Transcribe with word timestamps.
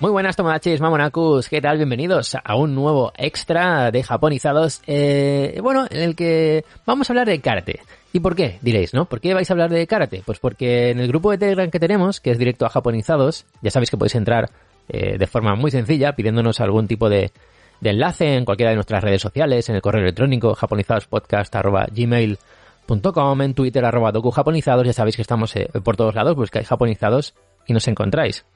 Muy 0.00 0.10
buenas 0.10 0.34
tomodachis, 0.34 0.80
mamonacus, 0.80 1.48
¿qué 1.50 1.60
tal? 1.60 1.76
Bienvenidos 1.76 2.34
a 2.42 2.56
un 2.56 2.74
nuevo 2.74 3.12
extra 3.18 3.90
de 3.90 4.02
japonizados, 4.02 4.80
eh, 4.86 5.60
bueno, 5.62 5.84
en 5.90 6.00
el 6.00 6.16
que 6.16 6.64
vamos 6.86 7.10
a 7.10 7.12
hablar 7.12 7.26
de 7.26 7.38
karate. 7.42 7.80
¿Y 8.10 8.20
por 8.20 8.34
qué? 8.34 8.58
Diréis, 8.62 8.94
¿no? 8.94 9.04
¿Por 9.04 9.20
qué 9.20 9.34
vais 9.34 9.50
a 9.50 9.52
hablar 9.52 9.68
de 9.68 9.86
karate? 9.86 10.22
Pues 10.24 10.38
porque 10.38 10.88
en 10.88 11.00
el 11.00 11.08
grupo 11.08 11.30
de 11.30 11.36
Telegram 11.36 11.70
que 11.70 11.78
tenemos, 11.78 12.18
que 12.18 12.30
es 12.30 12.38
directo 12.38 12.64
a 12.64 12.70
japonizados, 12.70 13.44
ya 13.60 13.70
sabéis 13.70 13.90
que 13.90 13.98
podéis 13.98 14.14
entrar 14.14 14.48
eh, 14.88 15.18
de 15.18 15.26
forma 15.26 15.54
muy 15.54 15.70
sencilla 15.70 16.16
pidiéndonos 16.16 16.60
algún 16.60 16.88
tipo 16.88 17.10
de, 17.10 17.30
enlace 17.82 18.36
en 18.36 18.46
cualquiera 18.46 18.70
de 18.70 18.76
nuestras 18.76 19.04
redes 19.04 19.20
sociales, 19.20 19.68
en 19.68 19.74
el 19.74 19.82
correo 19.82 20.00
electrónico 20.00 20.54
japonizadospodcast.gmail.com, 20.54 23.42
en 23.42 23.52
Twitter 23.52 23.84
arroba 23.84 24.12
docujaponizados, 24.12 24.86
ya 24.86 24.94
sabéis 24.94 25.16
que 25.16 25.22
estamos 25.22 25.54
eh, 25.56 25.68
por 25.84 25.98
todos 25.98 26.14
lados, 26.14 26.36
buscáis 26.36 26.68
japonizados 26.68 27.34
y 27.66 27.74
nos 27.74 27.86
encontráis. 27.86 28.46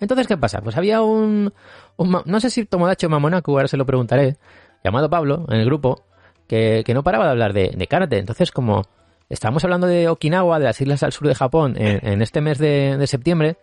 Entonces, 0.00 0.26
¿qué 0.26 0.36
pasa? 0.36 0.60
Pues 0.62 0.76
había 0.76 1.02
un, 1.02 1.52
no 1.98 2.40
sé 2.40 2.50
si 2.50 2.64
Tomodachi 2.64 3.06
o 3.06 3.10
Mamonaku, 3.10 3.52
ahora 3.52 3.68
se 3.68 3.76
lo 3.76 3.84
preguntaré, 3.84 4.36
llamado 4.82 5.10
Pablo, 5.10 5.44
en 5.48 5.60
el 5.60 5.66
grupo, 5.66 6.04
que, 6.48 6.84
no 6.92 7.02
paraba 7.02 7.26
de 7.26 7.30
hablar 7.30 7.52
de, 7.52 7.86
karate. 7.88 8.18
Entonces, 8.18 8.50
como 8.50 8.86
estábamos 9.28 9.62
hablando 9.64 9.86
de 9.86 10.08
Okinawa, 10.08 10.58
de 10.58 10.64
las 10.64 10.80
islas 10.80 11.02
al 11.02 11.12
sur 11.12 11.28
de 11.28 11.34
Japón, 11.34 11.74
en, 11.76 12.22
este 12.22 12.40
mes 12.40 12.58
de, 12.58 13.06
septiembre, 13.06 13.56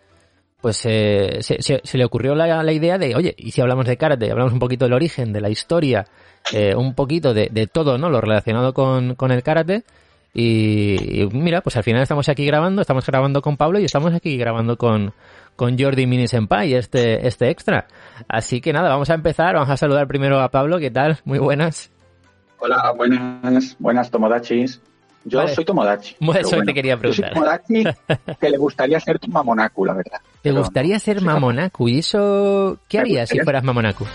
pues 0.61 0.81
eh, 0.85 1.39
se, 1.41 1.97
le 1.97 2.05
ocurrió 2.05 2.35
la, 2.35 2.71
idea 2.71 2.97
de, 2.97 3.15
oye, 3.15 3.33
¿y 3.37 3.51
si 3.51 3.61
hablamos 3.61 3.85
de 3.85 3.97
karate? 3.97 4.31
Hablamos 4.31 4.53
un 4.53 4.59
poquito 4.59 4.85
del 4.85 4.93
origen, 4.93 5.33
de 5.33 5.41
la 5.41 5.49
historia, 5.49 6.05
eh, 6.53 6.75
un 6.75 6.93
poquito 6.93 7.33
de, 7.33 7.69
todo, 7.71 7.97
¿no? 7.97 8.09
Lo 8.09 8.21
relacionado 8.21 8.73
con, 8.73 9.15
con 9.15 9.31
el 9.31 9.41
karate. 9.41 9.83
Y, 10.33 11.27
mira, 11.31 11.61
pues 11.61 11.77
al 11.77 11.83
final 11.83 12.03
estamos 12.03 12.29
aquí 12.29 12.45
grabando, 12.45 12.81
estamos 12.81 13.05
grabando 13.07 13.41
con 13.41 13.57
Pablo 13.57 13.79
y 13.79 13.85
estamos 13.85 14.13
aquí 14.13 14.37
grabando 14.37 14.77
con, 14.77 15.13
con 15.57 15.77
Jordi 15.77 16.05
Mini 16.05 16.27
Senpai, 16.27 16.75
este, 16.75 17.27
este 17.27 17.49
extra. 17.49 17.87
Así 18.29 18.61
que 18.61 18.71
nada, 18.71 18.89
vamos 18.89 19.09
a 19.09 19.15
empezar, 19.15 19.55
vamos 19.55 19.69
a 19.69 19.75
saludar 19.75 20.07
primero 20.07 20.39
a 20.39 20.49
Pablo, 20.49 20.77
¿qué 20.77 20.91
tal? 20.91 21.17
Muy 21.25 21.39
buenas. 21.39 21.91
Hola, 22.59 22.93
buenas, 22.95 23.75
buenas 23.79 24.09
Tomodachis. 24.09 24.79
Yo 25.25 25.45
soy 25.49 25.65
Tomodachi. 25.65 26.15
eso 26.39 26.61
te 26.61 26.73
quería 26.73 26.95
preguntar. 26.95 27.33
Yo 27.33 27.41
soy 27.41 27.83
Tomodachi 27.83 27.83
que 28.39 28.49
le 28.49 28.57
gustaría 28.57 28.99
ser 28.99 29.19
Mamonaku, 29.27 29.83
la 29.83 29.93
verdad. 29.93 30.21
¿Te 30.41 30.51
gustaría 30.51 30.97
ser 30.99 31.21
Mamonaku? 31.21 31.89
¿Y 31.89 31.99
eso 31.99 32.77
qué 32.87 32.99
harías 32.99 33.27
si 33.27 33.39
fueras 33.39 33.63
Mamonaku? 33.63 34.05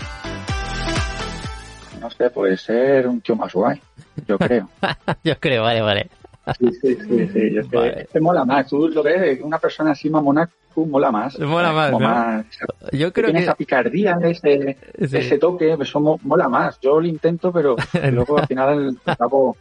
No 1.99 2.09
sé, 2.09 2.29
puede 2.31 2.57
ser 2.57 3.07
un 3.07 3.21
tío 3.21 3.35
más 3.35 3.53
guay, 3.53 3.79
yo 4.27 4.39
creo. 4.39 4.69
yo 5.23 5.39
creo, 5.39 5.61
vale, 5.61 5.81
vale. 5.81 6.09
Sí, 6.57 6.67
sí, 6.81 6.95
sí, 6.95 7.27
sí. 7.27 7.53
Yo 7.53 7.61
vale. 7.71 8.07
te 8.11 8.19
mola 8.19 8.43
más. 8.43 8.67
Tú 8.67 8.87
lo 8.89 9.03
ves, 9.03 9.39
una 9.41 9.59
persona 9.59 9.91
así 9.91 10.09
Mamonaku 10.09 10.62
mola 10.75 11.11
más. 11.11 11.39
Mola 11.39 11.71
más, 11.71 11.91
¿no? 11.91 11.99
más 11.99 12.45
Yo 12.91 13.11
creo 13.13 13.31
que... 13.31 13.39
esa 13.39 13.55
picardía, 13.55 14.17
ese, 14.23 14.77
ese 14.97 15.37
toque, 15.37 15.75
eso 15.79 15.99
mola 15.99 16.49
más. 16.49 16.79
Yo 16.81 16.99
lo 16.99 17.07
intento, 17.07 17.51
pero 17.51 17.75
luego 18.11 18.37
al 18.37 18.47
final 18.47 18.97
acabo, 19.05 19.57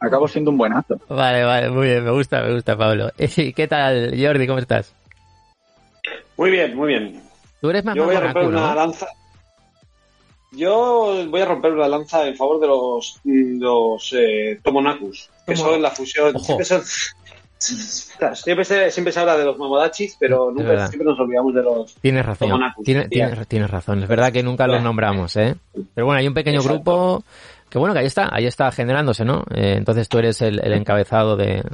acabo 0.00 0.28
siendo 0.28 0.50
un 0.50 0.58
buenazo. 0.58 1.00
Vale, 1.08 1.44
vale, 1.44 1.70
muy 1.70 1.86
bien. 1.88 2.04
Me 2.04 2.10
gusta, 2.10 2.42
me 2.42 2.54
gusta, 2.54 2.76
Pablo. 2.76 3.10
¿Y 3.18 3.52
qué 3.52 3.68
tal, 3.68 4.14
Jordi? 4.18 4.46
¿Cómo 4.46 4.58
estás? 4.58 4.94
Muy 6.36 6.50
bien, 6.50 6.76
muy 6.76 6.88
bien. 6.88 7.22
Tú 7.60 7.70
eres 7.70 7.84
más 7.84 7.94
Yo 7.94 8.04
voy 8.04 8.16
a 8.16 8.20
romper 8.20 8.44
una 8.44 8.74
lanza. 8.74 9.06
Yo 10.52 11.26
voy 11.28 11.40
a 11.40 11.46
romper 11.46 11.72
una 11.72 11.88
lanza 11.88 12.26
en 12.26 12.36
favor 12.36 12.60
de 12.60 12.66
los, 12.66 13.20
los 13.24 14.12
eh, 14.12 14.60
Tomonakus, 14.62 15.28
que 15.46 15.56
son 15.56 15.82
la 15.82 15.90
fusión. 15.90 16.38
Son, 16.38 16.82
siempre, 17.58 18.64
se, 18.64 18.90
siempre, 18.90 19.12
se, 19.12 19.20
habla 19.20 19.36
de 19.36 19.44
los 19.44 19.58
Mamodachis, 19.58 20.16
pero 20.18 20.50
nunca, 20.50 20.86
siempre 20.88 21.08
nos 21.08 21.18
olvidamos 21.18 21.54
de 21.54 21.62
los 21.62 21.94
tienes 21.96 22.24
razón. 22.24 22.60
Tienes, 22.84 23.08
tienes, 23.08 23.70
razón, 23.70 24.02
es 24.02 24.08
verdad 24.08 24.32
que 24.32 24.42
nunca 24.42 24.66
los 24.66 24.82
nombramos, 24.82 25.36
¿eh? 25.36 25.56
Pero 25.94 26.06
bueno, 26.06 26.20
hay 26.20 26.28
un 26.28 26.34
pequeño 26.34 26.62
grupo 26.62 27.24
que 27.68 27.78
bueno, 27.78 27.92
que 27.92 28.00
ahí 28.00 28.06
está, 28.06 28.28
ahí 28.32 28.46
está 28.46 28.70
generándose, 28.70 29.24
¿no? 29.24 29.44
Eh, 29.52 29.74
entonces 29.76 30.08
tú 30.08 30.18
eres 30.18 30.40
el, 30.42 30.60
el 30.64 30.74
encabezado 30.74 31.36
de, 31.36 31.64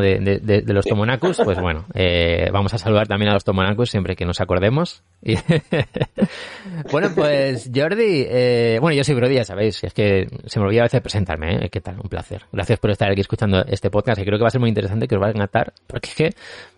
de, 0.00 0.62
los 0.66 0.84
Tomonacus, 0.84 1.40
pues 1.44 1.60
bueno, 1.60 1.86
eh, 1.94 2.48
vamos 2.52 2.72
a 2.74 2.78
saludar 2.78 3.06
también 3.08 3.30
a 3.30 3.34
los 3.34 3.44
Tomonacus 3.44 3.90
siempre 3.90 4.16
que 4.16 4.24
nos 4.24 4.40
acordemos. 4.40 5.02
bueno, 6.90 7.10
pues 7.14 7.70
Jordi, 7.74 8.26
eh, 8.28 8.78
bueno, 8.80 8.96
yo 8.96 9.04
soy 9.04 9.14
Brody, 9.14 9.36
ya 9.36 9.44
sabéis, 9.44 9.82
es 9.84 9.92
que 9.92 10.28
se 10.46 10.60
me 10.60 10.66
olvida 10.66 10.82
a 10.82 10.84
veces 10.84 11.00
presentarme, 11.00 11.66
¿eh? 11.66 11.68
¿Qué 11.70 11.80
tal? 11.80 11.96
Un 12.00 12.08
placer. 12.08 12.42
Gracias 12.52 12.78
por 12.78 12.90
estar 12.90 13.10
aquí 13.10 13.20
escuchando 13.20 13.64
este 13.66 13.90
podcast, 13.90 14.18
que 14.18 14.24
creo 14.24 14.38
que 14.38 14.42
va 14.42 14.48
a 14.48 14.52
ser 14.52 14.60
muy 14.60 14.68
interesante, 14.68 15.08
que 15.08 15.16
os 15.16 15.22
va 15.22 15.26
a 15.26 15.30
encantar, 15.30 15.72
porque 15.86 16.08
es 16.08 16.14
que 16.14 16.30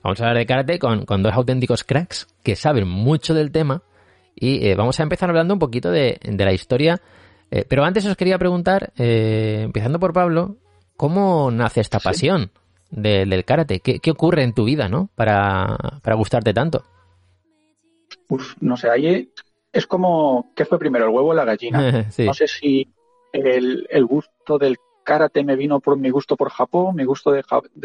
vamos 0.03 0.21
a 0.21 0.25
hablar 0.25 0.39
de 0.39 0.47
karate 0.47 0.79
con, 0.79 1.05
con 1.05 1.23
dos 1.23 1.33
auténticos 1.33 1.85
cracks 1.85 2.27
que 2.43 2.57
saben 2.57 2.89
mucho 2.89 3.35
del 3.35 3.51
tema 3.51 3.83
y 4.35 4.67
eh, 4.67 4.75
vamos 4.75 4.99
a 4.99 5.03
empezar 5.05 5.29
hablando 5.29 5.55
un 5.55 5.61
poquito 5.61 5.91
de, 5.91 6.19
de 6.23 6.45
la 6.45 6.53
historia. 6.53 7.01
pero 7.69 7.85
antes 7.85 8.05
os 8.07 8.17
quería 8.17 8.39
preguntar, 8.39 8.93
empezando 8.97 10.01
por 10.01 10.13
Pablo, 10.13 10.57
¿cómo 10.97 11.51
nace 11.51 11.81
esta 11.81 12.01
pasión? 12.01 12.51
Del 12.91 13.45
karate. 13.45 13.81
¿Qué, 13.81 14.11
ocurre 14.11 14.43
en 14.43 14.53
tu 14.53 14.65
vida, 14.65 14.89
no? 14.89 15.11
Para, 15.15 15.77
gustarte 16.15 16.55
tanto. 16.55 16.85
Uf, 18.29 18.55
no 18.61 18.77
sé, 18.77 18.89
ahí 18.89 19.31
es 19.73 19.87
como, 19.87 20.53
¿qué 20.55 20.65
fue 20.65 20.79
primero, 20.79 21.07
el 21.07 21.11
huevo 21.11 21.31
o 21.31 21.35
la 21.35 21.45
gallina? 21.45 22.09
No 22.19 22.35
sé 22.35 22.47
si 22.47 22.89
el, 23.33 24.07
gusto 24.07 24.59
del 24.59 24.77
karate 25.05 25.45
me 25.45 25.57
vino 25.57 25.81
por 25.81 25.99
mi 25.99 26.11
gusto 26.11 26.37
por 26.37 26.51
Japón, 26.51 26.97
mi 26.97 27.05
gusto 27.05 27.33
de, 27.33 27.43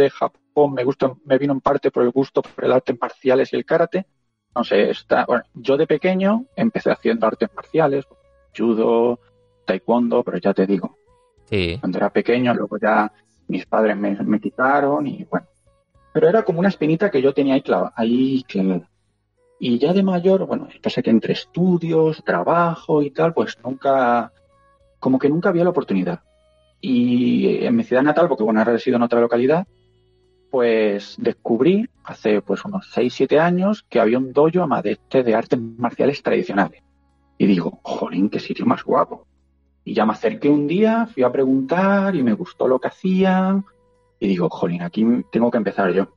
Japón 0.10 0.74
me, 0.74 0.84
gusto, 0.84 1.20
me 1.26 1.38
vino 1.38 1.54
en 1.54 1.62
parte 1.62 1.92
por 1.92 2.04
el 2.04 2.12
gusto 2.12 2.42
por 2.42 2.64
el 2.64 2.72
arte 2.72 2.98
marciales 3.00 3.52
y 3.54 3.56
el 3.56 3.66
karate. 3.66 4.06
No 4.56 4.64
sé, 4.64 4.90
está, 4.90 5.26
bueno, 5.26 5.44
yo 5.54 5.78
de 5.78 5.88
pequeño 5.88 6.46
empecé 6.56 6.92
haciendo 6.92 7.28
artes 7.28 7.50
marciales, 7.56 8.06
judo, 8.56 9.20
taekwondo, 9.66 10.24
pero 10.24 10.38
ya 10.38 10.54
te 10.54 10.66
digo, 10.66 10.98
sí. 11.46 11.78
cuando 11.80 11.98
era 12.00 12.10
pequeño, 12.10 12.54
luego 12.54 12.78
ya 12.80 13.12
mis 13.50 13.66
padres 13.66 13.98
me, 13.98 14.40
quitaron 14.40 15.06
y 15.08 15.26
bueno. 15.30 15.48
Pero 16.14 16.30
era 16.30 16.44
como 16.44 16.60
una 16.60 16.70
espinita 16.70 17.12
que 17.12 17.22
yo 17.22 17.34
tenía 17.34 17.56
ahí 17.56 17.62
clavada. 17.62 17.94
Ahí 17.96 18.46
Y 19.60 19.78
ya 19.78 19.94
de 19.94 20.04
mayor, 20.04 20.46
bueno, 20.46 20.70
pasa 20.82 21.02
que 21.02 21.10
entre 21.10 21.34
estudios, 21.34 22.24
trabajo 22.24 23.02
y 23.02 23.12
tal, 23.12 23.34
pues 23.34 23.58
nunca, 23.64 24.32
como 25.00 25.20
que 25.20 25.30
nunca 25.30 25.50
había 25.50 25.64
la 25.64 25.72
oportunidad. 25.72 26.22
Y 26.80 27.66
en 27.66 27.76
mi 27.76 27.84
ciudad 27.84 28.04
natal, 28.04 28.28
porque 28.30 28.44
bueno, 28.44 28.60
ahora 28.60 28.74
resido 28.74 28.96
en 28.96 29.04
otra 29.04 29.20
localidad, 29.20 29.68
pues 30.50 31.16
descubrí 31.18 31.90
hace 32.04 32.42
pues 32.42 32.64
unos 32.66 32.90
6, 32.94 33.14
7 33.14 33.40
años 33.40 33.84
que 33.90 34.00
había 34.00 34.18
un 34.18 34.32
dojo 34.32 34.62
amadeste 34.62 35.24
de 35.24 35.36
artes 35.36 35.60
marciales 35.60 36.24
tradicionales. 36.24 36.82
Y 37.38 37.46
digo, 37.46 37.80
jolín, 37.84 38.30
qué 38.30 38.40
sitio 38.40 38.66
más 38.66 38.84
guapo. 38.84 39.26
Y 39.90 39.96
ya 39.96 40.06
me 40.06 40.14
acerqué 40.14 40.48
un 40.50 40.68
día, 40.68 41.08
fui 41.08 41.24
a 41.24 41.32
preguntar 41.32 42.16
y 42.16 42.22
me 42.22 42.34
gustó 42.34 42.68
lo 42.68 42.78
que 42.78 42.90
hacían. 42.90 43.66
Y 44.20 44.28
digo, 44.28 44.48
jolín, 44.48 44.84
aquí 44.84 45.04
tengo 45.32 45.50
que 45.50 45.58
empezar 45.58 45.92
yo. 45.92 46.10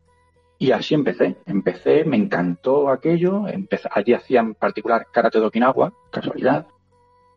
Y 0.59 0.73
así 0.73 0.93
empecé. 0.93 1.39
Empecé, 1.47 2.05
me 2.05 2.19
encantó 2.19 2.91
aquello. 2.91 3.49
Empecé, 3.49 3.89
allí 3.91 4.13
hacía 4.13 4.41
en 4.41 4.53
particular 4.53 5.07
karate 5.11 5.41
de 5.41 5.47
Okinawa, 5.47 5.91
casualidad. 6.11 6.67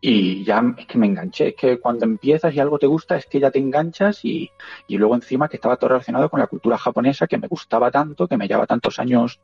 Y 0.01 0.43
ya 0.43 0.61
es 0.77 0.85
que 0.87 0.97
me 0.97 1.05
enganché. 1.05 1.47
Es 1.47 1.55
que 1.55 1.79
cuando 1.79 2.03
empiezas 2.03 2.53
y 2.53 2.59
algo 2.59 2.79
te 2.79 2.87
gusta, 2.87 3.15
es 3.15 3.27
que 3.27 3.39
ya 3.39 3.49
te 3.49 3.59
enganchas. 3.59 4.25
Y, 4.25 4.51
y 4.87 4.97
luego 4.97 5.15
encima 5.15 5.47
que 5.47 5.55
estaba 5.55 5.77
todo 5.77 5.91
relacionado 5.91 6.29
con 6.29 6.41
la 6.41 6.47
cultura 6.47 6.77
japonesa, 6.77 7.27
que 7.27 7.37
me 7.37 7.47
gustaba 7.47 7.91
tanto, 7.91 8.27
que 8.27 8.35
me 8.35 8.49
llevaba 8.49 8.67
tantos 8.67 8.99
años 8.99 9.39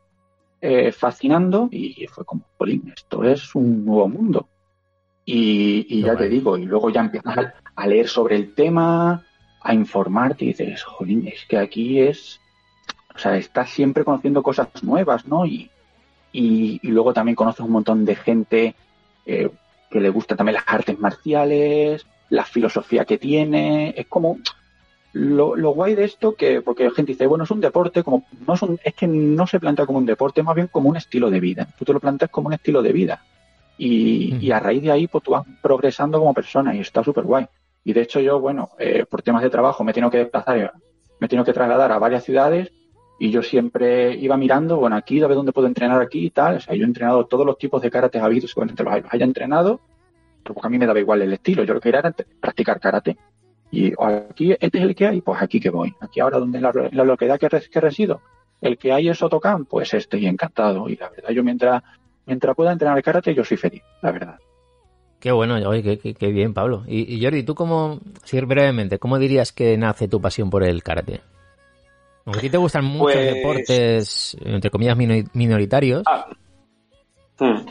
eh, 0.59 0.91
fascinando. 0.91 1.69
Y 1.71 2.05
fue 2.07 2.25
como, 2.25 2.43
jolín, 2.57 2.91
esto 2.93 3.23
es 3.23 3.55
un 3.55 3.85
nuevo 3.85 4.09
mundo. 4.09 4.49
Y, 5.25 6.01
ya 6.01 6.15
te 6.15 6.27
digo, 6.27 6.57
y 6.57 6.65
luego 6.65 6.89
ya 6.89 7.01
empiezas 7.01 7.53
a, 7.75 7.87
leer 7.87 8.07
sobre 8.07 8.35
el 8.35 8.53
tema, 8.53 9.23
a 9.61 9.73
informarte 9.73 10.45
y 10.45 10.49
dices, 10.49 10.83
jolín, 10.83 11.27
es 11.27 11.45
que 11.47 11.57
aquí 11.57 12.01
es, 12.01 12.41
sea, 13.21 13.37
estás 13.37 13.69
siempre 13.69 14.03
conociendo 14.03 14.43
cosas 14.43 14.67
nuevas, 14.83 15.25
¿no? 15.25 15.45
Y, 15.45 15.69
y, 16.31 16.79
luego 16.83 17.13
también 17.13 17.35
conoces 17.35 17.61
un 17.61 17.71
montón 17.71 18.03
de 18.05 18.15
gente 18.15 18.75
eh, 19.25 19.49
que 19.89 19.99
le 19.99 20.09
gusta 20.09 20.35
también 20.35 20.55
las 20.55 20.63
artes 20.67 20.99
marciales, 20.99 22.05
la 22.29 22.45
filosofía 22.45 23.05
que 23.05 23.17
tiene, 23.17 23.93
es 23.95 24.07
como 24.07 24.39
lo, 25.13 25.55
lo, 25.55 25.71
guay 25.71 25.93
de 25.93 26.05
esto 26.05 26.35
que 26.35 26.61
porque 26.61 26.85
la 26.85 26.91
gente 26.91 27.11
dice 27.11 27.27
bueno 27.27 27.43
es 27.43 27.51
un 27.51 27.59
deporte 27.59 28.01
como 28.01 28.23
no 28.47 28.53
es, 28.53 28.61
un, 28.61 28.79
es 28.81 28.93
que 28.93 29.07
no 29.07 29.45
se 29.45 29.59
plantea 29.59 29.85
como 29.85 29.97
un 29.97 30.05
deporte 30.05 30.41
más 30.41 30.55
bien 30.55 30.67
como 30.67 30.89
un 30.89 30.95
estilo 30.95 31.29
de 31.29 31.41
vida. 31.41 31.67
Tú 31.77 31.85
te 31.85 31.93
lo 31.93 31.99
planteas 31.99 32.31
como 32.31 32.47
un 32.47 32.53
estilo 32.53 32.81
de 32.81 32.93
vida 32.93 33.21
y, 33.83 34.37
y 34.39 34.51
a 34.51 34.59
raíz 34.59 34.83
de 34.83 34.91
ahí 34.91 35.07
pues 35.07 35.23
tú 35.23 35.31
vas 35.31 35.45
progresando 35.61 36.19
como 36.19 36.33
persona 36.33 36.75
y 36.75 36.79
está 36.79 37.03
súper 37.03 37.23
guay 37.23 37.47
y 37.83 37.93
de 37.93 38.01
hecho 38.01 38.19
yo 38.19 38.39
bueno 38.39 38.69
eh, 38.77 39.05
por 39.09 39.21
temas 39.21 39.41
de 39.41 39.49
trabajo 39.49 39.83
me 39.83 39.91
he 39.91 39.93
tenido 39.93 40.11
que 40.11 40.19
desplazar 40.19 40.73
me 41.19 41.25
he 41.25 41.27
tenido 41.27 41.45
que 41.45 41.53
trasladar 41.53 41.91
a 41.91 41.97
varias 41.97 42.23
ciudades 42.23 42.71
y 43.23 43.29
yo 43.29 43.43
siempre 43.43 44.15
iba 44.15 44.35
mirando, 44.35 44.77
bueno, 44.77 44.95
aquí, 44.95 45.21
a 45.21 45.27
ver 45.27 45.35
dónde 45.35 45.51
puedo 45.51 45.67
entrenar 45.67 46.01
aquí 46.01 46.25
y 46.25 46.29
tal. 46.31 46.55
O 46.55 46.59
sea, 46.59 46.73
yo 46.73 46.81
he 46.81 46.87
entrenado 46.87 47.27
todos 47.27 47.45
los 47.45 47.55
tipos 47.55 47.79
de 47.79 47.91
karate 47.91 48.17
habidos, 48.17 48.49
seguramente 48.49 48.83
los 48.83 48.91
haya 49.07 49.23
entrenado, 49.23 49.79
porque 50.41 50.65
a 50.65 50.69
mí 50.71 50.79
me 50.79 50.87
daba 50.87 50.99
igual 50.99 51.21
el 51.21 51.31
estilo. 51.31 51.63
Yo 51.63 51.75
lo 51.75 51.79
que 51.79 51.91
quería 51.91 51.99
era 51.99 52.15
practicar 52.39 52.79
karate. 52.79 53.15
Y 53.69 53.93
aquí, 53.99 54.53
este 54.53 54.79
es 54.79 54.83
el 54.83 54.95
que 54.95 55.05
hay, 55.05 55.21
pues 55.21 55.39
aquí 55.39 55.59
que 55.59 55.69
voy. 55.69 55.93
Aquí 55.99 56.19
ahora, 56.19 56.39
donde 56.39 56.57
en 56.57 56.63
la, 56.63 57.03
localidad 57.03 57.39
que, 57.39 57.47
que, 57.69 57.79
resido, 57.79 58.21
el 58.59 58.79
que 58.79 58.91
hay 58.91 59.09
es 59.09 59.21
Otocan, 59.21 59.65
pues 59.65 59.93
estoy 59.93 60.25
encantado. 60.25 60.89
Y 60.89 60.95
la 60.95 61.09
verdad, 61.09 61.29
yo 61.29 61.43
mientras, 61.43 61.83
mientras 62.25 62.55
pueda 62.55 62.71
entrenar 62.71 62.97
el 62.97 63.03
karate, 63.03 63.33
yo 63.33 63.43
soy 63.43 63.57
feliz, 63.57 63.81
la 64.01 64.11
verdad. 64.11 64.39
Qué 65.19 65.31
bueno, 65.31 65.55
oye, 65.69 65.99
qué, 65.99 66.13
qué, 66.15 66.27
bien, 66.27 66.53
Pablo. 66.53 66.83
Y, 66.87 67.15
y, 67.15 67.23
Jordi, 67.23 67.43
¿tú 67.43 67.53
cómo, 67.53 67.99
si 68.23 68.39
brevemente, 68.41 68.97
cómo 68.97 69.19
dirías 69.19 69.51
que 69.51 69.77
nace 69.77 70.07
tu 70.07 70.19
pasión 70.19 70.49
por 70.49 70.63
el 70.63 70.81
karate? 70.81 71.21
Aunque 72.25 72.39
a 72.39 72.41
ti 72.41 72.49
te 72.49 72.57
gustan 72.57 72.85
muchos 72.85 73.15
pues 73.15 73.33
deportes, 73.33 74.37
entre 74.43 74.71
comillas, 74.71 74.97
minoritarios. 75.33 76.03
Ah. 76.07 76.27
Hmm. 77.39 77.65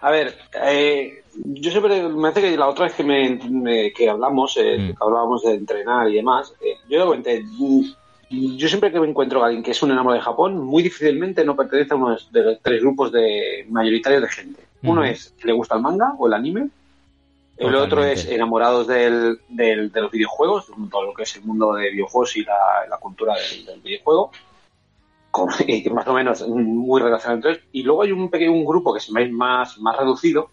A 0.00 0.10
ver, 0.10 0.36
eh, 0.64 1.22
yo 1.44 1.70
siempre 1.70 2.08
me 2.08 2.28
hace 2.28 2.40
que 2.40 2.56
la 2.56 2.68
otra 2.68 2.84
vez 2.86 2.94
que, 2.94 3.04
me, 3.04 3.92
que 3.92 4.08
hablamos, 4.08 4.56
eh, 4.56 4.78
mm. 4.78 5.02
hablábamos 5.02 5.42
de 5.42 5.54
entrenar 5.54 6.08
y 6.10 6.16
demás, 6.16 6.54
eh, 6.60 6.76
yo 6.88 7.14
mm, 7.14 7.94
yo 8.30 8.68
siempre 8.68 8.90
que 8.90 9.00
me 9.00 9.08
encuentro 9.08 9.42
a 9.42 9.46
alguien 9.46 9.62
que 9.62 9.72
es 9.72 9.82
un 9.82 9.90
enamorado 9.90 10.20
de 10.20 10.24
Japón, 10.24 10.58
muy 10.58 10.82
difícilmente 10.82 11.44
no 11.44 11.56
pertenece 11.56 11.94
a 11.94 11.96
uno 11.96 12.16
de 12.30 12.42
los 12.42 12.60
tres 12.60 12.80
grupos 12.80 13.12
de 13.12 13.66
mayoritarios 13.68 14.22
de 14.22 14.28
gente. 14.28 14.62
Uno 14.82 15.02
es 15.04 15.34
que 15.38 15.46
le 15.46 15.52
gusta 15.54 15.76
el 15.76 15.82
manga 15.82 16.14
o 16.18 16.26
el 16.26 16.34
anime, 16.34 16.68
el 17.56 17.74
otro 17.76 18.04
es 18.04 18.26
enamorados 18.26 18.86
del, 18.88 19.38
del, 19.48 19.92
de 19.92 20.00
los 20.00 20.10
videojuegos, 20.10 20.66
todo 20.90 21.04
lo 21.04 21.14
que 21.14 21.22
es 21.22 21.36
el 21.36 21.44
mundo 21.44 21.72
de 21.74 21.90
videojuegos 21.90 22.36
y 22.36 22.44
la, 22.44 22.86
la 22.88 22.96
cultura 22.98 23.34
del, 23.34 23.80
videojuego, 23.80 24.32
con, 25.30 25.48
y 25.66 25.88
más 25.90 26.06
o 26.08 26.14
menos 26.14 26.46
muy 26.48 27.00
relacionado 27.00 27.36
entre 27.36 27.50
ellos. 27.52 27.64
Y 27.72 27.82
luego 27.84 28.02
hay 28.02 28.12
un 28.12 28.28
pequeño 28.28 28.52
un 28.52 28.64
grupo 28.64 28.92
que 28.92 28.98
es 28.98 29.10
más, 29.30 29.78
más 29.78 29.96
reducido, 29.96 30.50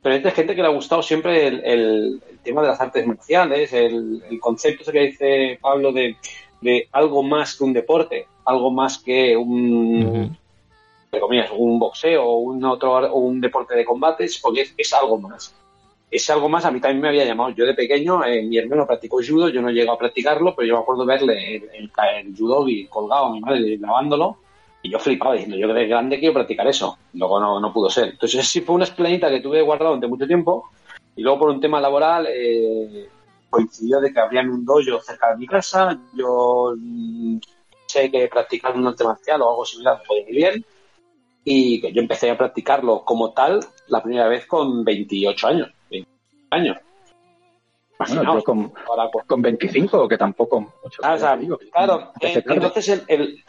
pero 0.00 0.14
es 0.14 0.22
de 0.22 0.30
gente 0.30 0.54
que 0.54 0.62
le 0.62 0.68
ha 0.68 0.72
gustado 0.72 1.02
siempre 1.02 1.46
el, 1.48 1.64
el, 1.64 2.22
tema 2.44 2.60
de 2.60 2.68
las 2.68 2.80
artes 2.80 3.06
marciales, 3.06 3.72
el, 3.72 4.22
el 4.30 4.38
concepto 4.38 4.92
que 4.92 5.00
dice 5.00 5.58
Pablo 5.60 5.92
de, 5.92 6.16
de, 6.64 6.88
algo 6.92 7.22
más 7.22 7.56
que 7.56 7.64
un 7.64 7.72
deporte, 7.72 8.26
algo 8.44 8.70
más 8.70 8.98
que 8.98 9.36
un, 9.36 10.36
un 11.56 11.78
boxeo 11.78 12.24
o 12.24 12.38
un 12.38 12.64
otro 12.64 12.92
o 12.92 13.18
un 13.18 13.40
deporte 13.40 13.76
de 13.76 13.84
combates, 13.84 14.38
porque 14.38 14.66
es 14.76 14.92
algo 14.92 15.18
más 15.18 15.54
es 16.14 16.30
algo 16.30 16.48
más, 16.48 16.64
a 16.64 16.70
mí 16.70 16.80
también 16.80 17.00
me 17.00 17.08
había 17.08 17.24
llamado. 17.24 17.50
Yo 17.50 17.66
de 17.66 17.74
pequeño, 17.74 18.24
eh, 18.24 18.42
mi 18.42 18.56
hermano 18.56 18.86
practicó 18.86 19.16
judo, 19.16 19.48
yo 19.48 19.60
no 19.60 19.70
llego 19.70 19.92
a 19.92 19.98
practicarlo, 19.98 20.54
pero 20.54 20.68
yo 20.68 20.74
me 20.74 20.80
acuerdo 20.80 21.04
verle 21.04 21.56
el, 21.56 21.62
el, 21.74 21.90
el 22.18 22.36
judo 22.36 22.68
y 22.68 22.86
colgado 22.86 23.26
a 23.26 23.32
mi 23.32 23.40
madre 23.40 23.76
lavándolo, 23.78 24.36
y 24.80 24.90
yo 24.90 25.00
flipaba 25.00 25.32
diciendo, 25.34 25.56
yo 25.56 25.66
que 25.66 25.74
de 25.74 25.86
grande 25.88 26.20
quiero 26.20 26.34
practicar 26.34 26.68
eso. 26.68 26.98
Luego 27.14 27.40
no, 27.40 27.58
no 27.58 27.72
pudo 27.72 27.90
ser. 27.90 28.10
Entonces 28.10 28.46
sí 28.46 28.60
fue 28.60 28.76
una 28.76 28.84
esplanita 28.84 29.28
que 29.28 29.40
tuve 29.40 29.62
guardado 29.62 29.90
durante 29.90 30.06
mucho 30.06 30.26
tiempo, 30.26 30.70
y 31.16 31.22
luego 31.22 31.40
por 31.40 31.50
un 31.50 31.60
tema 31.60 31.80
laboral 31.80 32.28
eh, 32.30 33.08
coincidió 33.54 34.00
de 34.00 34.12
que 34.12 34.20
abrían 34.20 34.50
un 34.50 34.64
dojo 34.64 35.00
cerca 35.00 35.30
de 35.30 35.36
mi 35.36 35.46
casa, 35.46 35.96
yo 36.12 36.74
mm, 36.76 37.38
sé 37.86 38.10
que 38.10 38.28
practicar 38.28 38.76
un 38.76 38.86
arte 38.88 39.04
marcial 39.04 39.42
o 39.42 39.50
algo 39.50 39.64
similar 39.64 40.02
podía 40.06 40.28
ir 40.28 40.34
bien, 40.34 40.64
y 41.44 41.80
que 41.80 41.92
yo 41.92 42.00
empecé 42.00 42.30
a 42.30 42.38
practicarlo 42.38 43.04
como 43.04 43.32
tal 43.32 43.60
la 43.88 44.02
primera 44.02 44.28
vez 44.28 44.46
con 44.46 44.84
28 44.84 45.46
años 45.46 45.70
años. 46.54 46.78
Bueno, 47.98 48.42
con, 48.42 48.72
con 49.26 49.42
25, 49.42 50.08
que 50.08 50.18
tampoco. 50.18 50.74
Ah, 51.02 51.16
claro, 51.72 52.12
eh, 52.20 52.42
entonces 52.44 53.04
el, 53.06 53.42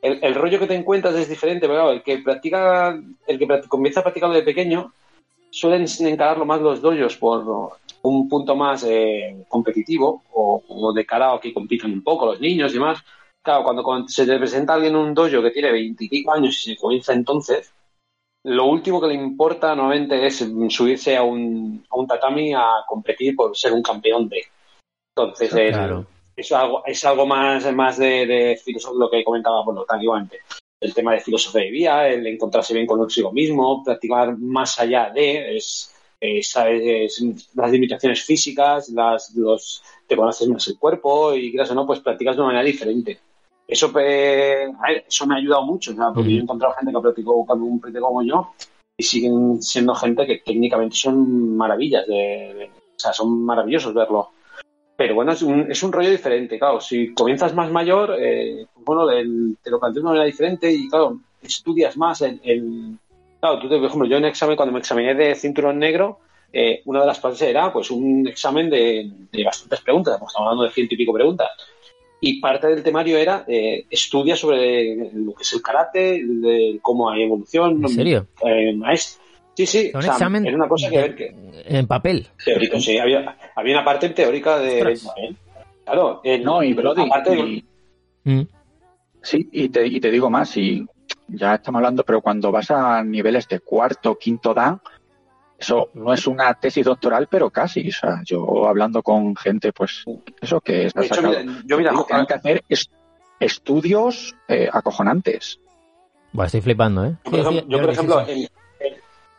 el, 0.00 0.34
rollo 0.34 0.58
que 0.58 0.66
te 0.66 0.74
encuentras 0.74 1.14
es 1.14 1.28
diferente, 1.28 1.68
pero 1.68 1.90
el 1.90 2.02
que 2.02 2.18
practica, 2.18 2.98
el 3.26 3.38
que 3.38 3.68
comienza 3.68 4.00
a 4.00 4.02
practicarlo 4.02 4.34
de 4.34 4.42
pequeño, 4.42 4.92
suelen 5.50 5.86
encararlo 6.00 6.46
más 6.46 6.60
los 6.60 6.80
doyos 6.80 7.16
por 7.16 7.76
un 8.02 8.28
punto 8.28 8.56
más 8.56 8.84
eh, 8.84 9.44
competitivo 9.48 10.24
o, 10.32 10.92
de 10.94 11.06
cara 11.06 11.34
a 11.34 11.40
que 11.40 11.54
compitan 11.54 11.92
un 11.92 12.02
poco 12.02 12.26
los 12.26 12.40
niños 12.40 12.72
y 12.72 12.74
demás. 12.74 13.02
Claro, 13.42 13.64
cuando, 13.64 14.08
se 14.08 14.26
te 14.26 14.38
presenta 14.38 14.74
alguien 14.74 14.94
en 14.94 15.00
un 15.00 15.14
dojo 15.14 15.42
que 15.42 15.50
tiene 15.50 15.72
veinticinco 15.72 16.32
años 16.32 16.66
y 16.66 16.74
se 16.74 16.80
comienza 16.80 17.12
entonces, 17.12 17.72
lo 18.44 18.66
último 18.66 19.00
que 19.00 19.08
le 19.08 19.14
importa 19.14 19.74
nuevamente 19.74 20.26
es 20.26 20.44
subirse 20.68 21.16
a 21.16 21.22
un, 21.22 21.84
a 21.88 21.96
un 21.96 22.06
tatami 22.06 22.52
a 22.54 22.84
competir 22.86 23.36
por 23.36 23.56
ser 23.56 23.72
un 23.72 23.82
campeón 23.82 24.28
de. 24.28 24.42
Entonces, 25.16 25.52
eso 25.52 26.06
es 26.36 26.52
algo, 26.52 26.82
es 26.86 27.04
algo 27.04 27.26
más, 27.26 27.72
más 27.72 27.98
de, 27.98 28.26
de 28.26 28.60
lo 28.96 29.10
que 29.10 29.22
comentaba 29.22 29.64
por 29.64 29.74
lo 29.74 29.86
igualmente. 30.00 30.40
El 30.80 30.94
tema 30.94 31.12
de 31.12 31.20
filosofía 31.20 31.62
de 31.62 31.70
vida, 31.70 32.08
el 32.08 32.26
encontrarse 32.26 32.74
bien 32.74 32.86
consigo 32.86 33.32
mismo, 33.32 33.84
practicar 33.84 34.36
más 34.38 34.78
allá 34.80 35.10
de, 35.10 35.56
es, 35.56 35.91
sabes, 36.42 37.22
las 37.54 37.70
limitaciones 37.70 38.22
físicas, 38.22 38.88
las, 38.90 39.34
los, 39.34 39.82
te 40.06 40.16
conoces 40.16 40.48
más 40.48 40.66
el 40.68 40.78
cuerpo 40.78 41.34
y 41.34 41.50
quieras 41.50 41.70
o 41.70 41.74
no, 41.74 41.86
pues 41.86 42.00
practicas 42.00 42.36
de 42.36 42.42
una 42.42 42.52
manera 42.52 42.64
diferente. 42.64 43.18
Eso, 43.66 43.92
eso 43.96 45.26
me 45.26 45.34
ha 45.34 45.38
ayudado 45.38 45.62
mucho, 45.64 45.94
porque 46.14 46.32
yo 46.32 46.38
he 46.38 46.42
encontrado 46.42 46.74
gente 46.74 46.92
que 46.92 46.98
ha 46.98 47.02
practicado 47.02 47.36
un 47.36 47.80
prete 47.80 48.00
como 48.00 48.22
yo 48.22 48.52
y 48.96 49.02
siguen 49.02 49.62
siendo 49.62 49.94
gente 49.94 50.26
que 50.26 50.42
técnicamente 50.44 50.96
son 50.96 51.56
maravillas, 51.56 52.06
de, 52.06 52.70
o 52.94 52.98
sea, 52.98 53.12
son 53.12 53.44
maravillosos 53.44 53.94
verlo. 53.94 54.30
Pero 54.96 55.14
bueno, 55.14 55.32
es 55.32 55.42
un, 55.42 55.70
es 55.70 55.82
un 55.82 55.90
rollo 55.90 56.10
diferente, 56.10 56.58
claro. 56.58 56.80
Si 56.80 57.14
comienzas 57.14 57.54
más 57.54 57.70
mayor, 57.70 58.14
eh, 58.18 58.66
bueno, 58.84 59.06
te 59.06 59.70
lo 59.70 59.80
planteas 59.80 59.94
de 59.94 60.00
una 60.00 60.10
manera 60.10 60.26
diferente 60.26 60.70
y, 60.70 60.88
claro, 60.88 61.18
estudias 61.42 61.96
más 61.96 62.22
el, 62.22 62.98
Claro, 63.42 63.58
tú, 63.58 63.68
por 63.68 63.84
ejemplo, 63.84 64.08
yo 64.08 64.18
en 64.18 64.24
examen, 64.26 64.54
cuando 64.54 64.72
me 64.72 64.78
examiné 64.78 65.16
de 65.16 65.34
cinturón 65.34 65.76
negro, 65.76 66.20
eh, 66.52 66.80
una 66.84 67.00
de 67.00 67.06
las 67.06 67.18
clases 67.18 67.42
era 67.42 67.72
pues 67.72 67.90
un 67.90 68.28
examen 68.28 68.70
de, 68.70 69.10
de 69.32 69.44
bastantes 69.44 69.80
preguntas, 69.80 70.14
estamos 70.14 70.32
hablando 70.36 70.62
de 70.62 70.70
ciento 70.70 70.94
y 70.94 70.98
pico 70.98 71.12
preguntas 71.12 71.48
y 72.20 72.40
parte 72.40 72.68
del 72.68 72.84
temario 72.84 73.18
era 73.18 73.44
eh, 73.48 73.84
estudia 73.90 74.36
sobre 74.36 75.10
lo 75.12 75.34
que 75.34 75.42
es 75.42 75.52
el 75.54 75.60
karate, 75.60 76.22
de 76.24 76.78
cómo 76.80 77.10
hay 77.10 77.24
evolución. 77.24 77.82
¿En 77.82 77.88
serio? 77.88 78.28
Eh, 78.46 78.78
sí, 79.54 79.66
sí, 79.66 79.90
un 79.92 80.04
examen 80.04 80.46
era 80.46 80.54
una 80.54 80.68
cosa 80.68 80.88
que 80.88 80.98
ver 80.98 81.16
que... 81.16 81.34
En 81.64 81.88
papel. 81.88 82.28
Teórico, 82.44 82.78
sí, 82.78 82.96
había, 82.96 83.36
había 83.56 83.74
una 83.74 83.84
parte 83.84 84.08
teórica 84.10 84.60
de... 84.60 85.00
Claro, 85.84 86.22
no, 86.44 86.62
y, 86.62 86.74
pero, 86.74 86.92
aparte 86.92 87.64
mm. 88.22 88.42
Sí, 89.20 89.48
y 89.50 89.68
te, 89.68 89.84
y 89.84 89.98
te 89.98 90.12
digo 90.12 90.30
más, 90.30 90.56
y 90.56 90.86
ya 91.32 91.54
estamos 91.54 91.78
hablando, 91.78 92.04
pero 92.04 92.20
cuando 92.20 92.50
vas 92.52 92.70
a 92.70 93.02
niveles 93.02 93.48
de 93.48 93.60
cuarto, 93.60 94.16
quinto 94.16 94.54
dan, 94.54 94.80
eso 95.58 95.90
no 95.94 96.12
es 96.12 96.26
una 96.26 96.52
tesis 96.54 96.84
doctoral, 96.84 97.28
pero 97.30 97.50
casi. 97.50 97.88
O 97.88 97.92
sea, 97.92 98.20
yo 98.24 98.66
hablando 98.66 99.02
con 99.02 99.36
gente, 99.36 99.72
pues, 99.72 100.04
eso 100.40 100.60
que 100.60 100.86
está 100.86 101.04
sacado. 101.04 101.34
yo 101.64 101.78
mira, 101.78 101.92
tienen 102.06 102.26
que 102.26 102.34
hacer 102.34 102.64
estudios 103.38 104.34
eh, 104.48 104.68
acojonantes. 104.72 105.60
Bueno, 106.32 106.46
estoy 106.46 106.62
flipando, 106.62 107.04
¿eh? 107.04 107.16
Yo, 107.68 107.80
por 107.80 107.90
ejemplo, 107.90 108.26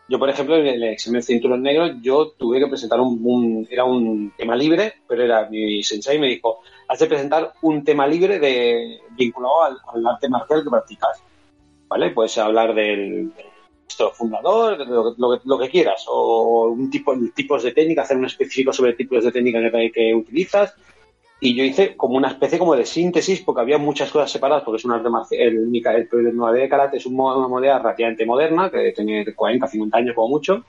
yo, 0.07 0.19
por 0.19 0.29
ejemplo, 0.29 0.57
en 0.57 0.67
el 0.67 0.83
examen 0.83 1.21
de 1.21 1.25
cinturón 1.25 1.63
negro, 1.63 1.87
yo 2.01 2.31
tuve 2.37 2.59
que 2.59 2.67
presentar 2.67 2.99
un, 2.99 3.67
era 3.69 3.83
un 3.83 4.31
tema 4.37 4.55
libre, 4.55 4.93
pero 5.07 5.23
era 5.23 5.49
mi 5.49 5.81
sensei 5.83 6.19
me 6.19 6.27
dijo, 6.27 6.59
has 6.87 6.99
de 6.99 7.07
presentar 7.07 7.53
un 7.61 7.83
tema 7.83 8.05
libre 8.05 8.39
de 8.39 9.01
vinculado 9.17 9.63
al, 9.63 9.77
al 9.93 10.07
arte 10.07 10.29
marcial 10.29 10.63
que 10.63 10.69
practicas. 10.69 11.23
¿Vale? 11.93 12.09
Puedes 12.09 12.35
hablar 12.39 12.73
del, 12.73 13.31
fundador, 14.15 14.79
lo, 15.45 15.59
que 15.59 15.69
quieras, 15.69 16.05
o 16.07 16.69
un 16.69 16.89
tipo, 16.89 17.13
tipos 17.35 17.61
de 17.61 17.71
técnica, 17.71 18.01
hacer 18.01 18.17
un 18.17 18.25
específico 18.25 18.73
sobre 18.73 18.93
tipos 18.93 19.23
de 19.23 19.31
técnica 19.31 19.59
que, 19.93 20.15
utilizas. 20.15 20.73
Y 21.39 21.53
yo 21.53 21.63
hice 21.63 21.95
como 21.95 22.15
una 22.17 22.29
especie 22.29 22.57
como 22.57 22.75
de 22.75 22.87
síntesis, 22.87 23.41
porque 23.41 23.61
había 23.61 23.77
muchas 23.77 24.09
cosas 24.09 24.31
separadas, 24.31 24.63
porque 24.63 24.77
es 24.77 24.85
un 24.85 24.93
arte 24.93 25.07
marcial, 25.07 25.39
el, 25.39 25.57
el, 25.71 26.07
el 26.11 26.53
de 26.55 26.67
karate 26.67 26.97
es 26.97 27.05
una 27.05 27.47
modalidad 27.47 27.83
relativamente 27.83 28.25
moderna, 28.25 28.71
que 28.71 28.91
tiene 28.93 29.31
40, 29.31 29.67
50 29.67 29.95
años 29.95 30.15
como 30.15 30.29
mucho. 30.29 30.65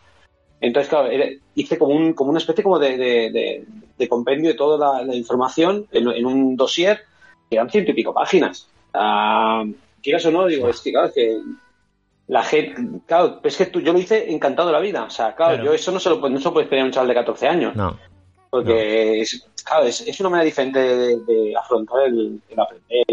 Entonces, 0.60 0.90
claro, 0.90 1.08
hice 1.54 1.78
como, 1.78 1.94
un, 1.94 2.12
como 2.12 2.28
una 2.32 2.38
especie 2.38 2.62
como 2.62 2.78
de, 2.78 3.64
de, 3.96 4.08
compendio 4.10 4.50
de 4.50 4.56
toda 4.56 5.02
la, 5.02 5.16
información 5.16 5.86
en, 5.90 6.26
un 6.26 6.54
dossier 6.54 7.00
que 7.48 7.56
eran 7.56 7.70
ciento 7.70 7.92
y 7.92 7.94
pico 7.94 8.12
páginas. 8.12 8.68
Uh, 8.92 9.72
quieras 10.04 10.26
o 10.26 10.30
no, 10.30 10.46
digo, 10.46 10.68
es 10.68 10.80
que 10.80 10.92
claro, 10.92 11.08
es 11.08 11.14
que 11.14 11.40
la 12.26 12.42
gente, 12.42 13.00
claro, 13.06 13.40
es 13.42 13.56
que 13.56 13.66
tú, 13.66 13.80
yo 13.80 13.92
lo 13.92 13.98
hice 13.98 14.32
encantado 14.32 14.68
de 14.68 14.74
la 14.74 14.80
vida. 14.80 15.04
O 15.04 15.10
sea, 15.10 15.34
claro, 15.34 15.62
yo 15.62 15.72
eso 15.72 15.90
no 15.92 15.98
se 15.98 16.10
lo, 16.10 16.16
no 16.28 16.38
se 16.38 16.44
lo 16.44 16.52
puede 16.52 16.64
esperar 16.64 16.84
a 16.84 16.86
un 16.86 16.92
chaval 16.92 17.08
de 17.08 17.14
14 17.14 17.48
años. 17.48 17.76
No. 17.76 17.98
Porque, 18.50 19.20
Es, 19.20 19.46
claro, 19.64 19.86
es, 19.86 20.20
una 20.20 20.30
manera 20.30 20.44
diferente 20.44 20.78
de, 20.78 21.54
afrontar 21.56 22.06
el, 22.06 22.40
aprender 22.56 23.04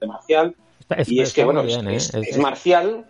el 0.00 0.08
marcial. 0.08 0.54
y 1.06 1.20
es 1.20 1.32
que, 1.32 1.44
bueno, 1.44 1.62
es, 1.62 2.14
¿eh? 2.14 2.38
marcial, 2.38 3.06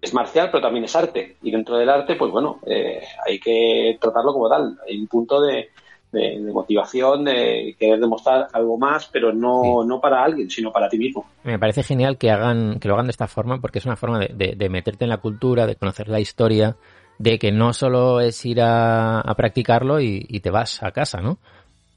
es 0.00 0.14
marcial, 0.14 0.50
pero 0.50 0.62
también 0.62 0.86
es 0.86 0.96
arte. 0.96 1.36
Y 1.42 1.50
dentro 1.50 1.76
del 1.76 1.90
arte, 1.90 2.16
pues 2.16 2.30
bueno, 2.32 2.58
eh, 2.66 3.02
hay 3.26 3.38
que 3.38 3.98
tratarlo 4.00 4.32
como 4.32 4.48
tal. 4.48 4.78
Hay 4.88 4.98
un 4.98 5.06
punto 5.06 5.40
de, 5.42 5.68
de, 6.12 6.38
motivación, 6.52 7.24
de 7.24 7.74
querer 7.78 7.98
demostrar 7.98 8.48
algo 8.52 8.78
más, 8.78 9.08
pero 9.10 9.32
no, 9.32 9.84
no 9.84 10.00
para 10.00 10.22
alguien, 10.22 10.50
sino 10.50 10.70
para 10.70 10.88
ti 10.88 10.98
mismo. 10.98 11.24
Me 11.42 11.58
parece 11.58 11.82
genial 11.82 12.18
que 12.18 12.30
hagan, 12.30 12.78
que 12.78 12.88
lo 12.88 12.94
hagan 12.94 13.06
de 13.06 13.12
esta 13.12 13.26
forma, 13.26 13.60
porque 13.60 13.78
es 13.78 13.86
una 13.86 13.96
forma 13.96 14.18
de, 14.20 14.54
de, 14.56 14.68
meterte 14.68 15.04
en 15.04 15.10
la 15.10 15.16
cultura, 15.16 15.66
de 15.66 15.76
conocer 15.76 16.08
la 16.08 16.20
historia, 16.20 16.76
de 17.18 17.38
que 17.38 17.50
no 17.50 17.72
solo 17.72 18.20
es 18.20 18.44
ir 18.44 18.60
a, 18.60 19.22
practicarlo 19.36 20.00
y, 20.00 20.40
te 20.40 20.50
vas 20.50 20.82
a 20.82 20.92
casa, 20.92 21.20
¿no? 21.20 21.38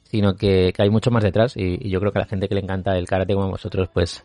Sino 0.04 0.36
que, 0.36 0.74
hay 0.78 0.90
mucho 0.90 1.12
más 1.12 1.24
detrás 1.24 1.58
y, 1.58 1.90
yo 1.90 2.00
creo 2.00 2.12
que 2.12 2.20
a 2.20 2.22
la 2.24 2.28
gente 2.28 2.48
que 2.48 2.56
le 2.56 2.62
encanta 2.62 2.98
el 2.98 3.08
karate 3.08 3.34
como 3.34 3.50
vosotros, 3.50 3.90
pues, 3.94 4.24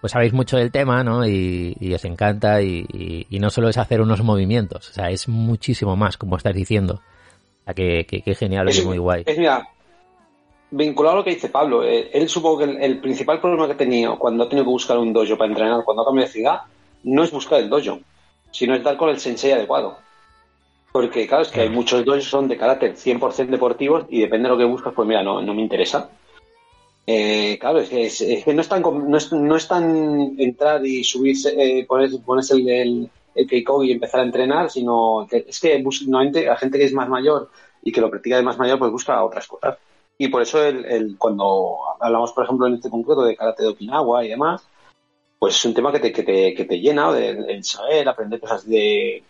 pues 0.00 0.12
sabéis 0.12 0.32
mucho 0.32 0.56
del 0.56 0.72
tema, 0.72 1.04
¿no? 1.04 1.26
Y, 1.26 1.92
os 1.94 2.04
encanta 2.06 2.62
y, 2.62 3.26
no 3.38 3.50
solo 3.50 3.68
es 3.68 3.76
hacer 3.76 4.00
unos 4.00 4.22
movimientos, 4.22 4.88
o 4.88 4.92
sea, 4.92 5.10
es 5.10 5.28
muchísimo 5.28 5.94
más, 5.94 6.16
como 6.16 6.36
estás 6.36 6.54
diciendo 6.54 7.02
que, 7.74 8.06
que, 8.06 8.34
genial, 8.34 8.68
es, 8.68 8.84
muy 8.84 8.98
guay. 8.98 9.22
Es, 9.26 9.38
mira, 9.38 9.68
vinculado 10.70 11.16
a 11.16 11.18
lo 11.18 11.24
que 11.24 11.34
dice 11.34 11.48
Pablo, 11.48 11.84
eh, 11.84 12.10
él 12.12 12.28
supongo 12.28 12.58
que 12.58 12.64
el, 12.64 13.00
principal 13.00 13.40
problema 13.40 13.66
que 13.66 13.72
ha 13.72 13.76
tenido 13.76 14.18
cuando 14.18 14.44
ha 14.44 14.48
tenido 14.48 14.64
que 14.64 14.70
buscar 14.70 14.98
un 14.98 15.12
dojo 15.12 15.36
para 15.36 15.50
entrenar, 15.50 15.84
cuando 15.84 16.02
ha 16.02 16.06
cambiado 16.06 16.26
de 16.26 16.32
ciudad, 16.32 16.60
no 17.04 17.22
es 17.22 17.30
buscar 17.30 17.60
el 17.60 17.68
dojo, 17.68 18.00
sino 18.50 18.74
es 18.74 18.82
dar 18.82 18.96
con 18.96 19.10
el 19.10 19.18
sensei 19.18 19.52
adecuado. 19.52 19.98
Porque, 20.92 21.26
claro, 21.26 21.42
es 21.42 21.50
que 21.50 21.60
hay 21.60 21.68
muchos 21.68 22.04
dojos 22.04 22.24
que 22.24 22.30
son 22.30 22.48
de 22.48 22.56
carácter 22.56 22.94
100% 22.94 23.48
deportivos 23.48 24.06
y 24.08 24.20
depende 24.20 24.48
de 24.48 24.54
lo 24.54 24.58
que 24.58 24.64
buscas, 24.64 24.94
pues 24.94 25.06
mira, 25.06 25.22
no, 25.22 25.42
no 25.42 25.52
me 25.52 25.60
interesa. 25.60 26.08
Eh, 27.06 27.58
claro, 27.60 27.78
es 27.78 27.88
que, 27.88 28.54
no, 28.54 28.60
es 28.60 28.68
tan, 28.68 28.82
no, 28.82 29.16
es, 29.16 29.32
no 29.32 29.56
es 29.56 29.68
tan 29.68 30.34
entrar 30.38 30.84
y 30.84 31.04
subirse, 31.04 31.54
eh, 31.56 31.86
ponerse, 31.86 32.54
el, 32.54 32.68
el, 32.68 33.10
el 33.36 33.64
y 33.84 33.92
empezar 33.92 34.20
a 34.20 34.24
entrenar, 34.24 34.70
sino 34.70 35.26
que 35.30 35.44
es 35.48 35.60
que 35.60 35.82
normalmente 35.82 36.46
la 36.46 36.56
gente 36.56 36.78
que 36.78 36.84
es 36.84 36.92
más 36.92 37.08
mayor 37.08 37.50
y 37.82 37.92
que 37.92 38.00
lo 38.00 38.10
practica 38.10 38.36
de 38.36 38.42
más 38.42 38.58
mayor, 38.58 38.78
pues 38.78 38.90
busca 38.90 39.22
otras 39.22 39.46
cosas. 39.46 39.78
Y 40.18 40.28
por 40.28 40.42
eso 40.42 40.62
el, 40.64 41.16
cuando 41.18 41.76
hablamos, 42.00 42.32
por 42.32 42.44
ejemplo, 42.44 42.66
en 42.66 42.74
este 42.74 42.90
concreto 42.90 43.22
de 43.22 43.36
karate 43.36 43.62
de 43.62 43.68
Okinawa 43.68 44.24
y 44.24 44.28
demás, 44.28 44.66
pues 45.38 45.56
es 45.56 45.64
un 45.64 45.74
tema 45.74 45.92
que 45.92 46.00
te, 46.00 46.12
que 46.12 46.22
te, 46.22 46.54
que 46.54 46.64
te 46.64 46.80
llena 46.80 47.12
de, 47.12 47.62
saber, 47.62 48.08
aprender 48.08 48.40
cosas 48.40 48.66
de 48.66 49.22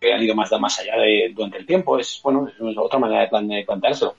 que 0.00 0.12
han 0.12 0.22
ido 0.22 0.34
más, 0.34 0.50
más 0.58 0.78
allá 0.78 0.96
de, 0.96 1.32
durante 1.34 1.58
el 1.58 1.66
tiempo. 1.66 1.98
Es, 1.98 2.20
bueno, 2.22 2.48
es 2.48 2.78
otra 2.78 2.98
manera 2.98 3.22
de, 3.22 3.28
plan, 3.28 3.48
de 3.48 3.64
planteárselo. 3.66 4.14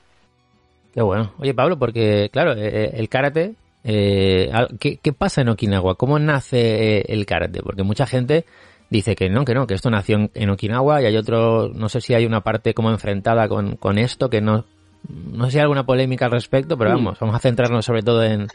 Qué 0.93 1.01
bueno. 1.01 1.31
Oye, 1.39 1.53
Pablo, 1.53 1.79
porque, 1.79 2.29
claro, 2.31 2.53
eh, 2.53 2.67
eh, 2.67 2.91
el 2.93 3.07
karate, 3.07 3.55
eh, 3.83 4.51
¿qué, 4.79 4.97
¿qué, 4.97 5.13
pasa 5.13 5.41
en 5.41 5.49
Okinawa? 5.49 5.95
¿Cómo 5.95 6.19
nace 6.19 7.01
el 7.11 7.25
karate? 7.25 7.61
Porque 7.63 7.83
mucha 7.83 8.05
gente 8.05 8.45
dice 8.91 9.15
que 9.15 9.29
no, 9.29 9.45
que 9.45 9.55
no, 9.55 9.65
que 9.65 9.73
esto 9.73 9.89
nació 9.89 10.29
en, 10.33 10.49
Okinawa 10.49 11.01
y 11.01 11.05
hay 11.05 11.17
otro, 11.17 11.69
no 11.69 11.89
sé 11.89 12.01
si 12.01 12.13
hay 12.13 12.25
una 12.25 12.41
parte 12.41 12.73
como 12.73 12.91
enfrentada 12.91 13.47
con, 13.47 13.77
con 13.77 13.97
esto, 13.97 14.29
que 14.29 14.41
no, 14.41 14.65
no 15.07 15.45
sé 15.45 15.51
si 15.51 15.57
hay 15.57 15.63
alguna 15.63 15.85
polémica 15.85 16.25
al 16.25 16.31
respecto, 16.31 16.77
pero 16.77 16.91
vamos, 16.91 17.17
vamos 17.17 17.35
a 17.35 17.39
centrarnos 17.39 17.85
sobre 17.85 18.03
todo 18.03 18.21
en, 18.23 18.47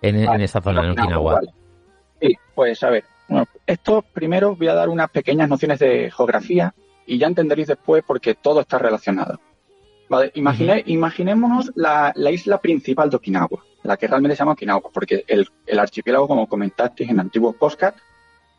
en, 0.00 0.40
esta 0.40 0.62
zona, 0.62 0.84
en 0.84 0.90
Okinawa. 0.92 1.40
Sí, 2.20 2.34
pues 2.54 2.82
a 2.84 2.90
ver, 2.90 3.04
esto 3.66 4.04
primero 4.14 4.54
voy 4.54 4.68
a 4.68 4.74
dar 4.74 4.88
unas 4.88 5.10
pequeñas 5.10 5.48
nociones 5.48 5.80
de 5.80 6.10
geografía 6.16 6.72
y 7.04 7.18
ya 7.18 7.26
entenderéis 7.26 7.68
después 7.68 8.04
porque 8.06 8.34
todo 8.34 8.60
está 8.60 8.78
relacionado. 8.78 9.40
Vale, 10.08 10.30
imaginémonos 10.34 11.72
la, 11.74 12.12
la, 12.14 12.30
isla 12.30 12.58
principal 12.58 13.10
de 13.10 13.16
Okinawa, 13.16 13.64
la 13.82 13.96
que 13.96 14.06
realmente 14.06 14.36
se 14.36 14.40
llama 14.40 14.52
Okinawa, 14.52 14.82
porque 14.92 15.24
el, 15.26 15.48
el 15.66 15.78
archipiélago, 15.80 16.28
como 16.28 16.46
comentasteis 16.46 17.10
en 17.10 17.18
antiguo 17.18 17.54
podcast, 17.54 17.98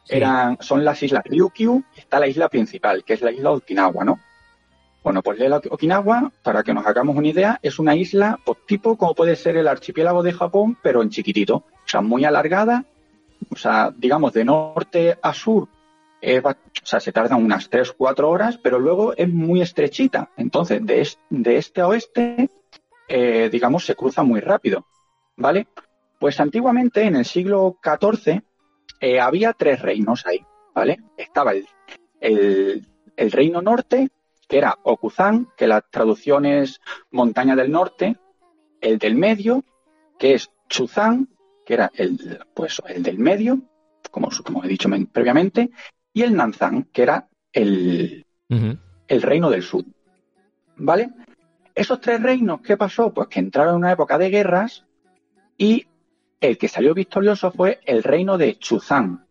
eran, 0.07 0.57
son 0.61 0.85
las 0.85 1.01
islas 1.01 1.23
Ryukyu 1.25 1.83
está 1.95 2.19
la 2.19 2.27
isla 2.27 2.49
principal, 2.49 3.03
que 3.03 3.13
es 3.13 3.21
la 3.21 3.31
isla 3.31 3.51
Okinawa, 3.51 4.03
¿no? 4.05 4.19
Bueno, 5.03 5.21
pues 5.21 5.37
la 5.39 5.57
Okinawa, 5.57 6.31
para 6.41 6.63
que 6.63 6.73
nos 6.73 6.85
hagamos 6.85 7.15
una 7.15 7.27
idea, 7.27 7.59
es 7.61 7.77
una 7.77 7.95
isla 7.95 8.39
pues, 8.43 8.57
tipo 8.65 8.97
como 8.97 9.13
puede 9.13 9.35
ser 9.35 9.55
el 9.57 9.67
archipiélago 9.67 10.23
de 10.23 10.33
Japón, 10.33 10.77
pero 10.81 11.03
en 11.03 11.09
chiquitito. 11.09 11.57
O 11.57 11.87
sea, 11.87 12.01
muy 12.01 12.25
alargada. 12.25 12.85
O 13.51 13.55
sea, 13.55 13.93
digamos, 13.95 14.33
de 14.33 14.45
norte 14.45 15.17
a 15.21 15.33
sur, 15.33 15.67
o 16.25 16.85
sea, 16.85 16.99
se 16.99 17.11
tarda 17.11 17.35
unas 17.35 17.69
3-4 17.69 18.23
horas, 18.23 18.57
pero 18.57 18.79
luego 18.79 19.13
es 19.15 19.29
muy 19.29 19.61
estrechita. 19.61 20.31
Entonces, 20.37 20.83
de, 20.85 21.07
de 21.29 21.57
este 21.57 21.81
a 21.81 21.87
oeste, 21.87 22.49
eh, 23.07 23.49
digamos, 23.51 23.85
se 23.85 23.95
cruza 23.95 24.23
muy 24.23 24.39
rápido. 24.39 24.85
¿Vale? 25.37 25.67
Pues 26.19 26.39
antiguamente, 26.39 27.03
en 27.03 27.17
el 27.17 27.25
siglo 27.25 27.77
XIV, 27.83 28.41
eh, 28.99 29.19
había 29.19 29.53
tres 29.53 29.81
reinos 29.81 30.25
ahí, 30.25 30.43
¿vale? 30.73 30.99
Estaba 31.17 31.53
el, 31.53 31.67
el, 33.15 33.31
reino 33.31 33.61
norte, 33.61 34.09
que 34.47 34.57
era 34.57 34.77
Okuzan, 34.83 35.49
que 35.57 35.67
la 35.67 35.81
traducción 35.81 36.45
es 36.45 36.79
montaña 37.11 37.55
del 37.55 37.71
norte, 37.71 38.17
el 38.81 38.97
del 38.97 39.15
medio, 39.15 39.63
que 40.17 40.33
es 40.35 40.51
Chuzan, 40.69 41.29
que 41.65 41.73
era 41.73 41.91
el, 41.95 42.39
pues, 42.53 42.81
el 42.87 43.03
del 43.03 43.19
medio, 43.19 43.61
como, 44.11 44.29
como 44.43 44.63
he 44.63 44.67
dicho 44.67 44.89
previamente, 45.11 45.71
y 46.13 46.21
el 46.21 46.35
Nanzan, 46.35 46.83
que 46.93 47.03
era 47.03 47.27
el, 47.51 48.25
el 48.49 49.21
reino 49.21 49.49
del 49.49 49.63
sur. 49.63 49.83
¿Vale? 50.77 51.09
Esos 51.73 51.99
tres 51.99 52.21
reinos, 52.21 52.61
¿qué 52.61 52.77
pasó? 52.77 53.13
Pues 53.13 53.27
que 53.27 53.39
entraron 53.39 53.75
en 53.75 53.79
una 53.79 53.91
época 53.91 54.17
de 54.17 54.29
guerras 54.29 54.85
y 55.57 55.87
el 56.41 56.57
que 56.57 56.67
salió 56.67 56.93
victorioso 56.93 57.51
fue 57.51 57.79
el 57.85 58.03
reino 58.03 58.37
de 58.37 58.57
Chuzán, 58.57 59.25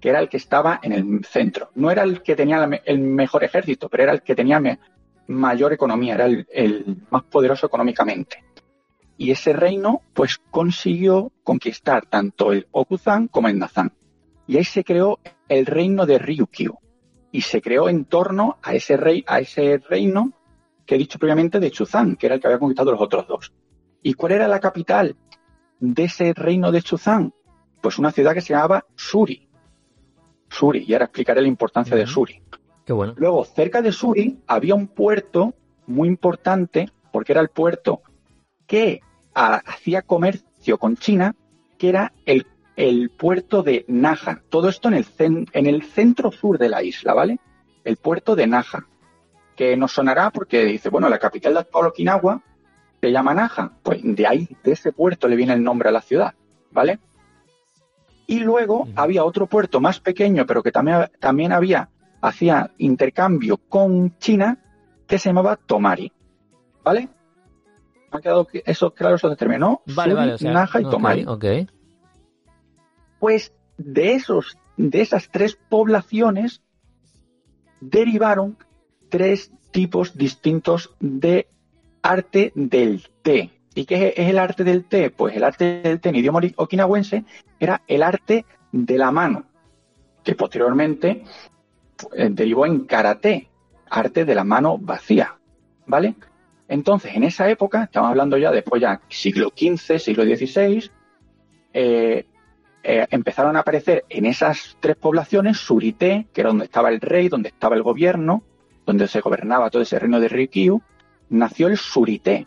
que 0.00 0.10
era 0.10 0.20
el 0.20 0.28
que 0.28 0.36
estaba 0.36 0.80
en 0.82 0.92
el 0.92 1.24
centro. 1.24 1.70
No 1.74 1.90
era 1.90 2.02
el 2.02 2.22
que 2.22 2.36
tenía 2.36 2.68
el 2.84 2.98
mejor 2.98 3.44
ejército, 3.44 3.88
pero 3.88 4.04
era 4.04 4.12
el 4.12 4.22
que 4.22 4.34
tenía 4.34 4.60
mayor 5.28 5.72
economía, 5.72 6.14
era 6.14 6.26
el, 6.26 7.04
más 7.10 7.24
poderoso 7.24 7.66
económicamente. 7.66 8.44
Y 9.18 9.30
ese 9.30 9.52
reino, 9.52 10.02
pues, 10.12 10.38
consiguió 10.50 11.32
conquistar 11.42 12.06
tanto 12.06 12.52
el 12.52 12.66
Okuzan 12.70 13.28
como 13.28 13.48
el 13.48 13.58
Nazan. 13.58 13.92
Y 14.46 14.58
ahí 14.58 14.64
se 14.64 14.84
creó 14.84 15.18
el 15.48 15.66
reino 15.66 16.04
de 16.06 16.18
Ryukyu. 16.18 16.78
Y 17.32 17.40
se 17.40 17.60
creó 17.60 17.88
en 17.88 18.04
torno 18.04 18.58
a 18.62 18.74
ese, 18.74 18.96
rey, 18.96 19.24
a 19.26 19.40
ese 19.40 19.78
reino 19.78 20.32
que 20.84 20.94
he 20.94 20.98
dicho 20.98 21.18
previamente 21.18 21.58
de 21.58 21.70
Chuzán, 21.70 22.16
que 22.16 22.26
era 22.26 22.36
el 22.36 22.40
que 22.40 22.46
había 22.46 22.58
conquistado 22.58 22.92
los 22.92 23.00
otros 23.00 23.26
dos. 23.26 23.52
¿Y 24.02 24.14
cuál 24.14 24.32
era 24.32 24.46
la 24.46 24.60
capital 24.60 25.16
de 25.80 26.04
ese 26.04 26.32
reino 26.34 26.72
de 26.72 26.82
Chuzán? 26.82 27.32
Pues 27.80 27.98
una 27.98 28.12
ciudad 28.12 28.34
que 28.34 28.40
se 28.40 28.52
llamaba 28.52 28.84
Suri. 28.94 29.48
Suri, 30.48 30.84
y 30.86 30.92
ahora 30.92 31.06
explicaré 31.06 31.42
la 31.42 31.48
importancia 31.48 31.96
de 31.96 32.06
Suri. 32.06 32.42
Qué 32.84 32.92
bueno. 32.92 33.14
Luego, 33.16 33.44
cerca 33.44 33.82
de 33.82 33.92
Suri 33.92 34.38
había 34.46 34.74
un 34.74 34.86
puerto 34.86 35.54
muy 35.86 36.08
importante, 36.08 36.88
porque 37.12 37.32
era 37.32 37.40
el 37.40 37.48
puerto 37.48 38.02
que 38.66 39.00
hacía 39.34 40.02
comercio 40.02 40.78
con 40.78 40.96
China, 40.96 41.34
que 41.78 41.88
era 41.88 42.12
el, 42.24 42.46
el 42.76 43.10
puerto 43.10 43.62
de 43.62 43.84
Naja. 43.88 44.42
Todo 44.48 44.68
esto 44.68 44.88
en 44.88 44.94
el, 44.94 45.06
en 45.52 45.66
el 45.66 45.82
centro 45.82 46.32
sur 46.32 46.58
de 46.58 46.68
la 46.68 46.82
isla, 46.82 47.12
¿vale? 47.12 47.38
El 47.84 47.96
puerto 47.96 48.34
de 48.34 48.46
Naja. 48.46 48.86
Que 49.54 49.76
nos 49.76 49.92
sonará 49.92 50.30
porque 50.30 50.64
dice, 50.64 50.88
bueno, 50.88 51.08
la 51.08 51.18
capital 51.18 51.54
de 51.54 51.66
Okinawa 51.72 52.42
se 53.00 53.12
llama 53.12 53.34
Naja, 53.34 53.72
pues 53.82 54.00
de 54.02 54.26
ahí, 54.26 54.48
de 54.62 54.72
ese 54.72 54.92
puerto 54.92 55.28
le 55.28 55.36
viene 55.36 55.52
el 55.52 55.62
nombre 55.62 55.88
a 55.88 55.92
la 55.92 56.00
ciudad, 56.00 56.34
¿vale? 56.70 56.98
Y 58.26 58.40
luego 58.40 58.88
había 58.96 59.24
otro 59.24 59.46
puerto 59.46 59.80
más 59.80 60.00
pequeño, 60.00 60.46
pero 60.46 60.62
que 60.62 60.72
también, 60.72 61.10
también 61.20 61.52
había, 61.52 61.90
hacía 62.20 62.72
intercambio 62.78 63.56
con 63.56 64.18
China, 64.18 64.58
que 65.06 65.18
se 65.18 65.28
llamaba 65.28 65.56
Tomari, 65.56 66.12
¿vale? 66.82 67.08
¿Ha 68.10 68.20
quedado 68.20 68.48
eso 68.64 68.92
claro, 68.92 69.16
eso 69.16 69.28
determinó? 69.28 69.82
Vale, 69.94 70.14
vale, 70.14 70.36
Naja 70.40 70.80
y 70.80 70.84
Tomari. 70.84 71.24
Ok. 71.26 71.44
Pues 73.18 73.52
de 73.76 74.14
esos, 74.14 74.58
de 74.76 75.02
esas 75.02 75.28
tres 75.30 75.58
poblaciones 75.68 76.62
derivaron 77.80 78.56
tres 79.08 79.52
tipos 79.70 80.16
distintos 80.16 80.94
de 81.00 81.48
arte 82.06 82.52
del 82.54 83.08
té. 83.22 83.50
¿Y 83.74 83.84
qué 83.84 84.14
es 84.16 84.28
el 84.28 84.38
arte 84.38 84.64
del 84.64 84.84
té? 84.84 85.10
Pues 85.10 85.36
el 85.36 85.44
arte 85.44 85.82
del 85.82 86.00
té 86.00 86.08
en 86.08 86.16
idioma 86.16 86.40
okinawense 86.56 87.24
era 87.58 87.82
el 87.86 88.02
arte 88.02 88.46
de 88.72 88.98
la 88.98 89.10
mano, 89.10 89.44
que 90.24 90.34
posteriormente 90.34 91.24
eh, 92.14 92.28
derivó 92.30 92.64
en 92.64 92.86
karate, 92.86 93.48
arte 93.90 94.24
de 94.24 94.34
la 94.34 94.44
mano 94.44 94.78
vacía, 94.78 95.36
¿vale? 95.86 96.14
Entonces, 96.68 97.14
en 97.14 97.24
esa 97.24 97.48
época, 97.48 97.84
estamos 97.84 98.10
hablando 98.10 98.36
ya 98.38 98.50
después 98.50 98.80
ya 98.80 99.00
siglo 99.08 99.52
XV, 99.56 99.98
siglo 99.98 100.24
XVI, 100.24 100.90
eh, 101.72 102.26
eh, 102.82 103.06
empezaron 103.10 103.56
a 103.56 103.60
aparecer 103.60 104.04
en 104.08 104.26
esas 104.26 104.76
tres 104.80 104.96
poblaciones, 104.96 105.58
Surité, 105.58 106.28
que 106.32 106.40
era 106.40 106.50
donde 106.50 106.64
estaba 106.64 106.88
el 106.88 107.00
rey, 107.00 107.28
donde 107.28 107.48
estaba 107.48 107.76
el 107.76 107.82
gobierno, 107.82 108.42
donde 108.84 109.08
se 109.08 109.20
gobernaba 109.20 109.70
todo 109.70 109.82
ese 109.82 109.98
reino 109.98 110.20
de 110.20 110.28
Ryukyu, 110.28 110.82
nació 111.28 111.68
el 111.68 111.76
Surité, 111.76 112.46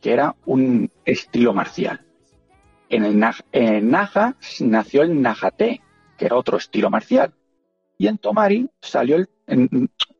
que 0.00 0.12
era 0.12 0.34
un 0.46 0.90
estilo 1.04 1.52
marcial. 1.52 2.04
En 2.88 3.04
el 3.04 3.18
Naja 3.18 4.36
nació 4.60 5.02
el 5.02 5.20
Najate, 5.20 5.80
que 6.16 6.26
era 6.26 6.36
otro 6.36 6.58
estilo 6.58 6.90
marcial. 6.90 7.32
Y 7.96 8.08
en 8.08 8.18
Tomari 8.18 8.68
salió 8.80 9.16
el, 9.16 9.28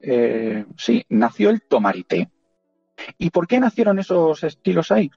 eh, 0.01 0.65
sí, 0.77 1.05
nació 1.09 1.51
el 1.51 1.63
Tomarité. 1.63 2.31
¿Y 3.19 3.31
por 3.31 3.47
qué 3.47 3.59
nacieron 3.59 3.99
esos 3.99 4.45
estilos 4.45 4.93
ahí? 4.93 5.11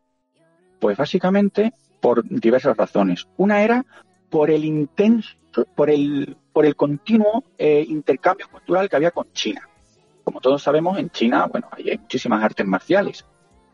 Pues 0.79 0.97
básicamente 0.97 1.73
por 1.99 2.23
diversas 2.27 2.75
razones. 2.75 3.27
Una 3.37 3.63
era 3.63 3.85
por 4.29 4.49
el 4.49 4.65
intenso, 4.65 5.35
por 5.75 5.89
el, 5.89 6.37
por 6.51 6.65
el 6.65 6.75
continuo 6.75 7.43
eh, 7.57 7.85
intercambio 7.87 8.47
cultural 8.49 8.89
que 8.89 8.95
había 8.95 9.11
con 9.11 9.31
China. 9.33 9.69
Como 10.23 10.39
todos 10.39 10.63
sabemos, 10.63 10.97
en 10.97 11.09
China, 11.09 11.47
bueno, 11.47 11.67
hay 11.71 11.97
muchísimas 11.97 12.43
artes 12.43 12.65
marciales. 12.65 13.25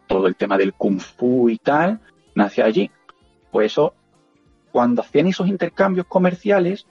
Todo 0.08 0.28
el 0.28 0.36
tema 0.36 0.58
del 0.58 0.74
kung 0.74 1.00
fu 1.00 1.50
y 1.50 1.58
tal 1.58 2.00
nace 2.36 2.64
allí. 2.64 2.90
Pues 3.52 3.72
eso, 3.72 3.94
cuando 4.72 5.02
hacían 5.02 5.28
esos 5.28 5.48
intercambios 5.48 6.08
comerciales, 6.08 6.88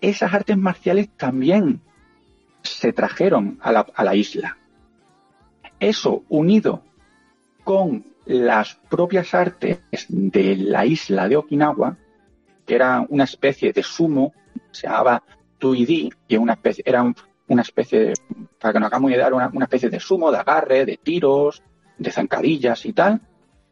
esas 0.00 0.32
artes 0.32 0.56
marciales 0.56 1.08
también 1.16 1.80
se 2.62 2.92
trajeron 2.92 3.58
a 3.62 3.72
la, 3.72 3.86
a 3.94 4.04
la 4.04 4.14
isla. 4.14 4.58
Eso 5.80 6.24
unido 6.28 6.82
con 7.64 8.04
las 8.26 8.74
propias 8.74 9.32
artes 9.34 9.80
de 10.08 10.56
la 10.56 10.84
isla 10.84 11.28
de 11.28 11.36
Okinawa, 11.36 11.96
que 12.66 12.74
era 12.74 13.04
una 13.08 13.24
especie 13.24 13.72
de 13.72 13.82
sumo, 13.82 14.34
se 14.70 14.86
llamaba 14.86 15.22
Tuidi, 15.58 16.10
y 16.28 16.36
una 16.36 16.52
especie, 16.52 16.84
era 16.86 17.02
una 17.48 17.62
especie, 17.62 17.98
de, 17.98 18.14
para 18.60 18.72
que 18.72 18.80
nos 18.80 18.86
hagamos 18.88 19.10
idea, 19.10 19.28
una, 19.28 19.50
una 19.52 19.64
especie 19.64 19.90
de 19.90 20.00
sumo, 20.00 20.30
de 20.30 20.38
agarre, 20.38 20.84
de 20.84 20.98
tiros, 20.98 21.62
de 21.98 22.10
zancadillas 22.10 22.84
y 22.86 22.92
tal, 22.92 23.20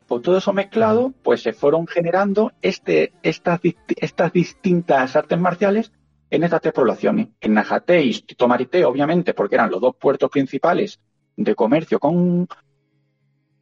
pues 0.06 0.22
todo 0.22 0.38
eso 0.38 0.52
mezclado, 0.52 1.12
pues 1.22 1.42
se 1.42 1.52
fueron 1.52 1.86
generando 1.86 2.52
este, 2.62 3.12
estas, 3.22 3.60
estas 3.96 4.32
distintas 4.32 5.16
artes 5.16 5.38
marciales 5.38 5.92
en 6.30 6.44
estas 6.44 6.60
tres 6.60 6.74
poblaciones. 6.74 7.28
En 7.40 7.54
Najate 7.54 8.02
y 8.02 8.12
Tomarité, 8.36 8.84
obviamente, 8.84 9.34
porque 9.34 9.56
eran 9.56 9.70
los 9.70 9.80
dos 9.80 9.96
puertos 9.96 10.30
principales 10.30 11.00
de 11.36 11.54
comercio 11.54 11.98
con, 11.98 12.48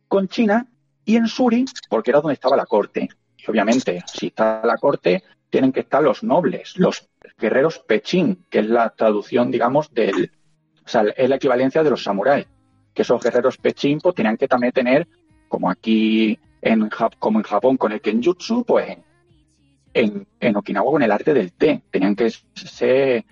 con 0.09 0.28
China, 0.28 0.68
y 1.04 1.16
en 1.16 1.28
Suri, 1.28 1.64
porque 1.88 2.11
era 2.11 2.21
donde 2.21 2.35
estaba 2.35 2.56
la 2.56 2.66
corte. 2.66 3.09
Y 3.37 3.50
obviamente, 3.50 4.02
si 4.06 4.28
está 4.28 4.62
la 4.64 4.76
corte, 4.76 5.23
tienen 5.54 5.70
que 5.70 5.82
estar 5.87 6.02
los 6.02 6.25
nobles, 6.25 6.76
los 6.78 7.08
guerreros 7.38 7.78
pechín, 7.78 8.44
que 8.50 8.58
es 8.58 8.66
la 8.66 8.90
traducción, 8.90 9.52
digamos, 9.52 9.94
del. 9.94 10.32
O 10.84 10.88
sea, 10.88 11.04
es 11.16 11.28
la 11.28 11.37
equivalencia 11.37 11.84
de 11.84 11.90
los 11.90 12.02
samuráis. 12.02 12.49
Que 12.92 13.02
esos 13.02 13.23
guerreros 13.23 13.56
pechín, 13.58 14.00
pues 14.00 14.16
tenían 14.16 14.37
que 14.37 14.49
también 14.49 14.73
tener 14.73 15.06
como 15.46 15.70
aquí 15.70 16.37
en, 16.61 16.90
como 17.20 17.38
en 17.38 17.44
Japón 17.44 17.76
con 17.76 17.92
el 17.92 18.00
Kenjutsu, 18.00 18.64
pues 18.64 18.99
en, 19.92 20.26
en 20.40 20.56
Okinawa 20.56 20.90
con 20.90 21.04
el 21.04 21.12
arte 21.12 21.32
del 21.32 21.52
té. 21.52 21.84
Tenían 21.88 22.16
que 22.16 22.30
ser, 22.30 23.25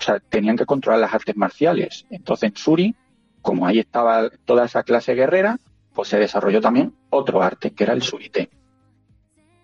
o 0.00 0.02
sea, 0.02 0.18
tenían 0.18 0.56
que 0.56 0.66
controlar 0.66 1.00
las 1.00 1.14
artes 1.14 1.36
marciales. 1.36 2.06
Entonces 2.10 2.48
en 2.48 2.56
Suri, 2.56 2.96
como 3.40 3.68
ahí 3.68 3.78
estaba 3.78 4.30
toda 4.44 4.64
esa 4.64 4.82
clase 4.82 5.14
guerrera, 5.14 5.60
pues 5.94 6.08
se 6.08 6.18
desarrolló 6.18 6.60
también 6.60 6.92
otro 7.08 7.40
arte, 7.40 7.70
que 7.70 7.84
era 7.84 7.92
el 7.92 8.02
surité. 8.02 8.50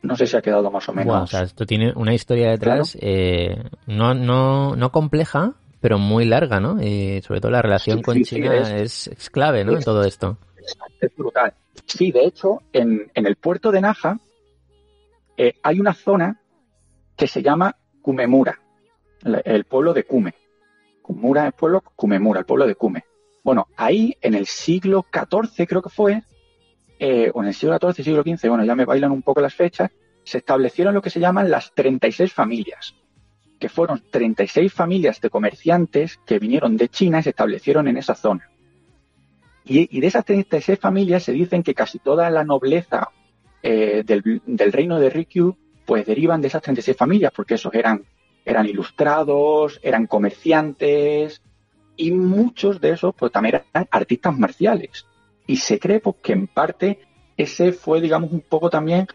No 0.03 0.17
sé 0.17 0.27
si 0.27 0.37
ha 0.37 0.43
quedado 0.43 0.71
más 0.71 0.89
o 0.89 0.93
menos. 0.93 1.25
o 1.25 1.27
sea, 1.27 1.43
esto 1.43 1.67
tiene 1.67 1.93
una 1.95 2.15
historia 2.15 2.51
detrás 2.51 2.97
eh, 3.01 3.65
no, 3.87 4.15
no, 4.15 4.77
no 4.77 4.93
compleja, 4.93 5.55
pero 5.81 5.99
muy 5.99 6.25
larga, 6.25 6.61
¿no? 6.61 6.83
Y 6.83 7.21
sobre 7.23 7.41
todo 7.41 7.51
la 7.51 7.63
relación 7.63 8.03
con 8.03 8.23
China 8.23 8.55
es, 8.55 9.09
es, 9.09 9.31
clave, 9.31 9.65
¿no? 9.65 9.73
en 9.73 9.83
todo 9.83 10.05
esto. 10.05 10.39
Es 11.01 11.15
brutal. 11.17 11.53
Sí, 11.87 12.13
de 12.13 12.25
hecho, 12.25 12.63
en, 12.73 13.11
el 13.15 13.37
puerto 13.37 13.73
de 13.73 13.81
Naja 13.81 14.19
eh, 15.37 15.55
hay 15.63 15.81
una 15.81 15.95
zona 15.95 16.41
que 17.17 17.27
se 17.27 17.43
llama 17.43 17.77
Kumemura, 18.03 18.59
el 19.45 19.65
pueblo 19.65 19.93
de 19.95 20.05
Kume. 20.05 20.35
Kumura 21.03 21.43
es 21.43 21.47
el 21.47 21.53
pueblo, 21.53 21.83
Kumemura, 21.97 22.41
el 22.41 22.47
pueblo 22.47 22.67
de 22.67 22.75
Kume. 22.75 23.05
Bueno, 23.43 23.69
ahí 23.77 24.15
en 24.21 24.35
el 24.35 24.47
siglo 24.47 25.07
XIV 25.11 25.67
creo 25.67 25.83
que 25.83 25.89
fue, 25.89 26.23
eh, 26.99 27.31
o 27.33 27.43
en 27.43 27.49
el 27.49 27.55
siglo 27.55 27.79
XIV, 27.79 28.05
siglo 28.05 28.23
XV, 28.23 28.49
bueno, 28.49 28.65
ya 28.65 28.75
me 28.75 28.85
bailan 28.85 29.13
un 29.13 29.23
poco 29.23 29.41
las 29.41 29.55
fechas, 29.55 29.91
se 30.25 30.39
establecieron 30.39 30.95
lo 30.95 31.03
que 31.03 31.11
se 31.11 31.21
llaman 31.21 31.51
las 31.51 31.73
36 31.75 32.33
familias, 32.33 32.95
que 33.59 33.69
fueron 33.69 34.03
36 34.11 34.73
familias 34.73 35.21
de 35.21 35.31
comerciantes 35.31 36.19
que 36.27 36.39
vinieron 36.39 36.77
de 36.77 36.89
China 36.89 37.21
y 37.21 37.23
se 37.23 37.31
establecieron 37.31 37.89
en 37.89 37.97
esa 37.97 38.15
zona. 38.15 38.49
Y, 39.65 40.01
de 40.01 40.07
esas 40.07 40.25
36 40.25 40.79
familias 40.79 41.23
se 41.23 41.33
dicen 41.33 41.63
que 41.63 41.75
casi 41.75 41.99
toda 41.99 42.31
la 42.31 42.43
nobleza 42.43 43.11
eh, 43.63 44.03
del, 44.05 44.73
reino 44.73 44.99
de 44.99 45.11
Rikyu 45.11 45.57
pues 45.85 46.07
derivan 46.07 46.41
de 46.41 46.49
esas 46.49 46.63
36 46.63 46.97
familias, 46.97 47.33
porque 47.35 47.55
esos 47.55 47.73
eran, 47.75 48.05
eran 48.45 48.67
ilustrados, 48.67 49.79
eran 49.83 50.07
comerciantes, 50.07 51.43
y 51.97 52.13
muchos 52.13 52.81
de 52.81 52.91
esos 52.91 53.15
pues 53.15 53.33
también 53.33 53.63
eran 53.73 53.89
artistas 53.91 54.39
marciales. 54.39 55.08
Y 55.49 55.57
se 55.57 55.81
cree 55.81 55.99
pues, 55.99 56.17
que 56.23 56.35
en 56.35 56.47
parte 56.47 57.01
ese 57.37 57.73
fue, 57.73 58.01
digamos, 58.01 58.31
un 58.31 58.43
poco 58.43 58.71
también 58.71 59.09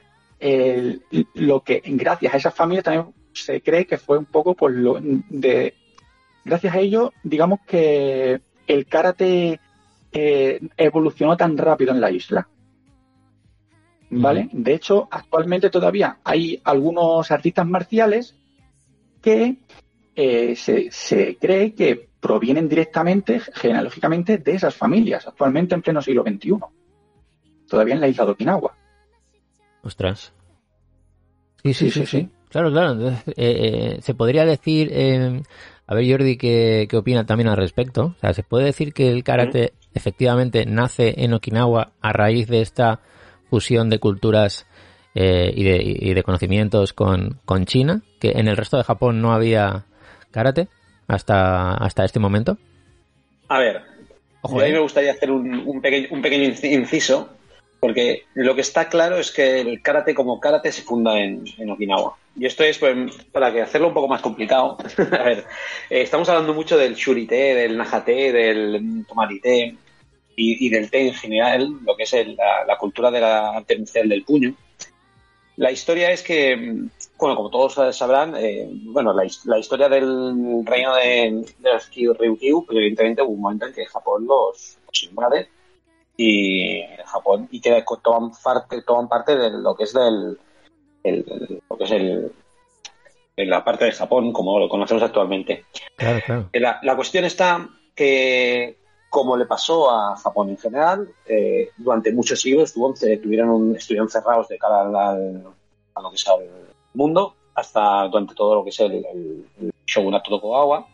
lo 1.36 1.64
que, 1.64 1.82
gracias 1.86 2.34
a 2.34 2.38
esas 2.38 2.54
familias 2.54 2.84
también 2.84 3.14
se 3.32 3.62
cree 3.62 3.86
que 3.86 3.98
fue 3.98 4.18
un 4.18 4.26
poco 4.26 4.56
por 4.56 4.72
lo 4.72 5.00
de, 5.02 5.74
gracias 6.44 6.76
a 6.76 6.80
ello, 6.80 7.14
digamos 7.24 7.60
que 7.66 8.42
el 8.68 8.86
karate 8.88 9.60
eh, 10.12 10.60
evolucionó 10.78 11.38
tan 11.38 11.58
rápido 11.58 11.94
en 11.94 12.02
la 12.02 12.12
isla. 12.12 12.48
¿Vale? 14.10 14.50
De 14.52 14.76
hecho, 14.76 15.08
actualmente 15.10 15.72
todavía 15.72 16.20
hay 16.24 16.62
algunos 16.64 17.32
artistas 17.32 17.66
marciales 17.66 18.36
que 19.22 19.58
eh, 20.16 20.56
se, 20.56 20.92
se, 20.92 21.38
cree 21.38 21.74
que 21.74 22.10
provienen 22.24 22.70
directamente, 22.70 23.42
genealógicamente, 23.54 24.38
de 24.38 24.54
esas 24.54 24.74
familias, 24.74 25.28
actualmente 25.28 25.76
en 25.76 25.82
pleno 25.82 26.02
siglo 26.02 26.24
XXI. 26.24 26.54
Todavía 27.68 27.96
en 27.96 28.00
la 28.00 28.08
isla 28.08 28.26
de 28.26 28.32
Okinawa. 28.32 28.78
Ostras. 29.84 30.32
Sí, 31.62 31.74
sí, 31.74 31.92
sí, 31.92 32.06
sí. 32.06 32.30
Claro, 32.50 32.72
claro. 32.72 33.10
Eh, 33.10 33.24
eh, 33.36 33.98
se 34.02 34.14
podría 34.14 34.46
decir, 34.46 34.90
eh, 34.94 35.42
a 35.86 35.96
ver 35.96 36.10
Jordi, 36.10 36.38
¿qué, 36.38 36.88
¿qué, 36.90 36.96
opina 36.96 37.26
también 37.26 37.50
al 37.50 37.58
respecto? 37.58 38.16
O 38.16 38.20
sea, 38.22 38.34
se 38.34 38.44
puede 38.44 38.66
decir 38.66 38.94
que 38.94 39.10
el 39.12 39.26
karate 39.26 39.74
efectivamente 39.94 40.66
nace 40.66 41.16
en 41.18 41.34
Okinawa 41.34 41.92
a 42.00 42.14
raíz 42.14 42.48
de 42.48 42.62
esta 42.62 43.02
fusión 43.50 43.90
de 43.90 44.00
culturas 44.00 44.66
y, 45.14 45.64
de, 45.64 45.82
y, 45.84 46.14
de, 46.14 46.24
conocimientos 46.24 46.94
con, 46.94 47.40
con 47.46 47.66
China, 47.66 48.02
que 48.20 48.32
en 48.32 48.48
el 48.48 48.58
resto 48.58 48.78
de 48.78 48.84
Japón 48.84 49.22
no 49.22 49.34
había 49.34 49.86
karate 50.32 50.70
hasta, 51.08 51.76
hasta 51.76 52.06
este 52.06 52.20
momento? 52.20 52.58
A 53.48 53.60
ver, 53.60 53.82
a 54.44 54.48
mí 54.48 54.72
me 54.72 54.80
gustaría 54.80 55.12
hacer 55.12 55.32
un, 55.32 55.82
pequeño, 55.82 56.08
un 56.12 56.22
pequeño 56.22 56.54
inciso, 56.64 57.30
porque 57.80 58.24
lo 58.34 58.56
que 58.56 58.62
está 58.62 58.90
claro 58.90 59.18
es 59.18 59.32
que 59.32 59.62
el 59.62 59.82
karate 59.82 60.16
como 60.16 60.40
karate 60.40 60.72
se 60.72 60.82
funda 60.82 61.20
en, 61.20 61.44
Okinawa. 61.70 62.16
Y 62.36 62.46
esto 62.46 62.64
es, 62.64 62.78
pues, 62.78 62.96
para 63.32 63.54
que 63.54 63.62
hacerlo 63.62 63.90
un 63.90 63.94
poco 63.94 64.08
más 64.08 64.22
complicado. 64.22 64.78
a 64.98 65.24
ver, 65.24 65.46
eh, 65.90 66.02
estamos 66.02 66.28
hablando 66.30 66.54
mucho 66.54 66.78
del 66.78 66.96
shurite, 66.96 67.56
del 67.56 67.78
najate, 67.78 68.32
del 68.32 69.06
tomarite 69.08 69.76
y, 70.36 70.70
del 70.70 70.90
té 70.90 71.08
en 71.08 71.14
general, 71.14 71.80
lo 71.86 71.96
que 71.96 72.04
es 72.04 72.14
la, 72.14 72.78
cultura 72.80 73.12
de 73.12 73.22
la 73.22 73.58
arte 73.58 73.84
del 73.94 74.24
puño. 74.24 74.56
La 75.58 75.72
historia 75.72 76.12
es 76.12 76.24
que, 76.24 76.88
bueno, 77.24 77.38
como 77.38 77.50
todos 77.50 77.96
sabrán, 77.96 78.36
eh, 78.36 78.68
bueno, 78.70 79.14
la, 79.14 79.24
historia 79.58 79.88
del 79.88 80.66
reino 80.66 80.94
de, 80.94 81.46
de 81.58 81.74
los 81.74 81.90
Ryukyu, 82.20 82.66
pues 82.66 82.78
evidentemente 82.78 83.22
hubo 83.22 83.32
un 83.32 83.40
momento 83.40 83.66
en 83.66 83.74
que 83.74 83.86
Japón 83.86 84.28
los, 84.28 84.78
invade 85.04 85.48
y 86.18 86.82
Japón 87.06 87.48
y 87.50 87.62
que 87.62 87.82
toman 88.04 88.32
parte, 88.44 88.82
toman 88.82 89.08
parte 89.08 89.38
de 89.38 89.52
lo 89.52 89.74
que 89.74 89.84
es 89.86 89.94
del 89.94 90.38
lo 91.70 91.78
que 91.78 91.84
es 91.86 91.92
el 91.92 92.32
en 93.38 93.50
la 93.50 93.64
parte 93.64 93.86
de 93.86 93.94
Japón 93.94 94.34
como 94.34 94.60
lo 94.60 94.68
conocemos 94.68 95.02
actualmente. 95.02 95.64
Claro, 95.96 96.20
claro. 96.26 96.50
La, 96.52 96.80
la 96.84 96.96
cuestión 96.98 97.24
está 97.24 97.70
que 97.96 98.80
como 99.10 99.38
le 99.38 99.46
pasó 99.46 99.90
a 99.90 100.18
Japón 100.18 100.50
en 100.50 100.58
general, 100.58 101.10
eh, 101.26 101.70
durante 101.78 102.12
muchos 102.12 102.42
siglos 102.42 102.66
estuvo, 102.66 102.94
tuvieron 102.94 103.78
estuvieron 103.78 104.10
cerrados 104.10 104.50
de 104.50 104.58
cara 104.58 104.82
al, 104.82 104.94
a 105.96 106.02
lo 106.02 106.10
que 106.10 106.18
es 106.18 106.26
el 106.28 106.73
mundo, 106.94 107.36
hasta 107.56 108.08
durante 108.08 108.36
todo 108.36 108.56
lo 108.56 108.64
que 108.64 108.70
es 108.70 108.80
el, 108.80 108.94
el, 108.94 109.74
shogunato 109.86 110.30
Tokugawa. 110.30 110.88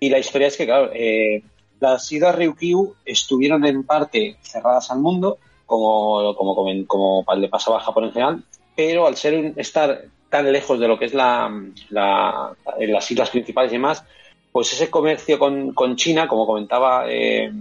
Y 0.00 0.08
la 0.10 0.18
historia 0.18 0.48
es 0.48 0.56
que, 0.56 0.66
claro, 0.66 0.90
eh, 0.92 1.42
las 1.80 2.10
islas 2.10 2.34
Ryukyu 2.34 2.94
estuvieron 3.04 3.64
en 3.64 3.84
parte 3.84 4.36
cerradas 4.42 4.90
al 4.90 5.00
mundo, 5.00 5.38
como, 5.66 6.34
como, 6.34 6.54
como, 6.54 6.86
como 6.86 7.24
le 7.36 7.48
pasaba 7.48 7.78
a 7.78 7.80
Japón 7.80 8.04
en 8.04 8.12
general, 8.12 8.44
pero 8.76 9.06
al 9.06 9.16
ser 9.16 9.52
estar 9.56 10.04
tan 10.30 10.50
lejos 10.52 10.80
de 10.80 10.88
lo 10.88 10.98
que 10.98 11.04
es 11.06 11.14
la, 11.14 11.50
las 11.90 13.10
islas 13.10 13.30
principales 13.30 13.70
y 13.72 13.76
demás, 13.76 14.04
pues 14.50 14.72
ese 14.72 14.90
comercio 14.90 15.38
con, 15.38 15.72
con 15.74 15.96
China, 15.96 16.28
como 16.28 16.46
comentaba 16.46 17.04
eh, 17.08 17.52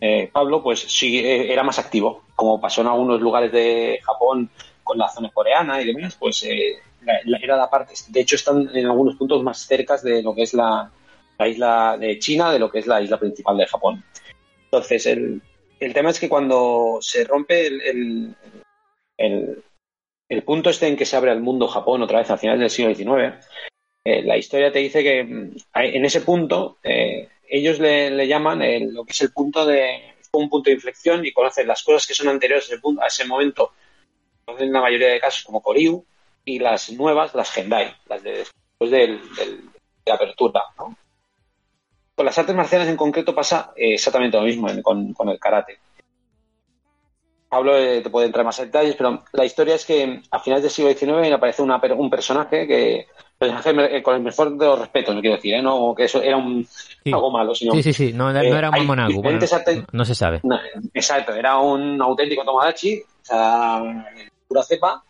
eh, 0.00 0.28
Pablo, 0.32 0.62
pues 0.62 0.80
sí 0.80 1.18
eh, 1.18 1.52
era 1.52 1.62
más 1.62 1.78
activo. 1.78 2.22
Como 2.34 2.60
pasó 2.60 2.80
en 2.80 2.88
algunos 2.88 3.20
lugares 3.20 3.52
de 3.52 4.00
Japón 4.02 4.50
con 4.84 4.98
la 4.98 5.08
zona 5.08 5.30
coreana 5.30 5.80
y 5.80 5.86
demás, 5.86 6.16
pues 6.16 6.44
era 6.44 7.56
la 7.56 7.70
parte. 7.70 7.94
De 8.08 8.20
hecho, 8.20 8.36
están 8.36 8.70
en 8.74 8.86
algunos 8.86 9.16
puntos 9.16 9.42
más 9.42 9.66
cercas 9.66 10.02
de 10.02 10.22
lo 10.22 10.34
que 10.34 10.42
es 10.42 10.54
la, 10.54 10.90
isla 11.40 11.96
de 11.98 12.18
China, 12.18 12.52
de 12.52 12.58
lo 12.58 12.70
que 12.70 12.78
es 12.78 12.86
la 12.86 13.02
isla 13.02 13.18
principal 13.18 13.56
de 13.56 13.66
Japón. 13.66 14.04
Entonces, 14.64 15.06
el, 15.06 15.42
el 15.80 15.92
tema 15.92 16.10
es 16.10 16.20
que 16.20 16.28
cuando 16.28 16.98
se 17.00 17.24
rompe 17.24 17.66
el, 17.66 18.36
el 20.28 20.42
punto 20.42 20.70
este 20.70 20.86
en 20.86 20.96
que 20.96 21.06
se 21.06 21.16
abre 21.16 21.30
al 21.30 21.40
mundo 21.40 21.68
Japón 21.68 22.02
otra 22.02 22.18
vez 22.18 22.30
a 22.30 22.36
finales 22.36 22.60
del 22.60 22.70
siglo 22.70 22.94
XIX, 22.94 23.44
eh, 24.04 24.22
la 24.22 24.36
historia 24.36 24.72
te 24.72 24.80
dice 24.80 25.02
que 25.02 25.24
mm, 25.24 25.56
en 25.74 26.04
ese 26.04 26.20
punto 26.20 26.78
eh, 26.82 27.28
ellos 27.48 27.78
le, 27.78 28.26
llaman 28.26 28.60
lo 28.92 29.04
que 29.04 29.12
es 29.12 29.20
el 29.22 29.32
punto 29.32 29.64
de 29.64 30.14
un 30.32 30.48
punto 30.50 30.68
de 30.68 30.74
inflexión 30.74 31.24
y 31.24 31.32
conocen 31.32 31.68
las 31.68 31.82
cosas 31.84 32.06
que 32.06 32.14
son 32.14 32.28
anteriores 32.28 32.64
a 32.64 32.74
ese, 32.74 32.80
punto, 32.80 33.02
a 33.02 33.06
ese 33.06 33.24
momento, 33.24 33.72
conocen 34.44 34.72
la 34.72 34.80
mayoría 34.80 35.08
de 35.08 35.20
casos 35.20 35.44
como 35.44 35.62
Koryu 35.62 36.04
y 36.44 36.58
las 36.58 36.90
nuevas, 36.92 37.34
las 37.34 37.50
Gendai, 37.50 37.94
las 38.06 38.22
de 38.22 38.32
después 38.32 38.90
de 38.90 39.20
la 40.06 40.14
apertura. 40.14 40.62
Con 42.14 42.26
las 42.26 42.38
artes 42.38 42.54
marciales 42.54 42.88
en 42.88 42.96
concreto 42.96 43.34
pasa 43.34 43.72
eh, 43.76 43.94
exactamente 43.94 44.36
lo 44.36 44.44
mismo 44.44 44.68
con 44.82 45.28
el 45.28 45.38
karate. 45.38 45.78
Pablo 47.54 47.78
eh, 47.78 48.00
te 48.00 48.10
puede 48.10 48.26
entrar 48.26 48.44
más 48.44 48.58
en 48.58 48.66
detalles, 48.66 48.96
pero 48.96 49.22
la 49.32 49.44
historia 49.44 49.76
es 49.76 49.86
que 49.86 50.20
a 50.28 50.40
finales 50.40 50.64
del 50.64 50.72
siglo 50.72 50.92
XIX 50.92 51.32
aparece 51.32 51.62
un 51.62 52.10
personaje 52.10 52.66
que 52.66 53.06
eh, 53.40 54.02
con 54.02 54.16
el 54.16 54.22
mejor 54.22 54.58
de 54.58 54.66
los 54.66 54.78
respetos, 54.80 55.14
no 55.14 55.20
quiero 55.20 55.36
decir, 55.36 55.54
¿eh? 55.54 55.62
no 55.62 55.94
que 55.96 56.04
eso 56.04 56.20
era 56.20 56.36
un, 56.36 56.66
algo 57.06 57.30
malo, 57.30 57.54
sino 57.54 57.72
sí, 57.74 57.82
sí, 57.84 57.92
sí, 57.92 58.12
no, 58.12 58.28
era 58.28 58.70
un 58.70 58.86
monago, 58.86 59.22
no, 59.92 60.04
se 60.04 60.14
sabe. 60.16 60.40
exacto, 60.92 61.32
era 61.32 61.58
un 61.58 62.02
auténtico 62.02 62.44
Tomodachi, 62.44 63.00
o 63.00 63.24
sea, 63.24 63.82
pura 64.48 64.62
cepa. 64.62 65.04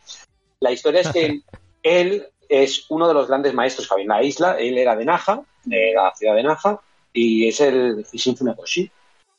La 0.61 0.73
historia 0.73 1.01
es 1.01 1.09
que 1.09 1.41
él 1.83 2.29
es 2.49 2.87
uno 2.91 3.09
de 3.09 3.15
los 3.15 3.29
grandes 3.29 3.55
maestros 3.55 3.89
que 3.89 3.95
había 3.95 4.05
en 4.05 4.09
la 4.09 4.23
isla, 4.23 4.57
él 4.59 4.79
era 4.79 4.97
de 4.97 5.05
Naja, 5.05 5.43
de 5.65 5.93
la 5.95 6.15
ciudad 6.15 6.35
de 6.35 6.43
Naja, 6.43 6.81
y 7.13 7.49
es 7.49 7.61
el 7.61 8.05
Shin 8.13 8.37
Funakoshi. 8.37 8.91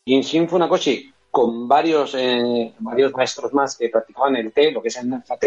Y 0.05 0.21
Shin 0.21 0.49
Funakoshi 0.49 1.13
con 1.31 1.67
varios, 1.67 2.15
eh, 2.15 2.73
varios 2.79 3.11
maestros 3.13 3.53
más 3.53 3.77
que 3.77 3.89
practicaban 3.89 4.35
el 4.37 4.53
té, 4.53 4.71
lo 4.71 4.81
que 4.81 4.87
es 4.87 4.97
el 4.97 5.09
Naja 5.09 5.37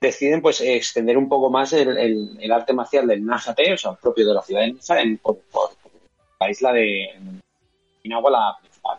deciden 0.00 0.40
pues 0.40 0.60
extender 0.60 1.18
un 1.18 1.28
poco 1.28 1.50
más 1.50 1.72
el, 1.72 2.52
arte 2.52 2.72
marcial 2.72 3.08
del 3.08 3.24
Naja 3.24 3.56
o 3.74 3.76
sea, 3.76 3.94
propio 3.94 4.28
de 4.28 4.34
la 4.34 4.42
ciudad 4.42 4.60
de 4.60 4.74
Naja, 4.74 5.00
en, 5.00 5.18
por, 5.18 5.38
la 6.38 6.50
isla 6.50 6.72
de 6.72 7.08
Okinawa, 7.98 8.30
la 8.30 8.56
principal. 8.60 8.98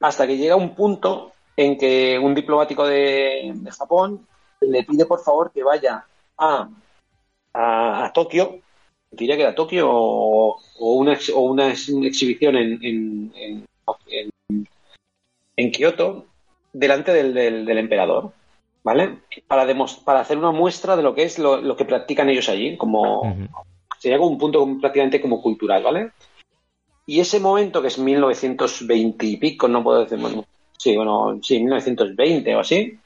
Hasta 0.00 0.26
que 0.26 0.38
llega 0.38 0.56
un 0.56 0.74
punto 0.74 1.32
en 1.60 1.76
que 1.76 2.18
un 2.18 2.34
diplomático 2.34 2.86
de, 2.86 3.54
Japón 3.76 4.26
le 4.62 4.82
pide 4.84 5.04
por 5.04 5.20
favor 5.22 5.52
que 5.52 5.62
vaya 5.62 6.06
a, 6.38 6.68
a, 7.52 8.12
Tokio, 8.14 8.60
diría 9.10 9.36
que 9.36 9.42
era 9.42 9.54
Tokio 9.54 9.86
o, 9.90 10.58
una, 10.78 11.18
o 11.34 11.40
una 11.40 11.68
exhibición 11.68 12.56
en 12.56 13.62
en, 15.56 15.70
Kioto 15.70 16.24
delante 16.72 17.12
del, 17.12 17.68
emperador, 17.68 18.32
¿vale? 18.82 19.18
Para, 19.46 19.66
para 20.04 20.20
hacer 20.20 20.38
una 20.38 20.52
muestra 20.52 20.96
de 20.96 21.02
lo 21.02 21.14
que 21.14 21.24
es 21.24 21.38
lo, 21.38 21.76
que 21.76 21.84
practican 21.84 22.30
ellos 22.30 22.48
allí, 22.48 22.78
como 22.78 23.36
sería 23.98 24.16
como 24.16 24.30
un 24.30 24.38
punto 24.38 24.66
prácticamente 24.80 25.20
como 25.20 25.42
cultural, 25.42 25.82
¿vale? 25.82 26.12
Y 27.04 27.20
ese 27.20 27.38
momento, 27.38 27.82
que 27.82 27.88
es 27.88 27.98
1920 27.98 29.26
y 29.26 29.36
pico, 29.36 29.68
no 29.68 29.82
puedo 29.84 30.00
decir, 30.00 30.18
bueno, 30.18 30.46
sí, 30.80 30.96
bueno, 30.96 31.38
sí, 31.42 31.58
1920 31.58 32.56
o 32.56 32.60
así, 32.60 32.98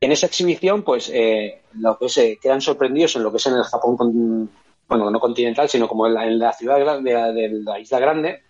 en 0.00 0.12
esa 0.12 0.26
exhibición, 0.26 0.82
pues, 0.82 1.10
eh, 1.12 1.62
lo 1.74 1.98
que 1.98 2.08
se 2.08 2.38
quedan 2.38 2.60
sorprendidos 2.60 3.16
en 3.16 3.24
lo 3.24 3.30
que 3.30 3.38
es 3.38 3.46
en 3.46 3.54
el 3.54 3.64
Japón, 3.64 4.48
bueno, 4.88 5.10
no 5.10 5.20
continental, 5.20 5.68
sino 5.68 5.88
como 5.88 6.06
en 6.06 6.38
la, 6.38 6.52
ciudad 6.52 6.78
de 7.34 7.48
la 7.64 7.80
isla 7.80 7.98
grande, 7.98 8.42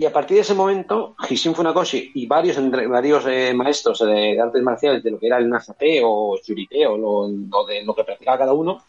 y 0.00 0.06
a 0.06 0.12
partir 0.14 0.36
de 0.36 0.40
ese 0.40 0.54
momento, 0.54 1.14
Hishin 1.28 1.54
Funakoshi 1.54 2.12
y 2.14 2.26
varios, 2.26 2.56
varios 2.88 3.26
eh, 3.26 3.52
maestros 3.52 3.98
de, 3.98 4.40
artes 4.40 4.62
marciales 4.62 5.02
de 5.02 5.10
lo 5.10 5.18
que 5.18 5.26
era 5.26 5.36
el 5.36 5.50
Nazape 5.50 6.00
o 6.02 6.38
Yurite 6.42 6.86
o 6.86 6.96
lo, 6.96 7.66
de 7.66 7.84
lo 7.84 7.94
que 7.94 8.04
practicaba 8.04 8.38
cada 8.38 8.54
uno, 8.54 8.82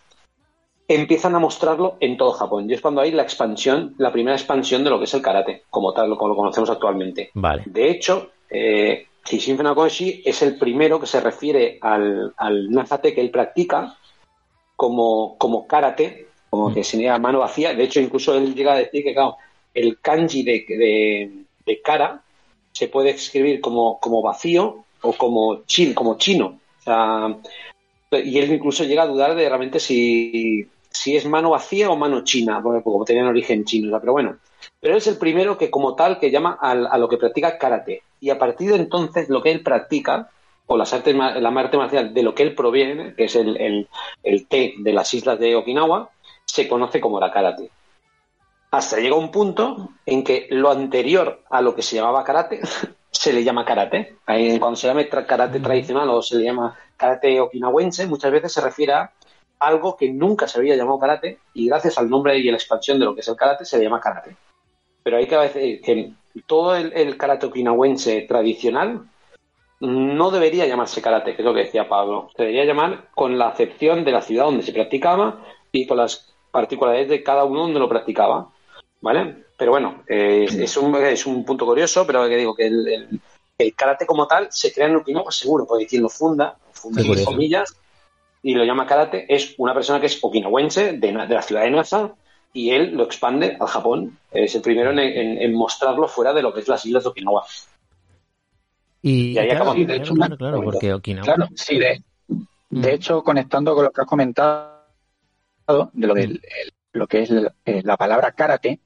empiezan 0.88 1.36
a 1.36 1.40
mostrarlo 1.40 1.98
en 2.00 2.16
todo 2.16 2.32
Japón. 2.32 2.70
Y 2.70 2.76
es 2.76 2.82
cuando 2.82 3.02
hay 3.02 3.12
la 3.12 3.24
expansión, 3.24 3.94
la 3.98 4.14
primera 4.14 4.38
expansión 4.38 4.86
de 4.86 4.90
lo 4.90 5.00
que 5.00 5.04
es 5.04 5.14
el 5.14 5.22
karate, 5.22 5.64
como 5.70 5.92
tal, 5.92 6.16
como 6.16 6.30
lo 6.30 6.36
conocemos 6.38 6.70
actualmente. 6.70 7.32
Vale. 7.34 7.64
De 7.66 7.92
hecho, 7.92 8.30
eh, 8.52 9.08
Hishin 9.30 9.56
Funakoshi 9.56 10.24
es 10.26 10.42
el 10.42 10.58
primero 10.58 11.00
que 11.00 11.08
se 11.08 11.22
refiere 11.22 11.78
al, 11.82 12.34
al 12.38 12.70
Nazate 12.70 13.14
que 13.14 13.22
él 13.22 13.32
practica 13.32 13.98
como, 14.76 15.38
como 15.38 15.68
karate, 15.68 16.28
como 16.50 16.74
que 16.74 16.84
sería 16.84 17.18
mano 17.18 17.40
vacía. 17.40 17.74
De 17.74 17.84
hecho, 17.84 18.02
incluso 18.02 18.36
él 18.36 18.54
llega 18.54 18.74
a 18.74 18.78
decir 18.78 19.04
que, 19.04 19.16
el 19.74 20.00
kanji 20.02 20.44
de, 20.44 21.46
de, 21.66 21.82
cara 21.82 22.22
se 22.74 22.90
puede 22.90 23.12
escribir 23.12 23.62
como, 23.62 24.00
como 24.00 24.22
vacío 24.22 24.84
o 25.02 25.14
como, 25.14 25.64
chin, 25.66 25.94
como 25.94 26.18
chino. 26.18 26.60
y 28.12 28.38
él 28.38 28.52
incluso 28.52 28.84
llega 28.84 29.04
a 29.04 29.08
dudar 29.08 29.34
de 29.36 29.48
realmente 29.48 29.80
si, 29.80 30.68
si 30.90 31.16
es 31.16 31.26
mano 31.26 31.52
vacía 31.52 31.90
o 31.90 31.96
mano 31.96 32.24
china, 32.26 32.60
porque 32.62 32.84
como 32.84 33.06
tenían 33.06 33.28
origen 33.28 33.64
chino, 33.64 33.98
pero 34.00 34.12
bueno. 34.12 34.38
Pero 34.82 34.98
es 34.98 35.08
el 35.08 35.18
primero 35.18 35.58
que 35.58 35.72
como 35.72 35.96
tal 35.96 36.20
que 36.20 36.32
llama 36.32 36.58
a, 36.60 36.98
lo 36.98 37.08
que 37.08 37.18
practica 37.18 37.58
karate. 37.58 38.04
Y 38.20 38.30
a 38.30 38.38
partir 38.38 38.72
de 38.72 38.78
entonces 38.78 39.30
lo 39.30 39.42
que 39.42 39.52
él 39.52 39.64
practica, 39.64 40.30
o 40.66 40.76
las 40.76 40.94
artes, 40.94 41.16
la 41.16 41.50
arte 41.50 41.78
marcial 41.78 42.14
de 42.14 42.24
lo 42.24 42.36
que 42.36 42.44
él 42.44 42.56
proviene, 42.56 43.16
que 43.16 43.26
es 43.26 43.36
el, 43.36 43.58
el, 43.58 43.88
el 44.24 44.48
té 44.48 44.74
de 44.78 44.94
las 44.94 45.14
islas 45.14 45.40
de 45.40 45.56
Okinawa, 45.56 46.10
se 46.46 46.68
conoce 46.68 47.00
como 47.00 47.20
la 47.20 47.32
karate 47.32 47.72
hasta 48.72 49.00
llega 49.00 49.16
un 49.16 49.32
punto 49.32 49.90
en 50.06 50.24
que 50.24 50.48
lo 50.50 50.72
anterior 50.72 51.44
a 51.50 51.62
lo 51.62 51.76
que 51.76 51.82
se 51.82 51.98
llamaba 51.98 52.24
karate 52.24 52.62
se 53.12 53.34
le 53.34 53.44
llama 53.44 53.66
karate. 53.66 54.16
Cuando 54.26 54.76
se 54.76 54.88
llama 54.88 55.06
karate 55.06 55.60
tradicional 55.60 56.10
o 56.10 56.22
se 56.22 56.38
le 56.38 56.46
llama 56.46 56.76
karate 56.96 57.40
okinawense, 57.40 58.08
muchas 58.08 58.32
veces 58.32 58.54
se 58.54 58.62
refiere 58.62 58.94
a 58.94 59.12
algo 59.60 59.96
que 59.98 60.10
nunca 60.10 60.48
se 60.48 60.58
había 60.58 60.76
llamado 60.76 61.00
karate 61.00 61.40
y 61.54 61.68
gracias 61.68 61.98
al 61.98 62.10
nombre 62.10 62.38
y 62.38 62.50
la 62.50 62.58
expansión 62.58 62.98
de 62.98 63.06
lo 63.06 63.14
que 63.14 63.22
es 63.22 63.28
el 63.28 63.36
karate 63.36 63.66
se 63.66 63.78
le 63.78 63.84
llama 63.84 64.00
karate. 64.00 64.36
Pero 65.04 65.18
hay 65.18 65.28
que 65.28 65.38
decir 65.38 65.82
que 65.82 66.14
todo 66.46 66.76
el, 66.76 67.18
karate 67.18 67.46
okinawense 67.46 68.22
tradicional 68.22 69.10
no 69.80 70.32
debería 70.32 70.68
llamarse 70.68 71.02
karate, 71.02 71.36
que 71.36 71.42
es 71.42 71.46
lo 71.46 71.54
que 71.54 71.62
decía 71.62 71.90
Pablo. 71.90 72.30
Se 72.36 72.44
debería 72.44 72.66
llamar 72.66 73.10
con 73.16 73.38
la 73.38 73.48
acepción 73.48 74.06
de 74.06 74.12
la 74.12 74.22
ciudad 74.22 74.46
donde 74.46 74.64
se 74.64 74.74
practicaba 74.74 75.44
y 75.72 75.88
con 75.88 75.98
las 75.98 76.34
particularidades 76.52 77.10
de 77.10 77.24
cada 77.24 77.46
uno 77.46 77.62
donde 77.62 77.80
lo 77.80 77.90
practicaba. 77.90 78.50
¿vale? 79.02 79.44
Pero 79.58 79.72
bueno, 79.72 80.04
eh, 80.08 80.46
es, 80.48 80.78
un, 80.78 80.96
es 80.96 81.26
un 81.26 81.44
punto 81.44 81.66
curioso, 81.66 82.06
pero 82.08 82.28
que 82.28 82.38
digo 82.38 82.56
que 82.56 82.68
el, 82.68 83.22
el, 83.58 83.76
karate 83.76 84.06
como 84.06 84.28
tal 84.28 84.48
se 84.52 84.74
crea 84.74 84.88
en 84.88 84.96
Okinawa 84.96 85.32
seguro, 85.32 85.68
porque 85.68 85.86
quien 85.86 86.02
lo 86.02 86.10
funda, 86.10 86.58
funda 86.72 87.04
comillas, 87.26 87.76
y 88.42 88.56
lo 88.56 88.64
llama 88.64 88.88
karate, 88.88 89.26
es 89.34 89.54
una 89.58 89.74
persona 89.74 90.00
que 90.00 90.08
es 90.08 90.24
okinawense, 90.24 90.94
de, 90.94 91.12
de 91.12 91.34
la 91.34 91.42
ciudad 91.44 91.62
de 91.62 91.72
Nasa, 91.72 92.16
y 92.54 92.72
él 92.72 92.96
lo 92.96 93.04
expande 93.04 93.58
al 93.60 93.68
Japón. 93.68 94.18
Es 94.32 94.56
el 94.56 94.62
primero 94.62 94.92
en, 94.92 95.54
mostrarlo 95.54 96.08
fuera 96.08 96.34
de 96.34 96.42
lo 96.42 96.54
que 96.54 96.62
es 96.62 96.68
las 96.68 96.86
islas 96.86 97.04
de 97.04 97.10
Okinawa. 97.10 97.46
Y, 99.02 99.38
ahí 99.38 99.50
claro, 99.50 99.74
de 99.74 99.96
hecho, 99.96 100.14
claro, 100.14 100.62
porque 100.64 100.94
Okinawa. 100.94 101.26
Claro, 101.26 101.48
sí, 101.56 101.80
de, 101.80 102.04
de 102.28 102.92
mm. 102.92 102.94
hecho, 102.94 103.24
conectando 103.24 103.74
con 103.74 103.86
lo 103.86 103.92
que 103.92 104.02
has 104.02 104.08
comentado, 104.08 104.80
de 105.94 106.08
lo, 106.08 106.14
del, 106.14 106.42
lo 106.94 107.08
que 107.08 107.22
es 107.24 107.32
eh, 107.66 107.82
la 107.84 107.98
palabra 107.98 108.32
karate, 108.34 108.80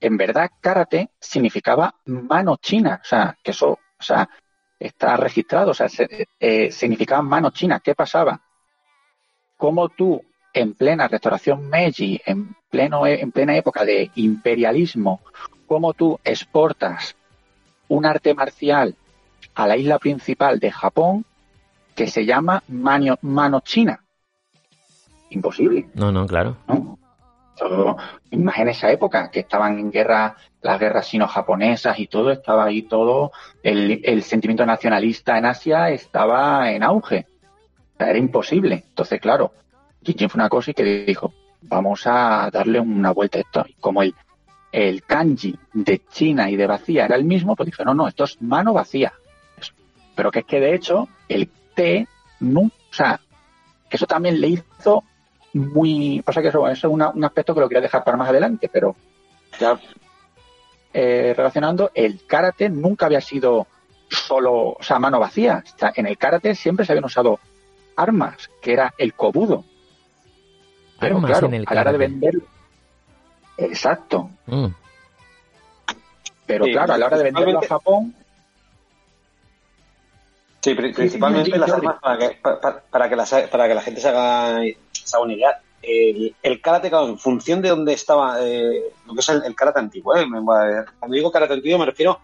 en 0.00 0.16
verdad 0.16 0.50
karate 0.60 1.10
significaba 1.18 1.94
mano 2.06 2.56
china, 2.56 3.00
o 3.02 3.06
sea, 3.06 3.36
que 3.42 3.50
eso, 3.50 3.70
o 3.70 4.02
sea, 4.02 4.28
está 4.78 5.16
registrado, 5.16 5.72
o 5.72 5.74
sea, 5.74 5.88
eh, 6.38 6.72
significaba 6.72 7.22
mano 7.22 7.50
china. 7.50 7.80
¿Qué 7.84 7.94
pasaba? 7.94 8.40
Como 9.56 9.90
tú, 9.90 10.22
en 10.52 10.74
plena 10.74 11.08
restauración 11.08 11.68
Meiji, 11.68 12.20
en, 12.24 12.54
pleno, 12.70 13.06
en 13.06 13.32
plena 13.32 13.56
época 13.56 13.84
de 13.84 14.10
imperialismo, 14.16 15.20
cómo 15.66 15.94
tú 15.94 16.18
exportas 16.24 17.16
un 17.88 18.06
arte 18.06 18.34
marcial 18.34 18.94
a 19.54 19.66
la 19.66 19.76
isla 19.76 19.98
principal 19.98 20.58
de 20.58 20.70
Japón 20.70 21.24
que 21.94 22.06
se 22.06 22.24
llama 22.24 22.62
mano, 22.68 23.18
mano 23.22 23.60
china? 23.60 24.00
Imposible. 25.30 25.88
No, 25.94 26.10
no, 26.10 26.26
claro. 26.26 26.56
¿no? 26.66 26.98
en 28.30 28.68
esa 28.68 28.90
época, 28.90 29.30
que 29.30 29.40
estaban 29.40 29.78
en 29.78 29.90
guerra, 29.90 30.36
las 30.62 30.80
guerras 30.80 31.06
sino-japonesas 31.06 31.98
y 31.98 32.06
todo, 32.06 32.30
estaba 32.30 32.64
ahí 32.64 32.82
todo, 32.82 33.32
el, 33.62 34.22
sentimiento 34.22 34.64
nacionalista 34.64 35.36
en 35.36 35.46
Asia 35.46 35.90
estaba 35.90 36.70
en 36.70 36.82
auge. 36.82 37.26
era 37.98 38.18
imposible. 38.18 38.84
Entonces, 38.88 39.20
claro, 39.20 39.52
Jin 40.04 40.30
fue 40.30 40.38
una 40.38 40.48
cosa 40.48 40.70
y 40.70 40.74
que 40.74 41.04
dijo, 41.04 41.32
vamos 41.62 42.06
a 42.06 42.50
darle 42.52 42.80
una 42.80 43.12
vuelta 43.12 43.38
a 43.38 43.40
esto. 43.42 43.64
como 43.80 44.02
el, 44.02 44.14
el 44.72 45.02
kanji 45.02 45.58
de 45.72 46.02
China 46.10 46.50
y 46.50 46.56
de 46.56 46.66
vacía 46.66 47.04
era 47.04 47.16
el 47.16 47.24
mismo, 47.24 47.56
pues 47.56 47.66
dijo, 47.66 47.84
no, 47.84 47.94
no, 47.94 48.08
esto 48.08 48.24
es 48.24 48.40
mano 48.40 48.72
vacía. 48.72 49.12
Pero 50.14 50.30
que 50.30 50.40
es 50.40 50.44
que 50.44 50.60
de 50.60 50.74
hecho 50.74 51.08
el 51.28 51.48
T, 51.74 52.06
no, 52.40 52.60
o 52.60 52.92
sea, 52.92 53.20
eso 53.90 54.06
también 54.06 54.40
le 54.40 54.48
hizo 54.48 55.04
muy... 55.54 56.22
Pasa 56.22 56.42
que 56.42 56.48
eso, 56.48 56.68
es 56.68 56.84
un 56.84 57.24
aspecto 57.24 57.54
que 57.54 57.60
lo 57.60 57.68
quería 57.68 57.82
dejar 57.82 58.04
para 58.04 58.16
más 58.16 58.28
adelante, 58.28 58.68
pero 58.72 58.94
eh, 60.92 61.34
relacionando, 61.36 61.90
el 61.94 62.24
karate 62.26 62.68
nunca 62.68 63.06
había 63.06 63.20
sido 63.20 63.66
solo, 64.08 64.70
o 64.70 64.82
sea, 64.82 64.98
mano 64.98 65.20
vacía. 65.20 65.62
en 65.94 66.06
el 66.06 66.18
karate 66.18 66.54
siempre 66.54 66.84
se 66.84 66.92
habían 66.92 67.04
usado 67.04 67.38
armas, 67.96 68.50
que 68.60 68.72
era 68.72 68.94
el 68.98 69.14
kobudo. 69.14 69.64
Pero 71.00 71.16
armas 71.16 71.30
claro, 71.30 71.46
en 71.46 71.54
el 71.54 71.64
a 71.66 71.74
la 71.74 71.80
hora 71.80 71.92
de 71.92 71.98
vender. 71.98 72.34
Exacto. 73.56 74.30
Mm. 74.46 74.66
Pero 76.46 76.64
claro, 76.66 76.92
a 76.92 76.98
la 76.98 77.06
hora 77.06 77.16
de 77.18 77.24
venderlo 77.24 77.58
a 77.58 77.66
Japón. 77.66 78.14
Sí, 80.60 80.74
principalmente 80.74 81.56
las 81.56 81.70
armas 81.70 81.96
para 82.00 82.18
que, 82.18 82.36
para, 82.42 83.08
que, 83.08 83.48
para 83.48 83.68
que 83.68 83.74
la 83.74 83.82
gente 83.82 84.00
se 84.00 84.08
haga, 84.08 84.60
se 84.92 85.16
haga 85.16 85.24
una 85.24 85.32
idea 85.32 85.60
el, 85.82 86.34
el 86.42 86.60
karate, 86.60 86.88
en 86.88 87.18
función 87.18 87.62
de 87.62 87.70
dónde 87.70 87.92
estaba 87.94 88.36
eh, 88.42 88.82
lo 89.06 89.14
que 89.14 89.20
es 89.20 89.28
el, 89.28 89.54
karate 89.54 89.78
antiguo. 89.78 90.14
¿eh? 90.16 90.26
Cuando 90.28 91.14
digo 91.14 91.32
karate 91.32 91.54
antiguo 91.54 91.78
me 91.78 91.86
refiero 91.86 92.20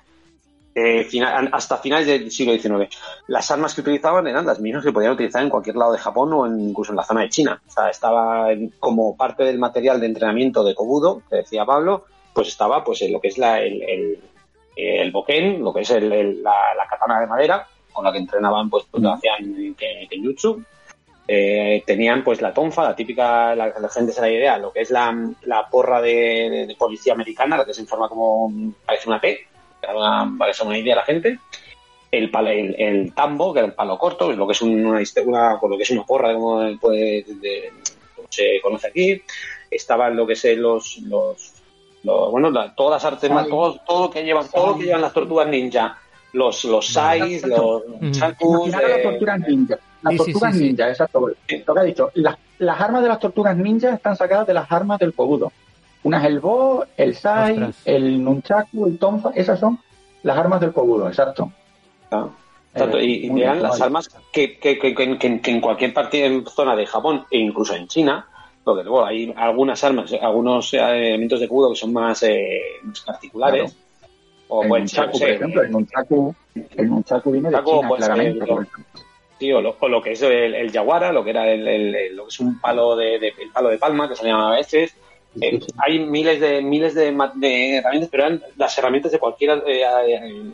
eh, 0.76 1.08
hasta 1.52 1.78
finales 1.78 2.06
del 2.06 2.30
siglo 2.30 2.52
XIX. 2.52 2.94
Las 3.28 3.50
armas 3.50 3.74
que 3.74 3.80
utilizaban 3.80 4.26
eran 4.26 4.44
las 4.44 4.60
mismas 4.60 4.84
que 4.84 4.92
podían 4.92 5.12
utilizar 5.12 5.42
en 5.42 5.48
cualquier 5.48 5.76
lado 5.76 5.92
de 5.92 5.98
Japón 5.98 6.32
o 6.34 6.46
incluso 6.46 6.92
en 6.92 6.96
la 6.96 7.04
zona 7.04 7.22
de 7.22 7.30
China. 7.30 7.60
O 7.66 7.70
sea, 7.70 7.88
estaba 7.88 8.48
como 8.78 9.16
parte 9.16 9.44
del 9.44 9.58
material 9.58 9.98
de 10.00 10.06
entrenamiento 10.06 10.62
de 10.62 10.74
Kobudo, 10.74 11.22
que 11.30 11.36
decía 11.36 11.64
Pablo, 11.64 12.04
pues 12.34 12.48
estaba 12.48 12.84
pues 12.84 13.00
en 13.00 13.12
lo 13.12 13.20
que 13.20 13.28
es 13.28 13.38
la, 13.38 13.60
el, 13.62 13.82
el, 13.82 14.18
el 14.76 15.10
boken, 15.12 15.62
lo 15.64 15.72
que 15.72 15.80
es 15.80 15.90
el, 15.90 16.42
la, 16.42 16.74
la, 16.76 16.86
katana 16.86 17.20
de 17.20 17.26
madera, 17.26 17.66
con 17.90 18.04
la 18.04 18.12
que 18.12 18.18
entrenaban, 18.18 18.68
pues, 18.68 18.84
pues 18.90 19.02
lo 19.02 19.12
hacían 19.12 19.74
kenjutsu 19.74 20.62
eh, 21.28 21.82
tenían 21.84 22.22
pues 22.22 22.40
la 22.40 22.54
tonfa, 22.54 22.84
la 22.84 22.94
típica, 22.94 23.54
la, 23.56 23.72
gente 23.88 24.12
se 24.12 24.20
da 24.20 24.30
idea, 24.30 24.58
lo 24.58 24.72
que 24.72 24.82
es 24.82 24.90
la, 24.90 25.12
porra 25.70 26.00
de, 26.00 26.74
policía 26.78 27.14
americana, 27.14 27.56
la 27.56 27.64
que 27.64 27.74
se 27.74 27.80
informa 27.80 28.08
como 28.08 28.52
parece 28.84 29.08
una 29.08 29.20
P, 29.20 29.40
para, 29.86 30.30
para 30.38 30.52
que 30.52 30.62
una 30.62 30.78
idea 30.78 30.94
a 30.94 30.98
la 30.98 31.04
gente. 31.04 31.38
El, 32.10 32.30
el, 32.78 33.12
tambo, 33.14 33.52
que 33.52 33.58
era 33.58 33.68
el 33.68 33.74
palo 33.74 33.98
corto, 33.98 34.32
lo 34.32 34.46
que 34.46 34.52
es 34.52 34.62
una, 34.62 35.00
una 35.24 35.58
lo 35.60 35.76
que 35.76 35.82
es 35.82 35.90
una 35.90 36.04
porra, 36.04 36.32
como, 36.34 36.62
se 38.30 38.60
conoce 38.62 38.88
aquí. 38.88 39.22
Estaban 39.70 40.16
lo 40.16 40.26
que 40.26 40.34
es 40.34 40.44
los, 40.56 40.98
los, 40.98 41.52
bueno, 42.04 42.52
todas 42.74 43.02
las 43.02 43.12
artes, 43.12 43.30
todo, 43.48 43.80
todo 43.86 44.02
lo 44.06 44.10
que 44.10 44.24
llevan, 44.24 44.48
todo 44.48 44.68
lo 44.68 44.78
que 44.78 44.84
llevan 44.84 45.02
las 45.02 45.12
tortugas 45.12 45.48
ninja, 45.48 45.98
los, 46.32 46.64
los 46.64 46.86
sais, 46.86 47.44
los 47.44 47.82
chakus. 48.12 48.70
las 48.70 49.02
tortugas 49.02 49.40
ninja 49.40 49.78
las 50.02 50.16
tortugas 50.16 50.54
ninja, 50.54 50.88
exacto. 50.88 51.20
Lo 51.20 51.74
que 51.74 51.80
ha 51.80 51.82
dicho, 51.82 52.10
las, 52.14 52.36
las, 52.58 52.80
armas 52.80 53.02
de 53.02 53.08
las 53.08 53.18
tortugas 53.18 53.56
ninja 53.56 53.94
están 53.94 54.16
sacadas 54.16 54.46
de 54.46 54.54
las 54.54 54.70
armas 54.70 54.98
del 54.98 55.14
Kobudo. 55.14 55.52
Una 56.06 56.20
es 56.20 56.24
el 56.26 56.38
Bo, 56.38 56.84
el 56.96 57.16
Sai, 57.16 57.74
el 57.84 58.22
Nunchaku, 58.22 58.86
el 58.86 58.96
Tonfa, 58.96 59.30
esas 59.34 59.58
son 59.58 59.80
las 60.22 60.38
armas 60.38 60.60
del 60.60 60.72
Kobudo, 60.72 61.08
exacto. 61.08 61.50
Ah, 62.12 62.28
exacto, 62.72 63.00
y, 63.00 63.26
y 63.26 63.42
eran 63.42 63.60
las 63.60 63.80
armas 63.80 64.08
que, 64.32 64.56
que, 64.56 64.78
que, 64.78 64.94
que, 64.94 65.50
en 65.50 65.60
cualquier 65.60 65.92
parte 65.92 66.24
en 66.24 66.46
zona 66.46 66.76
de 66.76 66.86
Japón 66.86 67.24
e 67.28 67.38
incluso 67.38 67.74
en 67.74 67.88
China, 67.88 68.24
porque 68.62 68.84
luego 68.84 69.04
hay 69.04 69.34
algunas 69.36 69.82
armas, 69.82 70.12
algunos 70.22 70.72
elementos 70.74 71.40
de 71.40 71.48
Kobudo 71.48 71.70
que 71.70 71.76
son 71.76 71.92
más, 71.92 72.22
eh, 72.22 72.60
más 72.84 73.00
particulares. 73.00 73.76
O 74.46 74.62
el 74.62 74.68
Nunchaku, 74.68 75.18
por 75.18 75.28
ejemplo, 75.28 75.62
el 75.62 75.70
Nunchaku, 75.72 76.34
el 76.76 76.88
Nunchaku 76.88 77.32
viene 77.32 77.50
de 77.50 77.64
China, 77.64 77.88
pues, 77.88 77.98
claramente. 77.98 78.44
Eh, 78.44 78.56
Sí, 79.38 79.52
o 79.52 79.60
lo, 79.60 80.02
que 80.02 80.12
es 80.12 80.22
el, 80.22 80.54
el 80.54 80.72
yaguara, 80.72 81.12
lo 81.12 81.22
que 81.22 81.30
era 81.30 81.46
el, 81.50 82.16
lo 82.16 82.22
que 82.22 82.28
es 82.28 82.40
un 82.40 82.58
palo 82.58 82.96
de, 82.96 83.16
el 83.16 83.50
palo 83.52 83.68
de 83.68 83.76
palma, 83.76 84.08
que 84.08 84.16
se 84.16 84.24
llama 84.24 84.52
a 84.52 84.56
veces. 84.56 84.96
Eh, 85.40 85.60
hay 85.78 85.98
miles 86.00 86.40
de 86.40 86.62
miles 86.62 86.94
de, 86.94 87.08
herramientas, 87.76 88.08
pero 88.10 88.26
eran 88.26 88.42
las 88.56 88.76
herramientas 88.78 89.12
de 89.12 89.18
cualquier 89.18 89.62
eh, 89.66 89.82
eh, 89.82 90.52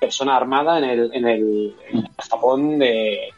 persona 0.00 0.36
armada 0.36 0.78
en 0.78 0.84
el, 0.84 1.10
en 1.14 1.26
el, 1.26 1.76
Japón 2.18 2.78
de 2.78 3.28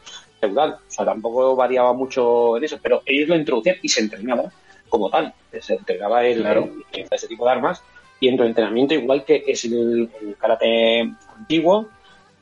feudal. 0.40 0.72
O 0.74 0.90
sea, 0.90 1.04
tampoco 1.04 1.56
variaba 1.56 1.92
mucho 1.92 2.56
en 2.56 2.64
eso, 2.64 2.78
pero 2.82 3.02
ellos 3.06 3.28
lo 3.28 3.36
introducían 3.36 3.76
y 3.82 3.88
se 3.88 4.00
entrenaba 4.00 4.52
como 4.88 5.10
tal. 5.10 5.34
Se 5.60 5.74
entrenaba 5.74 6.24
el, 6.24 6.44
ese 6.92 7.28
tipo 7.28 7.44
de 7.44 7.50
armas 7.50 7.82
y 8.20 8.28
en 8.28 8.40
el 8.40 8.46
entrenamiento, 8.46 8.94
igual 8.94 9.24
que 9.24 9.44
es 9.46 9.64
el, 9.64 10.10
karate 10.38 11.12
antiguo, 11.36 11.88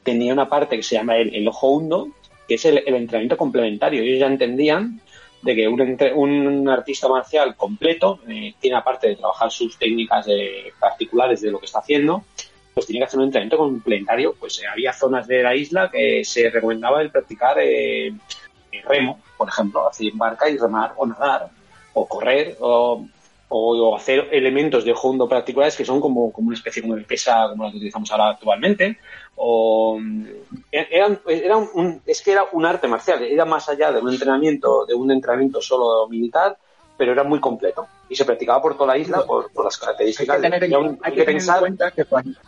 tenía 0.02 0.32
una 0.32 0.48
parte 0.48 0.76
que 0.76 0.82
se 0.82 0.96
llama 0.96 1.16
el, 1.16 1.34
el 1.34 1.48
ojo 1.48 1.70
hundo, 1.70 2.08
que 2.48 2.54
es 2.54 2.64
el, 2.64 2.78
entrenamiento 2.78 3.36
complementario. 3.36 4.02
Ellos 4.02 4.20
ya 4.20 4.26
entendían 4.26 5.00
de 5.46 5.54
que 5.54 5.68
un, 5.68 5.80
un 6.14 6.68
artista 6.68 7.08
marcial 7.08 7.56
completo 7.56 8.20
eh, 8.28 8.54
tiene 8.58 8.76
aparte 8.76 9.08
de 9.08 9.16
trabajar 9.16 9.50
sus 9.50 9.78
técnicas 9.78 10.26
particulares 10.78 11.40
de 11.40 11.50
lo 11.50 11.58
que 11.58 11.66
está 11.66 11.78
haciendo, 11.78 12.24
pues 12.76 12.86
tiene 12.86 13.00
que 13.00 13.04
hacer 13.06 13.20
un 13.20 13.24
entrenamiento 13.24 13.56
complementario. 13.56 14.34
Pues 14.38 14.60
eh, 14.60 14.66
había 14.70 14.92
zonas 14.92 15.26
de 15.26 15.42
la 15.42 15.54
isla 15.56 15.90
que 15.90 16.22
se 16.26 16.50
recomendaba 16.50 17.00
el 17.00 17.10
practicar 17.10 17.56
eh, 17.58 18.12
remo, 18.86 19.18
por 19.38 19.48
ejemplo, 19.48 19.88
hacer 19.88 20.12
barca 20.12 20.50
y 20.50 20.58
remar 20.58 20.92
o 20.98 21.06
nadar 21.06 21.48
o 21.94 22.06
correr 22.06 22.56
o, 22.60 23.06
o, 23.48 23.96
hacer 23.96 24.28
elementos 24.32 24.84
de 24.84 24.94
hondo 25.00 25.28
particulares 25.28 25.76
que 25.76 25.84
son 25.84 26.00
como, 26.00 26.32
como 26.32 26.48
una 26.48 26.56
especie 26.56 26.82
como 26.82 26.96
de 26.96 27.04
pesa 27.04 27.48
como 27.50 27.64
la 27.64 27.70
que 27.70 27.76
utilizamos 27.76 28.10
ahora 28.10 28.30
actualmente 28.30 28.98
o 29.36 29.98
eran, 30.72 31.20
era 31.26 31.56
un, 31.56 32.00
es 32.06 32.22
que 32.22 32.32
era 32.32 32.44
un 32.52 32.64
arte 32.64 32.88
marcial, 32.88 33.22
era 33.22 33.44
más 33.44 33.68
allá 33.68 33.92
de 33.92 34.00
un 34.00 34.10
entrenamiento, 34.10 34.86
de 34.86 34.94
un 34.94 35.10
entrenamiento 35.10 35.60
solo 35.60 36.08
militar, 36.08 36.56
pero 36.96 37.12
era 37.12 37.22
muy 37.22 37.38
completo 37.38 37.86
y 38.08 38.16
se 38.16 38.24
practicaba 38.24 38.62
por 38.62 38.74
toda 38.74 38.94
la 38.94 38.98
isla 38.98 39.24
por, 39.24 39.50
las 39.62 39.76
características. 39.76 40.36
Hay 40.36 40.50
que 40.50 40.58
tener, 40.58 40.98
hay 41.02 41.12
que 41.12 41.24
pensar... 41.24 41.56
en 41.56 41.60
cuenta 41.60 41.90
que 41.90 42.04
cuando... 42.04 42.38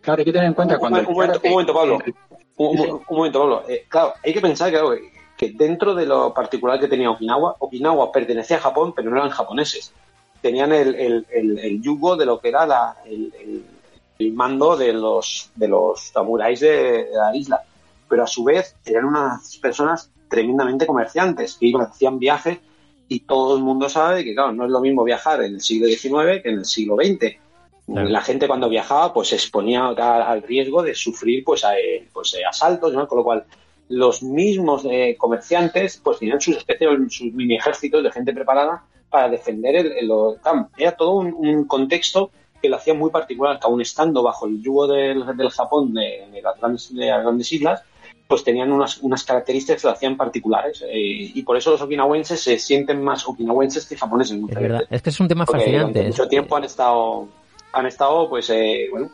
Claro, 0.00 0.18
hay 0.20 0.24
que 0.24 0.32
tener 0.32 0.48
en 0.48 0.54
cuenta 0.54 0.78
cuando... 0.78 1.00
Un, 1.00 1.14
momento, 1.14 1.40
un 1.44 1.50
momento, 1.50 1.74
Pablo. 1.74 1.98
Un, 2.56 3.02
momento, 3.10 3.38
Pablo. 3.38 3.64
Eh, 3.68 3.84
claro, 3.88 4.14
hay 4.24 4.32
que 4.32 4.40
pensar 4.40 4.70
que, 4.70 4.78
que 5.38 5.52
dentro 5.52 5.94
de 5.94 6.04
lo 6.04 6.34
particular 6.34 6.78
que 6.78 6.88
tenía 6.88 7.10
Okinawa, 7.10 7.56
Okinawa 7.60 8.12
pertenecía 8.12 8.58
a 8.58 8.60
Japón, 8.60 8.92
pero 8.94 9.10
no 9.10 9.16
eran 9.16 9.30
japoneses. 9.30 9.92
Tenían 10.42 10.72
el, 10.72 10.94
el, 10.94 11.26
el, 11.30 11.80
yugo 11.80 12.16
de 12.16 12.26
lo 12.26 12.38
que 12.40 12.48
era 12.48 12.66
la, 12.66 12.96
el 13.06 13.32
el 14.18 14.32
mando 14.32 14.76
de 14.76 14.92
los, 14.92 15.50
de 15.54 15.68
los 15.68 16.00
samuráis 16.08 16.60
de, 16.60 17.08
la 17.12 17.34
isla. 17.34 17.62
Pero 18.08 18.24
a 18.24 18.26
su 18.26 18.44
vez 18.44 18.74
eran 18.84 19.04
unas 19.04 19.56
personas 19.58 20.10
tremendamente 20.28 20.86
comerciantes 20.86 21.54
que 21.54 21.66
iban, 21.66 21.86
hacían 21.86 22.18
viajes 22.18 22.58
y 23.08 23.20
todo 23.20 23.56
el 23.56 23.62
mundo 23.62 23.88
sabe 23.88 24.24
que, 24.24 24.34
claro, 24.34 24.52
no 24.52 24.64
es 24.64 24.70
lo 24.70 24.80
mismo 24.80 25.04
viajar 25.04 25.42
en 25.42 25.54
el 25.54 25.60
siglo 25.60 25.86
XIX 25.86 26.42
que 26.42 26.50
en 26.50 26.58
el 26.58 26.64
siglo 26.64 26.96
XX. 26.96 27.36
La 27.86 28.20
gente 28.20 28.46
cuando 28.46 28.68
viajaba 28.68 29.14
pues 29.14 29.28
se 29.28 29.36
exponía 29.36 29.86
al 29.86 30.42
riesgo 30.42 30.82
de 30.82 30.94
sufrir 30.94 31.42
pues, 31.42 31.62
pues 32.12 32.36
asaltos, 32.46 32.92
¿no? 32.92 33.08
con 33.08 33.18
lo 33.18 33.24
cual 33.24 33.44
los 33.88 34.22
mismos 34.22 34.84
eh, 34.84 35.16
comerciantes 35.18 36.00
pues 36.02 36.18
tenían 36.18 36.40
sus 36.40 36.56
especies, 36.56 36.90
sus 37.10 37.32
mini 37.32 37.56
ejércitos 37.56 38.02
de 38.02 38.10
gente 38.10 38.32
preparada 38.32 38.84
para 39.08 39.28
defender 39.28 39.76
el, 39.76 39.92
el, 39.92 40.10
Era 40.76 40.92
todo 40.92 41.12
un 41.16 41.64
contexto 41.64 42.30
que 42.60 42.68
lo 42.68 42.76
hacía 42.76 42.94
muy 42.94 43.10
particular, 43.10 43.58
que 43.58 43.66
aún 43.66 43.80
estando 43.80 44.22
bajo 44.22 44.46
el 44.46 44.62
yugo 44.62 44.86
del, 44.86 45.24
del 45.36 45.50
Japón 45.50 45.94
de, 45.94 46.40
las 46.42 46.58
grandes, 46.58 46.90
las 46.90 47.22
grandes 47.22 47.52
islas, 47.52 47.82
pues 48.26 48.44
tenían 48.44 48.72
unas, 48.72 48.98
unas 48.98 49.24
características 49.24 49.80
que 49.80 49.88
lo 49.88 49.94
hacían 49.94 50.16
particulares. 50.16 50.82
Eh, 50.82 51.32
y 51.34 51.42
por 51.42 51.56
eso 51.56 51.70
los 51.70 51.80
okinawenses 51.80 52.40
se 52.40 52.58
sienten 52.58 53.02
más 53.02 53.26
okinawenses 53.26 53.86
que 53.86 53.96
japoneses. 53.96 54.38
Es 54.48 54.54
verdad, 54.54 54.82
es 54.90 55.02
que 55.02 55.10
es 55.10 55.20
un 55.20 55.28
tema 55.28 55.46
fascinante. 55.46 56.02
mucho 56.02 56.28
tiempo 56.28 56.56
han 56.56 56.64
estado, 56.64 57.28
han 57.72 57.86
estado 57.86 58.28
pues, 58.28 58.50
eh, 58.50 58.88
bueno, 58.90 59.10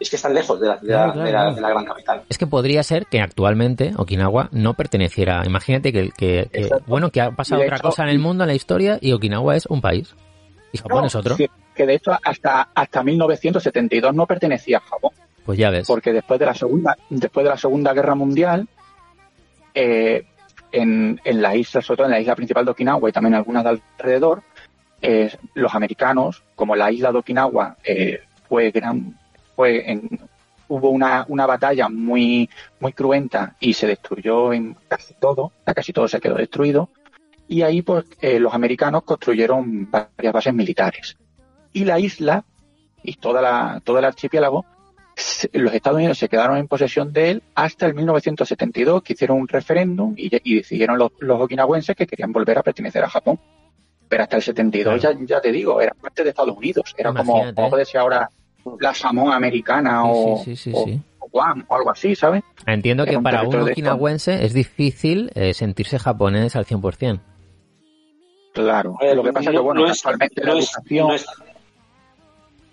es 0.00 0.10
que 0.10 0.16
están 0.16 0.34
lejos 0.34 0.58
de 0.58 0.66
la 0.66 0.78
ciudad, 0.78 1.14
de, 1.14 1.30
la, 1.30 1.52
gran 1.52 1.84
capital. 1.84 2.22
Es 2.28 2.38
que 2.38 2.46
podría 2.46 2.82
ser 2.82 3.06
que 3.06 3.20
actualmente 3.20 3.92
Okinawa 3.96 4.48
no 4.50 4.74
perteneciera. 4.74 5.42
Imagínate 5.44 5.92
que, 5.92 6.10
que, 6.16 6.48
bueno, 6.86 7.10
que 7.10 7.20
ha 7.20 7.30
pasado 7.30 7.62
otra 7.62 7.78
cosa 7.78 8.02
en 8.04 8.08
el 8.08 8.18
mundo, 8.18 8.44
en 8.44 8.48
la 8.48 8.54
historia, 8.54 8.98
y 9.00 9.12
Okinawa 9.12 9.56
es 9.56 9.66
un 9.66 9.80
país. 9.80 10.14
Y 10.72 10.78
Japón 10.78 11.04
es 11.04 11.14
otro 11.14 11.36
que 11.80 11.86
de 11.86 11.94
hecho 11.94 12.12
hasta, 12.22 12.68
hasta 12.74 13.02
1972 13.02 14.14
no 14.14 14.26
pertenecía 14.26 14.76
a 14.76 14.80
Japón. 14.80 15.12
Pues 15.46 15.58
ya 15.58 15.70
ves. 15.70 15.86
Porque 15.86 16.12
después 16.12 16.38
de 16.38 16.44
la 16.44 16.54
Segunda, 16.54 16.94
después 17.08 17.42
de 17.42 17.50
la 17.50 17.56
segunda 17.56 17.94
Guerra 17.94 18.14
Mundial, 18.14 18.68
eh, 19.74 20.26
en, 20.72 21.18
en 21.24 21.42
la 21.42 21.56
isla, 21.56 21.80
sobre 21.80 21.96
todo 21.96 22.06
en 22.06 22.12
la 22.12 22.20
isla 22.20 22.36
principal 22.36 22.66
de 22.66 22.72
Okinawa 22.72 23.08
y 23.08 23.12
también 23.12 23.34
algunas 23.34 23.64
de 23.64 23.80
alrededor, 23.98 24.42
eh, 25.00 25.34
los 25.54 25.74
americanos, 25.74 26.42
como 26.54 26.76
la 26.76 26.92
isla 26.92 27.12
de 27.12 27.18
Okinawa 27.18 27.76
eh, 27.82 28.20
fue 28.46 28.70
gran, 28.70 29.18
fue 29.60 29.90
en, 29.90 30.18
hubo 30.68 30.88
una, 30.88 31.26
una 31.28 31.44
batalla 31.44 31.90
muy, 31.90 32.48
muy 32.78 32.94
cruenta 32.94 33.56
y 33.60 33.74
se 33.74 33.86
destruyó 33.86 34.54
en 34.54 34.74
casi 34.88 35.12
todo, 35.20 35.52
casi 35.64 35.92
todo 35.92 36.08
se 36.08 36.18
quedó 36.18 36.36
destruido. 36.36 36.88
Y 37.46 37.60
ahí 37.60 37.82
pues 37.82 38.06
eh, 38.22 38.40
los 38.40 38.54
americanos 38.54 39.02
construyeron 39.02 39.90
varias 39.90 40.32
bases 40.32 40.54
militares. 40.54 41.18
Y 41.74 41.84
la 41.84 41.98
isla 41.98 42.42
y 43.02 43.16
toda 43.16 43.42
la, 43.42 43.82
todo 43.84 43.98
el 43.98 44.06
archipiélago, 44.06 44.64
los 45.52 45.74
Estados 45.74 45.98
Unidos 45.98 46.16
se 46.16 46.30
quedaron 46.30 46.56
en 46.56 46.66
posesión 46.66 47.12
de 47.12 47.32
él 47.32 47.42
hasta 47.54 47.84
el 47.84 47.92
1972, 47.92 49.02
que 49.02 49.12
hicieron 49.12 49.36
un 49.36 49.48
referéndum 49.48 50.14
y, 50.16 50.30
decidieron 50.30 50.96
los, 50.96 51.12
los 51.18 51.38
okinawenses 51.38 51.94
que 51.94 52.06
querían 52.06 52.32
volver 52.32 52.56
a 52.56 52.62
pertenecer 52.62 53.04
a 53.04 53.10
Japón. 53.10 53.38
Pero 54.08 54.22
hasta 54.22 54.36
el 54.36 54.42
72 54.42 55.02
ya, 55.02 55.10
ya 55.20 55.40
te 55.42 55.52
digo, 55.52 55.82
era 55.82 55.92
parte 55.92 56.24
de 56.24 56.30
Estados 56.30 56.56
Unidos. 56.56 56.94
Era 56.96 57.12
como, 57.12 57.54
como 57.54 57.84
ser 57.84 58.00
ahora 58.00 58.30
la 58.80 58.94
Samoa 58.94 59.36
americana 59.36 60.04
o, 60.04 60.42
Guam 61.32 61.64
o 61.68 61.76
algo 61.76 61.90
así, 61.90 62.16
¿sabes? 62.16 62.42
Entiendo 62.66 63.04
que 63.04 63.18
para 63.20 63.42
un 63.42 63.54
okinawense 63.54 64.44
es 64.44 64.52
difícil 64.52 65.30
eh, 65.34 65.54
sentirse 65.54 65.98
japonés 65.98 66.56
al 66.56 66.66
100%. 66.66 67.20
Claro, 68.52 68.96
lo 69.14 69.22
que 69.22 69.32
pasa 69.32 69.50
es 69.50 69.56
que, 69.56 69.62
bueno, 69.62 69.86
actualmente 69.86 70.44
la 70.44 70.52
educación... 70.52 71.08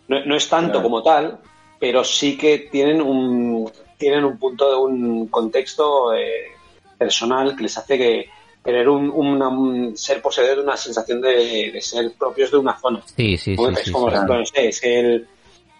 No 0.08 0.38
es, 0.38 0.50
tanto 0.50 0.82
como 0.82 1.04
tal, 1.04 1.38
pero 1.80 2.04
sí 2.04 2.38
que 2.38 2.70
tienen 2.72 3.02
un, 3.02 3.70
tienen 3.98 4.24
un 4.24 4.38
punto 4.38 4.70
de 4.70 4.76
un 4.78 5.28
contexto 5.28 6.14
eh, 6.14 6.54
personal 6.98 7.56
que 7.58 7.64
les 7.64 7.78
hace 7.78 7.98
que 7.98 8.30
tener 8.64 8.88
un, 8.90 9.94
ser 9.96 10.22
poseedor 10.22 10.58
de 10.58 10.64
una 10.64 10.78
sensación 10.78 11.22
de, 11.22 11.78
ser 11.82 12.12
propios 12.18 12.52
de 12.52 12.58
una 12.58 12.78
zona. 12.78 13.02
Sí, 13.06 13.38
sí, 13.38 13.56
sí. 13.56 13.92
como 13.92 14.10
es 14.10 14.84
el, 14.84 15.28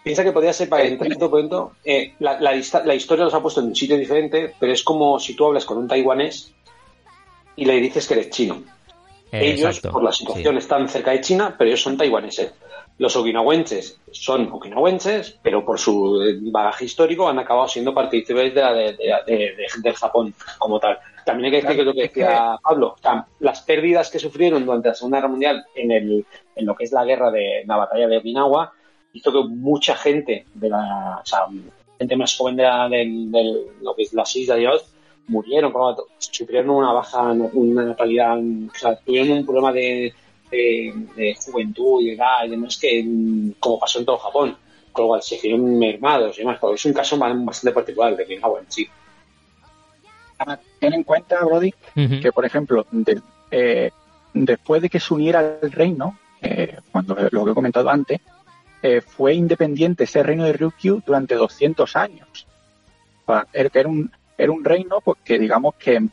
piensa 0.02 0.24
que 0.24 0.32
podría 0.32 0.52
ser 0.52 0.68
para 0.68 0.84
eh, 0.84 0.88
entrar 0.88 1.10
en 1.10 1.50
eh, 1.84 2.14
la, 2.18 2.40
la, 2.40 2.52
la, 2.84 2.94
historia 2.94 3.24
los 3.24 3.34
ha 3.34 3.42
puesto 3.42 3.60
en 3.60 3.68
un 3.68 3.76
sitio 3.76 3.96
diferente, 3.96 4.54
pero 4.58 4.72
es 4.72 4.82
como 4.82 5.18
si 5.18 5.34
tú 5.34 5.46
hablas 5.46 5.64
con 5.64 5.78
un 5.78 5.88
taiwanés 5.88 6.52
y 7.56 7.64
le 7.64 7.74
dices 7.80 8.06
que 8.06 8.14
eres 8.14 8.30
chino. 8.30 8.62
ellos, 9.32 9.80
por 9.80 10.02
la 10.02 10.12
situación, 10.12 10.56
están 10.56 10.88
cerca 10.88 11.10
de 11.10 11.20
China, 11.20 11.54
pero 11.56 11.68
ellos 11.68 11.82
son 11.82 11.96
taiwaneses. 11.96 12.54
Los 12.98 13.14
okinawenses 13.14 14.00
son 14.10 14.50
okinawenses, 14.50 15.38
pero 15.40 15.64
por 15.64 15.78
su 15.78 16.20
bagaje 16.50 16.86
histórico 16.86 17.28
han 17.28 17.38
acabado 17.38 17.68
siendo 17.68 17.94
partícipes 17.94 18.54
de, 18.54 18.96
de, 19.24 19.52
del 19.82 19.94
Japón 19.94 20.34
como 20.58 20.80
tal. 20.80 20.98
También 21.24 21.46
hay 21.46 21.60
que 21.60 21.66
decir 21.66 21.76
que 21.76 21.84
lo 21.84 21.92
que 21.92 22.02
decía 22.02 22.58
Pablo, 22.62 22.96
las 23.40 23.60
pérdidas 23.60 24.10
que 24.10 24.18
sufrieron 24.18 24.64
durante 24.64 24.88
la 24.88 24.94
Segunda 24.94 25.18
Guerra 25.18 25.28
Mundial 25.28 25.66
en, 25.74 25.92
el, 25.92 26.26
en 26.56 26.66
lo 26.66 26.74
que 26.74 26.84
es 26.84 26.92
la 26.92 27.04
guerra 27.04 27.30
de 27.30 27.62
la 27.66 27.76
batalla 27.76 28.08
de 28.08 28.16
Okinawa 28.16 28.72
hizo 29.12 29.32
que 29.32 29.48
mucha 29.48 29.96
gente 29.96 30.46
de 30.54 30.68
la, 30.68 31.20
o 31.22 31.26
sea, 31.26 31.46
gente 31.98 32.16
más 32.16 32.36
joven 32.36 32.56
de, 32.56 32.64
de, 32.64 33.66
lo 33.80 33.94
que 33.94 34.02
es 34.02 34.12
las 34.12 34.34
islas 34.36 34.56
de 34.56 34.60
Dios 34.60 34.84
murieron, 35.26 35.72
sufrieron 36.18 36.70
una 36.70 36.92
baja, 36.92 37.32
una 37.52 37.84
natalidad, 37.84 38.38
o 38.38 38.74
sea, 38.74 38.96
tuvieron 38.96 39.38
un 39.38 39.44
problema 39.44 39.72
de, 39.72 40.14
de, 40.50 41.36
juventud 41.44 42.00
y 42.00 42.06
de 42.06 42.14
edad 42.14 42.44
y 42.46 42.50
demás 42.50 42.78
que, 42.78 43.04
como 43.60 43.78
pasó 43.78 43.98
en 43.98 44.06
todo 44.06 44.18
Japón, 44.18 44.56
con 44.92 45.04
lo 45.04 45.08
cual 45.08 45.22
se 45.22 45.36
hicieron 45.36 45.78
mermados 45.78 46.36
y 46.36 46.40
demás, 46.40 46.58
es 46.74 46.84
un 46.84 46.92
caso 46.92 47.18
bastante 47.18 47.74
particular 47.74 48.16
de 48.16 48.24
Okinawa 48.24 48.60
en 48.60 48.72
sí. 48.72 48.88
Ten 50.78 50.94
en 50.94 51.02
cuenta, 51.02 51.44
Brody, 51.44 51.74
que 51.94 52.32
por 52.32 52.46
ejemplo, 52.46 52.86
eh, 53.50 53.90
después 54.32 54.80
de 54.80 54.88
que 54.88 55.00
se 55.00 55.12
uniera 55.12 55.58
el 55.60 55.72
reino, 55.72 56.16
eh, 56.40 56.76
cuando 56.92 57.16
lo 57.30 57.44
que 57.44 57.50
he 57.50 57.54
comentado 57.54 57.90
antes, 57.90 58.20
eh, 58.80 59.00
fue 59.00 59.34
independiente 59.34 60.04
ese 60.04 60.22
reino 60.22 60.44
de 60.44 60.52
Ryukyu 60.52 61.02
durante 61.04 61.34
200 61.34 61.96
años. 61.96 62.46
Era 63.52 63.88
un, 63.88 64.10
era 64.36 64.52
un 64.52 64.64
reino 64.64 65.00
pues, 65.00 65.18
que, 65.24 65.38
digamos, 65.38 65.74
que 65.74 66.08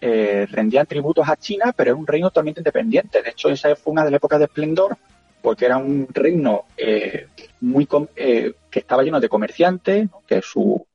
eh, 0.00 0.46
rendían 0.50 0.86
tributos 0.86 1.28
a 1.28 1.36
China, 1.36 1.72
pero 1.74 1.92
era 1.92 1.98
un 1.98 2.06
reino 2.06 2.28
totalmente 2.28 2.60
independiente. 2.60 3.22
De 3.22 3.30
hecho, 3.30 3.48
esa 3.48 3.74
fue 3.74 3.92
una 3.92 4.04
de 4.04 4.10
las 4.10 4.18
épocas 4.18 4.38
de 4.38 4.44
esplendor, 4.44 4.96
porque 5.40 5.64
era 5.64 5.78
un 5.78 6.08
reino 6.12 6.64
eh, 6.76 7.28
muy 7.60 7.86
que 7.86 8.54
estaba 8.78 9.02
lleno 9.02 9.18
de 9.18 9.28
comerciantes, 9.28 10.08
que 10.26 10.42
su 10.42 10.86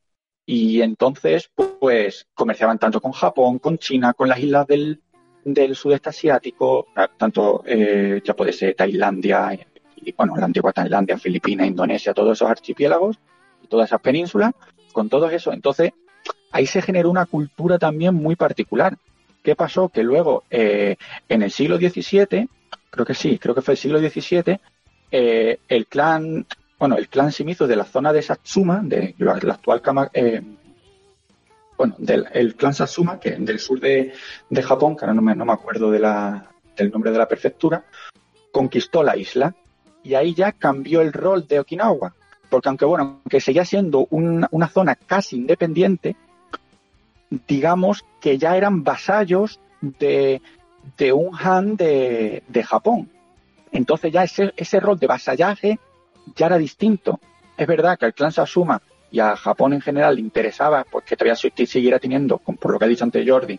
y 0.48 0.80
entonces 0.80 1.50
pues 1.80 2.28
comerciaban 2.32 2.78
tanto 2.78 3.00
con 3.00 3.10
Japón, 3.10 3.58
con 3.58 3.78
China, 3.78 4.14
con 4.14 4.28
las 4.28 4.38
islas 4.38 4.64
del, 4.68 5.00
del 5.44 5.74
sudeste 5.74 6.10
asiático, 6.10 6.86
tanto 7.18 7.64
ya 7.64 8.34
puede 8.34 8.52
ser 8.52 8.76
Tailandia, 8.76 9.58
bueno, 10.12 10.36
la 10.36 10.46
antigua 10.46 10.72
Tailandia, 10.72 11.18
Filipinas, 11.18 11.66
Indonesia, 11.66 12.14
todos 12.14 12.38
esos 12.38 12.50
archipiélagos 12.50 13.18
y 13.62 13.66
todas 13.66 13.88
esas 13.88 14.00
penínsulas, 14.00 14.52
con 14.92 15.08
todo 15.08 15.28
eso. 15.30 15.52
Entonces, 15.52 15.92
ahí 16.52 16.66
se 16.66 16.82
generó 16.82 17.10
una 17.10 17.26
cultura 17.26 17.78
también 17.78 18.14
muy 18.14 18.36
particular. 18.36 18.96
¿Qué 19.42 19.54
pasó? 19.54 19.88
Que 19.88 20.02
luego, 20.02 20.44
eh, 20.50 20.96
en 21.28 21.42
el 21.42 21.50
siglo 21.50 21.76
XVII, 21.76 22.48
creo 22.90 23.06
que 23.06 23.14
sí, 23.14 23.38
creo 23.38 23.54
que 23.54 23.62
fue 23.62 23.74
el 23.74 23.78
siglo 23.78 23.98
XVII, 23.98 24.58
eh, 25.10 25.58
el 25.68 25.86
clan, 25.86 26.46
bueno, 26.78 26.96
el 26.96 27.08
clan 27.08 27.30
Shimizu 27.30 27.66
de 27.66 27.76
la 27.76 27.84
zona 27.84 28.12
de 28.12 28.22
Satsuma, 28.22 28.80
de 28.82 29.14
la, 29.18 29.32
actual 29.32 29.82
eh, 30.14 30.42
bueno, 31.76 31.94
del 31.98 32.26
el 32.32 32.54
clan 32.56 32.74
Satsuma, 32.74 33.20
que 33.20 33.32
del 33.32 33.58
sur 33.58 33.78
de, 33.78 34.12
Japón, 34.62 34.96
que 34.96 35.04
ahora 35.04 35.14
no 35.14 35.22
me, 35.22 35.34
no 35.34 35.44
me 35.44 35.52
acuerdo 35.52 35.90
de 35.90 36.00
la, 36.00 36.50
del 36.76 36.90
nombre 36.90 37.10
de 37.12 37.18
la 37.18 37.28
prefectura, 37.28 37.84
conquistó 38.50 39.02
la 39.02 39.16
isla 39.16 39.54
y 40.06 40.14
ahí 40.14 40.34
ya 40.34 40.52
cambió 40.52 41.00
el 41.00 41.12
rol 41.12 41.48
de 41.48 41.58
Okinawa. 41.58 42.14
Porque 42.48 42.68
aunque 42.68 42.84
bueno, 42.84 43.22
que 43.28 43.40
seguía 43.40 43.64
siendo 43.64 44.06
una 44.10 44.68
zona 44.68 44.94
casi 44.94 45.34
independiente, 45.34 46.14
digamos 47.48 48.04
que 48.20 48.38
ya 48.38 48.56
eran 48.56 48.84
vasallos 48.84 49.58
de, 49.80 50.40
un 51.12 51.36
Han 51.36 51.76
de, 51.76 52.64
Japón. 52.64 53.10
Entonces 53.72 54.12
ya 54.12 54.22
ese, 54.22 54.54
ese 54.56 54.78
rol 54.78 54.96
de 54.96 55.08
vasallaje 55.08 55.80
ya 56.36 56.46
era 56.46 56.58
distinto. 56.58 57.18
Es 57.56 57.66
verdad 57.66 57.98
que 57.98 58.04
al 58.04 58.14
clan 58.14 58.30
Sasuma 58.30 58.80
y 59.10 59.18
a 59.18 59.34
Japón 59.34 59.72
en 59.72 59.80
general 59.80 60.14
le 60.14 60.20
interesaba 60.20 60.84
pues, 60.88 61.04
que 61.04 61.16
todavía 61.16 61.34
siguiera 61.34 61.98
teniendo, 61.98 62.38
por 62.38 62.70
lo 62.70 62.78
que 62.78 62.84
ha 62.84 62.88
dicho 62.88 63.02
antes 63.02 63.28
Jordi, 63.28 63.58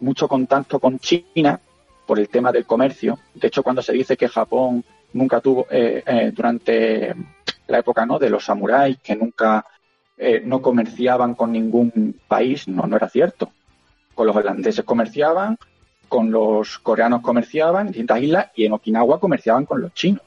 mucho 0.00 0.26
contacto 0.26 0.80
con 0.80 0.98
China 0.98 1.60
por 2.04 2.18
el 2.18 2.28
tema 2.28 2.50
del 2.50 2.66
comercio. 2.66 3.20
De 3.32 3.46
hecho, 3.46 3.62
cuando 3.62 3.80
se 3.80 3.92
dice 3.92 4.16
que 4.16 4.28
Japón 4.28 4.84
nunca 5.14 5.40
tuvo, 5.40 5.66
eh, 5.70 6.02
eh, 6.06 6.32
durante 6.34 7.14
la 7.66 7.78
época 7.78 8.04
¿no? 8.04 8.18
de 8.18 8.30
los 8.30 8.44
samuráis, 8.44 8.98
que 8.98 9.16
nunca 9.16 9.64
eh, 10.16 10.42
no 10.44 10.60
comerciaban 10.60 11.34
con 11.34 11.52
ningún 11.52 12.20
país, 12.28 12.68
no, 12.68 12.86
no 12.86 12.96
era 12.96 13.08
cierto. 13.08 13.50
Con 14.14 14.26
los 14.26 14.36
holandeses 14.36 14.84
comerciaban, 14.84 15.58
con 16.08 16.30
los 16.30 16.78
coreanos 16.78 17.22
comerciaban 17.22 17.86
en 17.86 17.92
distintas 17.92 18.22
islas 18.22 18.50
y 18.54 18.66
en 18.66 18.72
Okinawa 18.72 19.18
comerciaban 19.18 19.64
con 19.64 19.80
los 19.80 19.94
chinos. 19.94 20.22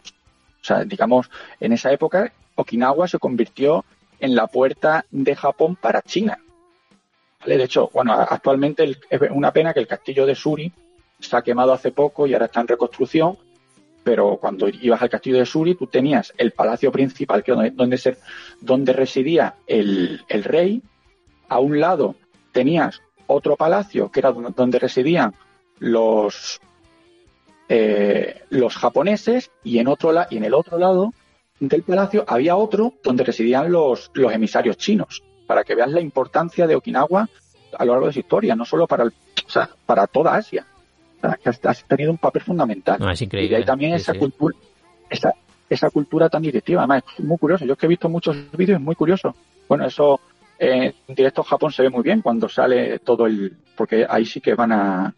O 0.62 0.66
sea, 0.66 0.84
digamos, 0.84 1.30
en 1.60 1.74
esa 1.74 1.92
época 1.92 2.34
Okinawa 2.56 3.08
se 3.08 3.20
convirtió 3.20 3.86
en 4.20 4.36
la 4.36 4.48
puerta 4.48 5.06
de 5.12 5.36
Japón 5.36 5.78
para 5.80 6.02
China. 6.02 6.40
De 7.46 7.64
hecho, 7.64 7.90
bueno, 7.94 8.14
actualmente 8.14 8.98
es 9.10 9.22
una 9.32 9.54
pena 9.54 9.74
que 9.74 9.80
el 9.80 9.88
castillo 9.88 10.26
de 10.26 10.36
Suri 10.36 10.74
se 11.20 11.38
ha 11.38 11.42
quemado 11.42 11.72
hace 11.72 11.92
poco 11.92 12.28
y 12.28 12.34
ahora 12.34 12.48
está 12.48 12.62
en 12.62 12.68
reconstrucción, 12.68 13.38
pero 14.08 14.38
cuando 14.38 14.70
ibas 14.70 15.02
al 15.02 15.10
castillo 15.10 15.38
de 15.38 15.46
Suri, 15.46 15.76
tú 15.76 15.88
tenías 15.88 16.34
el 16.38 16.54
palacio 16.54 16.94
principal, 16.94 17.44
que 17.44 17.52
es 17.52 17.76
donde, 17.76 17.98
se, 17.98 18.16
donde 18.62 18.94
residía 18.94 19.56
el, 19.68 20.22
rey. 20.30 20.82
A 21.50 21.60
un 21.60 21.82
lado 21.82 22.16
tenías 22.54 23.02
otro 23.28 23.58
palacio, 23.58 24.10
que 24.10 24.22
era 24.22 24.32
donde 24.32 24.80
residían 24.80 25.34
los, 25.80 26.62
eh, 27.68 28.44
los 28.50 28.78
japoneses, 28.78 29.52
y 29.62 29.80
en, 29.80 29.90
otro 29.90 30.14
y 30.30 30.38
en 30.38 30.46
el 30.46 30.54
otro 30.54 30.78
lado 30.78 31.14
del 31.60 31.84
palacio 31.84 32.24
había 32.30 32.56
otro 32.56 32.94
donde 33.04 33.26
residían 33.26 33.70
los, 33.70 34.10
los 34.14 34.32
emisarios 34.32 34.78
chinos, 34.78 35.22
para 35.48 35.66
que 35.66 35.76
veas 35.76 35.92
la 35.92 36.00
importancia 36.00 36.66
de 36.66 36.78
Okinawa 36.78 37.28
a 37.78 37.84
lo 37.84 37.92
largo 37.92 38.08
de 38.08 38.14
su 38.14 38.20
historia, 38.20 38.56
no 38.56 38.64
solo 38.64 38.88
para, 38.88 39.12
para 39.86 40.08
toda 40.08 40.36
Asia 40.36 40.66
que 41.22 41.50
has, 41.50 41.84
tenido 41.86 42.12
un 42.12 42.18
papel 42.18 42.42
fundamental. 42.42 43.00
es 43.12 43.22
increíble. 43.22 43.58
Y 43.58 43.60
ahí 43.60 43.66
también 43.66 43.94
esa 43.94 44.14
cultura, 44.14 44.56
esa, 45.10 45.34
esa 45.70 45.90
cultura 45.90 46.30
tan 46.30 46.42
directiva. 46.42 46.82
Además, 46.82 47.04
es 47.18 47.24
muy 47.24 47.38
curioso. 47.38 47.66
Yo 47.66 47.76
que 47.76 47.86
he 47.86 47.90
visto 47.90 48.10
muchos 48.10 48.36
vídeos, 48.52 48.80
es 48.80 48.84
muy 48.84 48.96
curioso. 48.96 49.36
Bueno, 49.68 49.86
eso 49.86 50.20
eh, 50.60 50.94
en 51.08 51.16
directo 51.16 51.44
Japón 51.44 51.72
se 51.72 51.84
ve 51.84 51.90
muy 51.90 52.04
bien 52.04 52.22
cuando 52.22 52.48
sale 52.50 53.00
todo 53.00 53.26
el. 53.26 53.58
Porque 53.76 54.06
ahí 54.08 54.26
sí 54.26 54.42
que 54.42 54.56
van 54.56 54.72
a. 54.72 55.16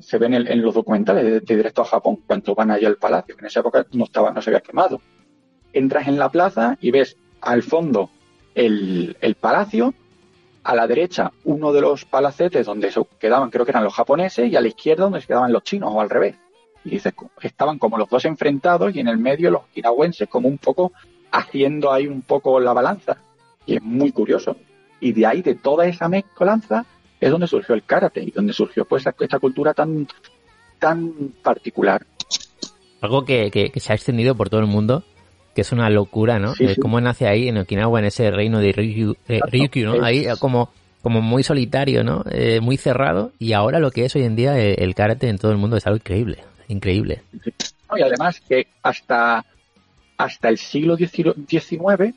Se 0.00 0.18
ven 0.18 0.34
en, 0.34 0.62
los 0.62 0.74
documentales 0.74 1.24
de, 1.24 1.56
directo 1.56 1.82
a 1.82 1.86
Japón 1.86 2.20
cuando 2.26 2.54
van 2.54 2.70
allá 2.70 2.88
al 2.88 2.96
palacio. 2.96 3.36
En 3.38 3.46
esa 3.46 3.60
época 3.60 3.86
no, 3.92 4.04
estaba, 4.04 4.30
no 4.30 4.42
se 4.42 4.50
había 4.50 4.60
quemado. 4.60 5.00
Entras 5.72 6.08
en 6.08 6.18
la 6.18 6.30
plaza 6.30 6.76
y 6.80 6.90
ves 6.90 7.16
al 7.40 7.62
fondo 7.62 8.10
el, 8.54 9.16
el 9.20 9.34
palacio 9.34 9.94
a 10.64 10.74
la 10.74 10.86
derecha 10.86 11.30
uno 11.44 11.72
de 11.72 11.80
los 11.80 12.04
palacetes 12.04 12.66
donde 12.66 12.90
se 12.90 13.00
quedaban, 13.18 13.50
creo 13.50 13.64
que 13.64 13.70
eran 13.70 13.84
los 13.84 13.94
japoneses, 13.94 14.50
y 14.50 14.56
a 14.56 14.60
la 14.60 14.68
izquierda 14.68 15.04
donde 15.04 15.20
se 15.20 15.26
quedaban 15.26 15.52
los 15.52 15.62
chinos, 15.62 15.90
o 15.92 16.00
al 16.00 16.10
revés. 16.10 16.36
Y 16.84 16.90
dices, 16.90 17.14
estaban 17.40 17.78
como 17.78 17.96
los 17.96 18.08
dos 18.08 18.24
enfrentados 18.24 18.94
y 18.94 19.00
en 19.00 19.08
el 19.08 19.18
medio 19.18 19.50
los 19.50 19.66
kinawenses 19.74 20.28
como 20.28 20.48
un 20.48 20.58
poco 20.58 20.92
haciendo 21.30 21.92
ahí 21.92 22.06
un 22.06 22.22
poco 22.22 22.60
la 22.60 22.72
balanza. 22.72 23.16
Y 23.66 23.76
es 23.76 23.82
muy 23.82 24.12
curioso. 24.12 24.56
Y 25.00 25.12
de 25.12 25.26
ahí, 25.26 25.42
de 25.42 25.54
toda 25.54 25.86
esa 25.86 26.08
mezcolanza, 26.08 26.84
es 27.20 27.30
donde 27.30 27.46
surgió 27.46 27.74
el 27.74 27.84
karate 27.84 28.22
y 28.22 28.30
donde 28.30 28.52
surgió 28.52 28.84
pues 28.84 29.06
esta 29.06 29.38
cultura 29.38 29.72
tan, 29.72 30.06
tan 30.78 31.12
particular. 31.42 32.06
Algo 33.00 33.24
que, 33.24 33.72
se 33.76 33.92
ha 33.92 33.96
extendido 33.96 34.34
por 34.34 34.48
todo 34.48 34.60
el 34.60 34.66
mundo, 34.66 35.04
que 35.54 35.62
es 35.62 35.72
una 35.72 35.88
locura, 35.90 36.38
¿no? 36.38 36.54
Sí, 36.54 36.66
Cómo 36.80 37.00
nace 37.00 37.26
ahí 37.26 37.48
en 37.48 37.58
Okinawa, 37.58 37.98
en 37.98 38.06
ese 38.06 38.30
reino 38.30 38.60
de 38.60 38.72
Ryukyu, 38.72 39.16
eh, 39.28 39.84
¿no? 39.84 40.04
Ahí 40.04 40.26
como, 40.38 40.70
como 41.02 41.20
muy 41.22 41.42
solitario, 41.42 42.02
¿no? 42.04 42.24
Eh, 42.30 42.60
muy 42.60 42.76
cerrado. 42.76 43.32
Y 43.38 43.52
ahora 43.52 43.78
lo 43.78 43.90
que 43.90 44.04
es 44.04 44.14
hoy 44.16 44.24
en 44.24 44.36
día 44.36 44.58
eh, 44.58 44.76
el 44.78 44.94
karate 44.94 45.28
en 45.28 45.38
todo 45.38 45.52
el 45.52 45.58
mundo 45.58 45.76
es 45.76 45.86
algo 45.86 45.96
increíble, 45.96 46.38
increíble. 46.68 47.22
y 47.96 48.02
además 48.02 48.40
que 48.40 48.66
hasta, 48.82 49.44
hasta 50.16 50.48
el 50.48 50.58
siglo 50.58 50.96
XIX 50.96 52.14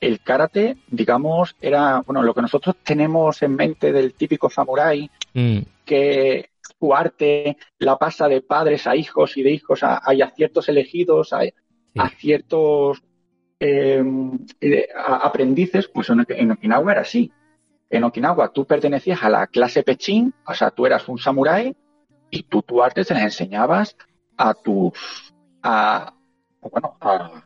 el 0.00 0.20
karate, 0.20 0.76
digamos, 0.88 1.56
era, 1.60 2.00
bueno, 2.06 2.22
lo 2.22 2.34
que 2.34 2.42
nosotros 2.42 2.76
tenemos 2.84 3.42
en 3.42 3.56
mente 3.56 3.92
del 3.92 4.14
típico 4.14 4.48
samurái, 4.48 5.10
mm. 5.34 5.58
que 5.84 6.50
su 6.78 6.94
arte 6.94 7.56
la 7.78 7.96
pasa 7.96 8.28
de 8.28 8.40
padres 8.40 8.86
a 8.86 8.94
hijos 8.94 9.36
y 9.36 9.42
de 9.42 9.50
hijos 9.50 9.82
a, 9.82 9.96
a, 9.96 10.30
ciertos 10.36 10.68
elegidos, 10.68 11.32
a, 11.32 11.40
ciertos 12.18 13.02
eh, 13.60 14.02
aprendices, 14.96 15.88
pues 15.88 16.10
en, 16.10 16.50
Okinawa 16.50 16.92
era 16.92 17.00
así. 17.02 17.32
En 17.90 18.04
Okinawa 18.04 18.52
tú 18.52 18.66
pertenecías 18.66 19.22
a 19.22 19.30
la 19.30 19.46
clase 19.46 19.82
pechín, 19.82 20.34
o 20.46 20.54
sea, 20.54 20.70
tú 20.70 20.86
eras 20.86 21.08
un 21.08 21.18
samurái 21.18 21.74
y 22.30 22.42
tú 22.44 22.62
tu 22.62 22.82
arte 22.82 23.04
se 23.04 23.14
las 23.14 23.22
enseñabas 23.22 23.96
a 24.36 24.54
tus, 24.54 24.92
a, 25.62 26.14
bueno, 26.60 26.96
a, 27.00 27.42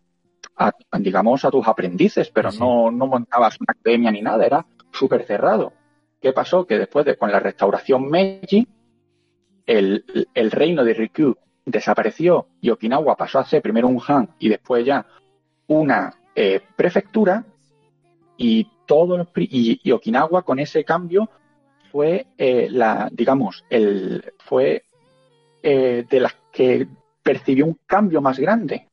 digamos, 0.99 1.45
a 1.45 1.51
tus 1.51 1.67
aprendices, 1.67 2.31
pero 2.31 2.51
no, 2.53 2.91
no 2.91 3.07
montabas 3.07 3.59
una 3.61 3.73
academia 3.79 4.11
ni 4.11 4.21
nada, 4.23 4.45
era 4.45 4.67
súper 4.91 5.25
cerrado. 5.25 5.73
¿Qué 6.21 6.33
pasó? 6.33 6.67
Que 6.67 6.79
después 6.79 7.05
de 7.05 7.17
con 7.17 7.33
la 7.33 7.41
restauración 7.41 8.09
Meiji, 8.09 8.69
el, 9.67 10.05
reino 10.51 10.85
de 10.85 10.95
Rikyu 10.95 11.37
desapareció 11.65 12.47
y 12.61 12.71
Okinawa 12.71 13.17
pasó 13.17 13.39
a 13.39 13.45
ser 13.45 13.63
primero 13.63 13.89
un 13.89 14.01
Han 14.07 14.31
y 14.39 14.49
después 14.49 14.85
ya 14.85 15.07
una 15.69 16.15
eh, 16.35 16.61
prefectura 16.77 17.45
y 18.37 18.69
todo 18.87 19.27
y, 19.37 19.91
Okinawa 19.91 20.43
con 20.43 20.59
ese 20.59 20.85
cambio 20.85 21.29
fue 21.91 22.27
eh, 22.37 22.69
la 22.71 23.09
digamos 23.13 23.65
el 23.71 24.33
fue 24.39 24.85
eh, 25.63 26.05
de 26.09 26.21
las 26.21 26.35
que 26.51 26.89
percibió 27.23 27.67
un 27.67 27.79
cambio 27.87 28.21
más 28.21 28.39
grande 28.39 28.89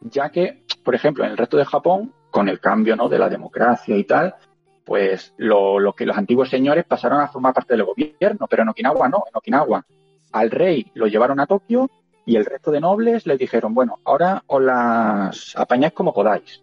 ya 0.00 0.30
que 0.30 0.66
por 0.86 0.94
ejemplo, 0.94 1.24
en 1.24 1.32
el 1.32 1.36
resto 1.36 1.56
de 1.56 1.64
Japón, 1.64 2.12
con 2.30 2.48
el 2.48 2.60
cambio 2.60 2.94
¿no? 2.94 3.08
de 3.08 3.18
la 3.18 3.28
democracia 3.28 3.96
y 3.96 4.04
tal, 4.04 4.36
pues 4.84 5.34
lo, 5.36 5.92
que 5.96 6.06
los 6.06 6.16
antiguos 6.16 6.48
señores 6.48 6.84
pasaron 6.84 7.20
a 7.20 7.26
formar 7.26 7.52
parte 7.52 7.74
del 7.74 7.84
gobierno, 7.84 8.46
pero 8.48 8.62
en 8.62 8.68
Okinawa 8.68 9.08
no, 9.08 9.24
en 9.26 9.36
Okinawa 9.36 9.84
al 10.32 10.50
rey 10.50 10.90
lo 10.94 11.06
llevaron 11.06 11.40
a 11.40 11.46
Tokio 11.46 11.90
y 12.24 12.36
el 12.36 12.44
resto 12.44 12.70
de 12.70 12.80
nobles 12.80 13.26
les 13.26 13.38
dijeron, 13.38 13.72
bueno, 13.72 14.00
ahora 14.04 14.42
os 14.46 14.62
las 14.62 15.56
apañáis 15.56 15.92
como 15.92 16.12
podáis. 16.12 16.62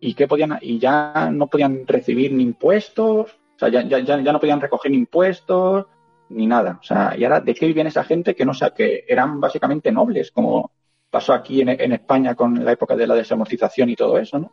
Y 0.00 0.14
que 0.14 0.28
podían, 0.28 0.58
y 0.60 0.78
ya 0.78 1.30
no 1.32 1.48
podían 1.48 1.86
recibir 1.86 2.32
ni 2.32 2.44
impuestos, 2.44 3.30
o 3.32 3.58
sea, 3.58 3.68
ya, 3.68 3.82
ya, 3.82 3.98
ya 3.98 4.32
no 4.32 4.38
podían 4.38 4.60
recoger 4.60 4.92
ni 4.92 4.98
impuestos, 4.98 5.86
ni 6.28 6.46
nada. 6.46 6.78
O 6.80 6.84
sea, 6.84 7.14
y 7.16 7.24
ahora, 7.24 7.40
¿de 7.40 7.54
qué 7.54 7.66
vivían 7.66 7.86
esa 7.86 8.04
gente 8.04 8.34
que 8.34 8.44
no 8.44 8.54
sé, 8.54 8.70
que 8.76 9.04
eran 9.08 9.40
básicamente 9.40 9.90
nobles, 9.90 10.30
como 10.30 10.70
pasó 11.10 11.32
aquí 11.32 11.60
en, 11.62 11.92
España 11.92 12.34
con 12.34 12.64
la 12.64 12.72
época 12.72 12.94
de 12.94 13.06
la 13.06 13.14
desamortización 13.14 13.90
y 13.90 13.96
todo 13.96 14.18
eso, 14.18 14.38
¿no? 14.38 14.52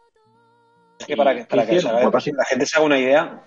Es 0.99 1.05
que 1.05 1.17
para 1.17 1.35
que, 1.35 1.45
para 1.45 1.65
que 1.65 1.81
la 1.81 2.45
gente 2.45 2.65
se 2.65 2.77
haga 2.77 2.85
una 2.85 2.99
idea, 2.99 3.43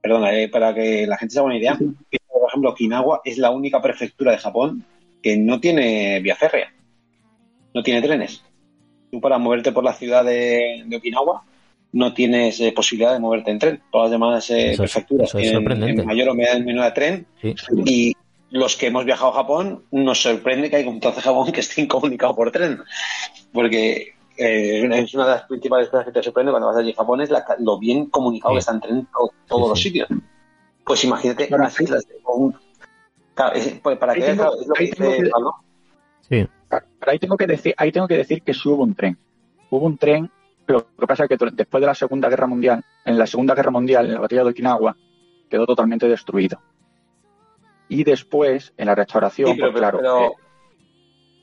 perdona, 0.00 0.34
eh, 0.34 0.48
para 0.48 0.74
que 0.74 1.06
la 1.06 1.16
gente 1.16 1.32
se 1.32 1.38
haga 1.38 1.46
una 1.46 1.58
idea, 1.58 1.78
ejemplo, 2.56 2.70
Okinawa 2.70 3.20
es 3.24 3.38
la 3.38 3.50
única 3.50 3.80
prefectura 3.82 4.32
de 4.32 4.38
Japón 4.38 4.84
que 5.22 5.36
no 5.36 5.60
tiene 5.60 6.20
vía 6.20 6.36
férrea, 6.36 6.72
no 7.74 7.82
tiene 7.82 8.02
trenes. 8.02 8.42
Tú 9.10 9.20
para 9.20 9.38
moverte 9.38 9.72
por 9.72 9.84
la 9.84 9.92
ciudad 9.92 10.24
de, 10.24 10.84
Okinawa 10.96 11.44
no 11.92 12.12
tienes 12.12 12.60
eh, 12.60 12.72
posibilidad 12.72 13.12
de 13.12 13.20
moverte 13.20 13.50
en 13.50 13.58
tren. 13.58 13.82
Todas 13.90 14.06
las 14.06 14.12
demás 14.12 14.50
eh, 14.50 14.74
prefecturas 14.76 15.32
tienen 15.32 16.04
mayor 16.04 16.30
o 16.30 16.34
menor 16.34 16.92
tren 16.92 17.26
y 17.84 18.14
los 18.50 18.76
que 18.76 18.86
hemos 18.86 19.04
viajado 19.04 19.32
a 19.32 19.36
Japón 19.36 19.84
nos 19.90 20.22
sorprende 20.22 20.70
que 20.70 20.76
hay 20.76 20.86
un 20.86 21.00
trozo 21.00 21.16
de 21.16 21.22
Japón 21.22 21.52
que 21.52 21.60
esté 21.60 21.82
incomunicado 21.82 22.34
por 22.34 22.50
tren. 22.50 22.78
Porque 23.52 24.14
eh, 24.36 24.88
es 24.92 25.14
una 25.14 25.24
de 25.24 25.30
las 25.32 25.42
principales 25.44 25.88
cosas 25.88 26.06
que 26.06 26.12
te 26.12 26.22
sorprende 26.22 26.52
cuando 26.52 26.68
vas 26.68 26.76
allí 26.76 26.92
a 26.92 26.96
Japón 26.96 27.20
es 27.20 27.30
lo 27.58 27.78
bien 27.78 28.06
comunicado 28.06 28.54
que 28.54 28.60
está 28.60 28.72
en 28.72 28.80
tren 28.80 29.08
todos 29.48 29.68
los 29.68 29.80
sitios. 29.80 30.08
Pues 30.86 31.02
imagínate 31.02 31.48
unas 31.52 31.80
islas 31.80 32.06
de 32.06 32.14
pues, 33.82 33.98
para 33.98 34.14
que 34.14 34.30
es 34.30 34.36
lo 34.36 34.52
que 34.72 34.84
dice 34.84 35.30
Sí. 36.20 36.48
ahí 37.00 37.18
tengo 37.18 37.36
que 37.36 37.46
decir, 37.46 37.74
ahí 37.76 37.90
tengo 37.90 38.06
que 38.06 38.16
decir 38.16 38.42
que 38.42 38.54
sí 38.54 38.68
hubo 38.68 38.84
un 38.84 38.94
tren. 38.94 39.18
Hubo 39.70 39.84
un 39.84 39.98
tren, 39.98 40.30
pero 40.64 40.86
lo 40.96 41.00
que 41.00 41.06
pasa 41.06 41.24
es 41.24 41.28
que 41.28 41.36
después 41.52 41.80
de 41.80 41.86
la 41.86 41.94
Segunda 41.94 42.28
Guerra 42.28 42.46
Mundial, 42.46 42.84
en 43.04 43.18
la 43.18 43.26
Segunda 43.26 43.54
Guerra 43.54 43.72
Mundial, 43.72 44.06
en 44.06 44.14
la 44.14 44.20
batalla 44.20 44.44
de 44.44 44.50
Okinawa, 44.50 44.96
quedó 45.50 45.66
totalmente 45.66 46.08
destruido. 46.08 46.60
Y 47.88 48.04
después, 48.04 48.72
en 48.76 48.86
la 48.86 48.94
restauración, 48.94 49.56
pues 49.58 49.72
claro, 49.72 50.00
eh, 50.00 50.30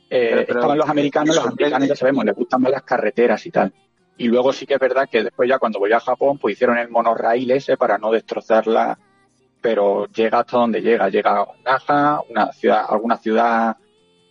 eh, 0.09 0.45
estaban 0.47 0.77
los 0.77 0.89
americanos, 0.89 1.35
los 1.35 1.47
americanos 1.47 1.87
ya 1.89 1.95
sabemos, 1.97 2.23
les 2.23 2.35
gustan 2.35 2.61
más 2.61 2.71
las 2.71 2.83
carreteras 2.83 3.45
y 3.45 3.51
tal. 3.51 3.73
Y 4.17 4.27
luego 4.27 4.53
sí 4.53 4.65
que 4.65 4.75
es 4.75 4.79
verdad 4.79 5.09
que 5.09 5.23
después 5.23 5.49
ya 5.49 5.59
cuando 5.59 5.79
voy 5.79 5.91
a 5.91 5.99
Japón, 5.99 6.37
pues 6.37 6.53
hicieron 6.53 6.77
el 6.77 6.89
monorail 6.89 7.51
ese 7.51 7.75
para 7.75 7.97
no 7.97 8.11
destrozarla, 8.11 8.97
pero 9.63 10.07
llega 10.07 10.41
hasta 10.41 10.57
donde 10.57 10.81
llega, 10.81 11.09
llega 11.09 11.41
a 11.41 11.47
Naha, 11.63 12.21
una 12.29 12.51
ciudad, 12.51 12.85
alguna 12.87 13.17
ciudad 13.17 13.77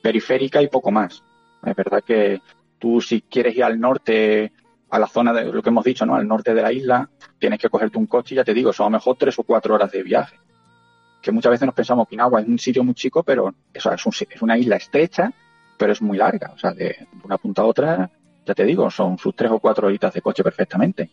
periférica 0.02 0.62
y 0.62 0.68
poco 0.68 0.92
más. 0.92 1.24
Es 1.64 1.74
verdad 1.74 2.04
que 2.06 2.40
tú 2.78 3.00
si 3.00 3.22
quieres 3.22 3.56
ir 3.56 3.64
al 3.64 3.80
norte, 3.80 4.52
a 4.90 4.98
la 4.98 5.06
zona 5.06 5.32
de 5.32 5.46
lo 5.46 5.62
que 5.62 5.70
hemos 5.70 5.84
dicho, 5.84 6.04
¿no? 6.04 6.14
Al 6.14 6.28
norte 6.28 6.52
de 6.52 6.62
la 6.62 6.70
isla, 6.70 7.08
tienes 7.38 7.58
que 7.58 7.70
cogerte 7.70 7.96
un 7.96 8.06
coche 8.06 8.34
y 8.34 8.36
ya 8.36 8.44
te 8.44 8.52
digo, 8.52 8.72
son 8.72 8.84
a 8.84 8.90
lo 8.90 8.98
mejor 8.98 9.16
tres 9.18 9.38
o 9.38 9.42
cuatro 9.42 9.74
horas 9.74 9.90
de 9.90 10.02
viaje 10.02 10.38
que 11.22 11.32
muchas 11.32 11.52
veces 11.52 11.64
nos 11.64 11.74
pensamos 11.74 12.06
que 12.06 12.14
Okinawa 12.16 12.40
es 12.40 12.48
un 12.48 12.58
sitio 12.58 12.82
muy 12.84 12.94
chico, 12.94 13.22
pero 13.22 13.54
es, 13.72 13.86
un, 13.86 14.12
es 14.28 14.42
una 14.42 14.58
isla 14.58 14.76
estrecha, 14.76 15.32
pero 15.78 15.92
es 15.92 16.02
muy 16.02 16.18
larga. 16.18 16.50
O 16.54 16.58
sea, 16.58 16.72
de 16.72 17.06
una 17.22 17.38
punta 17.38 17.62
a 17.62 17.64
otra, 17.64 18.10
ya 18.44 18.54
te 18.54 18.64
digo, 18.64 18.90
son 18.90 19.16
sus 19.16 19.34
tres 19.34 19.50
o 19.52 19.60
cuatro 19.60 19.86
horitas 19.86 20.12
de 20.12 20.20
coche 20.20 20.42
perfectamente. 20.42 21.08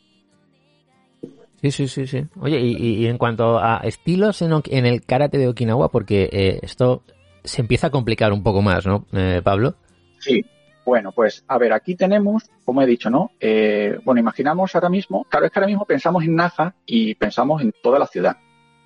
Sí, 1.62 1.72
sí, 1.72 1.88
sí, 1.88 2.08
sí. 2.08 2.26
Oye, 2.40 2.60
y, 2.60 3.06
en 3.08 3.18
cuanto 3.18 3.60
a 3.60 3.82
estilos 3.84 4.42
en, 4.42 4.86
el 4.86 5.06
karate 5.06 5.38
de 5.38 5.48
Okinawa, 5.48 5.90
porque 5.90 6.30
eh, 6.32 6.60
esto 6.62 7.04
se 7.44 7.62
empieza 7.62 7.88
a 7.88 7.90
complicar 7.90 8.32
un 8.32 8.44
poco 8.44 8.62
más, 8.62 8.86
¿no, 8.86 9.06
eh, 9.12 9.42
Pablo? 9.44 9.76
Sí. 10.20 10.46
Bueno, 10.86 11.12
pues 11.12 11.44
a 11.48 11.58
ver, 11.60 11.74
aquí 11.74 11.96
tenemos, 11.96 12.50
como 12.66 12.82
he 12.82 12.88
dicho, 12.88 13.12
¿no? 13.12 13.32
Eh, 13.40 14.00
bueno, 14.04 14.22
imaginamos 14.22 14.74
ahora 14.74 14.90
mismo, 14.90 15.24
claro, 15.30 15.46
es 15.46 15.52
que 15.52 15.60
ahora 15.60 15.68
mismo 15.68 15.86
pensamos 15.86 16.24
en 16.24 16.36
Naja 16.36 16.74
y 16.86 17.14
pensamos 17.14 17.62
en 17.62 17.74
toda 17.84 18.00
la 18.00 18.08
ciudad. 18.08 18.38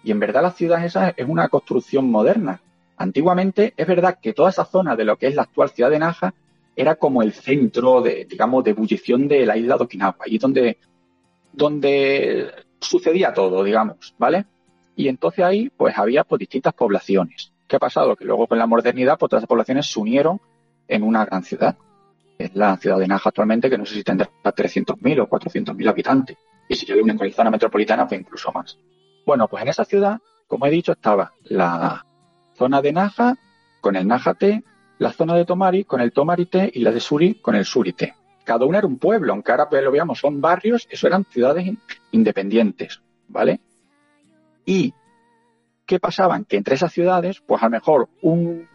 Y 0.03 0.11
en 0.11 0.19
verdad 0.19 0.41
la 0.41 0.51
ciudad 0.51 0.83
esa 0.83 1.13
es 1.15 1.25
una 1.25 1.47
construcción 1.47 2.11
moderna. 2.11 2.59
Antiguamente 2.97 3.73
es 3.77 3.87
verdad 3.87 4.19
que 4.21 4.33
toda 4.33 4.49
esa 4.49 4.65
zona 4.65 4.97
de 4.97 5.05
lo 5.05 5.15
que 5.15 5.27
es 5.27 5.35
la 5.35 5.43
actual 5.43 5.69
ciudad 5.69 5.91
de 5.91 5.99
Naja 5.99 6.33
era 6.75 6.95
como 6.95 7.21
el 7.21 7.31
centro 7.31 8.01
de, 8.01 8.25
digamos, 8.25 8.63
de 8.65 8.71
ebullición 8.71 9.27
de 9.27 9.45
la 9.45 9.55
isla 9.55 9.77
de 9.77 9.83
Okinawa, 9.83 10.17
allí 10.19 10.37
donde, 10.39 10.77
donde 11.53 12.51
sucedía 12.81 13.33
todo, 13.33 13.63
digamos, 13.63 14.13
¿vale? 14.17 14.45
Y 14.95 15.07
entonces 15.07 15.45
ahí, 15.45 15.69
pues 15.69 15.97
había 15.97 16.23
pues, 16.23 16.39
distintas 16.39 16.73
poblaciones. 16.73 17.53
¿Qué 17.67 17.77
ha 17.77 17.79
pasado? 17.79 18.15
Que 18.15 18.25
luego 18.25 18.47
con 18.47 18.57
la 18.57 18.67
modernidad, 18.67 19.17
pues 19.17 19.29
todas 19.29 19.41
esas 19.41 19.49
poblaciones 19.49 19.91
se 19.91 19.99
unieron 19.99 20.41
en 20.87 21.03
una 21.03 21.25
gran 21.25 21.43
ciudad. 21.43 21.77
Es 22.37 22.53
la 22.55 22.77
ciudad 22.77 22.99
de 22.99 23.07
Naja 23.07 23.29
actualmente, 23.29 23.69
que 23.69 23.77
no 23.77 23.85
sé 23.85 23.95
si 23.95 24.03
tendrá 24.03 24.29
300.000 24.43 25.21
o 25.21 25.29
400.000 25.29 25.89
habitantes. 25.89 26.37
Y 26.67 26.75
si 26.75 26.85
le 26.85 27.01
unen 27.01 27.17
con 27.17 27.27
la 27.27 27.33
zona 27.33 27.49
metropolitana, 27.49 28.07
pues 28.07 28.19
incluso 28.19 28.51
más. 28.51 28.77
Bueno, 29.25 29.47
pues 29.47 29.63
en 29.63 29.69
esa 29.69 29.85
ciudad, 29.85 30.19
como 30.47 30.65
he 30.65 30.69
dicho, 30.71 30.91
estaba 30.91 31.33
la 31.43 32.05
zona 32.55 32.81
de 32.81 32.91
Naja 32.91 33.35
con 33.81 33.95
el 33.95 34.07
Najate, 34.07 34.63
la 34.99 35.11
zona 35.11 35.35
de 35.35 35.45
Tomari 35.45 35.85
con 35.85 36.01
el 36.01 36.11
Tomarite 36.11 36.69
y 36.73 36.81
la 36.81 36.91
de 36.91 36.99
Suri 36.99 37.35
con 37.35 37.55
el 37.55 37.65
Surite. 37.65 38.15
Cada 38.43 38.65
una 38.65 38.79
era 38.79 38.87
un 38.87 38.97
pueblo, 38.97 39.33
aunque 39.33 39.51
ahora 39.51 39.69
pues, 39.69 39.83
lo 39.83 39.91
veamos, 39.91 40.19
son 40.19 40.41
barrios, 40.41 40.87
eso 40.89 41.07
eran 41.07 41.25
ciudades 41.25 41.69
independientes, 42.11 43.01
¿vale? 43.27 43.61
Y, 44.65 44.93
¿qué 45.85 45.99
pasaban? 45.99 46.45
Que 46.45 46.57
entre 46.57 46.75
esas 46.75 46.91
ciudades, 46.91 47.41
pues 47.45 47.61
a 47.61 47.67
lo 47.67 47.71
mejor 47.71 48.09
un, 48.21 48.67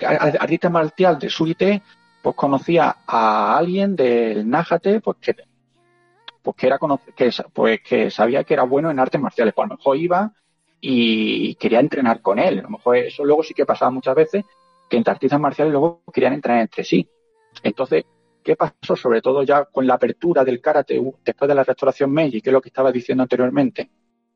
artista 0.00 0.70
marcial 0.70 1.18
de 1.18 1.28
Surite, 1.28 1.82
pues 2.22 2.36
conocía 2.36 2.96
a 3.06 3.56
alguien 3.56 3.96
del 3.96 4.48
Nájate, 4.48 5.00
pues 5.00 5.16
que 5.20 5.34
pues 6.42 6.56
que 6.56 6.66
era 6.66 6.78
que, 7.14 7.30
pues 7.52 7.80
que 7.82 8.10
sabía 8.10 8.44
que 8.44 8.54
era 8.54 8.62
bueno 8.62 8.90
en 8.90 8.98
artes 8.98 9.20
marciales. 9.20 9.54
Pues 9.54 9.66
a 9.66 9.68
lo 9.68 9.76
mejor 9.76 9.96
iba 9.96 10.32
y 10.80 11.54
quería 11.56 11.80
entrenar 11.80 12.22
con 12.22 12.38
él. 12.38 12.60
A 12.60 12.62
lo 12.62 12.70
mejor 12.70 12.96
eso 12.96 13.24
luego 13.24 13.42
sí 13.42 13.54
que 13.54 13.66
pasaba 13.66 13.90
muchas 13.90 14.14
veces, 14.14 14.44
que 14.88 14.96
entre 14.96 15.12
artistas 15.12 15.40
marciales 15.40 15.72
luego 15.72 16.02
querían 16.12 16.32
entrenar 16.32 16.62
entre 16.62 16.84
sí. 16.84 17.08
Entonces, 17.62 18.04
¿Qué 18.42 18.56
pasó 18.56 18.96
sobre 18.96 19.20
todo 19.20 19.42
ya 19.42 19.64
con 19.66 19.86
la 19.86 19.94
apertura 19.94 20.44
del 20.44 20.60
karate 20.60 21.00
después 21.24 21.48
de 21.48 21.54
la 21.54 21.64
restauración 21.64 22.10
Meiji, 22.10 22.40
que 22.40 22.50
es 22.50 22.54
lo 22.54 22.60
que 22.60 22.68
estaba 22.68 22.90
diciendo 22.90 23.22
anteriormente? 23.22 23.90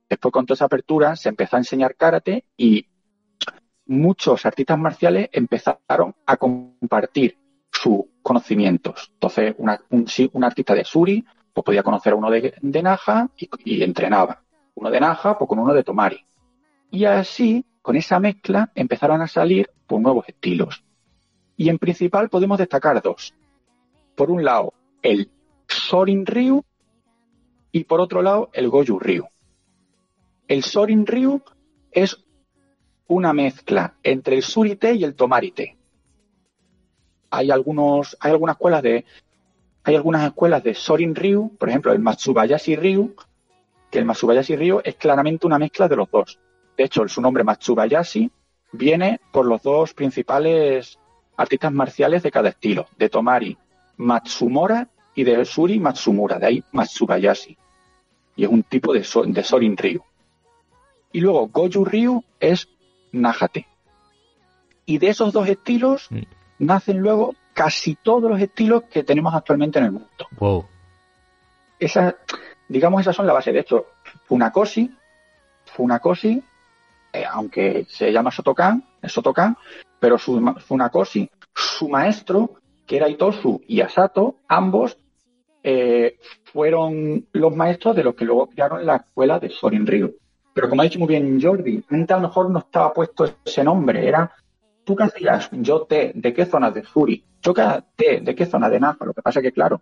Después 0.09 0.33
con 0.33 0.47
toda 0.47 0.55
esa 0.55 0.67
apertura 0.67 1.17
se 1.17 1.31
empezó 1.31 1.57
a 1.57 1.61
enseñar 1.61 1.97
karate 1.97 2.45
y 2.57 2.87
muchos 3.87 4.45
artistas 4.47 4.79
marciales 4.79 5.29
empezaron 5.33 6.15
a 6.27 6.37
compartir 6.37 7.39
sus 7.71 8.05
conocimientos. 8.23 9.11
Entonces, 9.15 9.55
un, 9.59 10.45
artista 10.45 10.75
de 10.75 10.85
Suri 10.85 11.25
pues 11.53 11.65
podía 11.65 11.83
conocer 11.83 12.13
a 12.13 12.17
uno 12.17 12.31
de, 12.31 12.83
Naja 12.83 13.29
y, 13.65 13.83
entrenaba. 13.83 14.43
Uno 14.75 14.91
de 14.91 15.01
Naja 15.01 15.39
pues 15.39 15.49
con 15.49 15.59
uno 15.59 15.73
de 15.73 15.85
Tomari. 15.85 16.25
Y 16.91 17.05
así, 17.05 17.65
con 17.83 17.97
esa 17.97 18.21
mezcla, 18.21 18.71
empezaron 18.75 19.21
a 19.21 19.29
salir 19.29 19.71
pues, 19.87 20.01
nuevos 20.01 20.29
estilos. 20.29 20.85
Y 21.57 21.69
en 21.69 21.79
principal 21.79 22.29
podemos 22.29 22.59
destacar 22.59 23.01
dos. 23.03 23.35
Por 24.15 24.31
un 24.31 24.45
lado, 24.45 24.75
el 25.03 25.31
Sorin 25.69 26.25
Ryu 26.25 26.65
y 27.73 27.85
por 27.85 28.01
otro 28.01 28.23
lado, 28.23 28.51
el 28.53 28.69
Goju 28.69 28.99
Ryu. 29.01 29.27
El 30.47 30.63
Sorin 30.63 31.07
Ryu 31.07 31.43
es 31.91 32.25
una 33.09 33.33
mezcla 33.33 33.95
entre 34.03 34.37
el 34.37 34.43
surite 34.43 34.95
y 34.95 35.03
el 35.03 35.15
tomarite. 35.15 35.77
Hay 37.31 37.51
algunos, 37.51 38.17
hay 38.21 38.31
algunas 38.31 38.55
escuelas 38.55 38.83
de, 38.83 39.05
hay 39.83 39.97
algunas 39.97 40.25
escuelas 40.25 40.63
de 40.63 40.75
Sorin 40.75 41.17
Ryu, 41.17 41.57
por 41.59 41.69
ejemplo, 41.69 41.93
el 41.93 41.99
Matsubayashi 41.99 42.77
Ryu, 42.77 43.17
que 43.91 43.99
el 43.99 44.05
Matsubayashi 44.05 44.55
Ryu 44.55 44.81
es 44.85 44.95
claramente 44.95 45.47
una 45.47 45.59
mezcla 45.59 45.89
de 45.89 45.97
los 45.97 46.09
dos. 46.11 46.39
De 46.77 46.85
hecho, 46.85 47.07
su 47.09 47.21
nombre 47.21 47.43
Matsubayashi 47.43 48.31
viene 48.73 49.21
por 49.33 49.47
los 49.47 49.63
dos 49.63 49.93
principales 49.95 50.99
artistas 51.37 51.73
marciales 51.73 52.23
de 52.23 52.31
cada 52.31 52.51
estilo, 52.51 52.87
de 52.97 53.09
Tomari 53.09 53.59
Matsumora 53.97 54.89
y 55.15 55.25
de 55.25 55.45
Suri 55.45 55.79
Matsumura, 55.79 56.39
de 56.39 56.47
ahí 56.47 56.65
Matsubayashi. 56.73 57.57
Y 58.37 58.45
es 58.45 58.51
un 58.51 58.63
tipo 58.65 58.93
de, 58.93 59.07
de 59.27 59.45
Sorin 59.45 59.77
Ryu. 59.77 60.03
Y 61.13 61.21
luego 61.21 61.47
Goju 61.49 61.85
Ryu 61.85 62.25
es 62.41 62.69
Nájate. 63.13 63.67
Y 64.87 64.99
de 64.99 65.09
esos 65.09 65.33
dos 65.33 65.49
estilos 65.49 66.09
mm. 66.11 66.23
nacen 66.59 66.99
luego 66.99 67.35
casi 67.55 67.95
todos 67.95 68.29
los 68.29 68.41
estilos 68.41 68.83
que 68.85 69.05
tenemos 69.05 69.33
actualmente 69.33 69.79
en 69.79 69.85
el 69.87 69.93
mundo. 69.93 70.27
Wow. 70.39 70.67
Esa, 71.79 72.17
digamos, 72.69 73.01
esas 73.01 73.15
son 73.15 73.27
la 73.27 73.33
base. 73.33 73.53
De 73.53 73.61
hecho, 73.61 73.87
Funakoshi, 74.27 74.91
Funakoshi, 75.67 76.43
eh, 77.13 77.25
aunque 77.31 77.87
se 77.89 78.13
llama 78.13 78.33
Sotokan, 78.33 78.85
es 79.01 79.13
Sotokan, 79.13 79.57
pero 80.01 80.19
su, 80.19 80.55
Funakoshi, 80.67 81.31
su 81.55 81.89
maestro, 81.89 82.57
que 82.87 82.97
era 82.97 83.09
Itosu 83.09 83.63
y 83.67 83.81
Asato, 83.81 84.37
ambos 84.49 84.99
eh, 85.63 86.19
fueron 86.45 87.27
los 87.33 87.57
maestros 87.57 87.97
de 87.97 88.05
los 88.05 88.15
que 88.15 88.25
luego 88.25 88.49
crearon 88.49 88.85
la 88.85 88.97
escuela 88.97 89.39
de 89.39 89.51
Sorin 89.51 89.87
Ryu. 89.87 90.15
Pero 90.53 90.69
como 90.69 90.83
ha 90.83 90.85
dicho 90.85 90.99
muy 90.99 91.09
bien 91.09 91.41
Jordi, 91.41 91.83
antes 91.91 92.11
a 92.11 92.21
lo 92.21 92.29
mejor 92.29 92.51
no 92.51 92.61
estaba 92.61 92.93
puesto 92.93 93.25
ese 93.45 93.65
nombre, 93.65 94.07
era 94.07 94.31
tú 94.85 94.95
qué 94.95 95.05
hacías, 95.05 95.49
yo 95.53 95.83
te, 95.83 96.13
¿de 96.15 96.33
qué 96.33 96.45
zona 96.45 96.71
de 96.71 96.85
Suri? 96.85 97.25
Yo 97.43 97.53
te, 97.97 98.21
¿de 98.21 98.35
qué 98.35 98.47
zona 98.47 98.69
de 98.69 98.79
Nafa? 98.79 99.05
Lo 99.05 99.15
que 99.15 99.23
pasa 99.23 99.41
es 99.41 99.45
que, 99.45 99.53
claro, 99.53 99.81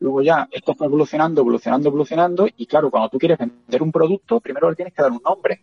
luego 0.00 0.22
ya 0.22 0.48
esto 0.50 0.74
fue 0.74 0.86
evolucionando, 0.86 1.40
evolucionando, 1.40 1.88
evolucionando, 1.88 2.48
y 2.56 2.66
claro, 2.66 2.90
cuando 2.90 3.08
tú 3.08 3.18
quieres 3.18 3.38
vender 3.38 3.82
un 3.82 3.92
producto, 3.92 4.40
primero 4.40 4.68
le 4.68 4.76
tienes 4.76 4.92
que 4.92 5.02
dar 5.02 5.12
un 5.12 5.22
nombre. 5.24 5.62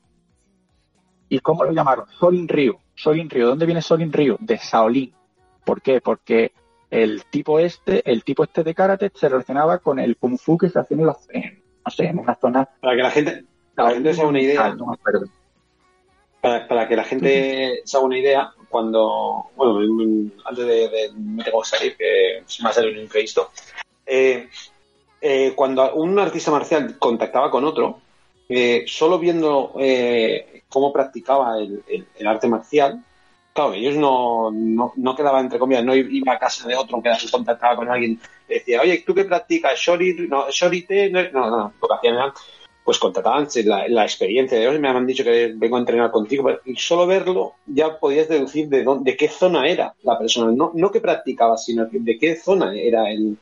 ¿Y 1.29 1.39
cómo 1.39 1.63
lo 1.63 1.71
llamaron? 1.71 2.05
Solin 2.19 2.47
Ryu. 2.47 2.77
Solin 2.95 3.29
Ryu. 3.29 3.47
¿Dónde 3.47 3.65
viene 3.65 3.81
Solin 3.81 4.11
Ryu? 4.11 4.37
De 4.39 4.57
Shaolin. 4.57 5.13
¿Por 5.65 5.81
qué? 5.81 6.01
Porque 6.01 6.51
el 6.89 7.23
tipo 7.25 7.59
este, 7.59 8.09
el 8.09 8.23
tipo 8.23 8.43
este 8.43 8.63
de 8.63 8.75
karate 8.75 9.11
se 9.15 9.29
relacionaba 9.29 9.79
con 9.79 9.99
el 9.99 10.17
kung 10.17 10.37
fu 10.37 10.57
que 10.57 10.69
se 10.69 10.79
hacía 10.79 10.97
en 10.97 11.05
las, 11.07 11.27
no 11.85 11.91
sé, 11.91 12.05
en 12.05 12.19
una 12.19 12.35
zona. 12.35 12.69
Para 12.79 12.95
que 12.95 13.01
la 13.01 13.11
gente, 13.11 13.45
para 13.75 13.89
la 13.89 13.93
gente 13.95 14.13
se 14.13 14.21
haga 14.21 14.29
una 14.29 14.41
idea. 14.41 14.77
para, 16.41 16.87
que 16.87 16.95
la 16.95 17.03
gente 17.03 17.81
se 17.83 17.97
haga 17.97 18.05
una 18.05 18.17
idea, 18.17 18.53
cuando, 18.69 19.49
bueno, 19.55 20.31
antes 20.45 20.65
de, 20.65 21.11
me 21.15 21.43
tengo 21.43 21.61
que 21.61 21.69
salir, 21.69 21.95
que 21.95 22.43
se 22.45 22.63
me 22.63 22.69
ha 22.69 22.73
salido 22.73 22.93
un 22.93 22.99
imprevisto, 22.99 23.49
eh, 24.05 24.49
eh, 25.21 25.53
cuando 25.55 25.93
un 25.95 26.17
artista 26.19 26.51
marcial 26.51 26.97
contactaba 26.99 27.49
con 27.49 27.63
otro, 27.65 28.01
eh, 28.49 28.83
solo 28.87 29.19
viendo 29.19 29.73
cómo 30.69 30.91
practicaba 30.91 31.57
el, 31.59 32.27
arte 32.27 32.47
marcial, 32.47 33.03
claro, 33.53 33.73
ellos 33.73 33.95
no, 33.95 34.51
no, 34.51 35.15
quedaban 35.15 35.45
entre 35.45 35.59
comillas, 35.59 35.85
no 35.85 35.95
iba 35.95 36.33
a 36.33 36.39
casa 36.39 36.67
de 36.67 36.75
otro 36.75 37.01
que 37.01 37.11
contactaba 37.31 37.75
con 37.75 37.89
alguien, 37.89 38.19
decía, 38.47 38.81
oye, 38.81 39.03
¿tú 39.05 39.13
qué 39.13 39.25
practicas? 39.25 39.79
¿Shori? 39.79 40.27
No, 40.27 40.49
¿Shorite? 40.49 41.09
No, 41.09 41.21
no, 41.31 41.49
no, 41.49 41.73
lo 41.81 41.87
que 41.87 41.95
hacían 41.95 42.15
era 42.15 42.33
pues 42.83 42.99
contrataban 42.99 43.47
la, 43.63 43.87
la 43.87 44.03
experiencia 44.03 44.57
de 44.57 44.65
ellos, 44.65 44.79
me 44.79 44.89
han 44.89 45.07
dicho 45.07 45.23
que 45.23 45.53
vengo 45.55 45.77
a 45.77 45.79
entrenar 45.79 46.11
contigo, 46.11 46.49
y 46.65 46.75
solo 46.75 47.07
verlo 47.07 47.53
ya 47.65 47.97
podías 47.97 48.27
deducir 48.27 48.67
de 48.67 48.83
dónde, 48.83 49.11
de 49.11 49.17
qué 49.17 49.29
zona 49.29 49.67
era 49.67 49.93
la 50.03 50.17
persona, 50.17 50.51
no, 50.51 50.71
no 50.73 50.91
que 50.91 50.99
practicaba, 50.99 51.57
sino 51.57 51.85
de 51.89 52.17
qué 52.17 52.35
zona 52.35 52.75
era 52.75 53.09
el, 53.09 53.37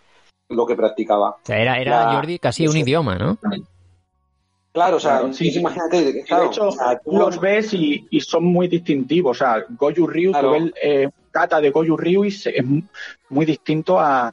lo 0.50 0.66
que 0.66 0.76
practicaba. 0.76 1.32
O 1.32 1.40
sea, 1.44 1.60
era, 1.60 1.80
era 1.80 2.14
Jordi 2.14 2.38
casi 2.38 2.68
un 2.68 2.78
idioma, 2.78 3.16
¿no? 3.16 3.38
Claro, 4.72 4.98
o 4.98 5.00
sea, 5.00 5.34
sí, 5.34 5.52
imagínate. 5.58 6.24
Claro, 6.24 6.44
de 6.44 6.50
hecho, 6.50 6.70
tú 7.04 7.18
los 7.18 7.40
ves 7.40 7.74
y, 7.74 8.08
y, 8.10 8.22
son 8.22 8.46
muy 8.46 8.68
distintivos. 8.68 9.38
O 9.38 9.40
sea, 9.40 9.66
Goju 9.70 10.08
Ryu, 10.08 10.32
tú 10.32 10.52
ves 10.52 10.72
eh, 10.82 11.10
kata 11.30 11.60
de 11.60 11.72
Goju 11.72 11.98
Ryu 11.98 12.26
y 12.26 12.30
es 12.30 12.50
muy 13.30 13.46
distinto 13.46 14.00
a, 14.00 14.28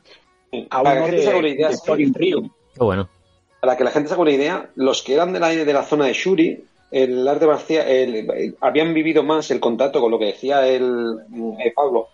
a 0.70 0.80
uno 0.80 1.07
de, 1.07 1.57
de 1.57 2.12
Ryu. 2.14 2.51
Qué 2.74 2.84
bueno 2.84 3.09
para 3.61 3.76
que 3.76 3.84
la 3.84 3.91
gente 3.91 4.09
se 4.09 4.14
haga 4.14 4.22
una 4.22 4.30
idea, 4.30 4.70
los 4.76 5.03
que 5.03 5.14
eran 5.14 5.32
de 5.32 5.41
la, 5.41 5.49
de 5.49 5.72
la 5.72 5.82
zona 5.82 6.07
de 6.07 6.12
Shuri, 6.12 6.64
el 6.91 7.26
arte 7.26 7.47
marcial, 7.47 7.86
habían 8.61 8.95
vivido 8.95 9.22
más 9.22 9.51
el 9.51 9.61
contacto 9.61 10.01
con 10.01 10.11
lo 10.11 10.18
que 10.18 10.26
decía 10.26 10.66
el, 10.66 11.18
eh, 11.59 11.72
Pablo, 11.74 12.09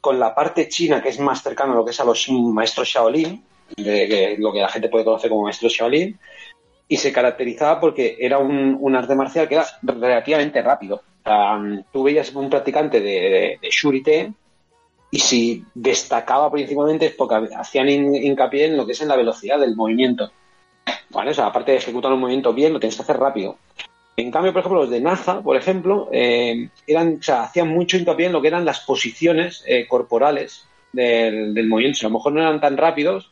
con 0.00 0.18
la 0.18 0.34
parte 0.34 0.68
china 0.68 1.02
que 1.02 1.08
es 1.08 1.18
más 1.18 1.42
cercana 1.42 1.72
a 1.72 1.76
lo 1.76 1.84
que 1.84 1.92
es 1.92 2.00
a 2.00 2.04
los 2.04 2.28
maestros 2.28 2.88
Shaolin, 2.88 3.42
de, 3.76 4.36
lo 4.38 4.52
que 4.52 4.60
la 4.60 4.68
gente 4.68 4.88
puede 4.88 5.04
conocer 5.04 5.30
como 5.30 5.44
maestros 5.44 5.72
Shaolin, 5.72 6.18
y 6.92 6.98
se 6.98 7.10
caracterizaba 7.10 7.80
porque 7.80 8.18
era 8.20 8.36
un, 8.36 8.94
arte 8.94 9.14
marcial 9.14 9.48
que 9.48 9.54
era 9.54 9.64
relativamente 9.80 10.60
rápido. 10.60 11.00
tú 11.90 12.02
veías 12.02 12.34
un 12.34 12.50
practicante 12.50 13.00
de, 13.00 13.58
de, 13.62 13.70
Shuri 13.70 14.02
Te, 14.02 14.30
y 15.10 15.18
si 15.18 15.64
destacaba 15.74 16.52
principalmente 16.52 17.06
es 17.06 17.14
porque 17.14 17.48
hacían 17.56 17.88
hincapié 17.88 18.66
en 18.66 18.76
lo 18.76 18.84
que 18.84 18.92
es 18.92 19.00
en 19.00 19.08
la 19.08 19.16
velocidad 19.16 19.58
del 19.58 19.74
movimiento 19.74 20.30
¿Vale? 21.08 21.30
O 21.30 21.34
sea, 21.34 21.46
aparte 21.46 21.72
de 21.72 21.78
ejecutar 21.78 22.12
un 22.12 22.20
movimiento 22.20 22.52
bien, 22.52 22.74
lo 22.74 22.80
tienes 22.80 22.96
que 22.96 23.02
hacer 23.02 23.16
rápido. 23.16 23.56
En 24.18 24.30
cambio, 24.30 24.52
por 24.52 24.60
ejemplo, 24.60 24.82
los 24.82 24.90
de 24.90 25.00
NASA, 25.00 25.40
por 25.40 25.56
ejemplo, 25.56 26.10
eh, 26.12 26.68
eran, 26.86 27.20
o 27.26 27.32
hacían 27.32 27.68
mucho 27.68 27.96
hincapié 27.96 28.26
en 28.26 28.32
lo 28.32 28.42
que 28.42 28.48
eran 28.48 28.66
las 28.66 28.80
posiciones 28.80 29.64
eh, 29.66 29.86
corporales 29.88 30.66
del, 30.92 31.54
movimiento. 31.68 32.00
O 32.02 32.06
a 32.06 32.10
lo 32.10 32.18
mejor 32.18 32.32
no 32.34 32.42
eran 32.42 32.60
tan 32.60 32.76
rápidos, 32.76 33.30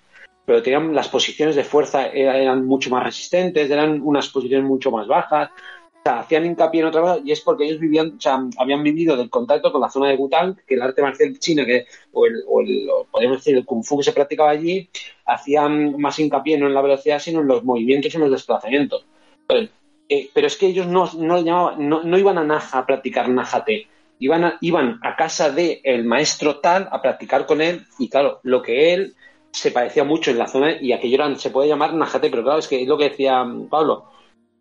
pero 0.50 0.64
tenían 0.64 0.92
las 0.92 1.06
posiciones 1.06 1.54
de 1.54 1.62
fuerza 1.62 2.08
eran, 2.08 2.66
mucho 2.66 2.90
más 2.90 3.04
resistentes, 3.04 3.70
eran 3.70 4.00
unas 4.02 4.28
posiciones 4.30 4.66
mucho 4.66 4.90
más 4.90 5.06
bajas. 5.06 5.48
O 5.48 6.02
sea, 6.02 6.18
hacían 6.18 6.44
hincapié 6.44 6.80
en 6.80 6.88
otra 6.88 7.02
cosa 7.02 7.20
y 7.24 7.30
es 7.30 7.40
porque 7.40 7.66
ellos 7.66 7.78
vivían, 7.78 8.16
o 8.16 8.20
sea, 8.20 8.42
habían 8.58 8.82
vivido 8.82 9.16
del 9.16 9.30
contacto 9.30 9.70
con 9.70 9.80
la 9.80 9.88
zona 9.88 10.08
de 10.08 10.16
Gutal, 10.16 10.56
que 10.66 10.74
el 10.74 10.82
arte 10.82 11.02
marcial 11.02 11.38
chino, 11.38 11.64
que, 11.64 11.86
o, 12.10 12.26
el, 12.26 12.42
o, 12.48 12.62
el, 12.62 12.88
podríamos 13.12 13.38
decir, 13.38 13.56
el 13.56 13.64
kung 13.64 13.84
fu 13.84 13.98
que 13.98 14.02
se 14.02 14.12
practicaba 14.12 14.50
allí, 14.50 14.90
hacían 15.24 15.96
más 16.00 16.18
hincapié 16.18 16.58
no 16.58 16.66
en 16.66 16.74
la 16.74 16.82
velocidad, 16.82 17.20
sino 17.20 17.42
en 17.42 17.46
los 17.46 17.62
movimientos 17.62 18.12
y 18.12 18.16
en 18.16 18.22
los 18.22 18.32
desplazamientos. 18.32 19.06
Pero, 19.46 19.68
eh, 20.08 20.30
pero 20.34 20.48
es 20.48 20.56
que 20.56 20.66
ellos 20.66 20.88
no, 20.88 21.08
no, 21.16 21.42
no, 21.42 22.02
no, 22.02 22.18
iban 22.18 22.38
a 22.38 22.44
Naja 22.44 22.80
a 22.80 22.86
practicar 22.86 23.28
Najate, 23.28 23.86
iban 24.18 24.42
a, 24.42 24.58
iban 24.62 24.98
a 25.04 25.14
casa 25.14 25.52
del 25.52 25.78
el 25.84 26.04
maestro 26.04 26.58
tal 26.58 26.88
a 26.90 27.00
practicar 27.00 27.46
con 27.46 27.60
él 27.60 27.86
y 28.00 28.08
claro, 28.08 28.40
lo 28.42 28.62
que 28.62 28.94
él 28.94 29.14
se 29.52 29.70
parecía 29.70 30.04
mucho 30.04 30.30
en 30.30 30.38
la 30.38 30.46
zona 30.46 30.80
y 30.80 30.92
aquello 30.92 31.16
era, 31.16 31.34
se 31.36 31.50
puede 31.50 31.68
llamar 31.68 31.94
Najate, 31.94 32.30
pero 32.30 32.42
claro, 32.42 32.58
es 32.58 32.68
que 32.68 32.82
es 32.82 32.88
lo 32.88 32.96
que 32.96 33.10
decía 33.10 33.44
Pablo, 33.68 34.06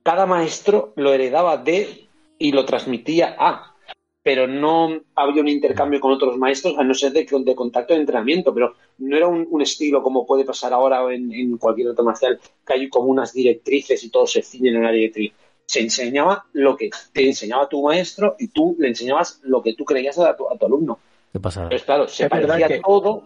cada 0.03 0.25
maestro 0.25 0.93
lo 0.95 1.13
heredaba 1.13 1.57
de 1.57 2.07
y 2.37 2.51
lo 2.51 2.65
transmitía 2.65 3.35
a, 3.37 3.75
pero 4.23 4.47
no 4.47 5.01
había 5.15 5.41
un 5.41 5.47
intercambio 5.47 5.99
con 5.99 6.11
otros 6.11 6.37
maestros, 6.37 6.77
a 6.77 6.83
no 6.83 6.93
ser 6.93 7.11
de, 7.11 7.25
de 7.25 7.55
contacto 7.55 7.93
de 7.93 8.01
entrenamiento, 8.01 8.53
pero 8.53 8.75
no 8.99 9.15
era 9.17 9.27
un, 9.27 9.61
estilo 9.61 10.01
como 10.01 10.25
puede 10.25 10.45
pasar 10.45 10.73
ahora 10.73 11.13
en, 11.13 11.57
cualquier 11.57 11.89
otro 11.89 12.03
marcial, 12.03 12.39
que 12.65 12.73
hay 12.73 12.89
como 12.89 13.07
unas 13.07 13.33
directrices 13.33 14.03
y 14.03 14.09
todos 14.09 14.31
se 14.31 14.41
ciñen 14.41 14.75
en 14.75 14.81
una 14.81 14.91
directriz. 14.91 15.33
Se 15.65 15.81
enseñaba 15.81 16.45
lo 16.53 16.75
que 16.75 16.89
te 17.13 17.27
enseñaba 17.27 17.69
tu 17.69 17.83
maestro 17.83 18.35
y 18.39 18.47
tú 18.47 18.75
le 18.79 18.87
enseñabas 18.87 19.39
lo 19.43 19.61
que 19.61 19.75
tú 19.75 19.85
creías 19.85 20.17
a 20.17 20.35
tu, 20.35 20.47
alumno. 20.49 20.99
¿Qué 21.31 21.39
pasa? 21.39 21.69
Pues 21.69 21.83
claro, 21.83 22.07
se 22.07 22.27
parecía 22.27 22.81
todo, 22.81 23.23